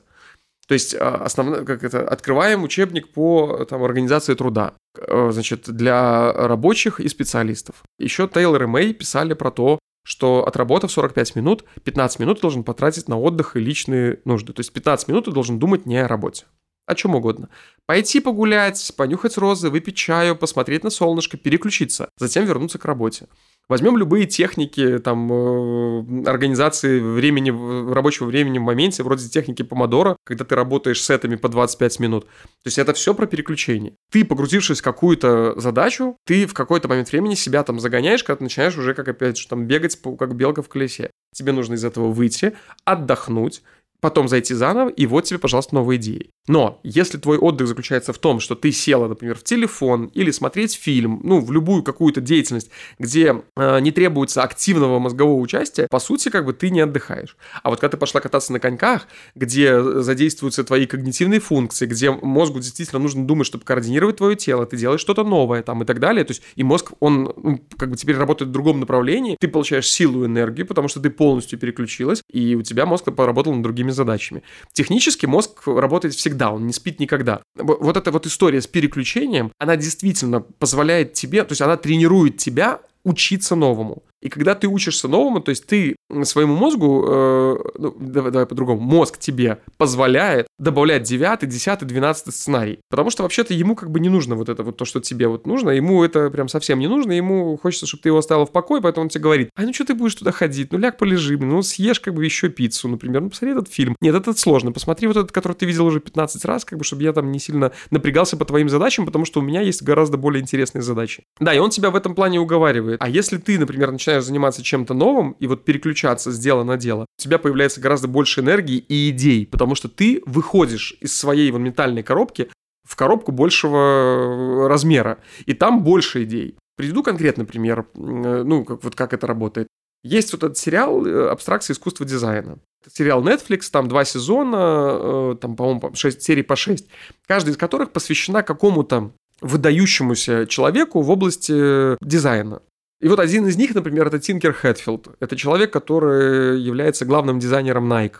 То 0.67 0.73
есть 0.73 0.95
а, 0.95 1.15
основно, 1.23 1.63
как 1.63 1.83
это, 1.83 2.07
открываем 2.07 2.63
учебник 2.63 3.11
по 3.13 3.65
там, 3.69 3.83
организации 3.83 4.33
труда, 4.33 4.73
э, 4.97 5.29
значит, 5.31 5.69
для 5.69 6.33
рабочих 6.33 6.99
и 6.99 7.07
специалистов. 7.07 7.83
Еще 7.99 8.27
Тейлор 8.27 8.63
и 8.63 8.65
Мэй 8.65 8.93
писали 8.93 9.33
про 9.33 9.51
то, 9.51 9.79
что 10.05 10.47
отработав 10.47 10.91
45 10.91 11.35
минут, 11.35 11.65
15 11.83 12.19
минут 12.19 12.41
должен 12.41 12.63
потратить 12.63 13.09
на 13.09 13.19
отдых 13.19 13.55
и 13.55 13.59
личные 13.59 14.19
нужды. 14.25 14.53
То 14.53 14.61
есть 14.61 14.71
15 14.71 15.07
минут 15.07 15.31
должен 15.31 15.59
думать 15.59 15.85
не 15.85 15.97
о 15.97 16.07
работе, 16.07 16.45
о 16.85 16.95
чем 16.95 17.15
угодно. 17.15 17.49
Пойти 17.85 18.19
погулять, 18.19 18.93
понюхать 18.97 19.37
розы, 19.37 19.69
выпить 19.69 19.95
чаю, 19.95 20.35
посмотреть 20.35 20.83
на 20.83 20.89
солнышко, 20.89 21.37
переключиться, 21.37 22.09
затем 22.17 22.45
вернуться 22.45 22.77
к 22.77 22.85
работе. 22.85 23.27
Возьмем 23.67 23.97
любые 23.97 24.27
техники 24.27 24.99
там, 24.99 25.31
э, 25.31 26.29
организации 26.29 26.99
времени, 26.99 27.49
рабочего 27.91 28.27
времени 28.27 28.59
в 28.59 28.61
моменте, 28.61 29.01
вроде 29.01 29.27
техники 29.27 29.63
помодора, 29.63 30.17
когда 30.23 30.45
ты 30.45 30.53
работаешь 30.53 31.03
сетами 31.03 31.35
по 31.35 31.49
25 31.49 31.99
минут. 31.99 32.25
То 32.25 32.67
есть 32.67 32.77
это 32.77 32.93
все 32.93 33.15
про 33.15 33.25
переключение. 33.25 33.95
Ты, 34.11 34.23
погрузившись 34.23 34.81
в 34.81 34.83
какую-то 34.83 35.59
задачу, 35.59 36.17
ты 36.25 36.45
в 36.45 36.53
какой-то 36.53 36.87
момент 36.87 37.11
времени 37.11 37.33
себя 37.33 37.63
там 37.63 37.79
загоняешь, 37.79 38.23
когда 38.23 38.37
ты 38.37 38.43
начинаешь 38.43 38.77
уже, 38.77 38.93
как 38.93 39.07
опять 39.07 39.37
же, 39.37 39.47
там 39.47 39.65
бегать, 39.65 39.99
как 40.19 40.35
белка 40.35 40.61
в 40.61 40.69
колесе. 40.69 41.09
Тебе 41.33 41.51
нужно 41.51 41.73
из 41.73 41.83
этого 41.83 42.11
выйти, 42.11 42.55
отдохнуть, 42.83 43.63
потом 43.99 44.27
зайти 44.27 44.53
заново, 44.53 44.89
и 44.89 45.07
вот 45.07 45.23
тебе, 45.23 45.39
пожалуйста, 45.39 45.73
новые 45.73 45.97
идеи. 45.97 46.29
Но 46.47 46.79
если 46.83 47.17
твой 47.17 47.37
отдых 47.37 47.67
заключается 47.67 48.13
в 48.13 48.17
том, 48.17 48.39
что 48.39 48.55
ты 48.55 48.71
села, 48.71 49.07
например, 49.07 49.35
в 49.35 49.43
телефон 49.43 50.11
или 50.13 50.31
смотреть 50.31 50.75
фильм, 50.75 51.21
ну, 51.23 51.39
в 51.39 51.51
любую 51.51 51.83
какую-то 51.83 52.21
деятельность, 52.21 52.69
где 52.99 53.41
э, 53.55 53.79
не 53.79 53.91
требуется 53.91 54.43
активного 54.43 54.99
мозгового 54.99 55.39
участия, 55.39 55.87
по 55.89 55.99
сути, 55.99 56.29
как 56.29 56.45
бы 56.45 56.53
ты 56.53 56.69
не 56.69 56.81
отдыхаешь. 56.81 57.35
А 57.63 57.69
вот 57.69 57.79
когда 57.79 57.91
ты 57.91 57.97
пошла 57.97 58.21
кататься 58.21 58.53
на 58.53 58.59
коньках, 58.59 59.07
где 59.33 59.81
задействуются 59.81 60.63
твои 60.63 60.85
когнитивные 60.85 61.39
функции, 61.39 61.85
где 61.85 62.11
мозгу 62.11 62.59
действительно 62.59 62.99
нужно 62.99 63.25
думать, 63.25 63.47
чтобы 63.47 63.63
координировать 63.63 64.17
твое 64.17 64.35
тело, 64.35 64.65
ты 64.65 64.77
делаешь 64.77 65.01
что-то 65.01 65.23
новое 65.23 65.63
там 65.63 65.81
и 65.81 65.85
так 65.85 65.99
далее, 65.99 66.23
то 66.23 66.31
есть 66.31 66.43
и 66.55 66.63
мозг, 66.63 66.93
он 66.99 67.33
ну, 67.35 67.59
как 67.77 67.89
бы 67.89 67.97
теперь 67.97 68.17
работает 68.17 68.49
в 68.49 68.53
другом 68.53 68.79
направлении, 68.79 69.37
ты 69.39 69.47
получаешь 69.47 69.87
силу 69.87 70.23
и 70.23 70.27
энергию, 70.27 70.67
потому 70.67 70.87
что 70.87 70.99
ты 70.99 71.09
полностью 71.09 71.57
переключилась, 71.57 72.23
и 72.31 72.55
у 72.55 72.61
тебя 72.61 72.85
мозг 72.85 73.05
поработал 73.05 73.53
над 73.53 73.63
другими 73.63 73.91
задачами. 73.91 74.43
Технически 74.73 75.25
мозг 75.25 75.63
работает 75.65 76.13
всегда, 76.13 76.34
он 76.51 76.67
не 76.67 76.73
спит 76.73 76.99
никогда. 76.99 77.41
Вот 77.55 77.97
эта 77.97 78.11
вот 78.11 78.25
история 78.25 78.61
с 78.61 78.67
переключением, 78.67 79.51
она 79.59 79.75
действительно 79.75 80.41
позволяет 80.41 81.13
тебе, 81.13 81.43
то 81.43 81.51
есть 81.51 81.61
она 81.61 81.77
тренирует 81.77 82.37
тебя 82.37 82.79
учиться 83.03 83.55
новому. 83.55 84.03
И 84.25 84.29
когда 84.29 84.55
ты 84.55 84.67
учишься 84.67 85.07
новому, 85.07 85.39
то 85.39 85.51
есть 85.51 85.67
ты 85.67 85.95
своему 86.23 86.55
мозгу, 86.55 87.05
э, 87.07 87.57
ну, 87.77 87.95
давай, 87.99 88.31
давай 88.31 88.47
по-другому, 88.47 88.81
мозг 88.81 89.19
тебе 89.19 89.59
позволяет 89.77 90.47
добавлять 90.57 91.03
9, 91.03 91.47
10, 91.47 91.85
12 91.85 92.33
сценарий. 92.33 92.79
Потому 92.89 93.11
что 93.11 93.21
вообще-то 93.21 93.53
ему 93.53 93.75
как 93.75 93.91
бы 93.91 93.99
не 93.99 94.09
нужно 94.09 94.35
вот 94.35 94.49
это 94.49 94.63
вот 94.63 94.77
то, 94.77 94.85
что 94.85 94.99
тебе 94.99 95.27
вот 95.27 95.45
нужно, 95.45 95.69
ему 95.69 96.03
это 96.03 96.31
прям 96.31 96.47
совсем 96.47 96.79
не 96.79 96.87
нужно, 96.87 97.11
ему 97.11 97.55
хочется, 97.61 97.85
чтобы 97.85 98.01
ты 98.01 98.09
его 98.09 98.17
оставил 98.17 98.47
в 98.47 98.51
покое, 98.51 98.81
поэтому 98.81 99.03
он 99.03 99.09
тебе 99.09 99.21
говорит, 99.21 99.49
а 99.55 99.61
ну 99.61 99.73
что 99.73 99.85
ты 99.85 99.93
будешь 99.93 100.15
туда 100.15 100.31
ходить, 100.31 100.71
ну 100.71 100.79
ляг 100.79 100.97
полежи, 100.97 101.37
ну 101.37 101.61
съешь 101.61 101.99
как 101.99 102.15
бы 102.15 102.25
еще 102.25 102.49
пиццу, 102.49 102.87
например, 102.87 103.21
ну 103.21 103.29
посмотри 103.29 103.51
этот 103.51 103.71
фильм. 103.71 103.95
Нет, 104.01 104.15
это 104.15 104.33
сложно, 104.33 104.71
посмотри 104.71 105.07
вот 105.07 105.17
этот, 105.17 105.31
который 105.31 105.53
ты 105.53 105.67
видел 105.67 105.85
уже 105.85 105.99
15 105.99 106.45
раз, 106.45 106.65
как 106.65 106.79
бы, 106.79 106.83
чтобы 106.83 107.03
я 107.03 107.13
там 107.13 107.31
не 107.31 107.37
сильно 107.37 107.73
напрягался 107.91 108.37
по 108.37 108.45
твоим 108.45 108.69
задачам, 108.69 109.05
потому 109.05 109.25
что 109.25 109.39
у 109.39 109.43
меня 109.43 109.61
есть 109.61 109.83
гораздо 109.83 110.17
более 110.17 110.41
интересные 110.41 110.81
задачи. 110.81 111.25
Да, 111.39 111.53
и 111.53 111.59
он 111.59 111.69
тебя 111.69 111.91
в 111.91 111.95
этом 111.95 112.15
плане 112.15 112.39
уговаривает. 112.39 113.01
А 113.01 113.07
если 113.07 113.37
ты, 113.37 113.59
например, 113.59 113.91
начинаешь 113.91 114.14
начинаешь 114.15 114.25
заниматься 114.25 114.63
чем-то 114.63 114.93
новым 114.93 115.35
и 115.39 115.47
вот 115.47 115.65
переключаться 115.65 116.31
с 116.31 116.39
дела 116.39 116.63
на 116.63 116.77
дело, 116.77 117.05
у 117.17 117.21
тебя 117.21 117.37
появляется 117.37 117.81
гораздо 117.81 118.07
больше 118.07 118.41
энергии 118.41 118.77
и 118.77 119.09
идей, 119.09 119.45
потому 119.45 119.75
что 119.75 119.89
ты 119.89 120.21
выходишь 120.25 120.95
из 121.01 121.17
своей 121.17 121.51
вот 121.51 121.59
ментальной 121.59 122.03
коробки 122.03 122.49
в 122.87 122.95
коробку 122.95 123.31
большего 123.31 124.69
размера, 124.69 125.19
и 125.45 125.53
там 125.53 125.83
больше 125.83 126.23
идей. 126.23 126.55
Приведу 126.77 127.03
конкретный 127.03 127.45
пример, 127.45 127.87
э, 127.95 128.43
ну, 128.45 128.63
как, 128.65 128.83
вот 128.83 128.95
как 128.95 129.13
это 129.13 129.27
работает. 129.27 129.67
Есть 130.03 130.33
вот 130.33 130.43
этот 130.43 130.57
сериал 130.57 131.05
э, 131.05 131.29
«Абстракция 131.29 131.73
искусства 131.73 132.05
дизайна». 132.05 132.59
Это 132.85 132.95
сериал 132.95 133.23
Netflix, 133.23 133.69
там 133.71 133.87
два 133.87 134.05
сезона, 134.05 134.99
э, 134.99 135.35
там, 135.41 135.55
по-моему, 135.55 135.95
6 135.95 136.21
серий 136.21 136.43
по 136.43 136.55
6, 136.55 136.87
каждый 137.27 137.51
из 137.51 137.57
которых 137.57 137.91
посвящена 137.91 138.43
какому-то 138.43 139.11
выдающемуся 139.41 140.45
человеку 140.45 141.01
в 141.01 141.09
области 141.09 141.97
дизайна. 142.05 142.61
И 143.05 143.07
вот 143.07 143.19
один 143.19 143.45
из 143.45 143.55
них, 143.55 143.75
например, 143.75 144.07
это 144.07 144.17
Тинкер 144.17 144.51
Хэтфилд. 144.51 145.09
Это 145.19 145.35
человек, 145.35 145.71
который 145.71 146.59
является 146.59 147.05
главным 147.05 147.37
дизайнером 147.37 147.93
Nike 147.93 148.15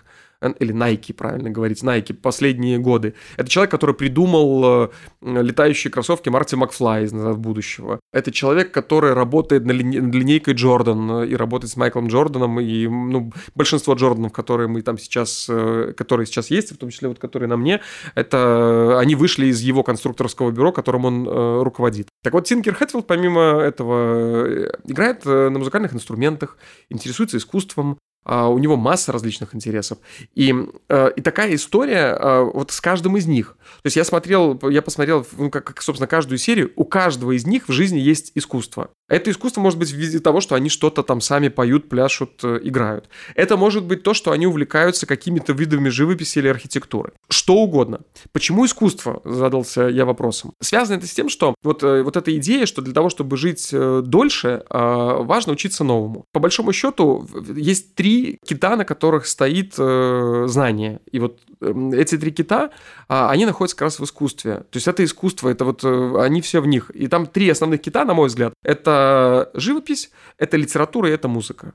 или 0.52 0.74
Nike, 0.74 1.14
правильно 1.14 1.50
говорить, 1.50 1.84
Nike, 1.84 2.14
последние 2.14 2.78
годы. 2.78 3.14
Это 3.38 3.50
человек, 3.50 3.72
который 3.72 3.96
придумал 3.96 4.86
э, 4.86 4.90
летающие 5.22 5.92
кроссовки 5.92 6.30
Марти 6.30 6.56
Макфлай 6.56 7.06
из 7.06 7.12
«Назад 7.12 7.38
будущего». 7.38 8.00
Это 8.14 8.32
человек, 8.32 8.72
который 8.72 9.14
работает 9.14 9.66
над 9.66 9.76
линейкой 9.76 10.54
Джордан 10.54 11.12
э, 11.12 11.28
и 11.28 11.36
работает 11.36 11.72
с 11.72 11.78
Майклом 11.78 12.08
Джорданом, 12.08 12.60
и 12.60 12.88
ну, 12.88 13.32
большинство 13.56 13.94
Джорданов, 13.94 14.32
которые 14.32 14.68
мы 14.68 14.82
там 14.82 14.98
сейчас, 14.98 15.48
э, 15.50 15.94
которые 15.98 16.26
сейчас 16.26 16.50
есть, 16.52 16.72
в 16.72 16.78
том 16.78 16.90
числе 16.90 17.08
вот 17.08 17.20
которые 17.20 17.50
на 17.50 17.58
мне, 17.58 17.82
это 18.16 19.00
они 19.00 19.16
вышли 19.16 19.48
из 19.48 19.62
его 19.62 19.84
конструкторского 19.84 20.52
бюро, 20.52 20.72
которым 20.72 21.06
он 21.06 21.64
руководит. 21.64 22.08
Так 22.24 22.34
вот, 22.34 22.46
Тинкер 22.46 22.76
Хэтфилд, 22.76 23.08
помимо 23.08 23.42
этого, 23.42 24.68
играет 24.84 25.26
на 25.26 25.50
музыкальных 25.52 25.94
инструментах, 25.94 26.58
интересуется 26.90 27.38
искусством, 27.38 27.98
у 28.26 28.58
него 28.58 28.76
масса 28.76 29.12
различных 29.12 29.54
интересов. 29.54 30.00
И, 30.34 30.54
э, 30.90 31.12
и 31.16 31.22
такая 31.22 31.54
история 31.54 32.18
э, 32.20 32.50
вот 32.54 32.72
с 32.72 32.82
каждым 32.82 33.18
из 33.18 33.28
них. 33.28 33.56
То 33.84 33.88
есть 33.88 33.98
я 33.98 34.04
смотрел, 34.04 34.60
я 34.70 34.82
посмотрел, 34.82 35.26
ну, 35.38 35.52
как, 35.52 35.66
как, 35.66 35.82
собственно, 35.82 36.08
каждую 36.08 36.40
серию, 36.40 36.72
у 36.76 36.86
каждого 36.86 37.34
из 37.34 37.46
них 37.46 37.68
в 37.68 37.72
жизни 37.72 38.00
есть 38.00 38.32
искусство. 38.34 38.90
Это 39.08 39.30
искусство 39.30 39.62
может 39.62 39.78
быть 39.78 39.92
в 39.92 39.96
виде 39.96 40.20
того, 40.20 40.42
что 40.42 40.56
они 40.56 40.70
что-то 40.70 41.04
там 41.04 41.22
сами 41.22 41.50
поют, 41.50 41.88
пляшут, 41.88 42.44
э, 42.44 42.60
играют. 42.64 43.10
Это 43.36 43.58
может 43.58 43.84
быть 43.84 44.02
то, 44.02 44.16
что 44.16 44.32
они 44.32 44.48
увлекаются 44.48 45.06
какими-то 45.06 45.54
видами 45.54 45.90
живописи 45.90 46.40
или 46.40 46.48
архитектуры. 46.48 47.12
Что 47.30 47.56
угодно. 47.58 48.02
Почему 48.32 48.66
искусство? 48.66 49.22
Задался 49.24 49.84
я 49.84 50.06
вопросом. 50.06 50.54
Связано 50.62 50.98
это 50.98 51.06
с 51.06 51.14
тем, 51.14 51.30
что 51.30 51.54
вот, 51.62 51.84
вот 51.84 52.18
эта 52.18 52.36
идея, 52.38 52.66
что 52.66 52.82
для 52.82 52.94
того, 52.94 53.10
чтобы 53.10 53.38
жить 53.38 53.70
дольше, 53.72 54.64
важно 54.70 55.54
учиться 55.54 55.84
новому. 55.84 56.26
По 56.32 56.40
большому 56.40 56.74
счету, 56.74 57.28
есть 57.56 57.94
три 57.94 58.15
кита, 58.46 58.76
на 58.76 58.86
которых 58.86 59.26
стоит 59.26 59.74
э, 59.78 60.46
знание. 60.48 61.00
И 61.12 61.20
вот 61.20 61.40
э, 61.62 61.92
эти 61.94 62.18
три 62.18 62.32
кита, 62.32 62.66
э, 62.66 62.70
они 63.08 63.46
находятся 63.46 63.76
как 63.76 63.86
раз 63.86 64.00
в 64.00 64.04
искусстве. 64.04 64.58
То 64.72 64.78
есть 64.78 64.88
это 64.88 65.04
искусство, 65.04 65.50
это 65.50 65.66
вот 65.66 65.84
э, 65.84 66.14
они 66.20 66.42
все 66.42 66.62
в 66.62 66.68
них. 66.68 66.92
И 66.92 67.08
там 67.08 67.28
три 67.28 67.50
основных 67.50 67.82
кита, 67.82 68.06
на 68.06 68.14
мой 68.14 68.28
взгляд. 68.28 68.54
Это 68.64 69.52
живопись, 69.54 70.12
это 70.38 70.58
литература 70.58 71.10
и 71.10 71.14
это 71.14 71.28
музыка. 71.28 71.74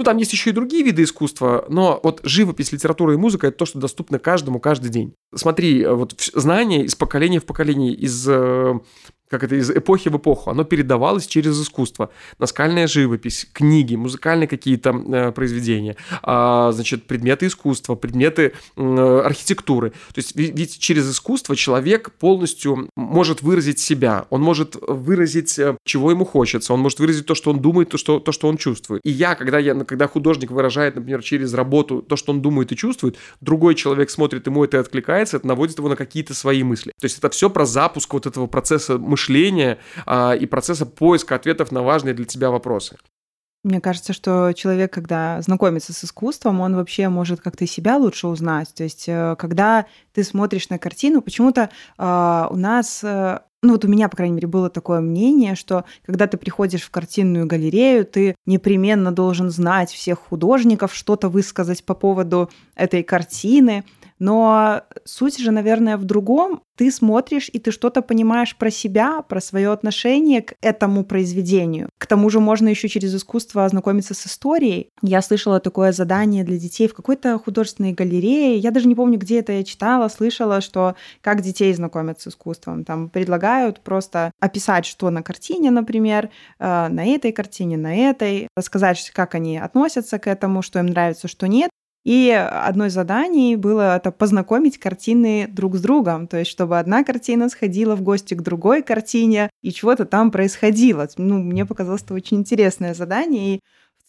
Ну, 0.00 0.04
там 0.04 0.16
есть 0.16 0.32
еще 0.32 0.48
и 0.48 0.54
другие 0.54 0.82
виды 0.82 1.02
искусства, 1.02 1.66
но 1.68 2.00
вот 2.02 2.20
живопись, 2.22 2.72
литература 2.72 3.12
и 3.12 3.18
музыка– 3.18 3.46
это 3.48 3.58
то, 3.58 3.66
что 3.66 3.78
доступно 3.78 4.18
каждому 4.18 4.58
каждый 4.58 4.90
день. 4.90 5.12
Смотри, 5.34 5.84
вот 5.84 6.14
знание 6.34 6.86
из 6.86 6.94
поколения 6.94 7.38
в 7.38 7.44
поколение, 7.44 7.92
из 7.92 8.26
э, 8.26 8.80
как 9.30 9.44
это 9.44 9.54
из 9.54 9.70
эпохи 9.70 10.08
в 10.08 10.16
эпоху, 10.16 10.50
оно 10.50 10.64
передавалось 10.64 11.26
через 11.26 11.60
искусство. 11.60 12.10
Наскальная 12.38 12.88
живопись, 12.88 13.46
книги, 13.52 13.94
музыкальные 13.94 14.48
какие-то 14.48 14.90
э, 14.90 15.32
произведения, 15.32 15.96
э, 16.22 16.70
значит, 16.74 17.06
предметы 17.06 17.46
искусства, 17.46 17.94
предметы 17.94 18.52
э, 18.76 19.22
архитектуры. 19.24 19.90
То 19.90 20.18
есть 20.18 20.34
ведь 20.34 20.78
через 20.80 21.08
искусство 21.10 21.54
человек 21.54 22.10
полностью 22.18 22.90
может 22.96 23.42
выразить 23.42 23.78
себя, 23.78 24.26
он 24.30 24.42
может 24.42 24.76
выразить, 24.80 25.56
э, 25.60 25.76
чего 25.84 26.10
ему 26.10 26.24
хочется, 26.24 26.74
он 26.74 26.80
может 26.80 26.98
выразить 26.98 27.26
то, 27.26 27.36
что 27.36 27.50
он 27.50 27.60
думает, 27.60 27.90
то, 27.90 27.98
что, 27.98 28.18
то, 28.18 28.32
что 28.32 28.48
он 28.48 28.56
чувствует. 28.56 29.00
И 29.04 29.10
я, 29.10 29.36
когда, 29.36 29.60
я, 29.60 29.74
когда 29.84 30.08
художник 30.08 30.50
выражает, 30.50 30.96
например, 30.96 31.22
через 31.22 31.54
работу 31.54 32.02
то, 32.02 32.16
что 32.16 32.32
он 32.32 32.42
думает 32.42 32.72
и 32.72 32.76
чувствует, 32.76 33.16
другой 33.40 33.76
человек 33.76 34.10
смотрит, 34.10 34.46
ему 34.46 34.64
это 34.64 34.80
откликается, 34.80 35.36
это 35.36 35.46
наводит 35.46 35.78
его 35.78 35.88
на 35.88 35.96
какие-то 35.96 36.34
свои 36.34 36.64
мысли. 36.64 36.90
То 37.00 37.04
есть 37.04 37.18
это 37.18 37.30
все 37.30 37.48
про 37.48 37.64
запуск 37.64 38.12
вот 38.12 38.26
этого 38.26 38.48
процесса 38.48 38.98
мышления 38.98 39.19
мышления 39.20 39.78
а, 40.06 40.32
и 40.32 40.46
процесса 40.46 40.86
поиска 40.86 41.34
ответов 41.34 41.72
на 41.72 41.82
важные 41.82 42.14
для 42.14 42.24
тебя 42.24 42.50
вопросы. 42.50 42.96
Мне 43.62 43.80
кажется, 43.80 44.14
что 44.14 44.52
человек, 44.54 44.90
когда 44.90 45.42
знакомится 45.42 45.92
с 45.92 46.02
искусством, 46.04 46.60
он 46.60 46.76
вообще 46.76 47.10
может 47.10 47.42
как-то 47.42 47.66
себя 47.66 47.98
лучше 47.98 48.26
узнать. 48.26 48.72
То 48.74 48.84
есть, 48.84 49.04
э, 49.06 49.36
когда 49.38 49.84
ты 50.14 50.24
смотришь 50.24 50.70
на 50.70 50.78
картину, 50.78 51.20
почему-то 51.20 51.68
э, 51.98 52.46
у 52.50 52.56
нас, 52.56 53.04
э, 53.04 53.40
ну 53.62 53.72
вот 53.72 53.84
у 53.84 53.88
меня, 53.88 54.08
по 54.08 54.16
крайней 54.16 54.36
мере, 54.36 54.48
было 54.48 54.70
такое 54.70 55.00
мнение, 55.00 55.56
что 55.56 55.84
когда 56.06 56.26
ты 56.26 56.38
приходишь 56.38 56.80
в 56.80 56.90
картинную 56.90 57.46
галерею, 57.46 58.06
ты 58.06 58.34
непременно 58.46 59.12
должен 59.12 59.50
знать 59.50 59.90
всех 59.90 60.20
художников, 60.20 60.94
что-то 60.94 61.28
высказать 61.28 61.84
по 61.84 61.92
поводу 61.92 62.48
этой 62.76 63.02
картины. 63.02 63.84
Но 64.20 64.82
суть 65.04 65.38
же, 65.38 65.50
наверное, 65.50 65.96
в 65.96 66.04
другом. 66.04 66.62
Ты 66.76 66.90
смотришь, 66.90 67.50
и 67.52 67.58
ты 67.58 67.72
что-то 67.72 68.02
понимаешь 68.02 68.54
про 68.56 68.70
себя, 68.70 69.22
про 69.22 69.40
свое 69.40 69.72
отношение 69.72 70.42
к 70.42 70.54
этому 70.60 71.04
произведению. 71.04 71.88
К 71.98 72.06
тому 72.06 72.30
же 72.30 72.38
можно 72.38 72.68
еще 72.68 72.88
через 72.88 73.14
искусство 73.14 73.64
ознакомиться 73.64 74.14
с 74.14 74.26
историей. 74.26 74.90
Я 75.02 75.22
слышала 75.22 75.58
такое 75.58 75.92
задание 75.92 76.44
для 76.44 76.58
детей 76.58 76.86
в 76.86 76.94
какой-то 76.94 77.38
художественной 77.38 77.92
галерее. 77.92 78.56
Я 78.58 78.70
даже 78.70 78.88
не 78.88 78.94
помню, 78.94 79.18
где 79.18 79.40
это 79.40 79.52
я 79.52 79.64
читала, 79.64 80.08
слышала, 80.08 80.60
что 80.60 80.96
как 81.22 81.40
детей 81.40 81.72
знакомят 81.72 82.20
с 82.20 82.28
искусством. 82.28 82.84
Там 82.84 83.08
предлагают 83.08 83.80
просто 83.80 84.32
описать, 84.38 84.84
что 84.84 85.08
на 85.10 85.22
картине, 85.22 85.70
например, 85.70 86.30
э, 86.58 86.88
на 86.88 87.06
этой 87.06 87.32
картине, 87.32 87.78
на 87.78 87.94
этой, 87.94 88.48
рассказать, 88.54 89.10
как 89.14 89.34
они 89.34 89.56
относятся 89.58 90.18
к 90.18 90.26
этому, 90.26 90.60
что 90.60 90.78
им 90.78 90.86
нравится, 90.86 91.26
что 91.26 91.48
нет. 91.48 91.70
И 92.04 92.30
одно 92.30 92.86
из 92.86 92.94
заданий 92.94 93.56
было 93.56 93.96
это 93.96 94.10
познакомить 94.10 94.78
картины 94.78 95.46
друг 95.48 95.76
с 95.76 95.82
другом, 95.82 96.26
то 96.28 96.38
есть 96.38 96.50
чтобы 96.50 96.78
одна 96.78 97.04
картина 97.04 97.48
сходила 97.50 97.94
в 97.94 98.02
гости 98.02 98.34
к 98.34 98.40
другой 98.42 98.82
картине, 98.82 99.50
и 99.62 99.70
чего-то 99.70 100.06
там 100.06 100.30
происходило. 100.30 101.06
Ну, 101.18 101.38
мне 101.42 101.66
показалось 101.66 102.02
это 102.02 102.14
очень 102.14 102.38
интересное 102.38 102.94
задание, 102.94 103.56
и 103.56 103.60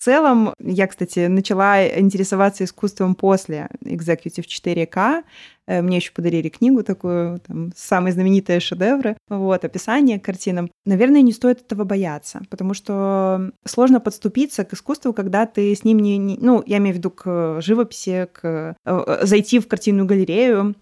в 0.02 0.04
целом, 0.04 0.56
я, 0.60 0.88
кстати, 0.88 1.28
начала 1.28 1.88
интересоваться 1.88 2.64
искусством 2.64 3.14
после 3.14 3.70
Executive 3.86 4.47
4K. 4.47 5.24
Э, 5.68 5.84
мне 5.84 5.97
еще 5.97 6.12
подарили 6.12 6.49
книгу 6.49 6.82
такую, 6.82 7.39
там, 7.41 7.72
самые 7.76 8.12
знаменитые 8.12 8.60
шедевры, 8.62 9.16
вот, 9.30 9.64
описание 9.64 10.20
к 10.20 10.26
картинам. 10.26 10.72
Наверное, 10.86 11.22
не 11.22 11.32
стоит 11.32 11.62
этого 11.62 11.84
бояться, 11.84 12.41
потому 12.49 12.74
что 12.74 13.52
сложно 13.64 13.99
подступиться 13.99 14.64
к 14.64 14.74
искусству, 14.74 15.14
когда 15.14 15.45
ты 15.45 15.76
с 15.76 15.84
ним 15.84 15.99
не... 15.99 16.18
не 16.18 16.36
ну, 16.41 16.64
я 16.66 16.80
имею 16.80 16.95
в 16.95 16.97
виду 16.97 17.12
к 17.12 17.62
живописи, 17.62 18.28
к 18.34 18.76
э, 18.84 19.18
зайти 19.22 19.60
в 19.60 19.68
картинную 19.68 20.08
галерею, 20.08 20.74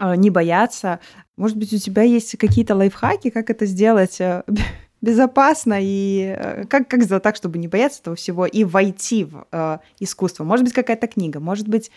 э, 0.00 0.16
не 0.16 0.30
бояться. 0.30 0.98
Может 1.36 1.58
быть, 1.58 1.74
у 1.74 1.78
тебя 1.78 2.04
есть 2.04 2.38
какие-то 2.38 2.74
лайфхаки, 2.74 3.28
как 3.28 3.50
это 3.50 3.66
сделать 3.66 4.18
безопасно 5.02 5.78
и 5.80 6.34
э, 6.36 6.64
как, 6.64 6.88
как 6.88 7.02
сделать 7.02 7.22
так, 7.22 7.36
чтобы 7.36 7.58
не 7.58 7.68
бояться 7.68 8.00
этого 8.00 8.16
всего 8.16 8.46
и 8.46 8.64
войти 8.64 9.24
в 9.24 9.46
э, 9.52 9.78
искусство? 10.00 10.44
Может 10.44 10.64
быть, 10.64 10.72
какая-то 10.72 11.06
книга, 11.08 11.40
может 11.40 11.68
быть, 11.68 11.90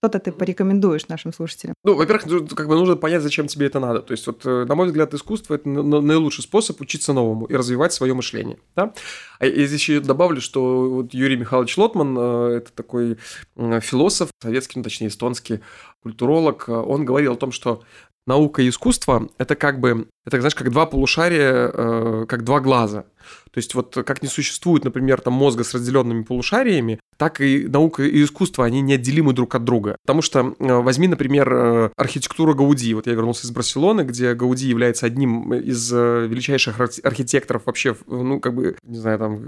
что-то 0.00 0.20
ты 0.20 0.30
порекомендуешь 0.30 1.08
нашим 1.08 1.32
слушателям? 1.32 1.74
Ну, 1.82 1.94
во-первых, 1.94 2.24
как 2.54 2.68
бы 2.68 2.76
нужно 2.76 2.96
понять, 2.96 3.22
зачем 3.22 3.48
тебе 3.48 3.66
это 3.66 3.80
надо. 3.80 4.00
То 4.00 4.12
есть, 4.12 4.26
вот, 4.26 4.46
э, 4.46 4.64
на 4.64 4.74
мой 4.74 4.86
взгляд, 4.86 5.12
искусство– 5.14 5.54
это 5.56 5.68
наилучший 5.68 6.44
способ 6.44 6.80
учиться 6.80 7.12
новому 7.12 7.46
и 7.46 7.54
развивать 7.54 7.92
свое 7.92 8.14
мышление. 8.14 8.58
Да? 8.76 8.92
А 9.40 9.46
я 9.46 9.66
здесь 9.66 9.80
еще 9.80 10.00
добавлю, 10.00 10.40
что 10.40 10.88
вот 10.90 11.14
Юрий 11.14 11.36
Михайлович 11.36 11.76
Лотман 11.76 12.16
э,– 12.16 12.48
это 12.58 12.72
такой 12.72 13.18
философ, 13.56 14.30
советский, 14.40 14.78
ну, 14.78 14.84
точнее, 14.84 15.08
эстонский 15.08 15.60
культуролог, 16.02 16.68
он 16.68 17.04
говорил 17.04 17.32
о 17.32 17.36
том, 17.36 17.50
что 17.50 17.82
наука 18.28 18.62
и 18.62 18.68
искусство– 18.68 19.28
это 19.38 19.56
как 19.56 19.80
бы, 19.80 20.06
это, 20.28 20.40
знаешь, 20.40 20.54
как 20.54 20.70
два 20.70 20.86
полушария, 20.86 21.70
э, 21.72 22.26
как 22.28 22.44
два 22.44 22.60
глаза. 22.60 23.04
То 23.50 23.58
есть 23.58 23.74
вот 23.74 23.94
как 24.06 24.22
не 24.22 24.28
существует, 24.28 24.84
например, 24.84 25.20
там 25.20 25.34
мозга 25.34 25.64
с 25.64 25.74
разделенными 25.74 26.22
полушариями, 26.22 27.00
так 27.16 27.40
и 27.40 27.66
наука 27.66 28.04
и 28.04 28.22
искусство, 28.22 28.64
они 28.64 28.80
неотделимы 28.80 29.32
друг 29.32 29.54
от 29.54 29.64
друга. 29.64 29.96
Потому 30.02 30.22
что 30.22 30.54
э, 30.58 30.74
возьми, 30.80 31.08
например, 31.08 31.52
э, 31.52 31.90
архитектуру 31.96 32.54
Гауди. 32.54 32.94
Вот 32.94 33.06
я 33.06 33.14
вернулся 33.14 33.46
из 33.46 33.50
Барселоны, 33.50 34.02
где 34.02 34.34
Гауди 34.34 34.68
является 34.68 35.06
одним 35.06 35.52
из 35.54 35.90
величайших 35.90 36.80
архитекторов 36.80 37.62
вообще, 37.66 37.96
ну, 38.06 38.38
как 38.40 38.54
бы, 38.54 38.76
не 38.82 38.98
знаю, 38.98 39.18
там, 39.18 39.42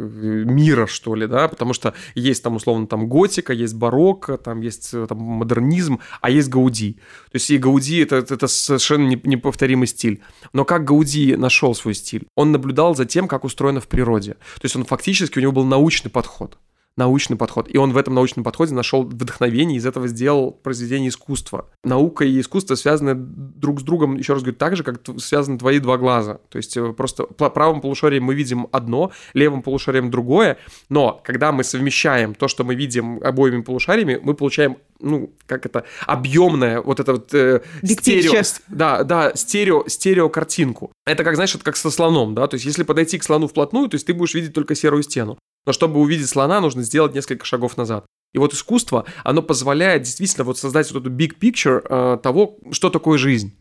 мира, 0.54 0.86
что 0.86 1.14
ли, 1.14 1.26
да, 1.26 1.48
потому 1.48 1.72
что 1.72 1.94
есть 2.14 2.42
там, 2.42 2.56
условно, 2.56 2.86
там 2.86 3.06
готика, 3.06 3.52
есть 3.52 3.74
барокко, 3.74 4.38
там 4.38 4.60
есть 4.60 4.90
там 4.90 5.18
модернизм, 5.18 6.00
а 6.20 6.30
есть 6.30 6.48
Гауди. 6.48 6.94
То 7.30 7.36
есть 7.36 7.50
и 7.50 7.58
Гауди 7.58 7.98
это, 8.00 8.16
это 8.16 8.46
совершенно 8.46 9.06
неповторимый 9.08 9.86
стиль. 9.86 10.22
Но 10.52 10.64
как 10.70 10.84
Гауди 10.84 11.34
нашел 11.34 11.74
свой 11.74 11.94
стиль? 11.94 12.28
Он 12.36 12.52
наблюдал 12.52 12.94
за 12.94 13.04
тем, 13.04 13.26
как 13.26 13.42
устроено 13.42 13.80
в 13.80 13.88
природе. 13.88 14.34
То 14.34 14.66
есть 14.66 14.76
он 14.76 14.84
фактически, 14.84 15.36
у 15.36 15.42
него 15.42 15.50
был 15.50 15.64
научный 15.64 16.12
подход 16.12 16.58
научный 16.96 17.36
подход. 17.36 17.68
И 17.72 17.78
он 17.78 17.92
в 17.92 17.96
этом 17.96 18.14
научном 18.14 18.44
подходе 18.44 18.74
нашел 18.74 19.02
вдохновение, 19.02 19.78
из 19.78 19.86
этого 19.86 20.08
сделал 20.08 20.50
произведение 20.52 21.08
искусства. 21.08 21.68
Наука 21.84 22.24
и 22.24 22.40
искусство 22.40 22.74
связаны 22.74 23.14
друг 23.14 23.80
с 23.80 23.82
другом, 23.82 24.16
еще 24.16 24.34
раз 24.34 24.42
говорю, 24.42 24.56
так 24.56 24.76
же, 24.76 24.84
как 24.84 25.00
связаны 25.18 25.58
твои 25.58 25.78
два 25.78 25.96
глаза. 25.96 26.40
То 26.48 26.58
есть 26.58 26.76
э, 26.76 26.92
просто 26.92 27.24
правым 27.24 27.80
полушарием 27.80 28.24
мы 28.24 28.34
видим 28.34 28.68
одно, 28.72 29.12
левым 29.34 29.62
полушарием 29.62 30.10
другое, 30.10 30.58
но 30.88 31.20
когда 31.24 31.52
мы 31.52 31.64
совмещаем 31.64 32.34
то, 32.34 32.48
что 32.48 32.64
мы 32.64 32.74
видим 32.74 33.20
обоими 33.22 33.62
полушариями, 33.62 34.20
мы 34.22 34.34
получаем 34.34 34.76
ну, 35.00 35.32
как 35.46 35.66
это, 35.66 35.84
объемное, 36.06 36.80
вот 36.80 37.00
это 37.00 37.12
вот 37.12 37.32
э, 37.34 37.62
стерео, 37.82 38.42
да, 38.68 39.02
да, 39.02 39.32
стерео, 39.34 39.84
стерео 39.88 40.28
картинку. 40.28 40.92
Это 41.06 41.24
как, 41.24 41.34
знаешь, 41.34 41.54
это 41.54 41.64
как 41.64 41.76
со 41.76 41.90
слоном, 41.90 42.34
да, 42.34 42.46
то 42.46 42.54
есть 42.54 42.66
если 42.66 42.82
подойти 42.82 43.18
к 43.18 43.24
слону 43.24 43.48
вплотную, 43.48 43.88
то 43.88 43.94
есть 43.94 44.06
ты 44.06 44.14
будешь 44.14 44.34
видеть 44.34 44.52
только 44.52 44.74
серую 44.74 45.02
стену. 45.02 45.38
Но 45.66 45.72
чтобы 45.72 46.00
увидеть 46.00 46.28
слона, 46.28 46.60
нужно 46.60 46.82
сделать 46.82 47.14
несколько 47.14 47.44
шагов 47.44 47.76
назад. 47.76 48.06
И 48.32 48.38
вот 48.38 48.54
искусство, 48.54 49.04
оно 49.24 49.42
позволяет 49.42 50.02
действительно 50.02 50.44
вот 50.44 50.58
создать 50.58 50.90
вот 50.92 51.02
эту 51.02 51.10
big 51.10 51.38
picture 51.38 51.84
э, 51.88 52.18
того, 52.18 52.58
что 52.72 52.90
такое 52.90 53.18
жизнь. 53.18 53.56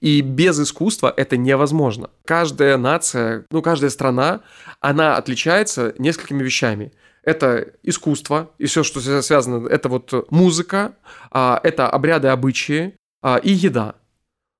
И 0.00 0.20
без 0.20 0.60
искусства 0.60 1.12
это 1.16 1.36
невозможно. 1.36 2.10
Каждая 2.24 2.76
нация, 2.76 3.46
ну, 3.50 3.62
каждая 3.62 3.90
страна, 3.90 4.42
она 4.80 5.16
отличается 5.16 5.94
несколькими 5.98 6.42
вещами. 6.42 6.92
Это 7.24 7.72
искусство, 7.82 8.50
и 8.58 8.66
все, 8.66 8.82
что 8.82 9.00
связано, 9.22 9.66
это 9.68 9.88
вот 9.88 10.30
музыка, 10.30 10.96
а, 11.30 11.60
это 11.62 11.88
обряды, 11.88 12.28
обычаи 12.28 12.96
а, 13.22 13.36
и 13.36 13.52
еда. 13.52 13.94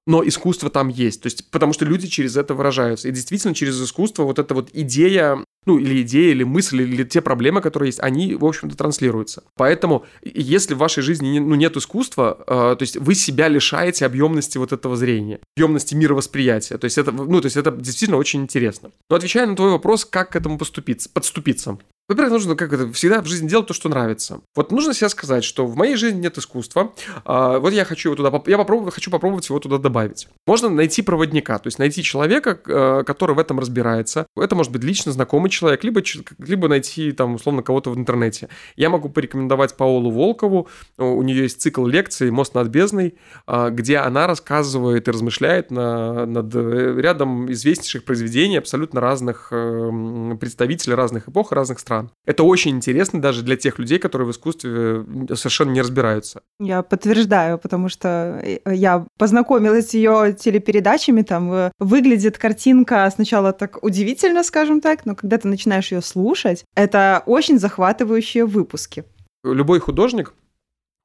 Но 0.06 0.26
искусство 0.26 0.70
там 0.70 0.88
есть. 0.88 1.22
То 1.22 1.26
есть, 1.26 1.50
потому 1.50 1.72
что 1.72 1.84
люди 1.84 2.08
через 2.08 2.36
это 2.36 2.54
выражаются. 2.54 3.08
И 3.08 3.12
действительно, 3.12 3.54
через 3.54 3.80
искусство 3.80 4.24
вот 4.24 4.38
эта 4.38 4.54
вот 4.54 4.70
идея 4.72 5.44
ну, 5.64 5.78
или 5.78 6.02
идея, 6.02 6.32
или 6.32 6.42
мысль, 6.42 6.82
или 6.82 7.04
те 7.04 7.20
проблемы, 7.20 7.60
которые 7.60 7.88
есть, 7.88 8.00
они, 8.00 8.34
в 8.34 8.44
общем-то, 8.44 8.76
транслируются. 8.76 9.44
Поэтому, 9.56 10.04
если 10.22 10.74
в 10.74 10.78
вашей 10.78 11.02
жизни 11.02 11.38
ну, 11.38 11.54
нет 11.54 11.76
искусства, 11.76 12.36
э, 12.46 12.76
то 12.76 12.82
есть 12.82 12.96
вы 12.96 13.14
себя 13.14 13.48
лишаете 13.48 14.06
объемности 14.06 14.58
вот 14.58 14.72
этого 14.72 14.96
зрения, 14.96 15.38
объемности 15.56 15.94
мировосприятия. 15.94 16.78
То 16.78 16.86
есть 16.86 16.98
это, 16.98 17.12
ну, 17.12 17.40
то 17.40 17.46
есть 17.46 17.56
это 17.56 17.70
действительно 17.70 18.18
очень 18.18 18.42
интересно. 18.42 18.90
Но 19.08 19.16
отвечая 19.16 19.46
на 19.46 19.54
твой 19.54 19.70
вопрос, 19.70 20.04
как 20.04 20.30
к 20.30 20.36
этому 20.36 20.58
поступиться, 20.58 21.08
подступиться. 21.08 21.78
Во-первых, 22.08 22.32
нужно 22.32 22.56
как 22.56 22.72
это, 22.72 22.92
всегда 22.92 23.22
в 23.22 23.26
жизни 23.26 23.48
делать 23.48 23.68
то, 23.68 23.74
что 23.74 23.88
нравится. 23.88 24.40
Вот 24.56 24.72
нужно 24.72 24.92
себе 24.92 25.08
сказать, 25.08 25.44
что 25.44 25.66
в 25.66 25.76
моей 25.76 25.94
жизни 25.94 26.20
нет 26.20 26.36
искусства. 26.36 26.92
А, 27.24 27.58
вот 27.58 27.72
я 27.72 27.84
хочу 27.84 28.10
его 28.10 28.16
туда, 28.16 28.42
я 28.46 28.58
попробую, 28.58 28.90
хочу 28.90 29.10
попробовать 29.10 29.48
его 29.48 29.60
туда 29.60 29.78
добавить. 29.78 30.28
Можно 30.46 30.68
найти 30.68 31.02
проводника, 31.02 31.58
то 31.58 31.68
есть 31.68 31.78
найти 31.78 32.02
человека, 32.02 32.58
э, 32.66 33.04
который 33.06 33.36
в 33.36 33.38
этом 33.38 33.60
разбирается. 33.60 34.26
Это 34.36 34.56
может 34.56 34.72
быть 34.72 34.82
лично 34.82 35.12
знакомый 35.12 35.48
человек, 35.48 35.84
либо, 35.84 36.02
либо 36.38 36.68
найти 36.68 37.12
там 37.12 37.36
условно 37.36 37.62
кого-то 37.62 37.90
в 37.90 37.96
интернете. 37.96 38.48
Я 38.74 38.90
могу 38.90 39.08
порекомендовать 39.08 39.76
Паолу 39.76 40.10
Волкову. 40.10 40.68
У 40.98 41.22
нее 41.22 41.44
есть 41.44 41.62
цикл 41.62 41.86
лекций 41.86 42.30
«Мост 42.30 42.54
над 42.54 42.68
бездной», 42.68 43.14
а, 43.46 43.70
где 43.70 43.98
она 43.98 44.26
рассказывает 44.26 45.06
и 45.06 45.10
размышляет 45.10 45.70
на, 45.70 46.26
над 46.26 46.52
э, 46.54 47.00
рядом 47.00 47.50
известнейших 47.52 48.04
произведений 48.04 48.56
абсолютно 48.56 49.00
разных 49.00 49.48
э, 49.52 50.36
представителей 50.40 50.94
разных 50.94 51.28
эпох, 51.28 51.52
разных 51.52 51.78
стран 51.78 52.01
Это 52.24 52.42
очень 52.42 52.72
интересно 52.72 53.20
даже 53.20 53.42
для 53.42 53.56
тех 53.56 53.78
людей, 53.78 53.98
которые 53.98 54.28
в 54.28 54.30
искусстве 54.30 55.04
совершенно 55.34 55.70
не 55.70 55.80
разбираются. 55.80 56.42
Я 56.60 56.82
подтверждаю, 56.82 57.58
потому 57.58 57.88
что 57.88 58.40
э, 58.42 58.58
я 58.74 59.06
познакомилась 59.18 59.90
с 59.90 59.94
ее 59.94 60.36
телепередачами, 60.38 61.22
там 61.22 61.52
э, 61.52 61.70
выглядит 61.78 62.38
картинка 62.38 63.10
сначала 63.14 63.52
так 63.52 63.82
удивительно, 63.82 64.44
скажем 64.44 64.80
так, 64.80 65.06
но 65.06 65.14
когда 65.14 65.38
ты 65.38 65.48
начинаешь 65.48 65.92
ее 65.92 66.02
слушать, 66.02 66.64
это 66.74 67.22
очень 67.26 67.58
захватывающие 67.58 68.44
выпуски. 68.44 69.04
Любой 69.44 69.80
художник 69.80 70.34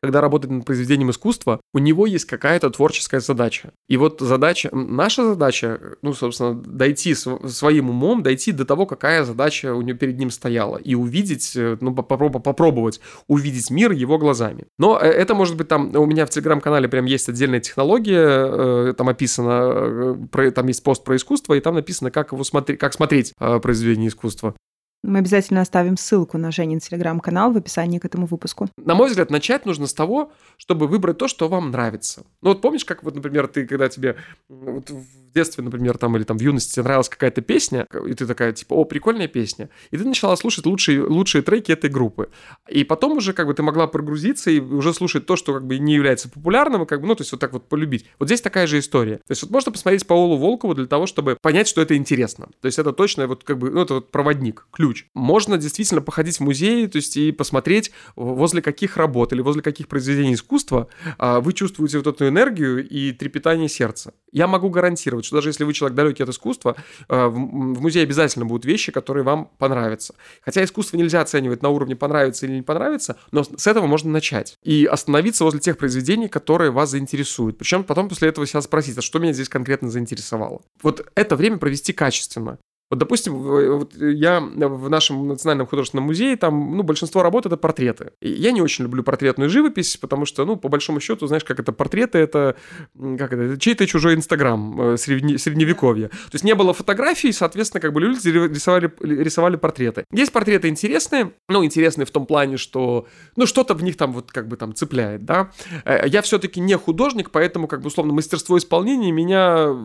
когда 0.02 0.22
работает 0.22 0.52
над 0.52 0.66
произведением 0.66 1.12
искусства, 1.12 1.60
у 1.74 1.80
него 1.80 2.06
есть 2.06 2.26
какая-то 2.26 2.70
творческая 2.70 3.20
задача. 3.20 3.72
И 3.88 3.98
вот 3.98 4.22
задача, 4.22 4.70
наша 4.72 5.24
задача, 5.24 5.80
ну, 6.02 6.14
собственно, 6.14 6.54
дойти 6.54 7.16
своим 7.16 7.90
умом, 7.90 8.24
дойти 8.24 8.52
до 8.52 8.66
того, 8.66 8.86
какая 8.86 9.24
задача 9.24 9.74
у 9.74 9.82
него 9.82 9.98
перед 9.98 10.18
ним 10.18 10.30
стояла, 10.30 10.78
и 10.78 10.96
увидеть, 10.96 11.54
э, 11.56 11.78
ну, 11.82 11.94
попробовать, 11.94 13.00
увидеть 13.28 13.72
мир 13.72 13.92
его 13.92 14.18
глазами. 14.18 14.66
Но 14.78 15.00
э, 15.00 15.06
это 15.06 15.34
может 15.34 15.58
быть 15.58 15.68
там, 15.68 15.96
у 15.96 16.06
меня 16.06 16.26
в 16.26 16.30
телеграм-канале 16.30 16.88
прям 16.88 17.06
есть 17.06 17.30
отдельная 17.30 17.60
технология, 17.60 18.90
э, 18.90 18.94
там 18.98 19.10
описано, 19.10 20.28
там 20.52 20.68
есть 20.68 20.84
пост 20.84 21.04
про 21.04 21.16
искусство, 21.16 21.56
и 21.56 21.60
там 21.60 21.76
написано, 21.76 22.12
как 22.12 22.32
его 22.32 22.44
смотреть, 22.44 22.80
как 22.80 22.94
смотреть 22.94 23.34
произведение 23.62 24.10
искусства. 24.10 24.56
Мы 25.04 25.20
обязательно 25.20 25.62
оставим 25.62 25.96
ссылку 25.96 26.38
на 26.38 26.52
Женин 26.52 26.80
телеграм-канал 26.80 27.54
в 27.54 27.58
описании 27.58 28.00
к 28.00 28.06
этому 28.06 28.26
выпуску. 28.26 28.68
На 28.78 28.96
мой 28.96 29.10
взгляд, 29.10 29.30
начать 29.30 29.66
нужно 29.66 29.86
с 29.86 29.94
того, 29.94 30.32
чтобы 30.58 30.88
выбрать 30.88 31.18
то, 31.18 31.28
что 31.28 31.48
вам 31.48 31.72
нравится. 31.72 32.26
Ну 32.42 32.50
вот 32.50 32.62
помнишь, 32.62 32.84
как 32.84 33.04
вот, 33.04 33.16
например, 33.16 33.48
ты, 33.48 33.68
когда 33.68 33.90
тебе 33.90 34.18
вот 34.50 34.90
в 34.90 35.32
детстве, 35.34 35.64
например, 35.64 35.98
там 35.98 36.18
или 36.18 36.24
там 36.24 36.38
в 36.38 36.42
юности 36.42 36.74
тебе 36.74 36.84
нравилась 36.84 37.10
какая-то 37.10 37.42
песня, 37.42 37.86
и 38.08 38.14
ты 38.16 38.26
такая, 38.26 38.54
типа, 38.54 38.74
о, 38.74 38.86
прикольная 38.86 39.28
песня, 39.28 39.70
и 39.92 39.98
ты 39.98 40.04
начала 40.04 40.36
слушать 40.36 40.66
лучшие, 40.66 41.04
лучшие 41.04 41.44
треки 41.44 41.72
этой 41.72 41.92
группы. 41.92 42.30
И 42.68 42.84
потом 42.84 43.18
уже 43.18 43.34
как 43.34 43.46
бы 43.46 43.54
ты 43.54 43.62
могла 43.62 43.86
прогрузиться 43.86 44.50
и 44.50 44.60
уже 44.60 44.94
слушать 44.96 45.28
то, 45.28 45.36
что 45.36 45.54
как 45.54 45.68
бы 45.68 45.78
не 45.78 45.94
является 45.94 46.28
популярным, 46.28 46.88
как 46.88 47.02
бы, 47.02 47.08
ну, 47.08 47.16
то 47.16 47.22
есть 47.22 47.32
вот 47.32 47.40
так 47.40 47.54
вот 47.54 47.70
полюбить. 47.70 48.06
Вот 48.18 48.30
здесь 48.30 48.42
такая 48.42 48.66
же 48.66 48.80
история. 48.80 49.18
То 49.18 49.32
есть 49.32 49.44
вот 49.44 49.52
можно 49.52 49.72
посмотреть 49.72 50.08
Паолу 50.08 50.38
Волкову 50.38 50.74
для 50.74 50.88
того, 50.88 51.06
чтобы 51.06 51.38
понять, 51.40 51.68
что 51.68 51.82
это 51.82 51.96
интересно. 51.96 52.48
То 52.62 52.66
есть 52.66 52.80
это 52.80 52.94
точно 52.94 53.28
вот 53.28 53.44
как 53.44 53.60
бы, 53.60 53.70
ну, 53.70 53.82
это 53.82 53.96
вот 53.96 54.12
проводник, 54.12 54.66
ключ 54.72 54.87
ключ. 54.88 55.06
Можно 55.14 55.58
действительно 55.58 56.02
походить 56.02 56.38
в 56.38 56.40
музей, 56.42 56.88
то 56.88 56.98
есть 56.98 57.18
и 57.18 57.32
посмотреть, 57.32 57.92
возле 58.16 58.62
каких 58.62 58.98
работ 58.98 59.34
или 59.34 59.42
возле 59.42 59.62
каких 59.62 59.88
произведений 59.88 60.34
искусства 60.34 60.88
а, 61.18 61.40
вы 61.40 61.54
чувствуете 61.54 61.98
вот 61.98 62.08
эту 62.08 62.28
энергию 62.28 62.88
и 62.88 63.12
трепетание 63.12 63.70
сердца. 63.70 64.14
Я 64.32 64.48
могу 64.48 64.70
гарантировать, 64.70 65.26
что 65.26 65.38
даже 65.38 65.50
если 65.50 65.64
вы 65.64 65.74
человек 65.74 65.96
далекий 65.96 66.24
от 66.24 66.30
искусства, 66.30 66.76
а, 67.10 67.28
в 67.28 67.38
музее 67.38 68.04
обязательно 68.04 68.46
будут 68.46 68.66
вещи, 68.66 68.92
которые 68.92 69.24
вам 69.24 69.50
понравятся. 69.58 70.16
Хотя 70.42 70.64
искусство 70.64 70.98
нельзя 70.98 71.22
оценивать 71.22 71.62
на 71.62 71.70
уровне 71.70 71.96
понравится 71.96 72.46
или 72.46 72.54
не 72.54 72.62
понравится, 72.62 73.18
но 73.32 73.44
с 73.44 73.68
этого 73.68 73.88
можно 73.88 74.12
начать. 74.12 74.58
И 74.64 74.86
остановиться 74.86 75.44
возле 75.44 75.60
тех 75.60 75.78
произведений, 75.78 76.28
которые 76.28 76.72
вас 76.72 76.92
заинтересуют. 76.92 77.58
Причем 77.58 77.84
потом 77.84 78.10
после 78.10 78.30
этого 78.30 78.48
себя 78.48 78.62
спросить, 78.62 78.98
а 78.98 79.02
что 79.02 79.20
меня 79.20 79.34
здесь 79.34 79.50
конкретно 79.50 79.90
заинтересовало. 79.90 80.62
Вот 80.82 81.06
это 81.16 81.36
время 81.36 81.58
провести 81.58 81.94
качественно. 81.94 82.58
Вот, 82.90 83.00
допустим, 83.00 83.34
вот 83.38 83.96
я 83.98 84.40
в 84.40 84.90
нашем 84.90 85.28
национальном 85.28 85.68
художественном 85.68 86.06
музее, 86.06 86.38
там, 86.38 86.78
ну, 86.78 86.84
большинство 86.84 87.22
работ— 87.22 87.46
это 87.48 87.58
портреты. 87.58 88.12
И 88.22 88.30
я 88.30 88.52
не 88.52 88.62
очень 88.62 88.86
люблю 88.86 89.04
портретную 89.04 89.50
живопись, 89.50 89.98
потому 89.98 90.26
что, 90.26 90.46
ну, 90.46 90.56
по 90.56 90.70
большому 90.70 91.00
счету, 91.02 91.28
знаешь, 91.28 91.44
как 91.44 91.60
это, 91.60 91.74
портреты— 91.74 92.18
это, 92.20 92.56
как 92.96 93.34
это, 93.34 93.60
чей-то 93.60 93.86
чужой 93.88 94.16
Инстаграм 94.16 94.82
э, 94.82 94.98
средне, 94.98 95.38
средневековья. 95.38 96.08
То 96.08 96.34
есть 96.34 96.46
не 96.46 96.56
было 96.56 96.74
фотографий, 96.74 97.34
соответственно, 97.34 97.82
как 97.82 97.92
бы 97.92 98.00
люди 98.00 98.28
рисовали, 98.30 98.92
рисовали 99.02 99.58
портреты. 99.58 100.06
Есть 100.12 100.32
портреты 100.32 100.70
интересные, 100.70 101.34
ну, 101.50 101.66
интересные 101.66 102.06
в 102.06 102.12
том 102.12 102.26
плане, 102.26 102.56
что, 102.56 103.08
ну, 103.36 103.46
что-то 103.46 103.74
в 103.74 103.84
них 103.84 103.98
там 103.98 104.14
вот 104.14 104.32
как 104.32 104.48
бы 104.48 104.56
там 104.56 104.74
цепляет, 104.74 105.26
да. 105.26 105.52
Э, 105.84 106.08
я 106.08 106.22
все-таки 106.22 106.62
не 106.62 106.78
художник, 106.78 107.32
поэтому, 107.32 107.68
как 107.68 107.82
бы, 107.82 107.88
условно, 107.88 108.14
мастерство 108.14 108.58
исполнения 108.58 109.12
меня 109.12 109.76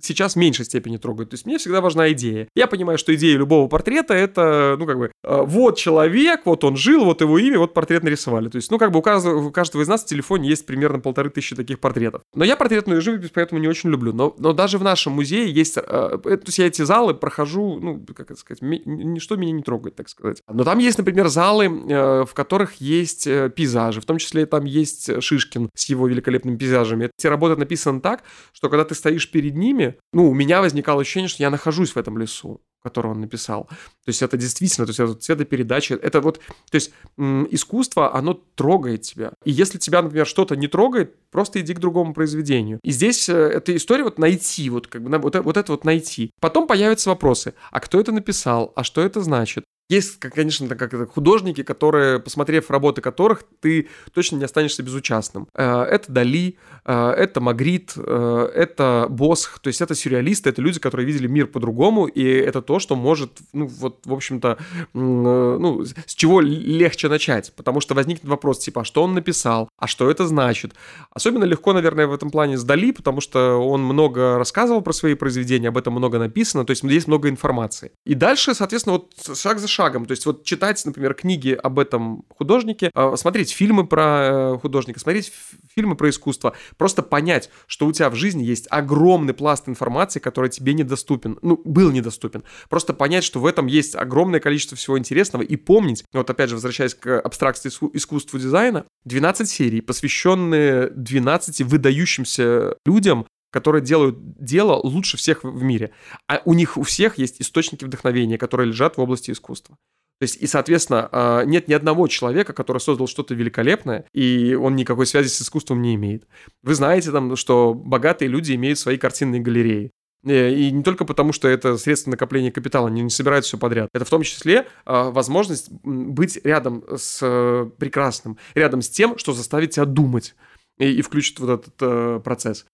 сейчас 0.00 0.34
в 0.34 0.36
меньшей 0.36 0.64
степени 0.64 0.96
трогает. 0.96 1.30
То 1.30 1.34
есть 1.34 1.46
мне 1.46 1.58
всегда 1.58 1.80
важна 1.80 2.10
идея. 2.12 2.47
Я 2.54 2.66
понимаю, 2.66 2.98
что 2.98 3.14
идея 3.14 3.36
любого 3.36 3.68
портрета 3.68 4.14
это, 4.14 4.76
ну, 4.78 4.86
как 4.86 4.98
бы, 4.98 5.12
э, 5.22 5.42
вот 5.42 5.76
человек, 5.76 6.42
вот 6.44 6.64
он 6.64 6.76
жил, 6.76 7.04
вот 7.04 7.20
его 7.20 7.38
имя, 7.38 7.58
вот 7.58 7.74
портрет 7.74 8.02
нарисовали. 8.02 8.48
То 8.48 8.56
есть, 8.56 8.70
ну, 8.70 8.78
как 8.78 8.90
бы 8.90 8.98
у 8.98 9.02
каждого, 9.02 9.48
у 9.48 9.50
каждого 9.50 9.82
из 9.82 9.88
нас 9.88 10.02
в 10.02 10.06
телефоне 10.06 10.48
есть 10.48 10.66
примерно 10.66 11.00
полторы 11.00 11.30
тысячи 11.30 11.54
таких 11.54 11.80
портретов. 11.80 12.22
Но 12.34 12.44
я 12.44 12.56
портретную 12.56 13.00
живопись 13.00 13.30
поэтому 13.32 13.60
не 13.60 13.68
очень 13.68 13.90
люблю. 13.90 14.12
Но, 14.12 14.34
но 14.38 14.52
даже 14.52 14.78
в 14.78 14.82
нашем 14.82 15.12
музее 15.12 15.50
есть, 15.50 15.76
э, 15.76 15.80
э, 15.80 16.18
то 16.18 16.42
есть 16.46 16.58
я 16.58 16.66
эти 16.66 16.82
залы 16.82 17.14
прохожу, 17.14 17.78
ну, 17.80 18.04
как 18.14 18.30
это 18.30 18.40
сказать, 18.40 18.62
ничто 18.62 19.36
меня 19.36 19.52
не 19.52 19.62
трогает, 19.62 19.96
так 19.96 20.08
сказать. 20.08 20.42
Но 20.48 20.64
там 20.64 20.78
есть, 20.78 20.98
например, 20.98 21.28
залы, 21.28 21.68
в 21.68 22.30
которых 22.34 22.76
есть 22.80 23.24
пейзажи, 23.24 24.00
в 24.00 24.04
том 24.04 24.18
числе 24.18 24.46
там 24.46 24.64
есть 24.64 25.22
Шишкин 25.22 25.70
с 25.74 25.88
его 25.88 26.06
великолепными 26.06 26.56
пейзажами. 26.56 27.10
Эти 27.18 27.26
работы 27.26 27.56
написаны 27.56 28.00
так, 28.00 28.22
что 28.52 28.68
когда 28.68 28.84
ты 28.84 28.94
стоишь 28.94 29.30
перед 29.30 29.54
ними, 29.54 29.96
ну, 30.12 30.28
у 30.30 30.34
меня 30.34 30.60
возникало 30.60 31.02
ощущение, 31.02 31.28
что 31.28 31.42
я 31.42 31.50
нахожусь 31.50 31.92
в 31.92 31.96
этом 31.96 32.18
лесу 32.18 32.37
который 32.82 33.10
он 33.10 33.20
написал. 33.20 33.64
То 33.64 34.08
есть 34.08 34.22
это 34.22 34.36
действительно, 34.36 34.86
то 34.86 34.90
есть 34.90 35.00
это 35.00 35.14
цветопередача, 35.14 35.94
это 35.94 36.20
вот, 36.20 36.38
то 36.70 36.74
есть 36.74 36.92
искусство, 37.16 38.14
оно 38.14 38.34
трогает 38.54 39.02
тебя. 39.02 39.32
И 39.44 39.50
если 39.50 39.78
тебя, 39.78 40.00
например, 40.02 40.26
что-то 40.26 40.56
не 40.56 40.68
трогает, 40.68 41.14
просто 41.30 41.60
иди 41.60 41.74
к 41.74 41.80
другому 41.80 42.14
произведению. 42.14 42.78
И 42.82 42.90
здесь 42.90 43.28
э, 43.28 43.34
эта 43.34 43.76
история 43.76 44.04
вот 44.04 44.18
найти, 44.18 44.70
вот 44.70 44.86
как 44.86 45.02
бы 45.02 45.18
вот, 45.18 45.34
вот 45.34 45.56
это 45.56 45.72
вот 45.72 45.84
найти. 45.84 46.30
Потом 46.40 46.66
появятся 46.66 47.10
вопросы, 47.10 47.54
а 47.70 47.80
кто 47.80 48.00
это 48.00 48.12
написал, 48.12 48.72
а 48.76 48.84
что 48.84 49.02
это 49.02 49.20
значит? 49.20 49.64
Есть, 49.88 50.18
конечно, 50.20 50.68
как 50.76 51.10
художники, 51.12 51.62
которые, 51.62 52.18
посмотрев 52.18 52.70
работы 52.70 53.00
которых, 53.00 53.42
ты 53.60 53.88
точно 54.12 54.36
не 54.36 54.44
останешься 54.44 54.82
безучастным. 54.82 55.48
Э, 55.54 55.82
это 55.82 56.12
Дали, 56.12 56.58
э, 56.84 57.10
это 57.16 57.40
Магрит, 57.40 57.94
э, 57.96 58.50
это 58.54 59.06
Босх, 59.08 59.60
то 59.60 59.68
есть 59.68 59.80
это 59.80 59.94
сюрреалисты, 59.94 60.50
это 60.50 60.60
люди, 60.60 60.78
которые 60.78 61.06
видели 61.06 61.26
мир 61.26 61.46
по-другому, 61.46 62.04
и 62.04 62.22
это 62.22 62.60
то, 62.60 62.80
что 62.80 62.96
может, 62.96 63.38
ну, 63.54 63.66
вот, 63.66 64.00
в 64.04 64.12
общем-то, 64.12 64.58
ну, 64.92 65.84
с 65.84 66.14
чего 66.14 66.42
легче 66.42 67.08
начать, 67.08 67.54
потому 67.56 67.80
что 67.80 67.94
возникнет 67.94 68.28
вопрос, 68.28 68.58
типа, 68.58 68.82
а 68.82 68.84
что 68.84 69.02
он 69.02 69.14
написал, 69.14 69.70
а 69.78 69.86
что 69.86 70.10
это 70.10 70.26
значит? 70.26 70.74
Особенно 71.10 71.44
легко, 71.44 71.72
наверное, 71.72 72.06
в 72.06 72.12
этом 72.12 72.30
плане 72.30 72.58
с 72.58 72.64
Дали, 72.64 72.90
потому 72.92 73.22
что 73.22 73.56
он 73.56 73.84
много 73.84 74.36
рассказывал 74.36 74.82
про 74.82 74.92
свои 74.92 75.14
произведения, 75.14 75.68
об 75.68 75.78
этом 75.78 75.94
много 75.94 76.18
написано, 76.18 76.66
то 76.66 76.72
есть 76.72 76.82
здесь 76.82 77.06
много 77.06 77.30
информации. 77.30 77.92
И 78.04 78.14
дальше, 78.14 78.54
соответственно, 78.54 78.98
вот 78.98 79.38
шаг 79.38 79.58
за 79.58 79.77
шагом. 79.78 80.06
То 80.06 80.12
есть 80.12 80.26
вот 80.26 80.42
читать, 80.44 80.84
например, 80.84 81.14
книги 81.14 81.52
об 81.52 81.78
этом 81.78 82.24
художнике, 82.36 82.90
а, 82.94 83.16
смотреть 83.16 83.52
фильмы 83.52 83.86
про 83.86 84.54
э, 84.54 84.58
художника, 84.58 84.98
смотреть 84.98 85.32
фильмы 85.72 85.94
про 85.94 86.10
искусство, 86.10 86.56
просто 86.76 87.02
понять, 87.02 87.48
что 87.68 87.86
у 87.86 87.92
тебя 87.92 88.10
в 88.10 88.16
жизни 88.16 88.42
есть 88.42 88.66
огромный 88.70 89.34
пласт 89.34 89.68
информации, 89.68 90.18
который 90.18 90.50
тебе 90.50 90.74
недоступен, 90.74 91.38
ну, 91.42 91.60
был 91.64 91.92
недоступен. 91.92 92.42
Просто 92.68 92.92
понять, 92.92 93.22
что 93.22 93.38
в 93.38 93.46
этом 93.46 93.66
есть 93.66 93.94
огромное 93.94 94.40
количество 94.40 94.76
всего 94.76 94.98
интересного 94.98 95.42
и 95.42 95.54
помнить, 95.54 96.04
вот 96.12 96.28
опять 96.28 96.48
же, 96.50 96.56
возвращаясь 96.56 96.94
к 96.94 97.20
абстракции 97.20 97.68
искусству 97.92 98.38
дизайна, 98.40 98.84
12 99.04 99.48
серий, 99.48 99.80
посвященные 99.80 100.90
12 100.90 101.62
выдающимся 101.62 102.74
людям, 102.84 103.26
которые 103.50 103.82
делают 103.82 104.16
дело 104.38 104.74
лучше 104.74 105.16
всех 105.16 105.44
в 105.44 105.62
мире. 105.62 105.92
А 106.26 106.42
у 106.44 106.54
них 106.54 106.76
у 106.76 106.82
всех 106.82 107.18
есть 107.18 107.40
источники 107.40 107.84
вдохновения, 107.84 108.38
которые 108.38 108.68
лежат 108.68 108.96
в 108.96 109.00
области 109.00 109.30
искусства. 109.30 109.76
То 110.18 110.24
есть, 110.24 110.36
и, 110.36 110.46
соответственно, 110.48 111.08
а, 111.12 111.44
нет 111.44 111.68
ни 111.68 111.74
одного 111.74 112.08
человека, 112.08 112.52
который 112.52 112.78
создал 112.78 113.06
что-то 113.06 113.34
великолепное, 113.34 114.04
и 114.12 114.54
он 114.54 114.74
никакой 114.74 115.06
связи 115.06 115.28
с 115.28 115.40
искусством 115.40 115.80
не 115.80 115.94
имеет. 115.94 116.26
Вы 116.62 116.74
знаете, 116.74 117.12
там, 117.12 117.36
что 117.36 117.72
богатые 117.72 118.28
люди 118.28 118.52
имеют 118.54 118.80
свои 118.80 118.98
картинные 118.98 119.40
галереи. 119.40 119.92
Э, 120.26 120.52
и 120.52 120.72
не 120.72 120.82
только 120.82 121.04
потому, 121.04 121.32
что 121.32 121.46
это 121.46 121.78
средство 121.78 122.10
накопления 122.10 122.50
капитала, 122.50 122.88
они 122.88 123.02
не 123.02 123.10
собирают 123.10 123.44
все 123.44 123.58
подряд. 123.58 123.90
Это 123.94 124.04
в 124.04 124.10
том 124.10 124.22
числе 124.22 124.66
э, 124.86 125.10
возможность 125.10 125.70
быть 125.70 126.40
рядом 126.42 126.82
с 126.96 127.20
э, 127.22 127.70
прекрасным, 127.78 128.38
рядом 128.56 128.82
с 128.82 128.90
тем, 128.90 129.18
что 129.18 129.32
заставит 129.32 129.70
тебя 129.70 129.84
думать 129.84 130.34
и 130.78 131.00
включит 131.02 131.38
вот 131.38 131.60
этот 131.60 131.74
э, 131.80 132.20
процесс 132.24 132.66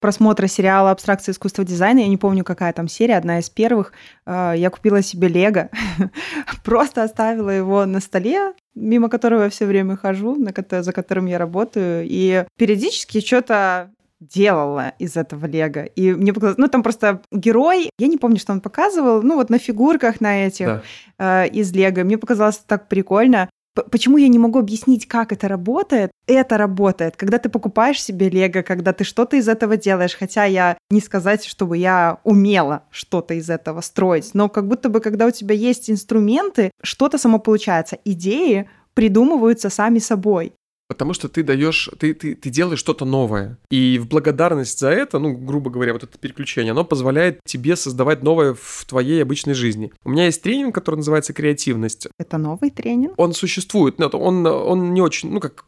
просмотра 0.00 0.46
сериала 0.46 0.90
«Абстракция 0.90 1.32
искусства 1.32 1.64
дизайна». 1.64 2.00
Я 2.00 2.08
не 2.08 2.16
помню, 2.16 2.44
какая 2.44 2.72
там 2.72 2.88
серия, 2.88 3.16
одна 3.16 3.38
из 3.38 3.50
первых. 3.50 3.92
Э, 4.26 4.54
я 4.56 4.70
купила 4.70 5.02
себе 5.02 5.28
Лего, 5.28 5.70
просто 6.64 7.02
оставила 7.02 7.50
его 7.50 7.86
на 7.86 8.00
столе, 8.00 8.54
мимо 8.74 9.08
которого 9.08 9.44
я 9.44 9.50
все 9.50 9.66
время 9.66 9.96
хожу, 9.96 10.36
за 10.70 10.92
которым 10.92 11.26
я 11.26 11.38
работаю, 11.38 12.04
и 12.08 12.44
периодически 12.56 13.20
что-то 13.20 13.90
делала 14.20 14.94
из 14.98 15.16
этого 15.16 15.46
лего. 15.46 15.84
И 15.84 16.12
мне 16.12 16.32
показалось, 16.32 16.58
ну 16.58 16.68
там 16.68 16.82
просто 16.82 17.22
герой, 17.30 17.90
я 17.98 18.08
не 18.08 18.16
помню, 18.16 18.38
что 18.38 18.52
он 18.52 18.60
показывал, 18.60 19.22
ну 19.22 19.36
вот 19.36 19.50
на 19.50 19.58
фигурках 19.58 20.20
на 20.20 20.46
этих 20.46 20.82
да. 21.18 21.44
э, 21.44 21.48
из 21.48 21.72
лего. 21.72 22.04
Мне 22.04 22.18
показалось 22.18 22.58
так 22.58 22.88
прикольно. 22.88 23.48
Почему 23.90 24.16
я 24.16 24.28
не 24.28 24.38
могу 24.38 24.58
объяснить, 24.58 25.06
как 25.06 25.32
это 25.32 25.48
работает? 25.48 26.10
Это 26.26 26.56
работает, 26.58 27.16
когда 27.16 27.38
ты 27.38 27.48
покупаешь 27.48 28.02
себе 28.02 28.28
лего, 28.28 28.62
когда 28.62 28.92
ты 28.92 29.04
что-то 29.04 29.36
из 29.36 29.48
этого 29.48 29.76
делаешь, 29.76 30.16
хотя 30.18 30.44
я 30.44 30.76
не 30.90 31.00
сказать, 31.00 31.44
чтобы 31.44 31.78
я 31.78 32.18
умела 32.24 32.84
что-то 32.90 33.34
из 33.34 33.50
этого 33.50 33.80
строить, 33.80 34.30
но 34.34 34.48
как 34.48 34.66
будто 34.66 34.88
бы, 34.88 35.00
когда 35.00 35.26
у 35.26 35.30
тебя 35.30 35.54
есть 35.54 35.90
инструменты, 35.90 36.70
что-то 36.82 37.18
само 37.18 37.38
получается. 37.38 37.98
Идеи 38.04 38.68
придумываются 38.94 39.70
сами 39.70 40.00
собой. 40.00 40.54
Потому 40.88 41.12
что 41.12 41.28
ты 41.28 41.42
даешь, 41.42 41.90
ты, 41.98 42.14
ты, 42.14 42.34
ты 42.34 42.48
делаешь 42.48 42.78
что-то 42.78 43.04
новое. 43.04 43.58
И 43.70 43.98
в 43.98 44.08
благодарность 44.08 44.78
за 44.78 44.88
это, 44.88 45.18
ну, 45.18 45.36
грубо 45.36 45.70
говоря, 45.70 45.92
вот 45.92 46.02
это 46.02 46.16
переключение, 46.18 46.72
оно 46.72 46.82
позволяет 46.82 47.40
тебе 47.44 47.76
создавать 47.76 48.22
новое 48.22 48.54
в 48.54 48.84
твоей 48.88 49.22
обычной 49.22 49.52
жизни. 49.52 49.92
У 50.04 50.10
меня 50.10 50.24
есть 50.24 50.42
тренинг, 50.42 50.74
который 50.74 50.96
называется 50.96 51.34
«Креативность». 51.34 52.08
Это 52.18 52.38
новый 52.38 52.70
тренинг? 52.70 53.12
Он 53.18 53.34
существует, 53.34 53.98
но 53.98 54.06
он, 54.06 54.46
он 54.46 54.94
не 54.94 55.02
очень, 55.02 55.30
ну, 55.30 55.40
как 55.40 55.66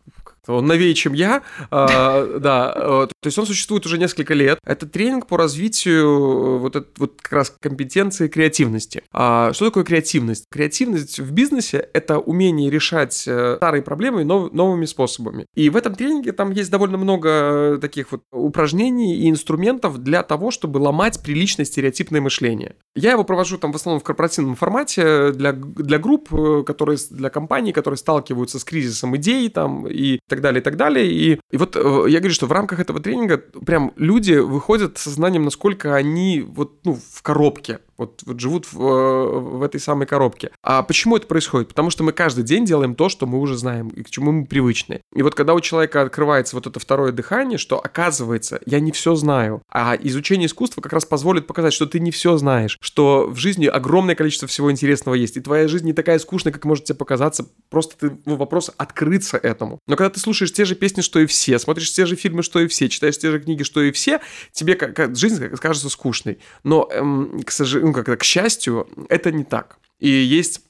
он 0.51 0.67
новее, 0.67 0.95
чем 0.95 1.13
я, 1.13 1.43
а, 1.71 2.39
да, 2.41 2.73
то 3.21 3.27
есть 3.27 3.39
он 3.39 3.47
существует 3.47 3.87
уже 3.87 3.99
несколько 3.99 4.35
лет. 4.35 4.59
Это 4.65 4.87
тренинг 4.87 5.27
по 5.27 5.37
развитию 5.37 6.07
э, 6.07 6.59
вот, 6.59 6.77
это, 6.77 6.89
вот 6.97 7.21
как 7.23 7.33
раз 7.33 7.55
компетенции 7.61 8.29
креативности. 8.29 9.03
А 9.13 9.53
что 9.53 9.67
такое 9.67 9.85
креативность? 9.85 10.45
Креативность 10.51 11.21
в 11.21 11.33
бизнесе— 11.33 11.89
это 11.93 12.19
умение 12.19 12.71
решать 12.71 13.25
э, 13.27 13.57
старые 13.57 13.83
проблемы 13.83 14.25
нов, 14.25 14.53
новыми 14.53 14.85
способами. 14.87 15.47
И 15.55 15.71
в 15.71 15.77
этом 15.77 15.95
тренинге 15.95 16.33
там 16.33 16.51
есть 16.53 16.71
довольно 16.71 16.99
много 16.99 17.79
таких 17.81 18.13
вот 18.13 18.23
упражнений 18.33 19.17
и 19.17 19.31
инструментов 19.31 19.99
для 19.99 20.23
того, 20.23 20.51
чтобы 20.51 20.79
ломать 20.79 21.23
приличное 21.23 21.65
стереотипное 21.67 22.21
мышление. 22.21 22.77
Я 22.95 23.13
его 23.13 23.25
провожу 23.25 23.59
там 23.59 23.73
в 23.73 23.77
основном 23.77 24.01
в 24.01 24.05
корпоративном 24.05 24.57
формате 24.57 25.33
для, 25.33 25.53
для 25.53 25.99
групп, 25.99 26.33
э, 26.33 26.63
которые, 26.65 26.99
для 27.11 27.31
компаний, 27.31 27.73
которые 27.73 27.99
сталкиваются 27.99 28.59
с 28.59 28.65
кризисом 28.65 29.17
идей 29.17 29.49
там 29.49 29.87
и 29.87 30.19
так 30.29 30.40
далее, 30.41 30.61
и 30.61 30.65
так 30.65 30.77
далее. 30.77 31.07
И, 31.07 31.41
и 31.51 31.57
вот 31.57 31.77
э, 31.77 32.05
я 32.09 32.19
говорю, 32.19 32.35
что 32.35 32.47
в 32.47 32.53
рамках 32.53 32.81
этого 32.81 33.01
тренинга 33.01 33.39
прям 33.39 33.93
люди 33.97 34.35
выходят 34.35 34.99
со 34.99 35.11
знанием, 35.11 35.45
насколько 35.45 35.95
они 35.95 36.45
вот, 36.47 36.85
ну, 36.85 36.99
в 37.13 37.23
коробке 37.23 37.81
вот, 38.01 38.23
вот 38.25 38.41
живут 38.41 38.73
в, 38.73 38.83
э, 38.83 39.39
в 39.39 39.63
этой 39.63 39.79
самой 39.79 40.07
коробке. 40.07 40.51
А 40.63 40.83
почему 40.83 41.19
это 41.19 41.27
происходит? 41.27 41.69
Потому 41.69 41.91
что 41.91 42.03
мы 42.03 42.13
каждый 42.13 42.45
день 42.45 42.65
делаем 42.65 42.95
то, 42.95 43.11
что 43.11 43.27
мы 43.27 43.39
уже 43.39 43.59
знаем 43.59 43.89
и 43.89 44.03
к 44.03 44.09
чему 44.09 44.33
мы 44.33 44.47
привычны. 44.47 45.03
И 45.15 45.23
вот 45.23 45.35
когда 45.35 45.53
у 45.53 45.61
человека 45.61 46.01
открывается 46.01 46.57
вот 46.57 46.67
это 46.67 46.81
второе 46.81 47.13
дыхание, 47.13 47.59
что 47.59 47.79
оказывается, 47.79 48.59
я 48.65 48.81
не 48.81 48.91
все 48.91 49.15
знаю, 49.17 49.61
а 49.71 49.95
изучение 50.01 50.47
искусства 50.47 50.81
как 50.81 50.95
раз 50.95 51.05
позволит 51.05 51.47
показать, 51.47 51.75
что 51.75 51.85
ты 51.85 52.01
не 52.01 52.11
все 52.11 52.39
знаешь, 52.39 52.79
что 52.81 53.29
в 53.29 53.37
жизни 53.37 53.67
огромное 53.67 54.15
количество 54.15 54.49
всего 54.49 54.73
интересного 54.73 55.15
есть, 55.15 55.37
и 55.37 55.41
твоя 55.41 55.69
жизнь 55.69 55.85
не 55.85 55.93
такая 55.93 56.19
скучная, 56.19 56.55
как 56.55 56.65
может 56.65 56.87
тебе 56.87 56.97
показаться, 56.97 57.47
просто 57.69 57.97
ты, 57.99 58.17
ну, 58.25 58.37
вопрос 58.37 58.71
открыться 58.79 59.37
этому. 59.37 59.79
Но 59.87 59.97
когда 59.97 60.09
ты 60.09 60.20
слушаешь 60.21 60.53
те 60.53 60.65
же 60.65 60.75
песни, 60.75 61.01
что 61.01 61.19
и 61.19 61.27
все, 61.27 61.59
смотришь 61.59 61.93
те 61.93 62.07
же 62.07 62.17
фильмы, 62.17 62.43
что 62.43 62.61
и 62.61 62.69
все, 62.69 62.89
читаешь 62.89 63.19
те 63.19 63.31
же 63.31 63.41
книги, 63.41 63.63
что 63.63 63.83
и 63.83 63.91
все, 63.93 64.21
тебе 64.53 64.75
как, 64.75 64.95
как 64.95 65.17
жизнь 65.17 65.49
кажется 65.57 65.89
скучной. 65.89 66.39
Но, 66.63 66.89
эм, 66.93 67.43
к 67.43 67.51
сожалению, 67.51 67.95
ну, 67.97 68.05
как 68.05 68.21
к 68.21 68.25
счастью, 68.25 68.89
это 69.09 69.33
не 69.33 69.45
так. 69.45 69.79
И 69.99 70.09
есть 70.09 70.63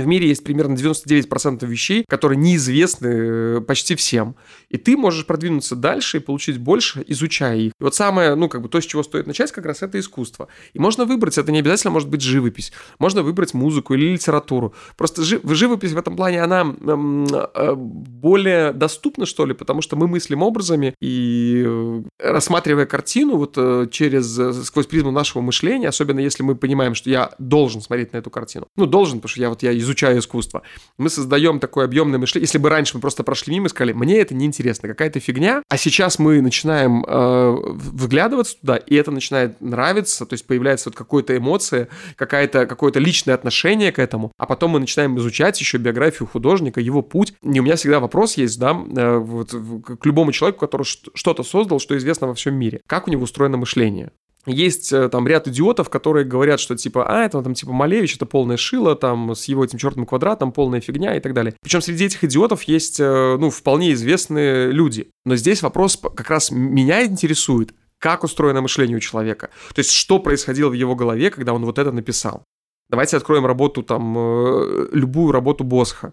в 0.00 0.06
мире 0.06 0.28
есть 0.28 0.42
примерно 0.42 0.74
99% 0.74 1.66
вещей, 1.66 2.04
которые 2.08 2.38
неизвестны 2.38 3.08
э, 3.08 3.60
почти 3.60 3.94
всем. 3.94 4.36
И 4.70 4.78
ты 4.78 4.96
можешь 4.96 5.26
продвинуться 5.26 5.76
дальше 5.76 6.16
и 6.16 6.20
получить 6.20 6.56
больше, 6.56 7.04
изучая 7.08 7.58
их. 7.58 7.72
И 7.78 7.84
вот 7.84 7.94
самое, 7.94 8.34
ну, 8.34 8.48
как 8.48 8.62
бы 8.62 8.70
то, 8.70 8.80
с 8.80 8.86
чего 8.86 9.02
стоит 9.02 9.26
начать, 9.26 9.52
как 9.52 9.66
раз 9.66 9.82
это 9.82 10.00
искусство. 10.00 10.48
И 10.72 10.78
можно 10.78 11.04
выбрать, 11.04 11.36
это 11.36 11.52
не 11.52 11.58
обязательно 11.58 11.90
может 11.90 12.08
быть 12.08 12.22
живопись. 12.22 12.72
Можно 12.98 13.22
выбрать 13.22 13.52
музыку 13.52 13.92
или 13.92 14.12
литературу. 14.12 14.72
Просто 14.96 15.24
жи- 15.24 15.40
живопись 15.44 15.92
в 15.92 15.98
этом 15.98 16.16
плане, 16.16 16.42
она 16.42 16.74
э, 16.80 17.74
более 17.76 18.72
доступна, 18.72 19.26
что 19.26 19.44
ли, 19.44 19.52
потому 19.52 19.82
что 19.82 19.96
мы 19.96 20.08
мыслим 20.08 20.42
образами 20.42 20.94
и 21.02 21.64
э, 21.66 22.02
рассматривая 22.18 22.86
картину 22.86 23.36
вот 23.36 23.90
через, 23.90 24.66
сквозь 24.66 24.86
призму 24.86 25.10
нашего 25.10 25.42
мышления, 25.42 25.88
особенно 25.88 26.20
если 26.20 26.42
мы 26.42 26.54
понимаем, 26.54 26.94
что 26.94 27.10
я 27.10 27.32
должен 27.38 27.82
смотреть 27.82 28.14
на 28.14 28.16
эту 28.16 28.30
картину. 28.30 28.68
Ну, 28.76 28.86
должен, 28.86 29.18
потому 29.18 29.28
что 29.28 29.40
я 29.40 29.50
вот 29.50 29.62
я 29.62 29.81
изучаю 29.82 30.18
искусство. 30.18 30.62
Мы 30.98 31.10
создаем 31.10 31.60
такое 31.60 31.84
объемное 31.84 32.18
мышление. 32.18 32.44
Если 32.44 32.58
бы 32.58 32.68
раньше 32.68 32.96
мы 32.96 33.00
просто 33.00 33.22
прошли 33.22 33.54
мимо 33.54 33.66
и 33.66 33.68
сказали, 33.68 33.92
мне 33.92 34.18
это 34.18 34.34
неинтересно, 34.34 34.88
какая-то 34.88 35.20
фигня, 35.20 35.62
а 35.68 35.76
сейчас 35.76 36.18
мы 36.18 36.40
начинаем 36.40 37.04
э, 37.06 37.56
вглядываться 37.74 38.56
туда, 38.60 38.76
и 38.76 38.94
это 38.94 39.10
начинает 39.10 39.60
нравиться, 39.60 40.26
то 40.26 40.34
есть 40.34 40.46
появляется 40.46 40.90
вот 40.90 40.96
какая-то 40.96 41.36
эмоция, 41.36 41.88
какая-то, 42.16 42.66
какое-то 42.66 42.98
личное 42.98 43.34
отношение 43.34 43.92
к 43.92 43.98
этому, 43.98 44.32
а 44.38 44.46
потом 44.46 44.72
мы 44.72 44.80
начинаем 44.80 45.18
изучать 45.18 45.60
еще 45.60 45.78
биографию 45.78 46.28
художника, 46.28 46.80
его 46.80 47.02
путь. 47.02 47.34
И 47.42 47.60
у 47.60 47.62
меня 47.62 47.76
всегда 47.76 48.00
вопрос 48.00 48.36
есть, 48.36 48.58
да, 48.58 48.70
э, 48.72 49.16
вот, 49.18 49.50
к 49.50 50.06
любому 50.06 50.32
человеку, 50.32 50.60
который 50.60 50.84
что-то 50.84 51.42
создал, 51.42 51.80
что 51.80 51.96
известно 51.96 52.28
во 52.28 52.34
всем 52.34 52.54
мире. 52.54 52.80
Как 52.86 53.08
у 53.08 53.10
него 53.10 53.24
устроено 53.24 53.56
мышление? 53.56 54.12
Есть 54.46 54.92
э, 54.92 55.08
там 55.08 55.26
ряд 55.26 55.46
идиотов, 55.46 55.88
которые 55.88 56.24
говорят, 56.24 56.58
что 56.58 56.76
типа, 56.76 57.06
а, 57.06 57.24
это 57.24 57.42
там 57.42 57.54
типа 57.54 57.72
Малевич, 57.72 58.16
это 58.16 58.26
полное 58.26 58.56
шило, 58.56 58.96
там 58.96 59.34
с 59.34 59.44
его 59.44 59.64
этим 59.64 59.78
черным 59.78 60.04
квадратом, 60.04 60.52
полная 60.52 60.80
фигня 60.80 61.16
и 61.16 61.20
так 61.20 61.32
далее. 61.32 61.54
Причем 61.62 61.80
среди 61.80 62.06
этих 62.06 62.24
идиотов 62.24 62.62
есть, 62.64 62.98
э, 62.98 63.36
ну, 63.38 63.50
вполне 63.50 63.92
известные 63.92 64.72
люди. 64.72 65.10
Но 65.24 65.36
здесь 65.36 65.62
вопрос 65.62 65.96
как 65.96 66.28
раз 66.28 66.50
меня 66.50 67.04
интересует, 67.04 67.72
как 67.98 68.24
устроено 68.24 68.60
мышление 68.60 68.96
у 68.96 69.00
человека. 69.00 69.50
То 69.74 69.78
есть, 69.78 69.92
что 69.92 70.18
происходило 70.18 70.70
в 70.70 70.74
его 70.74 70.96
голове, 70.96 71.30
когда 71.30 71.54
он 71.54 71.64
вот 71.64 71.78
это 71.78 71.92
написал. 71.92 72.42
Давайте 72.88 73.16
откроем 73.16 73.46
работу 73.46 73.82
там, 73.82 74.14
э, 74.18 74.88
любую 74.92 75.32
работу 75.32 75.62
Босха. 75.62 76.12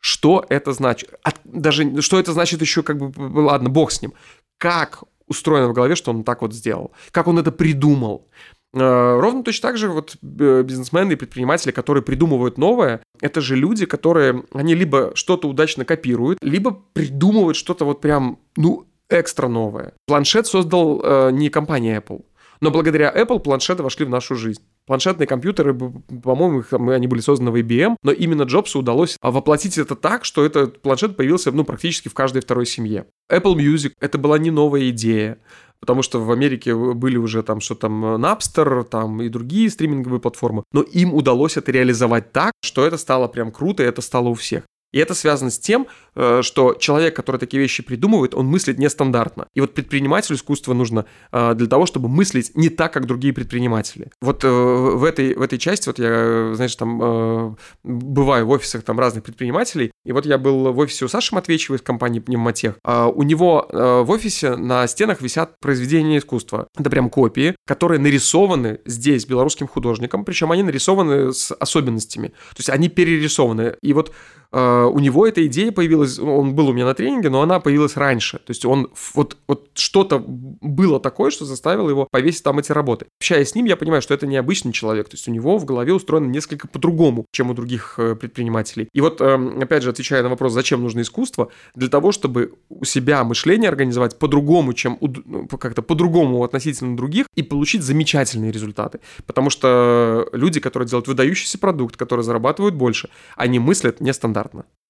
Что 0.00 0.44
это 0.48 0.72
значит? 0.72 1.12
От, 1.22 1.36
даже 1.44 2.00
что 2.00 2.18
это 2.18 2.32
значит 2.32 2.60
еще 2.60 2.82
как 2.82 2.98
бы, 2.98 3.12
ладно, 3.42 3.68
бог 3.68 3.90
с 3.90 4.00
ним. 4.00 4.14
Как 4.58 5.02
устроено 5.28 5.68
в 5.68 5.72
голове, 5.72 5.96
что 5.96 6.10
он 6.10 6.24
так 6.24 6.42
вот 6.42 6.52
сделал, 6.52 6.92
как 7.10 7.26
он 7.26 7.38
это 7.38 7.52
придумал. 7.52 8.28
Э, 8.74 9.18
ровно 9.18 9.42
точно 9.42 9.68
так 9.68 9.78
же 9.78 9.88
вот 9.88 10.16
э, 10.22 10.62
бизнесмены 10.62 11.12
и 11.12 11.16
предприниматели, 11.16 11.70
которые 11.70 12.02
придумывают 12.02 12.58
новое, 12.58 13.00
это 13.20 13.40
же 13.40 13.56
люди, 13.56 13.86
которые, 13.86 14.44
они 14.52 14.74
либо 14.74 15.12
что-то 15.14 15.48
удачно 15.48 15.84
копируют, 15.84 16.38
либо 16.42 16.82
придумывают 16.92 17.56
что-то 17.56 17.86
вот 17.86 18.00
прям, 18.00 18.38
ну, 18.56 18.86
экстра 19.08 19.48
новое. 19.48 19.94
Планшет 20.06 20.46
создал 20.46 21.00
э, 21.02 21.30
не 21.32 21.48
компания 21.48 21.98
Apple, 21.98 22.24
но 22.60 22.70
благодаря 22.70 23.12
Apple 23.14 23.40
планшеты 23.40 23.82
вошли 23.82 24.04
в 24.04 24.10
нашу 24.10 24.34
жизнь. 24.34 24.62
Планшетные 24.86 25.26
компьютеры, 25.26 25.74
по-моему, 25.74 26.64
они 26.92 27.06
были 27.08 27.20
созданы 27.20 27.50
в 27.50 27.56
IBM, 27.56 27.96
но 28.02 28.12
именно 28.12 28.42
Джобсу 28.42 28.78
удалось 28.78 29.16
а, 29.20 29.32
воплотить 29.32 29.78
это 29.78 29.96
так, 29.96 30.24
что 30.24 30.44
этот 30.44 30.80
планшет 30.80 31.16
появился 31.16 31.50
ну, 31.50 31.64
практически 31.64 32.08
в 32.08 32.14
каждой 32.14 32.42
второй 32.42 32.66
семье. 32.66 33.06
Apple 33.30 33.56
Music— 33.56 33.92
это 34.00 34.16
была 34.16 34.38
не 34.38 34.52
новая 34.52 34.90
идея, 34.90 35.38
потому 35.80 36.02
что 36.02 36.20
в 36.20 36.30
Америке 36.30 36.74
были 36.74 37.16
уже 37.16 37.42
там 37.42 37.60
что 37.60 37.74
там 37.74 38.04
Napster, 38.16 38.84
там 38.84 39.22
и 39.22 39.28
другие 39.28 39.70
стриминговые 39.70 40.20
платформы, 40.20 40.62
но 40.72 40.82
им 40.82 41.14
удалось 41.14 41.56
это 41.56 41.72
реализовать 41.72 42.32
так, 42.32 42.52
что 42.62 42.86
это 42.86 42.96
стало 42.96 43.26
прям 43.26 43.50
круто, 43.50 43.82
и 43.82 43.86
это 43.86 44.02
стало 44.02 44.28
у 44.28 44.34
всех. 44.34 44.64
И 44.92 44.98
это 44.98 45.14
связано 45.14 45.50
с 45.50 45.58
тем, 45.58 45.86
э, 46.14 46.42
что 46.42 46.74
человек, 46.74 47.14
который 47.14 47.38
такие 47.38 47.60
вещи 47.60 47.82
придумывает, 47.82 48.34
он 48.34 48.46
мыслит 48.46 48.78
нестандартно. 48.78 49.46
И 49.54 49.60
вот 49.60 49.74
предпринимателю 49.74 50.36
искусство 50.36 50.74
нужно 50.74 51.06
э, 51.32 51.54
для 51.54 51.66
того, 51.66 51.86
чтобы 51.86 52.08
мыслить 52.08 52.52
не 52.54 52.68
так, 52.68 52.92
как 52.92 53.06
другие 53.06 53.34
предприниматели. 53.34 54.10
Вот 54.20 54.44
э, 54.44 54.48
в 54.48 55.04
этой, 55.04 55.34
в 55.34 55.42
этой 55.42 55.58
части, 55.58 55.88
вот 55.88 55.98
я, 55.98 56.52
знаешь, 56.54 56.74
там 56.76 57.56
бываю 57.82 58.46
в 58.46 58.50
офисах 58.50 58.82
там 58.82 58.98
разных 58.98 59.24
предпринимателей, 59.24 59.90
И 60.04 60.12
вот 60.12 60.26
я 60.26 60.38
был 60.38 60.72
в 60.72 60.78
офисе 60.78 61.04
у 61.04 61.08
Саши 61.08 61.34
Матвеевича 61.34 61.74
из 61.74 61.82
компании 61.82 62.20
Пневмотех. 62.20 62.76
А 62.84 63.08
у 63.08 63.22
него 63.22 63.66
в 63.70 64.10
офисе 64.10 64.56
на 64.56 64.86
стенах 64.86 65.20
висят 65.20 65.58
произведения 65.60 66.18
искусства. 66.18 66.68
Это 66.78 66.90
прям 66.90 67.10
копии, 67.10 67.56
которые 67.66 67.98
нарисованы 67.98 68.80
здесь 68.84 69.26
белорусским 69.26 69.66
художником, 69.68 70.24
причем 70.24 70.52
они 70.52 70.62
нарисованы 70.62 71.32
с 71.32 71.52
особенностями. 71.52 72.28
То 72.28 72.58
есть 72.58 72.70
они 72.70 72.88
перерисованы. 72.88 73.76
И 73.82 73.92
вот 73.92 74.12
у 74.52 74.98
него 74.98 75.26
эта 75.26 75.46
идея 75.46 75.72
появилась, 75.72 76.18
он 76.18 76.54
был 76.54 76.68
у 76.68 76.72
меня 76.72 76.84
на 76.84 76.94
тренинге, 76.94 77.30
но 77.30 77.42
она 77.42 77.60
появилась 77.60 77.96
раньше. 77.96 78.38
То 78.38 78.50
есть 78.50 78.64
он 78.64 78.90
вот, 79.14 79.36
вот 79.48 79.70
что-то 79.74 80.18
было 80.18 81.00
такое, 81.00 81.30
что 81.30 81.44
заставило 81.44 81.88
его 81.88 82.06
повесить 82.10 82.42
там 82.42 82.58
эти 82.58 82.72
работы. 82.72 83.06
Общаясь 83.20 83.50
с 83.50 83.54
ним, 83.54 83.66
я 83.66 83.76
понимаю, 83.76 84.02
что 84.02 84.14
это 84.14 84.26
необычный 84.26 84.72
человек. 84.72 85.08
То 85.08 85.14
есть 85.14 85.28
у 85.28 85.32
него 85.32 85.58
в 85.58 85.64
голове 85.64 85.92
устроено 85.92 86.26
несколько 86.26 86.68
по-другому, 86.68 87.26
чем 87.32 87.50
у 87.50 87.54
других 87.54 87.94
э, 87.98 88.14
предпринимателей. 88.14 88.88
И 88.92 89.00
вот, 89.00 89.20
э, 89.20 89.34
опять 89.60 89.82
же, 89.82 89.90
отвечая 89.90 90.22
на 90.22 90.28
вопрос, 90.28 90.52
зачем 90.52 90.82
нужно 90.82 91.00
искусство, 91.00 91.50
для 91.74 91.88
того, 91.88 92.12
чтобы 92.12 92.54
у 92.68 92.84
себя 92.84 93.24
мышление 93.24 93.68
организовать 93.68 94.18
по-другому, 94.18 94.72
чем 94.72 94.98
ну, 95.00 95.48
как-то 95.48 95.82
по-другому 95.82 96.44
относительно 96.44 96.96
других, 96.96 97.26
и 97.34 97.42
получить 97.42 97.82
замечательные 97.82 98.52
результаты. 98.52 99.00
Потому 99.26 99.50
что 99.50 100.28
люди, 100.32 100.60
которые 100.60 100.88
делают 100.88 101.08
выдающийся 101.08 101.58
продукт, 101.58 101.96
которые 101.96 102.24
зарабатывают 102.24 102.74
больше, 102.74 103.08
они 103.36 103.58
мыслят 103.58 104.00
нестандартно. 104.00 104.35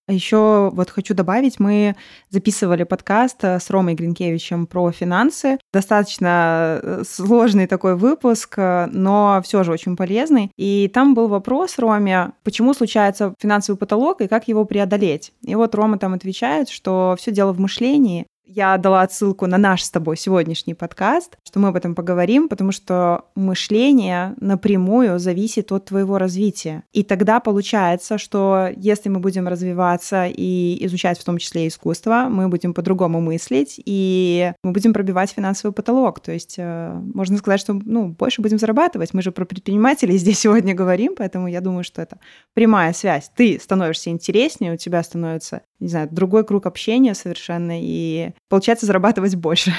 А 0.08 0.12
еще 0.12 0.70
вот 0.72 0.90
хочу 0.90 1.14
добавить, 1.14 1.58
мы 1.58 1.96
записывали 2.30 2.84
подкаст 2.84 3.42
э, 3.42 3.58
с 3.58 3.70
Ромой 3.70 3.94
Гринкевичем 3.94 4.68
про 4.68 4.92
финансы. 4.92 5.58
Достаточно 5.72 6.78
э, 6.80 7.02
сложный 7.04 7.66
такой 7.66 7.96
выпуск, 7.96 8.54
э, 8.56 8.86
но 8.92 9.40
все 9.44 9.64
же 9.64 9.72
очень 9.72 9.96
полезный. 9.96 10.52
И 10.56 10.88
там 10.94 11.14
был 11.14 11.26
вопрос 11.26 11.80
Роме, 11.80 12.30
почему 12.44 12.72
случается 12.72 13.34
финансовый 13.40 13.76
потолок 13.76 14.20
и 14.20 14.28
как 14.28 14.46
его 14.46 14.64
преодолеть. 14.64 15.32
И 15.42 15.56
вот 15.56 15.74
Рома 15.74 15.98
там 15.98 16.14
отвечает, 16.14 16.68
что 16.68 17.16
все 17.18 17.32
дело 17.32 17.52
в 17.52 17.58
мышлении, 17.58 18.26
я 18.46 18.78
дала 18.78 19.02
отсылку 19.02 19.46
на 19.46 19.58
наш 19.58 19.82
с 19.82 19.90
тобой 19.90 20.16
сегодняшний 20.16 20.74
подкаст, 20.74 21.36
что 21.44 21.58
мы 21.58 21.68
об 21.68 21.76
этом 21.76 21.94
поговорим, 21.94 22.48
потому 22.48 22.70
что 22.72 23.24
мышление 23.34 24.34
напрямую 24.40 25.18
зависит 25.18 25.72
от 25.72 25.86
твоего 25.86 26.16
развития. 26.18 26.84
И 26.92 27.02
тогда 27.02 27.40
получается, 27.40 28.18
что 28.18 28.68
если 28.76 29.08
мы 29.08 29.18
будем 29.18 29.48
развиваться 29.48 30.26
и 30.26 30.78
изучать 30.86 31.18
в 31.18 31.24
том 31.24 31.38
числе 31.38 31.66
искусство, 31.66 32.28
мы 32.30 32.48
будем 32.48 32.72
по-другому 32.72 33.20
мыслить, 33.20 33.80
и 33.84 34.52
мы 34.62 34.72
будем 34.72 34.92
пробивать 34.92 35.30
финансовый 35.30 35.72
потолок. 35.72 36.20
То 36.20 36.32
есть 36.32 36.54
э, 36.58 37.00
можно 37.14 37.36
сказать, 37.38 37.60
что 37.60 37.74
ну, 37.74 38.08
больше 38.08 38.42
будем 38.42 38.58
зарабатывать. 38.58 39.12
Мы 39.12 39.22
же 39.22 39.32
про 39.32 39.44
предпринимателей 39.44 40.16
здесь 40.18 40.38
сегодня 40.38 40.74
говорим, 40.74 41.14
поэтому 41.16 41.48
я 41.48 41.60
думаю, 41.60 41.82
что 41.82 42.00
это 42.00 42.18
прямая 42.54 42.92
связь. 42.92 43.30
Ты 43.34 43.58
становишься 43.60 44.10
интереснее, 44.10 44.74
у 44.74 44.76
тебя 44.76 45.02
становится 45.02 45.62
не 45.80 45.88
знаю, 45.88 46.08
другой 46.10 46.44
круг 46.44 46.66
общения 46.66 47.14
совершенно, 47.14 47.80
и 47.80 48.32
получается 48.48 48.86
зарабатывать 48.86 49.34
больше. 49.34 49.72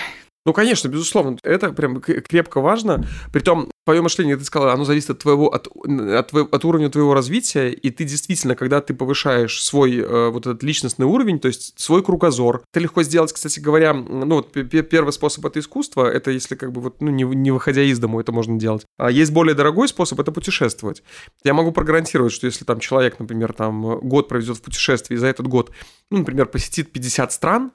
Ну, 0.46 0.54
конечно, 0.54 0.88
безусловно, 0.88 1.38
это 1.44 1.72
прям 1.74 2.00
крепко 2.00 2.62
важно. 2.62 3.06
Притом, 3.34 3.70
твое 3.88 4.02
мышление, 4.02 4.38
ты 4.38 4.44
сказала, 4.44 4.74
оно 4.74 4.84
зависит 4.86 5.10
от 5.10 5.20
твоего, 5.20 5.48
от, 5.54 5.68
от, 5.68 6.34
от 6.34 6.66
уровня 6.66 6.90
твоего 6.90 7.14
развития, 7.14 7.70
и 7.70 7.90
ты 7.90 8.04
действительно, 8.04 8.56
когда 8.56 8.82
ты 8.82 8.94
повышаешь 8.94 9.64
свой 9.64 9.98
э, 9.98 10.30
вот 10.30 10.46
этот 10.46 10.64
личностный 10.64 11.06
уровень, 11.06 11.40
то 11.40 11.48
есть 11.48 11.80
свой 11.80 12.04
кругозор, 12.04 12.64
это 12.72 12.82
легко 12.82 13.04
сделать, 13.04 13.32
кстати 13.32 13.60
говоря, 13.60 13.94
ну, 13.94 14.36
вот 14.36 14.52
первый 14.52 15.12
способ 15.12 15.46
это 15.46 15.60
искусство, 15.60 16.06
это 16.06 16.32
если 16.32 16.56
как 16.56 16.72
бы 16.72 16.82
вот, 16.82 17.02
ну, 17.02 17.12
не, 17.12 17.24
не 17.24 17.52
выходя 17.52 17.82
из 17.82 18.00
дому, 18.00 18.20
это 18.20 18.32
можно 18.32 18.60
делать. 18.60 18.86
А 18.98 19.10
есть 19.10 19.32
более 19.32 19.56
дорогой 19.56 19.88
способ, 19.88 20.20
это 20.20 20.32
путешествовать. 20.32 21.04
Я 21.44 21.54
могу 21.54 21.72
прогарантировать, 21.72 22.34
что 22.34 22.46
если 22.46 22.66
там 22.66 22.80
человек, 22.80 23.20
например, 23.20 23.54
там 23.54 24.00
год 24.00 24.28
проведет 24.28 24.58
в 24.58 24.62
путешествии, 24.62 25.16
за 25.16 25.28
этот 25.28 25.48
год, 25.48 25.72
ну, 26.10 26.20
например, 26.20 26.46
посетит 26.48 26.92
50 26.92 27.32
стран, 27.32 27.72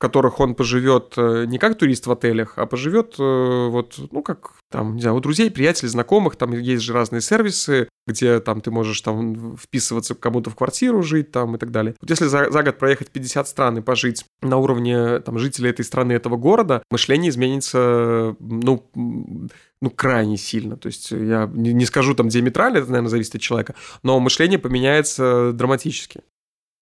которых 0.00 0.40
он 0.40 0.54
поживет 0.54 1.12
э, 1.18 1.44
не 1.46 1.58
как 1.58 1.76
турист 1.76 2.06
в 2.06 2.10
отелях, 2.10 2.54
а 2.56 2.64
поживет 2.64 3.16
э, 3.18 3.68
вот, 3.68 4.00
ну, 4.10 4.22
как 4.22 4.52
там, 4.70 4.96
не 4.96 5.02
знаю, 5.02 5.16
у 5.16 5.20
друзей, 5.20 5.50
приятелей, 5.50 5.90
знакомых, 5.90 6.36
там 6.36 6.52
есть 6.52 6.82
же 6.82 6.94
разные 6.94 7.20
сервисы, 7.20 7.86
где 8.06 8.40
там 8.40 8.62
ты 8.62 8.70
можешь 8.70 8.98
там 9.02 9.58
вписываться 9.58 10.14
кому-то 10.14 10.48
в 10.48 10.56
квартиру 10.56 11.02
жить 11.02 11.32
там 11.32 11.54
и 11.54 11.58
так 11.58 11.70
далее. 11.70 11.94
Вот 12.00 12.08
если 12.08 12.24
за, 12.26 12.50
за 12.50 12.62
год 12.62 12.78
проехать 12.78 13.10
50 13.10 13.46
стран 13.46 13.78
и 13.78 13.82
пожить 13.82 14.24
на 14.40 14.56
уровне 14.56 15.20
там 15.20 15.38
жителей 15.38 15.68
этой 15.68 15.84
страны, 15.84 16.12
этого 16.12 16.38
города, 16.38 16.82
мышление 16.90 17.28
изменится, 17.28 18.36
ну, 18.40 18.90
ну, 18.94 19.90
крайне 19.90 20.38
сильно. 20.38 20.78
То 20.78 20.86
есть 20.86 21.10
я 21.10 21.50
не, 21.52 21.74
не 21.74 21.84
скажу 21.84 22.14
там 22.14 22.30
диаметрально, 22.30 22.78
это, 22.78 22.88
наверное, 22.88 23.10
зависит 23.10 23.34
от 23.34 23.42
человека, 23.42 23.74
но 24.02 24.18
мышление 24.18 24.58
поменяется 24.58 25.52
драматически. 25.52 26.22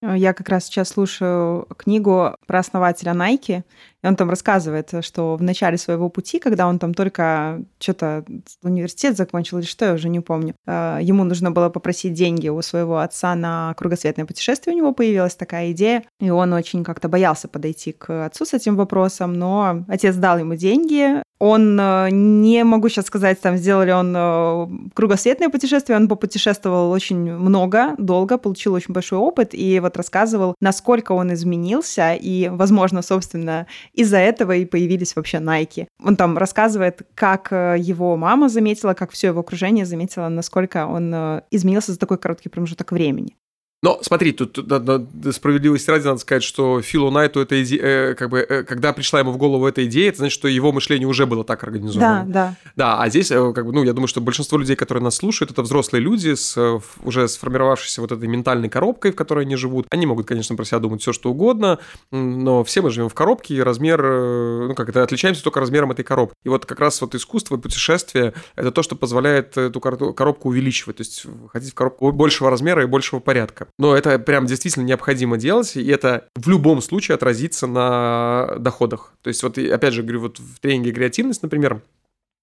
Я 0.01 0.33
как 0.33 0.49
раз 0.49 0.67
сейчас 0.67 0.91
слушаю 0.91 1.67
книгу 1.77 2.37
про 2.47 2.61
основателя 2.61 3.13
Nike, 3.13 3.65
и 4.03 4.07
он 4.07 4.17
там 4.17 4.31
рассказывает, 4.31 4.93
что 5.01 5.37
в 5.37 5.43
начале 5.43 5.77
своего 5.77 6.09
пути, 6.09 6.39
когда 6.39 6.67
он 6.67 6.79
там 6.79 6.95
только 6.95 7.63
что-то 7.81 8.25
университет 8.63 9.17
закончил 9.17 9.59
или 9.59 9.67
что, 9.67 9.87
я 9.87 9.95
уже 9.95 10.09
не 10.09 10.21
помню, 10.21 10.55
э, 10.67 10.99
ему 11.03 11.25
нужно 11.25 11.51
было 11.51 11.69
попросить 11.69 12.13
деньги 12.13 12.49
у 12.49 12.63
своего 12.63 12.99
отца 12.99 13.35
на 13.35 13.75
кругосветное 13.77 14.27
путешествие, 14.27 14.75
у 14.75 14.79
него 14.79 14.93
появилась 14.93 15.35
такая 15.35 15.73
идея, 15.73 16.05
и 16.21 16.31
он 16.31 16.53
очень 16.53 16.85
как-то 16.85 17.09
боялся 17.09 17.49
подойти 17.49 17.93
к 17.93 18.27
отцу 18.27 18.45
с 18.45 18.55
этим 18.55 18.77
вопросом, 18.77 19.33
но 19.33 19.85
отец 19.89 20.15
дал 20.17 20.39
ему 20.39 20.55
деньги, 20.55 21.23
он, 21.39 21.79
э, 21.81 22.09
не 22.11 22.65
могу 22.65 22.89
сейчас 22.89 23.07
сказать, 23.07 23.41
там, 23.41 23.57
сделали 23.57 23.93
он 23.93 24.15
э, 24.17 24.67
кругосветное 24.95 25.49
путешествие, 25.49 25.97
он 25.97 26.09
попутешествовал 26.09 26.91
очень 26.91 27.33
много, 27.33 27.95
долго, 27.99 28.39
получил 28.39 28.75
очень 28.75 28.93
большой 28.93 29.19
опыт, 29.19 29.51
и 29.53 29.79
вот 29.81 29.97
рассказывал, 29.97 30.55
насколько 30.61 31.13
он 31.13 31.33
изменился, 31.33 32.15
и, 32.15 32.49
возможно, 32.49 33.03
собственно, 33.03 33.67
из-за 34.01 34.19
этого 34.19 34.53
и 34.53 34.65
появились 34.65 35.17
вообще 35.17 35.39
Nike. 35.39 35.87
Он 36.03 36.17
там 36.17 36.39
рассказывает, 36.39 37.03
как 37.15 37.49
э, 37.53 37.77
его 37.79 38.17
мама 38.17 38.49
заметила, 38.49 38.95
как 38.95 39.11
все 39.11 39.29
его 39.29 39.41
окружение 39.41 39.85
заметило, 39.85 40.29
насколько 40.29 40.87
он 40.87 41.15
изменился 41.51 41.93
за 41.93 41.99
такой 41.99 42.19
короткий 42.19 42.49
промежуток 42.49 42.93
времени. 42.93 43.37
Но 43.81 44.01
смотри, 44.03 44.33
тут 44.33 44.69
надо, 44.69 45.07
справедливости 45.31 45.89
ради 45.89 46.05
надо 46.05 46.19
сказать, 46.19 46.43
что 46.43 46.83
Филу 46.83 47.13
Найту 47.13 47.41
эта 47.41 47.63
идея, 47.63 47.83
э, 47.83 48.15
как 48.15 48.29
бы, 48.29 48.41
э, 48.41 48.65
когда 48.65 48.93
пришла 48.93 49.21
ему 49.21 49.31
в 49.31 49.37
голову 49.37 49.69
эта 49.69 49.87
идея, 49.87 50.09
это 50.09 50.19
значит, 50.19 50.35
что 50.35 50.49
его 50.49 50.73
мышление 50.73 51.07
уже 51.07 51.27
было 51.27 51.45
так 51.45 51.63
организовано. 51.63 52.25
Да, 52.27 52.33
да. 52.33 52.57
Да, 52.75 53.01
а 53.01 53.09
здесь, 53.09 53.31
э, 53.31 53.53
как 53.53 53.65
бы, 53.65 53.73
ну, 53.73 53.85
я 53.85 53.93
думаю, 53.93 54.09
что 54.09 54.21
большинство 54.21 54.59
людей, 54.59 54.75
которые 54.75 55.05
нас 55.05 55.15
слушают, 55.15 55.53
это 55.53 55.63
взрослые 55.63 56.03
люди 56.03 56.35
с 56.35 56.81
уже 57.05 57.29
сформировавшейся 57.29 58.01
вот 58.01 58.11
этой 58.11 58.27
ментальной 58.27 58.69
коробкой, 58.69 59.13
в 59.13 59.15
которой 59.15 59.45
они 59.45 59.55
живут. 59.55 59.87
Они 59.91 60.07
могут, 60.07 60.27
конечно, 60.27 60.57
про 60.57 60.65
себя 60.65 60.81
думать 60.81 61.01
все, 61.01 61.13
что 61.13 61.31
угодно, 61.31 61.79
но 62.11 62.65
все 62.65 62.83
мы 62.83 62.91
живем 62.91 63.09
в 63.09 63.15
коробке, 63.15 63.55
и 63.55 63.61
размер, 63.61 64.03
ну, 64.03 64.75
как 64.75 64.89
это, 64.89 65.05
отличаемся 65.05 65.45
только 65.45 65.61
размером 65.61 65.93
этой 65.93 66.05
коробки. 66.05 66.35
И 66.45 66.49
вот 66.49 66.67
как 66.67 66.81
раз 66.81 67.01
вот 67.01 67.15
искусство 67.15 67.57
и 67.57 67.61
путешествие– 67.61 68.35
это 68.57 68.73
то, 68.73 68.83
что 68.83 68.97
позволяет 68.97 69.57
эту 69.57 69.81
коробку 69.81 70.49
увеличивать, 70.49 70.97
то 70.97 71.03
есть 71.03 71.27
ходить 71.53 71.71
в 71.71 71.75
коробку 71.75 72.11
большего 72.11 72.51
размера 72.51 72.83
и 72.83 72.87
большего 72.87 73.21
порядка. 73.21 73.68
Но 73.79 73.97
это 73.97 74.19
прям 74.19 74.47
действительно 74.47 74.85
необходимо 74.85 75.37
делать, 75.37 75.77
и 75.77 75.87
это 75.87 76.29
в 76.35 76.49
любом 76.49 76.81
случае 76.81 77.15
отразится 77.15 77.67
на 77.67 78.57
доходах. 78.59 79.13
То 79.23 79.29
есть 79.29 79.43
вот, 79.43 79.59
опять 79.59 79.95
же, 79.95 80.03
говорю, 80.03 80.21
вот 80.21 80.39
в 80.39 80.61
тренинге 80.61 80.93
креативность, 80.93 81.43
например, 81.43 81.83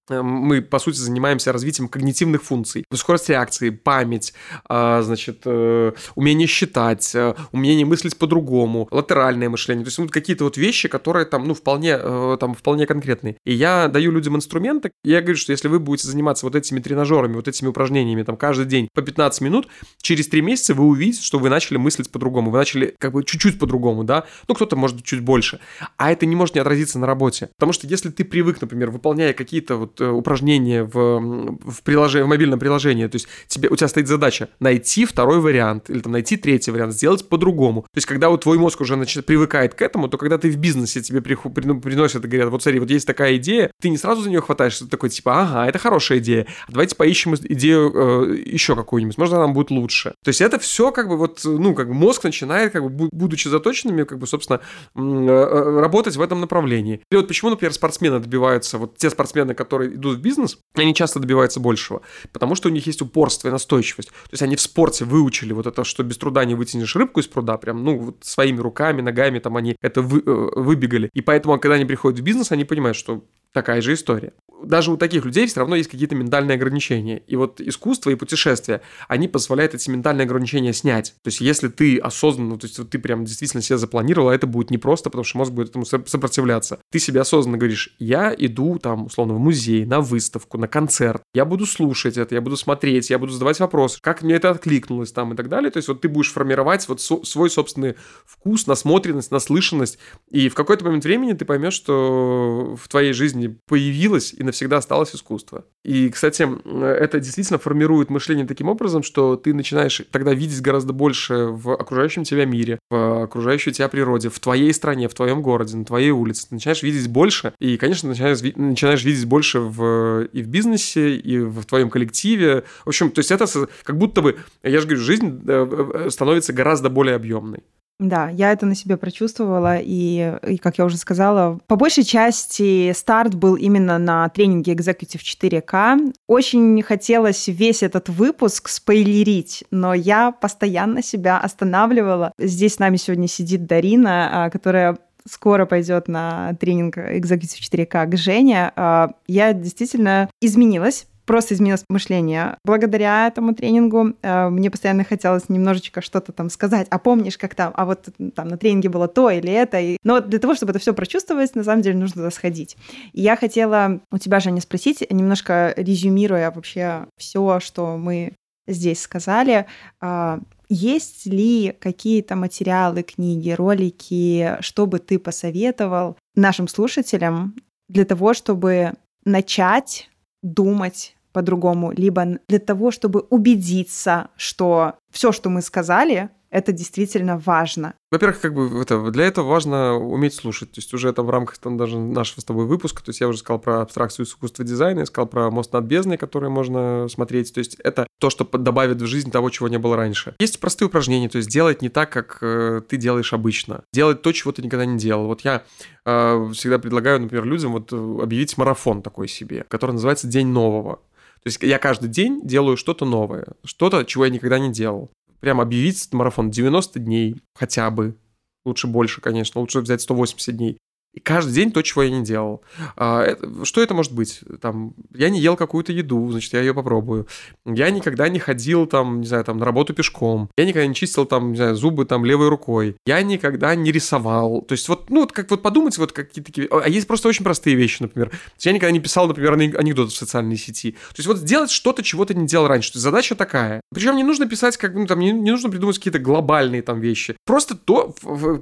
мы, 0.09 0.61
по 0.61 0.79
сути, 0.79 0.97
занимаемся 0.97 1.51
развитием 1.51 1.87
когнитивных 1.87 2.43
функций. 2.43 2.85
Скорость 2.93 3.29
реакции, 3.29 3.69
память, 3.69 4.33
а, 4.67 5.01
значит, 5.01 5.41
э, 5.45 5.91
умение 6.15 6.47
считать, 6.47 7.13
э, 7.15 7.35
умение 7.51 7.85
мыслить 7.85 8.17
по-другому, 8.17 8.87
латеральное 8.91 9.49
мышление. 9.49 9.83
То 9.83 9.89
есть 9.89 9.97
вот 9.97 10.11
какие-то 10.11 10.43
вот 10.43 10.57
вещи, 10.57 10.87
которые 10.87 11.25
там, 11.25 11.45
ну, 11.45 11.53
вполне, 11.53 11.97
там, 12.37 12.53
вполне 12.53 12.85
конкретные. 12.85 13.37
И 13.45 13.53
я 13.53 13.87
даю 13.87 14.11
людям 14.11 14.35
инструменты. 14.35 14.91
Я 15.03 15.21
говорю, 15.21 15.37
что 15.37 15.51
если 15.51 15.67
вы 15.67 15.79
будете 15.79 16.07
заниматься 16.07 16.45
вот 16.45 16.55
этими 16.55 16.79
тренажерами, 16.79 17.33
вот 17.35 17.47
этими 17.47 17.67
упражнениями 17.67 18.23
там 18.23 18.37
каждый 18.37 18.65
день 18.65 18.89
по 18.93 19.01
15 19.01 19.41
минут, 19.41 19.67
через 20.01 20.27
3 20.27 20.41
месяца 20.41 20.73
вы 20.73 20.85
увидите, 20.85 21.23
что 21.23 21.39
вы 21.39 21.49
начали 21.49 21.77
мыслить 21.77 22.11
по-другому. 22.11 22.51
Вы 22.51 22.57
начали 22.57 22.95
как 22.99 23.13
бы 23.13 23.23
чуть-чуть 23.23 23.59
по-другому, 23.59 24.03
да? 24.03 24.25
Ну, 24.47 24.55
кто-то 24.55 24.75
может 24.75 25.03
чуть 25.03 25.21
больше. 25.21 25.59
А 25.97 26.11
это 26.11 26.25
не 26.25 26.35
может 26.35 26.55
не 26.55 26.61
отразиться 26.61 26.99
на 26.99 27.07
работе. 27.07 27.49
Потому 27.57 27.73
что 27.73 27.87
если 27.87 28.09
ты 28.09 28.23
привык, 28.23 28.61
например, 28.61 28.91
выполняя 28.91 29.33
какие-то 29.33 29.75
вот 29.75 29.94
Э, 29.99 30.09
упражнение 30.09 30.83
в, 30.83 31.19
в, 31.19 31.83
приложении, 31.83 32.25
в 32.25 32.27
мобильном 32.27 32.59
приложении. 32.59 33.07
То 33.07 33.15
есть 33.15 33.27
тебе, 33.47 33.69
у 33.69 33.75
тебя 33.75 33.87
стоит 33.87 34.07
задача 34.07 34.49
найти 34.59 35.05
второй 35.05 35.39
вариант 35.39 35.89
или 35.89 35.99
там, 35.99 36.11
найти 36.11 36.37
третий 36.37 36.71
вариант, 36.71 36.93
сделать 36.93 37.27
по-другому. 37.27 37.81
То 37.83 37.97
есть 37.97 38.07
когда 38.07 38.29
вот 38.29 38.41
твой 38.41 38.57
мозг 38.57 38.81
уже 38.81 38.95
значит, 38.95 39.25
привыкает 39.25 39.73
к 39.73 39.81
этому, 39.81 40.07
то 40.07 40.17
когда 40.17 40.37
ты 40.37 40.49
в 40.49 40.57
бизнесе 40.57 41.01
тебе 41.01 41.21
ну, 41.63 41.79
приносят 41.79 42.25
и 42.25 42.27
говорят, 42.27 42.49
вот 42.49 42.63
смотри, 42.63 42.79
вот 42.79 42.89
есть 42.89 43.07
такая 43.07 43.37
идея, 43.37 43.71
ты 43.81 43.89
не 43.89 43.97
сразу 43.97 44.21
за 44.21 44.29
нее 44.29 44.41
хватаешься, 44.41 44.85
ты 44.85 44.91
такой 44.91 45.09
типа, 45.09 45.41
ага, 45.41 45.67
это 45.67 45.79
хорошая 45.79 46.19
идея, 46.19 46.47
а 46.67 46.71
давайте 46.71 46.95
поищем 46.95 47.35
идею 47.35 47.91
э, 47.93 48.37
еще 48.45 48.75
какую-нибудь, 48.75 49.17
может, 49.17 49.33
она 49.33 49.47
будет 49.47 49.71
лучше. 49.71 50.13
То 50.23 50.29
есть 50.29 50.41
это 50.41 50.59
все 50.59 50.91
как 50.91 51.09
бы 51.09 51.17
вот, 51.17 51.41
ну, 51.43 51.73
как 51.73 51.87
бы 51.87 51.93
мозг 51.93 52.23
начинает, 52.23 52.71
как 52.71 52.83
бы, 52.83 53.09
будучи 53.11 53.47
заточенными, 53.47 54.03
как 54.03 54.19
бы, 54.19 54.27
собственно, 54.27 54.61
э, 54.95 54.99
э, 54.99 55.79
работать 55.79 56.15
в 56.15 56.21
этом 56.21 56.41
направлении. 56.41 57.01
И 57.11 57.15
вот 57.15 57.27
почему, 57.27 57.51
например, 57.51 57.73
спортсмены 57.73 58.19
добиваются, 58.19 58.77
вот 58.77 58.97
те 58.97 59.09
спортсмены, 59.09 59.53
которые 59.53 59.84
которые 59.85 59.95
идут 59.95 60.17
в 60.17 60.21
бизнес, 60.21 60.57
они 60.75 60.93
часто 60.93 61.19
добиваются 61.19 61.59
большего, 61.59 62.01
потому 62.31 62.55
что 62.55 62.69
у 62.69 62.71
них 62.71 62.87
есть 62.87 63.01
упорство 63.01 63.47
и 63.47 63.51
настойчивость. 63.51 64.09
То 64.09 64.31
есть 64.31 64.43
они 64.43 64.55
в 64.55 64.61
спорте 64.61 65.05
выучили 65.05 65.53
вот 65.53 65.67
это, 65.67 65.83
что 65.83 66.03
без 66.03 66.17
труда 66.17 66.45
не 66.45 66.55
вытянешь 66.55 66.95
рыбку 66.95 67.19
из 67.19 67.27
пруда, 67.27 67.57
прям, 67.57 67.83
ну, 67.83 67.97
вот 67.97 68.17
своими 68.21 68.59
руками, 68.59 69.01
ногами 69.01 69.39
там 69.39 69.57
они 69.57 69.75
это 69.81 70.01
вы, 70.01 70.21
э, 70.25 70.49
выбегали. 70.55 71.09
И 71.13 71.21
поэтому, 71.21 71.59
когда 71.59 71.75
они 71.75 71.85
приходят 71.85 72.19
в 72.19 72.23
бизнес, 72.23 72.51
они 72.51 72.65
понимают, 72.65 72.97
что 72.97 73.23
такая 73.55 73.81
же 73.81 73.93
история. 73.93 74.33
Даже 74.63 74.91
у 74.91 74.97
таких 74.97 75.25
людей 75.25 75.47
все 75.47 75.61
равно 75.61 75.75
есть 75.75 75.89
какие-то 75.89 76.13
ментальные 76.13 76.55
ограничения. 76.55 77.23
И 77.25 77.35
вот 77.35 77.61
искусство 77.61 78.09
и 78.09 78.15
путешествия, 78.15 78.81
они 79.07 79.27
позволяют 79.27 79.73
эти 79.73 79.89
ментальные 79.89 80.25
ограничения 80.25 80.73
снять. 80.73 81.15
То 81.23 81.29
есть 81.29 81.41
если 81.41 81.69
ты 81.69 81.97
осознанно, 81.97 82.57
то 82.57 82.65
есть 82.67 82.77
вот 82.77 82.89
ты 82.89 82.99
прям 82.99 83.23
действительно 83.25 83.63
себя 83.63 83.77
запланировал, 83.77 84.29
а 84.29 84.35
это 84.35 84.45
будет 84.45 84.71
непросто, 84.71 85.09
потому 85.09 85.23
что 85.23 85.37
мозг 85.37 85.51
будет 85.53 85.69
этому 85.69 85.85
сопротивляться. 85.85 86.79
Ты 86.91 86.99
себе 86.99 87.21
осознанно 87.21 87.57
говоришь, 87.57 87.95
я 87.97 88.35
иду 88.37 88.77
там, 88.77 89.05
условно, 89.05 89.35
в 89.35 89.39
музей, 89.39 89.74
на 89.83 89.99
выставку, 89.99 90.57
на 90.57 90.67
концерт, 90.67 91.21
я 91.33 91.43
буду 91.43 91.65
слушать 91.65 92.17
это, 92.17 92.35
я 92.35 92.41
буду 92.41 92.55
смотреть, 92.55 93.09
я 93.09 93.19
буду 93.19 93.33
задавать 93.33 93.59
вопросы, 93.59 93.99
как 94.01 94.21
мне 94.21 94.35
это 94.35 94.51
откликнулось 94.51 95.11
там 95.11 95.33
и 95.33 95.35
так 95.35 95.49
далее. 95.49 95.71
То 95.71 95.77
есть 95.77 95.87
вот 95.87 96.01
ты 96.01 96.07
будешь 96.07 96.31
формировать 96.31 96.87
вот 96.87 97.01
свой 97.01 97.49
собственный 97.49 97.95
вкус, 98.25 98.67
насмотренность, 98.67 99.31
наслышанность, 99.31 99.97
и 100.29 100.49
в 100.49 100.53
какой-то 100.53 100.85
момент 100.85 101.03
времени 101.03 101.33
ты 101.33 101.45
поймешь, 101.45 101.73
что 101.73 102.77
в 102.81 102.87
твоей 102.87 103.13
жизни 103.13 103.57
появилось 103.67 104.33
и 104.33 104.43
навсегда 104.43 104.77
осталось 104.77 105.15
искусство. 105.15 105.65
И, 105.83 106.09
кстати, 106.09 106.47
это 106.83 107.19
действительно 107.19 107.59
формирует 107.59 108.09
мышление 108.09 108.45
таким 108.45 108.69
образом, 108.69 109.03
что 109.03 109.35
ты 109.35 109.53
начинаешь 109.53 110.01
тогда 110.11 110.33
видеть 110.33 110.61
гораздо 110.61 110.93
больше 110.93 111.47
в 111.47 111.73
окружающем 111.73 112.23
тебя 112.23 112.45
мире, 112.45 112.79
в 112.89 113.23
окружающей 113.23 113.71
тебя 113.71 113.87
природе, 113.87 114.29
в 114.29 114.39
твоей 114.39 114.73
стране, 114.73 115.07
в 115.07 115.13
твоем 115.13 115.41
городе, 115.41 115.77
на 115.77 115.85
твоей 115.85 116.11
улице. 116.11 116.47
Ты 116.49 116.55
начинаешь 116.55 116.83
видеть 116.83 117.07
больше, 117.07 117.53
и, 117.59 117.77
конечно, 117.77 118.09
начинаешь, 118.09 118.41
начинаешь 118.55 119.03
видеть 119.03 119.25
больше 119.25 119.59
в, 119.69 120.25
и 120.25 120.41
в 120.41 120.47
бизнесе, 120.47 121.15
и 121.15 121.39
в 121.39 121.63
твоем 121.65 121.89
коллективе. 121.89 122.63
В 122.83 122.89
общем, 122.89 123.11
то 123.11 123.19
есть 123.19 123.31
это 123.31 123.45
как 123.83 123.97
будто 123.97 124.21
бы, 124.21 124.37
я 124.63 124.79
же 124.79 124.87
говорю, 124.87 125.01
жизнь 125.01 125.41
э, 125.47 126.03
э, 126.05 126.09
становится 126.09 126.53
гораздо 126.53 126.89
более 126.89 127.15
объемной. 127.15 127.63
Да, 127.97 128.29
я 128.29 128.51
это 128.51 128.65
на 128.65 128.75
себе 128.75 128.97
прочувствовала, 128.97 129.77
и, 129.81 130.37
и, 130.45 130.57
как 130.57 130.77
я 130.77 130.85
уже 130.85 130.97
сказала, 130.97 131.59
по 131.67 131.77
большей 131.77 132.03
части 132.03 132.91
старт 132.91 133.35
был 133.35 133.55
именно 133.55 133.97
на 133.97 134.27
тренинге 134.27 134.73
Executive 134.73 135.21
4K. 135.21 136.13
Очень 136.27 136.81
хотелось 136.83 137.47
весь 137.47 137.83
этот 137.83 138.09
выпуск 138.09 138.67
спойлерить, 138.67 139.63
но 139.71 139.93
я 139.93 140.33
постоянно 140.33 141.01
себя 141.01 141.39
останавливала. 141.39 142.33
Здесь 142.37 142.73
с 142.73 142.79
нами 142.79 142.97
сегодня 142.97 143.29
сидит 143.29 143.65
Дарина, 143.65 144.45
а, 144.45 144.49
которая 144.49 144.97
скоро 145.27 145.65
пойдет 145.65 146.07
на 146.07 146.53
тренинг 146.59 146.97
Executive 146.97 147.59
4K 147.61 148.07
к 148.07 148.17
Жене. 148.17 148.71
А, 148.75 149.11
я 149.27 149.53
действительно 149.53 150.29
изменилась 150.41 151.07
просто 151.25 151.55
изменилось 151.55 151.83
мышление. 151.89 152.57
Благодаря 152.63 153.27
этому 153.27 153.53
тренингу 153.53 154.13
э, 154.21 154.49
мне 154.49 154.69
постоянно 154.69 155.03
хотелось 155.03 155.49
немножечко 155.49 156.01
что-то 156.01 156.31
там 156.31 156.49
сказать. 156.49 156.87
А 156.89 156.99
помнишь, 156.99 157.37
как 157.37 157.55
там, 157.55 157.73
а 157.75 157.85
вот 157.85 158.09
там 158.35 158.47
на 158.47 158.57
тренинге 158.57 158.89
было 158.89 159.07
то 159.07 159.29
или 159.29 159.51
это. 159.51 159.79
И... 159.79 159.97
Но 160.03 160.21
для 160.21 160.39
того, 160.39 160.55
чтобы 160.55 160.71
это 160.71 160.79
все 160.79 160.93
прочувствовать, 160.93 161.55
на 161.55 161.63
самом 161.63 161.81
деле 161.81 161.97
нужно 161.97 162.15
туда 162.15 162.31
сходить. 162.31 162.77
И 163.13 163.21
я 163.21 163.35
хотела 163.35 164.01
у 164.11 164.17
тебя, 164.17 164.39
Женя, 164.39 164.61
спросить, 164.61 165.05
немножко 165.09 165.73
резюмируя 165.75 166.51
вообще 166.51 167.07
все, 167.17 167.59
что 167.59 167.97
мы 167.97 168.33
здесь 168.67 169.01
сказали, 169.01 169.65
э, 170.01 170.39
есть 170.69 171.25
ли 171.25 171.75
какие-то 171.79 172.35
материалы, 172.35 173.03
книги, 173.03 173.51
ролики, 173.51 174.57
что 174.59 174.85
бы 174.85 174.99
ты 174.99 175.19
посоветовал 175.19 176.17
нашим 176.35 176.67
слушателям 176.67 177.55
для 177.87 178.05
того, 178.05 178.33
чтобы 178.33 178.93
начать 179.23 180.09
думать 180.41 181.15
по-другому, 181.33 181.91
либо 181.91 182.39
для 182.47 182.59
того, 182.59 182.91
чтобы 182.91 183.21
убедиться, 183.29 184.29
что 184.37 184.95
все, 185.11 185.31
что 185.31 185.49
мы 185.49 185.61
сказали, 185.61 186.29
это 186.55 186.71
действительно 186.71 187.37
важно. 187.37 187.95
Во-первых, 188.11 188.39
как 188.39 188.53
бы 188.53 188.81
это, 188.81 189.11
для 189.11 189.25
этого 189.25 189.45
важно 189.45 189.95
уметь 189.95 190.33
слушать. 190.33 190.71
То 190.71 190.79
есть 190.79 190.93
уже 190.93 191.11
там 191.11 191.25
в 191.25 191.29
рамках 191.29 191.57
там, 191.57 191.75
даже 191.75 191.99
нашего 191.99 192.39
с 192.39 192.45
тобой 192.45 192.65
выпуска, 192.65 193.03
то 193.03 193.09
есть 193.09 193.19
я 193.19 193.27
уже 193.27 193.39
сказал 193.39 193.59
про 193.59 193.81
абстракцию 193.81 194.25
искусства 194.25 194.63
дизайна, 194.63 194.99
я 194.99 195.05
сказал 195.05 195.27
про 195.27 195.51
мост 195.51 195.73
над 195.73 195.83
бездной, 195.83 196.17
который 196.17 196.49
можно 196.49 197.07
смотреть. 197.09 197.53
То 197.53 197.59
есть 197.59 197.75
это 197.83 198.07
то, 198.21 198.29
что 198.29 198.45
добавит 198.45 199.01
в 199.01 199.05
жизнь 199.05 199.31
того, 199.31 199.49
чего 199.49 199.67
не 199.67 199.77
было 199.77 199.97
раньше. 199.97 200.33
Есть 200.39 200.61
простые 200.61 200.87
упражнения, 200.87 201.27
то 201.27 201.39
есть 201.39 201.49
делать 201.49 201.81
не 201.81 201.89
так, 201.89 202.09
как 202.09 202.37
э, 202.41 202.81
ты 202.87 202.95
делаешь 202.95 203.33
обычно. 203.33 203.83
Делать 203.91 204.21
то, 204.21 204.31
чего 204.31 204.53
ты 204.53 204.61
никогда 204.61 204.85
не 204.85 204.97
делал. 204.97 205.27
Вот 205.27 205.41
я 205.41 205.63
э, 206.05 206.49
всегда 206.53 206.79
предлагаю, 206.79 207.19
например, 207.19 207.43
людям 207.43 207.73
вот 207.73 207.91
э, 207.91 207.97
объявить 207.97 208.57
марафон 208.57 209.01
такой 209.01 209.27
себе, 209.27 209.65
который 209.67 209.91
называется 209.91 210.27
«День 210.27 210.47
нового». 210.47 211.01
То 211.43 211.49
есть 211.49 211.61
я 211.61 211.79
каждый 211.79 212.09
день 212.09 212.41
делаю 212.43 212.77
что-то 212.77 213.03
новое, 213.03 213.45
что-то, 213.65 214.05
чего 214.05 214.23
я 214.23 214.31
никогда 214.31 214.57
не 214.57 214.71
делал. 214.71 215.11
Прям 215.45 215.61
объявить 215.61 215.99
этот 216.01 216.13
марафон 216.15 216.49
90 216.49 216.97
дней 216.97 217.39
хотя 217.53 217.91
бы. 217.91 218.17
Лучше 218.65 218.87
больше, 218.87 219.21
конечно. 219.21 219.61
Лучше 219.61 219.81
взять 219.81 220.01
180 220.01 220.57
дней. 220.57 220.79
И 221.15 221.21
каждый 221.21 221.53
день 221.53 221.71
то, 221.71 221.81
чего 221.81 222.03
я 222.03 222.09
не 222.09 222.23
делал. 222.23 222.61
А, 222.97 223.37
что 223.63 223.81
это 223.81 223.93
может 223.93 224.11
быть? 224.11 224.41
Там, 224.61 224.93
я 225.13 225.29
не 225.29 225.39
ел 225.39 225.55
какую-то 225.55 225.93
еду, 225.93 226.29
значит, 226.29 226.51
я 226.53 226.59
ее 226.59 226.73
попробую. 226.73 227.27
Я 227.65 227.89
никогда 227.89 228.27
не 228.27 228.37
ходил, 228.37 228.85
там, 228.85 229.21
не 229.21 229.27
знаю, 229.27 229.45
там, 229.45 229.57
на 229.57 229.65
работу 229.65 229.93
пешком. 229.93 230.49
Я 230.57 230.65
никогда 230.65 230.85
не 230.85 230.93
чистил, 230.93 231.25
там, 231.25 231.51
не 231.51 231.57
знаю, 231.57 231.75
зубы, 231.75 232.03
там, 232.03 232.25
левой 232.25 232.49
рукой. 232.49 232.97
Я 233.05 233.21
никогда 233.21 233.75
не 233.75 233.93
рисовал. 233.93 234.61
То 234.61 234.73
есть 234.73 234.89
вот, 234.89 235.09
ну, 235.09 235.21
вот 235.21 235.31
как 235.31 235.49
вот 235.51 235.61
подумать, 235.61 235.97
вот 235.97 236.11
какие-то 236.11 236.51
такие... 236.51 236.67
А 236.69 236.89
есть 236.89 237.07
просто 237.07 237.29
очень 237.29 237.45
простые 237.45 237.77
вещи, 237.77 238.01
например. 238.01 238.31
Я 238.59 238.73
никогда 238.73 238.91
не 238.91 238.99
писал, 238.99 239.27
например, 239.27 239.53
анекдоты 239.53 240.11
в 240.11 240.15
социальной 240.15 240.57
сети. 240.57 240.91
То 240.91 241.15
есть 241.17 241.27
вот 241.27 241.37
сделать 241.37 241.71
что-то, 241.71 242.03
чего 242.03 242.25
ты 242.25 242.33
не 242.35 242.45
делал 242.45 242.67
раньше. 242.67 242.91
То 242.91 242.97
есть 242.97 243.03
задача 243.03 243.35
такая. 243.35 243.79
Причем 243.93 244.17
не 244.17 244.23
нужно 244.23 244.49
писать, 244.49 244.75
как, 244.75 244.93
ну, 244.93 245.07
там, 245.07 245.19
не, 245.19 245.31
не 245.31 245.51
нужно 245.51 245.69
придумать 245.69 245.97
какие-то 245.97 246.19
глобальные 246.19 246.81
там 246.81 246.99
вещи. 246.99 247.37
Просто 247.45 247.75
то, 247.75 248.13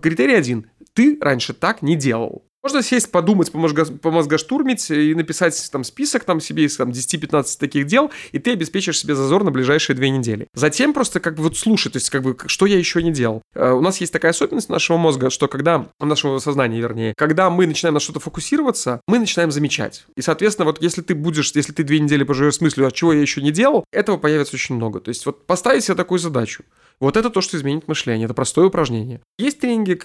критерий 0.03 0.35
один. 0.35 0.67
Ты 0.93 1.17
раньше 1.19 1.53
так 1.53 1.81
не 1.81 1.95
делал. 1.95 2.43
Можно 2.63 2.81
сесть, 2.81 3.11
подумать, 3.11 3.51
помозгоштурмить 3.51 4.89
и 4.89 5.13
написать 5.15 5.69
там 5.69 5.83
список 5.83 6.23
там 6.23 6.39
себе 6.39 6.63
из 6.63 6.77
там, 6.77 6.91
10-15 6.91 7.59
таких 7.59 7.87
дел, 7.87 8.09
и 8.31 8.39
ты 8.39 8.53
обеспечишь 8.53 8.99
себе 8.99 9.15
зазор 9.15 9.43
на 9.43 9.51
ближайшие 9.51 9.97
две 9.97 10.09
недели. 10.09 10.47
Затем 10.53 10.93
просто 10.93 11.19
как 11.19 11.35
бы 11.35 11.43
вот 11.43 11.57
слушай, 11.57 11.91
то 11.91 11.97
есть 11.97 12.09
как 12.09 12.23
бы 12.23 12.37
что 12.45 12.65
я 12.65 12.77
еще 12.77 13.03
не 13.03 13.11
делал. 13.11 13.41
Uh, 13.53 13.73
у 13.73 13.81
нас 13.81 13.99
есть 13.99 14.13
такая 14.13 14.31
особенность 14.31 14.69
нашего 14.69 14.95
мозга, 14.95 15.29
что 15.29 15.49
когда, 15.49 15.89
нашего 15.99 16.39
сознания 16.39 16.79
вернее, 16.79 17.13
когда 17.17 17.49
мы 17.49 17.67
начинаем 17.67 17.95
на 17.95 17.99
что-то 17.99 18.21
фокусироваться, 18.21 19.01
мы 19.09 19.19
начинаем 19.19 19.51
замечать. 19.51 20.05
И, 20.15 20.21
соответственно, 20.21 20.65
вот 20.65 20.81
если 20.81 21.01
ты 21.01 21.15
будешь, 21.15 21.51
если 21.53 21.73
ты 21.73 21.83
две 21.83 21.99
недели 21.99 22.23
поживешь 22.23 22.55
с 22.55 22.61
мыслью, 22.61 22.87
а 22.87 22.91
чего 22.91 23.11
я 23.11 23.19
еще 23.19 23.41
не 23.41 23.51
делал, 23.51 23.83
этого 23.91 24.15
появится 24.15 24.55
очень 24.55 24.75
много. 24.75 25.01
То 25.01 25.09
есть 25.09 25.25
вот 25.25 25.45
поставить 25.45 25.83
себе 25.83 25.95
такую 25.95 26.19
задачу. 26.19 26.63
Вот 26.99 27.17
это 27.17 27.29
то, 27.29 27.41
что 27.41 27.57
изменит 27.57 27.87
мышление. 27.87 28.25
Это 28.25 28.33
простое 28.33 28.67
упражнение. 28.67 29.21
Есть 29.37 29.59
тренинги, 29.59 29.99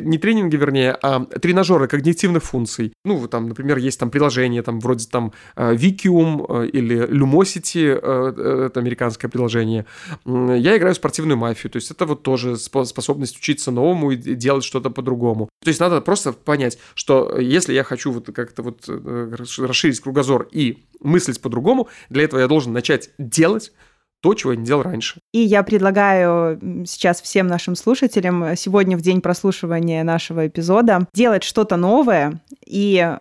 не 0.00 0.18
тренинги, 0.18 0.56
вернее, 0.56 0.92
а 0.92 1.24
тренажеры 1.24 1.88
когнитивных 1.88 2.42
функций. 2.42 2.92
Ну, 3.04 3.26
там, 3.28 3.48
например, 3.48 3.78
есть 3.78 3.98
там 3.98 4.10
приложение, 4.10 4.62
там, 4.62 4.80
вроде 4.80 5.06
там 5.06 5.32
Vikium 5.56 6.64
э, 6.64 6.68
или 6.68 7.06
Lumosity, 7.08 7.98
э, 8.00 8.66
это 8.66 8.80
американское 8.80 9.30
приложение. 9.30 9.86
Я 10.26 10.76
играю 10.76 10.94
в 10.94 10.96
спортивную 10.96 11.38
мафию, 11.38 11.70
то 11.70 11.76
есть 11.76 11.90
это 11.90 12.06
вот 12.06 12.22
тоже 12.22 12.56
способность 12.56 13.38
учиться 13.38 13.70
новому 13.70 14.10
и 14.10 14.16
делать 14.16 14.64
что-то 14.64 14.90
по-другому. 14.90 15.48
То 15.62 15.68
есть 15.68 15.80
надо 15.80 16.00
просто 16.00 16.32
понять, 16.32 16.78
что 16.94 17.38
если 17.38 17.72
я 17.72 17.84
хочу 17.84 18.12
вот 18.12 18.26
как-то 18.34 18.62
вот 18.62 18.84
э, 18.88 19.34
расширить 19.58 20.00
кругозор 20.00 20.48
и 20.50 20.84
мыслить 21.00 21.40
по-другому, 21.40 21.88
для 22.08 22.24
этого 22.24 22.40
я 22.40 22.48
должен 22.48 22.72
начать 22.72 23.10
делать 23.18 23.72
то, 24.20 24.34
чего 24.34 24.52
я 24.52 24.58
не 24.58 24.64
делал 24.64 24.82
раньше. 24.82 25.20
И 25.32 25.40
я 25.40 25.62
предлагаю 25.62 26.60
сейчас 26.86 27.20
всем 27.22 27.46
нашим 27.46 27.76
слушателям 27.76 28.56
сегодня 28.56 28.96
в 28.96 29.02
день 29.02 29.20
прослушивания 29.20 30.04
нашего 30.04 30.46
эпизода 30.46 31.06
делать 31.14 31.42
что-то 31.42 31.76
новое, 31.76 32.40
и 32.66 33.16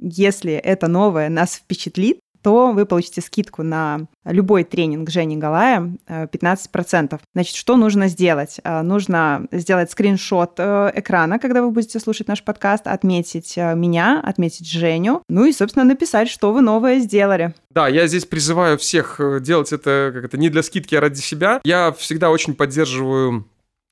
если 0.00 0.52
это 0.52 0.88
новое 0.88 1.28
нас 1.28 1.54
впечатлит, 1.54 2.20
то 2.42 2.72
вы 2.72 2.86
получите 2.86 3.20
скидку 3.20 3.62
на 3.62 4.06
любой 4.24 4.64
тренинг 4.64 5.10
Жени 5.10 5.36
Галая 5.36 5.96
15%. 6.08 7.14
Э, 7.14 7.18
Значит, 7.34 7.56
что 7.56 7.76
нужно 7.76 8.08
сделать? 8.08 8.60
Э, 8.64 8.82
нужно 8.82 9.46
сделать 9.52 9.90
скриншот 9.90 10.54
э, 10.58 10.92
экрана, 10.94 11.38
когда 11.38 11.62
вы 11.62 11.70
будете 11.70 11.98
слушать 12.00 12.28
наш 12.28 12.42
подкаст, 12.42 12.86
отметить 12.86 13.56
меня, 13.56 14.20
отметить 14.22 14.70
Женю, 14.70 15.22
ну 15.28 15.44
и, 15.44 15.52
собственно, 15.52 15.84
написать, 15.84 16.28
что 16.28 16.52
вы 16.52 16.60
новое 16.60 16.98
сделали. 16.98 17.54
Да, 17.70 17.88
я 17.88 18.06
здесь 18.06 18.24
призываю 18.24 18.78
всех 18.78 19.20
делать 19.40 19.72
это 19.72 20.10
как 20.14 20.24
это 20.24 20.38
не 20.38 20.48
для 20.48 20.62
скидки, 20.62 20.94
а 20.94 21.00
ради 21.00 21.20
себя. 21.20 21.60
Я 21.64 21.92
всегда 21.92 22.30
очень 22.30 22.54
поддерживаю 22.54 23.46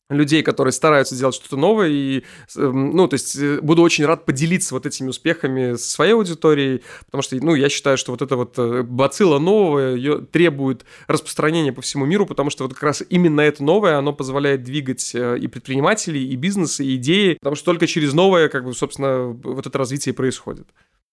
людей, 0.09 0.43
которые 0.43 0.73
стараются 0.73 1.17
делать 1.17 1.35
что-то 1.35 1.57
новое, 1.57 1.89
и, 1.89 2.25
эм, 2.57 2.91
ну, 2.93 3.09
то 3.09 3.15
есть 3.15 3.37
э, 3.37 3.61
буду 3.61 3.83
очень 3.83 4.05
рад 4.07 4.25
поделиться 4.25 4.75
вот 4.75 4.87
этими 4.87 5.09
успехами 5.09 5.75
со 5.75 5.91
своей 5.91 6.13
аудиторией, 6.13 6.83
потому 7.07 7.23
что, 7.23 7.37
ну, 7.37 7.55
я 7.55 7.69
считаю, 7.69 7.97
что 7.99 8.13
вот 8.13 8.23
это 8.23 8.37
вот 8.37 8.55
э, 8.59 8.83
бацилла 8.83 9.39
новая 9.39 9.97
ее 9.97 10.21
требует 10.21 10.85
распространения 11.09 11.73
по 11.73 11.83
всему 11.83 12.07
миру, 12.07 12.25
потому 12.25 12.51
что 12.51 12.65
вот 12.65 12.75
как 12.75 12.85
раз 12.85 13.03
именно 13.09 13.41
это 13.41 13.65
новое, 13.65 13.99
оно 13.99 14.13
позволяет 14.13 14.63
двигать 14.63 15.13
э, 15.15 15.39
и 15.39 15.49
предпринимателей, 15.49 16.29
и 16.29 16.37
бизнес, 16.37 16.79
и 16.79 16.95
идеи, 16.97 17.35
потому 17.35 17.57
что 17.57 17.65
только 17.65 17.89
через 17.89 18.13
новое, 18.13 18.49
как 18.49 18.65
бы, 18.65 18.75
собственно, 18.75 19.37
вот 19.43 19.67
это 19.67 19.77
развитие 19.77 20.15
происходит. 20.15 20.69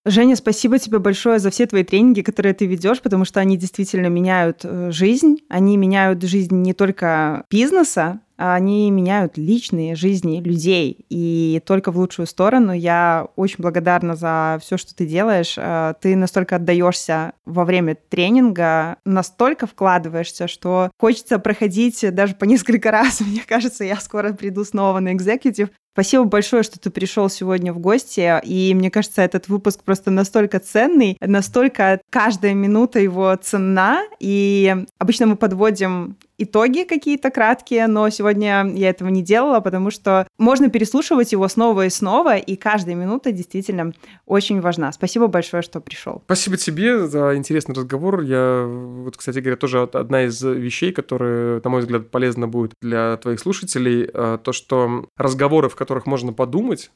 Женя, 0.06 0.36
спасибо 0.36 0.78
тебе 0.78 0.98
большое 0.98 1.38
за 1.38 1.50
все 1.50 1.66
твои 1.66 1.82
тренинги, 1.82 2.20
которые 2.20 2.52
ты 2.52 2.66
ведешь, 2.66 3.00
потому 3.00 3.24
что 3.24 3.40
они 3.40 3.56
действительно 3.56 4.08
меняют 4.08 4.62
жизнь. 4.90 5.38
Они 5.48 5.78
меняют 5.78 6.22
жизнь 6.22 6.54
не 6.54 6.74
только 6.74 7.46
бизнеса, 7.48 8.20
они 8.36 8.90
меняют 8.90 9.36
личные 9.38 9.94
жизни 9.94 10.40
людей 10.40 11.04
и 11.08 11.62
только 11.64 11.92
в 11.92 11.98
лучшую 11.98 12.26
сторону. 12.26 12.72
Я 12.72 13.28
очень 13.36 13.58
благодарна 13.58 14.16
за 14.16 14.58
все, 14.60 14.76
что 14.76 14.94
ты 14.94 15.06
делаешь. 15.06 15.54
Э, 15.56 15.94
ты 16.00 16.16
настолько 16.16 16.56
отдаешься 16.56 17.32
во 17.44 17.64
время 17.64 17.94
тренинга, 17.94 18.96
настолько 19.04 19.66
вкладываешься, 19.66 20.48
что 20.48 20.90
хочется 20.98 21.38
проходить 21.38 22.04
даже 22.14 22.34
по 22.34 22.44
несколько 22.44 22.90
раз. 22.92 23.20
Мне 23.20 23.42
кажется, 23.46 23.84
я 23.84 23.96
скоро 23.96 24.32
приду 24.32 24.64
снова 24.64 25.00
на 25.00 25.12
экзекутив, 25.12 25.70
Спасибо 25.94 26.24
большое, 26.24 26.64
что 26.64 26.80
ты 26.80 26.90
пришел 26.90 27.30
сегодня 27.30 27.72
в 27.72 27.78
гости. 27.78 28.40
И 28.42 28.74
мне 28.74 28.90
кажется, 28.90 29.22
этот 29.22 29.46
выпуск 29.46 29.84
просто 29.84 30.10
настолько 30.10 30.58
ценный, 30.58 31.16
настолько 31.20 32.00
каждая 32.10 32.52
минута 32.52 32.98
его 32.98 33.32
ценна. 33.36 34.02
И 34.18 34.74
обычно 34.98 35.28
мы 35.28 35.36
подводим 35.36 36.16
итоги 36.38 36.84
какие-то 36.84 37.30
краткие, 37.30 37.86
но 37.86 38.08
сегодня 38.10 38.66
я 38.74 38.90
этого 38.90 39.08
не 39.08 39.22
делала, 39.22 39.60
потому 39.60 39.90
что 39.90 40.26
можно 40.38 40.68
переслушивать 40.68 41.32
его 41.32 41.48
снова 41.48 41.86
и 41.86 41.90
снова, 41.90 42.36
и 42.36 42.56
каждая 42.56 42.94
минута 42.94 43.32
действительно 43.32 43.92
очень 44.26 44.60
важна. 44.60 44.92
Спасибо 44.92 45.26
большое, 45.26 45.62
что 45.62 45.80
пришел. 45.80 46.22
Спасибо 46.26 46.56
тебе 46.56 47.06
за 47.06 47.36
интересный 47.36 47.74
разговор. 47.74 48.22
Я, 48.22 48.64
вот, 48.66 49.16
кстати 49.16 49.38
говоря, 49.38 49.56
тоже 49.56 49.82
одна 49.82 50.24
из 50.24 50.42
вещей, 50.42 50.92
которые, 50.92 51.60
на 51.62 51.70
мой 51.70 51.80
взгляд, 51.80 52.10
полезна 52.10 52.48
будет 52.48 52.74
для 52.80 53.16
твоих 53.18 53.40
слушателей, 53.40 54.08
э, 54.12 54.38
то, 54.42 54.52
что 54.52 55.06
разговоры, 55.16 55.68
в 55.68 55.76
которых 55.76 56.06
можно 56.06 56.32
подумать, 56.32 56.90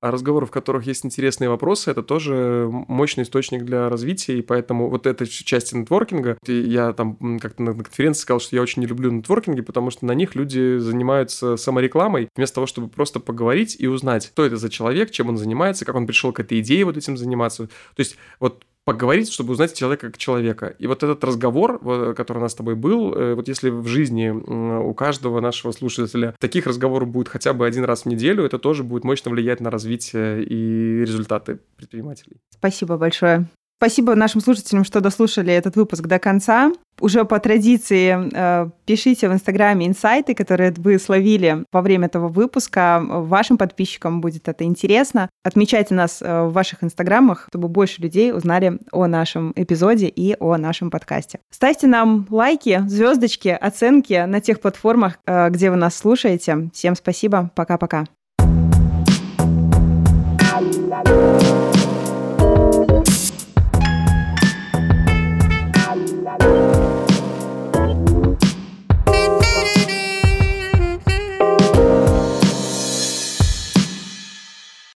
а 0.00 0.10
разговоры, 0.10 0.46
в 0.46 0.50
которых 0.50 0.86
есть 0.86 1.04
интересные 1.06 1.48
вопросы, 1.48 1.90
это 1.90 2.02
тоже 2.02 2.68
мощный 2.70 3.22
источник 3.22 3.64
для 3.64 3.88
развития, 3.88 4.38
и 4.38 4.42
поэтому 4.42 4.90
вот 4.90 5.06
эта 5.06 5.26
часть 5.26 5.72
нетворкинга, 5.72 6.36
я 6.46 6.92
там 6.92 7.38
как-то 7.38 7.62
на 7.62 7.72
конференции 7.72 8.22
сказал, 8.22 8.40
что 8.40 8.54
я 8.54 8.62
очень 8.62 8.82
не 8.82 8.86
люблю 8.86 9.10
нетворкинги, 9.10 9.62
потому 9.62 9.90
что 9.90 10.04
на 10.06 10.12
них 10.12 10.34
люди 10.34 10.78
занимаются 10.78 11.56
саморекламой, 11.56 12.28
вместо 12.36 12.56
того, 12.56 12.66
чтобы 12.66 12.88
просто 12.88 13.18
поговорить 13.20 13.76
и 13.78 13.86
узнать, 13.86 14.28
кто 14.28 14.44
это 14.44 14.56
за 14.56 14.68
человек, 14.68 15.10
чем 15.10 15.30
он 15.30 15.38
занимается, 15.38 15.84
как 15.84 15.94
он 15.94 16.06
пришел 16.06 16.32
к 16.32 16.40
этой 16.40 16.60
идее 16.60 16.84
вот 16.84 16.96
этим 16.96 17.16
заниматься. 17.16 17.66
То 17.66 18.00
есть 18.00 18.16
вот 18.40 18.64
поговорить, 18.84 19.32
чтобы 19.32 19.52
узнать 19.52 19.74
человека 19.74 20.08
как 20.08 20.18
человека. 20.18 20.74
И 20.78 20.86
вот 20.86 21.02
этот 21.02 21.24
разговор, 21.24 21.78
который 22.14 22.38
у 22.38 22.40
нас 22.40 22.52
с 22.52 22.54
тобой 22.54 22.74
был, 22.74 23.14
э, 23.14 23.34
вот 23.34 23.48
если 23.48 23.70
в 23.70 23.86
жизни 23.86 24.28
у 24.28 24.94
каждого 24.94 25.40
нашего 25.40 25.72
слушателя 25.72 26.34
таких 26.38 26.66
разговоров 26.66 27.08
будет 27.08 27.28
хотя 27.28 27.52
бы 27.52 27.66
один 27.66 27.84
раз 27.84 28.02
в 28.02 28.06
неделю, 28.06 28.44
это 28.44 28.58
тоже 28.58 28.84
будет 28.84 29.04
мощно 29.04 29.30
влиять 29.30 29.60
на 29.60 29.70
развитие 29.70 30.44
и 30.44 31.00
результаты 31.00 31.60
предпринимателей. 31.76 32.36
Спасибо 32.50 32.96
большое. 32.96 33.46
Спасибо 33.78 34.14
нашим 34.14 34.40
слушателям, 34.40 34.84
что 34.84 35.00
дослушали 35.00 35.52
этот 35.52 35.76
выпуск 35.76 36.02
до 36.06 36.18
конца. 36.18 36.72
Уже 37.00 37.24
по 37.24 37.40
традиции 37.40 38.16
э, 38.32 38.70
пишите 38.86 39.28
в 39.28 39.32
Инстаграме 39.32 39.86
инсайты, 39.86 40.34
которые 40.34 40.72
вы 40.76 40.98
словили 40.98 41.64
во 41.72 41.82
время 41.82 42.06
этого 42.06 42.28
выпуска. 42.28 43.02
Вашим 43.04 43.58
подписчикам 43.58 44.20
будет 44.20 44.48
это 44.48 44.64
интересно. 44.64 45.28
Отмечайте 45.42 45.92
нас 45.94 46.22
э, 46.22 46.44
в 46.44 46.52
ваших 46.52 46.84
Инстаграмах, 46.84 47.46
чтобы 47.48 47.68
больше 47.68 48.00
людей 48.00 48.32
узнали 48.32 48.78
о 48.92 49.06
нашем 49.06 49.52
эпизоде 49.56 50.06
и 50.06 50.36
о 50.38 50.56
нашем 50.56 50.90
подкасте. 50.90 51.40
Ставьте 51.50 51.88
нам 51.88 52.26
лайки, 52.30 52.82
звездочки, 52.86 53.48
оценки 53.48 54.24
на 54.24 54.40
тех 54.40 54.60
платформах, 54.60 55.18
э, 55.26 55.50
где 55.50 55.70
вы 55.70 55.76
нас 55.76 55.96
слушаете. 55.96 56.70
Всем 56.72 56.94
спасибо. 56.94 57.50
Пока-пока. 57.56 58.06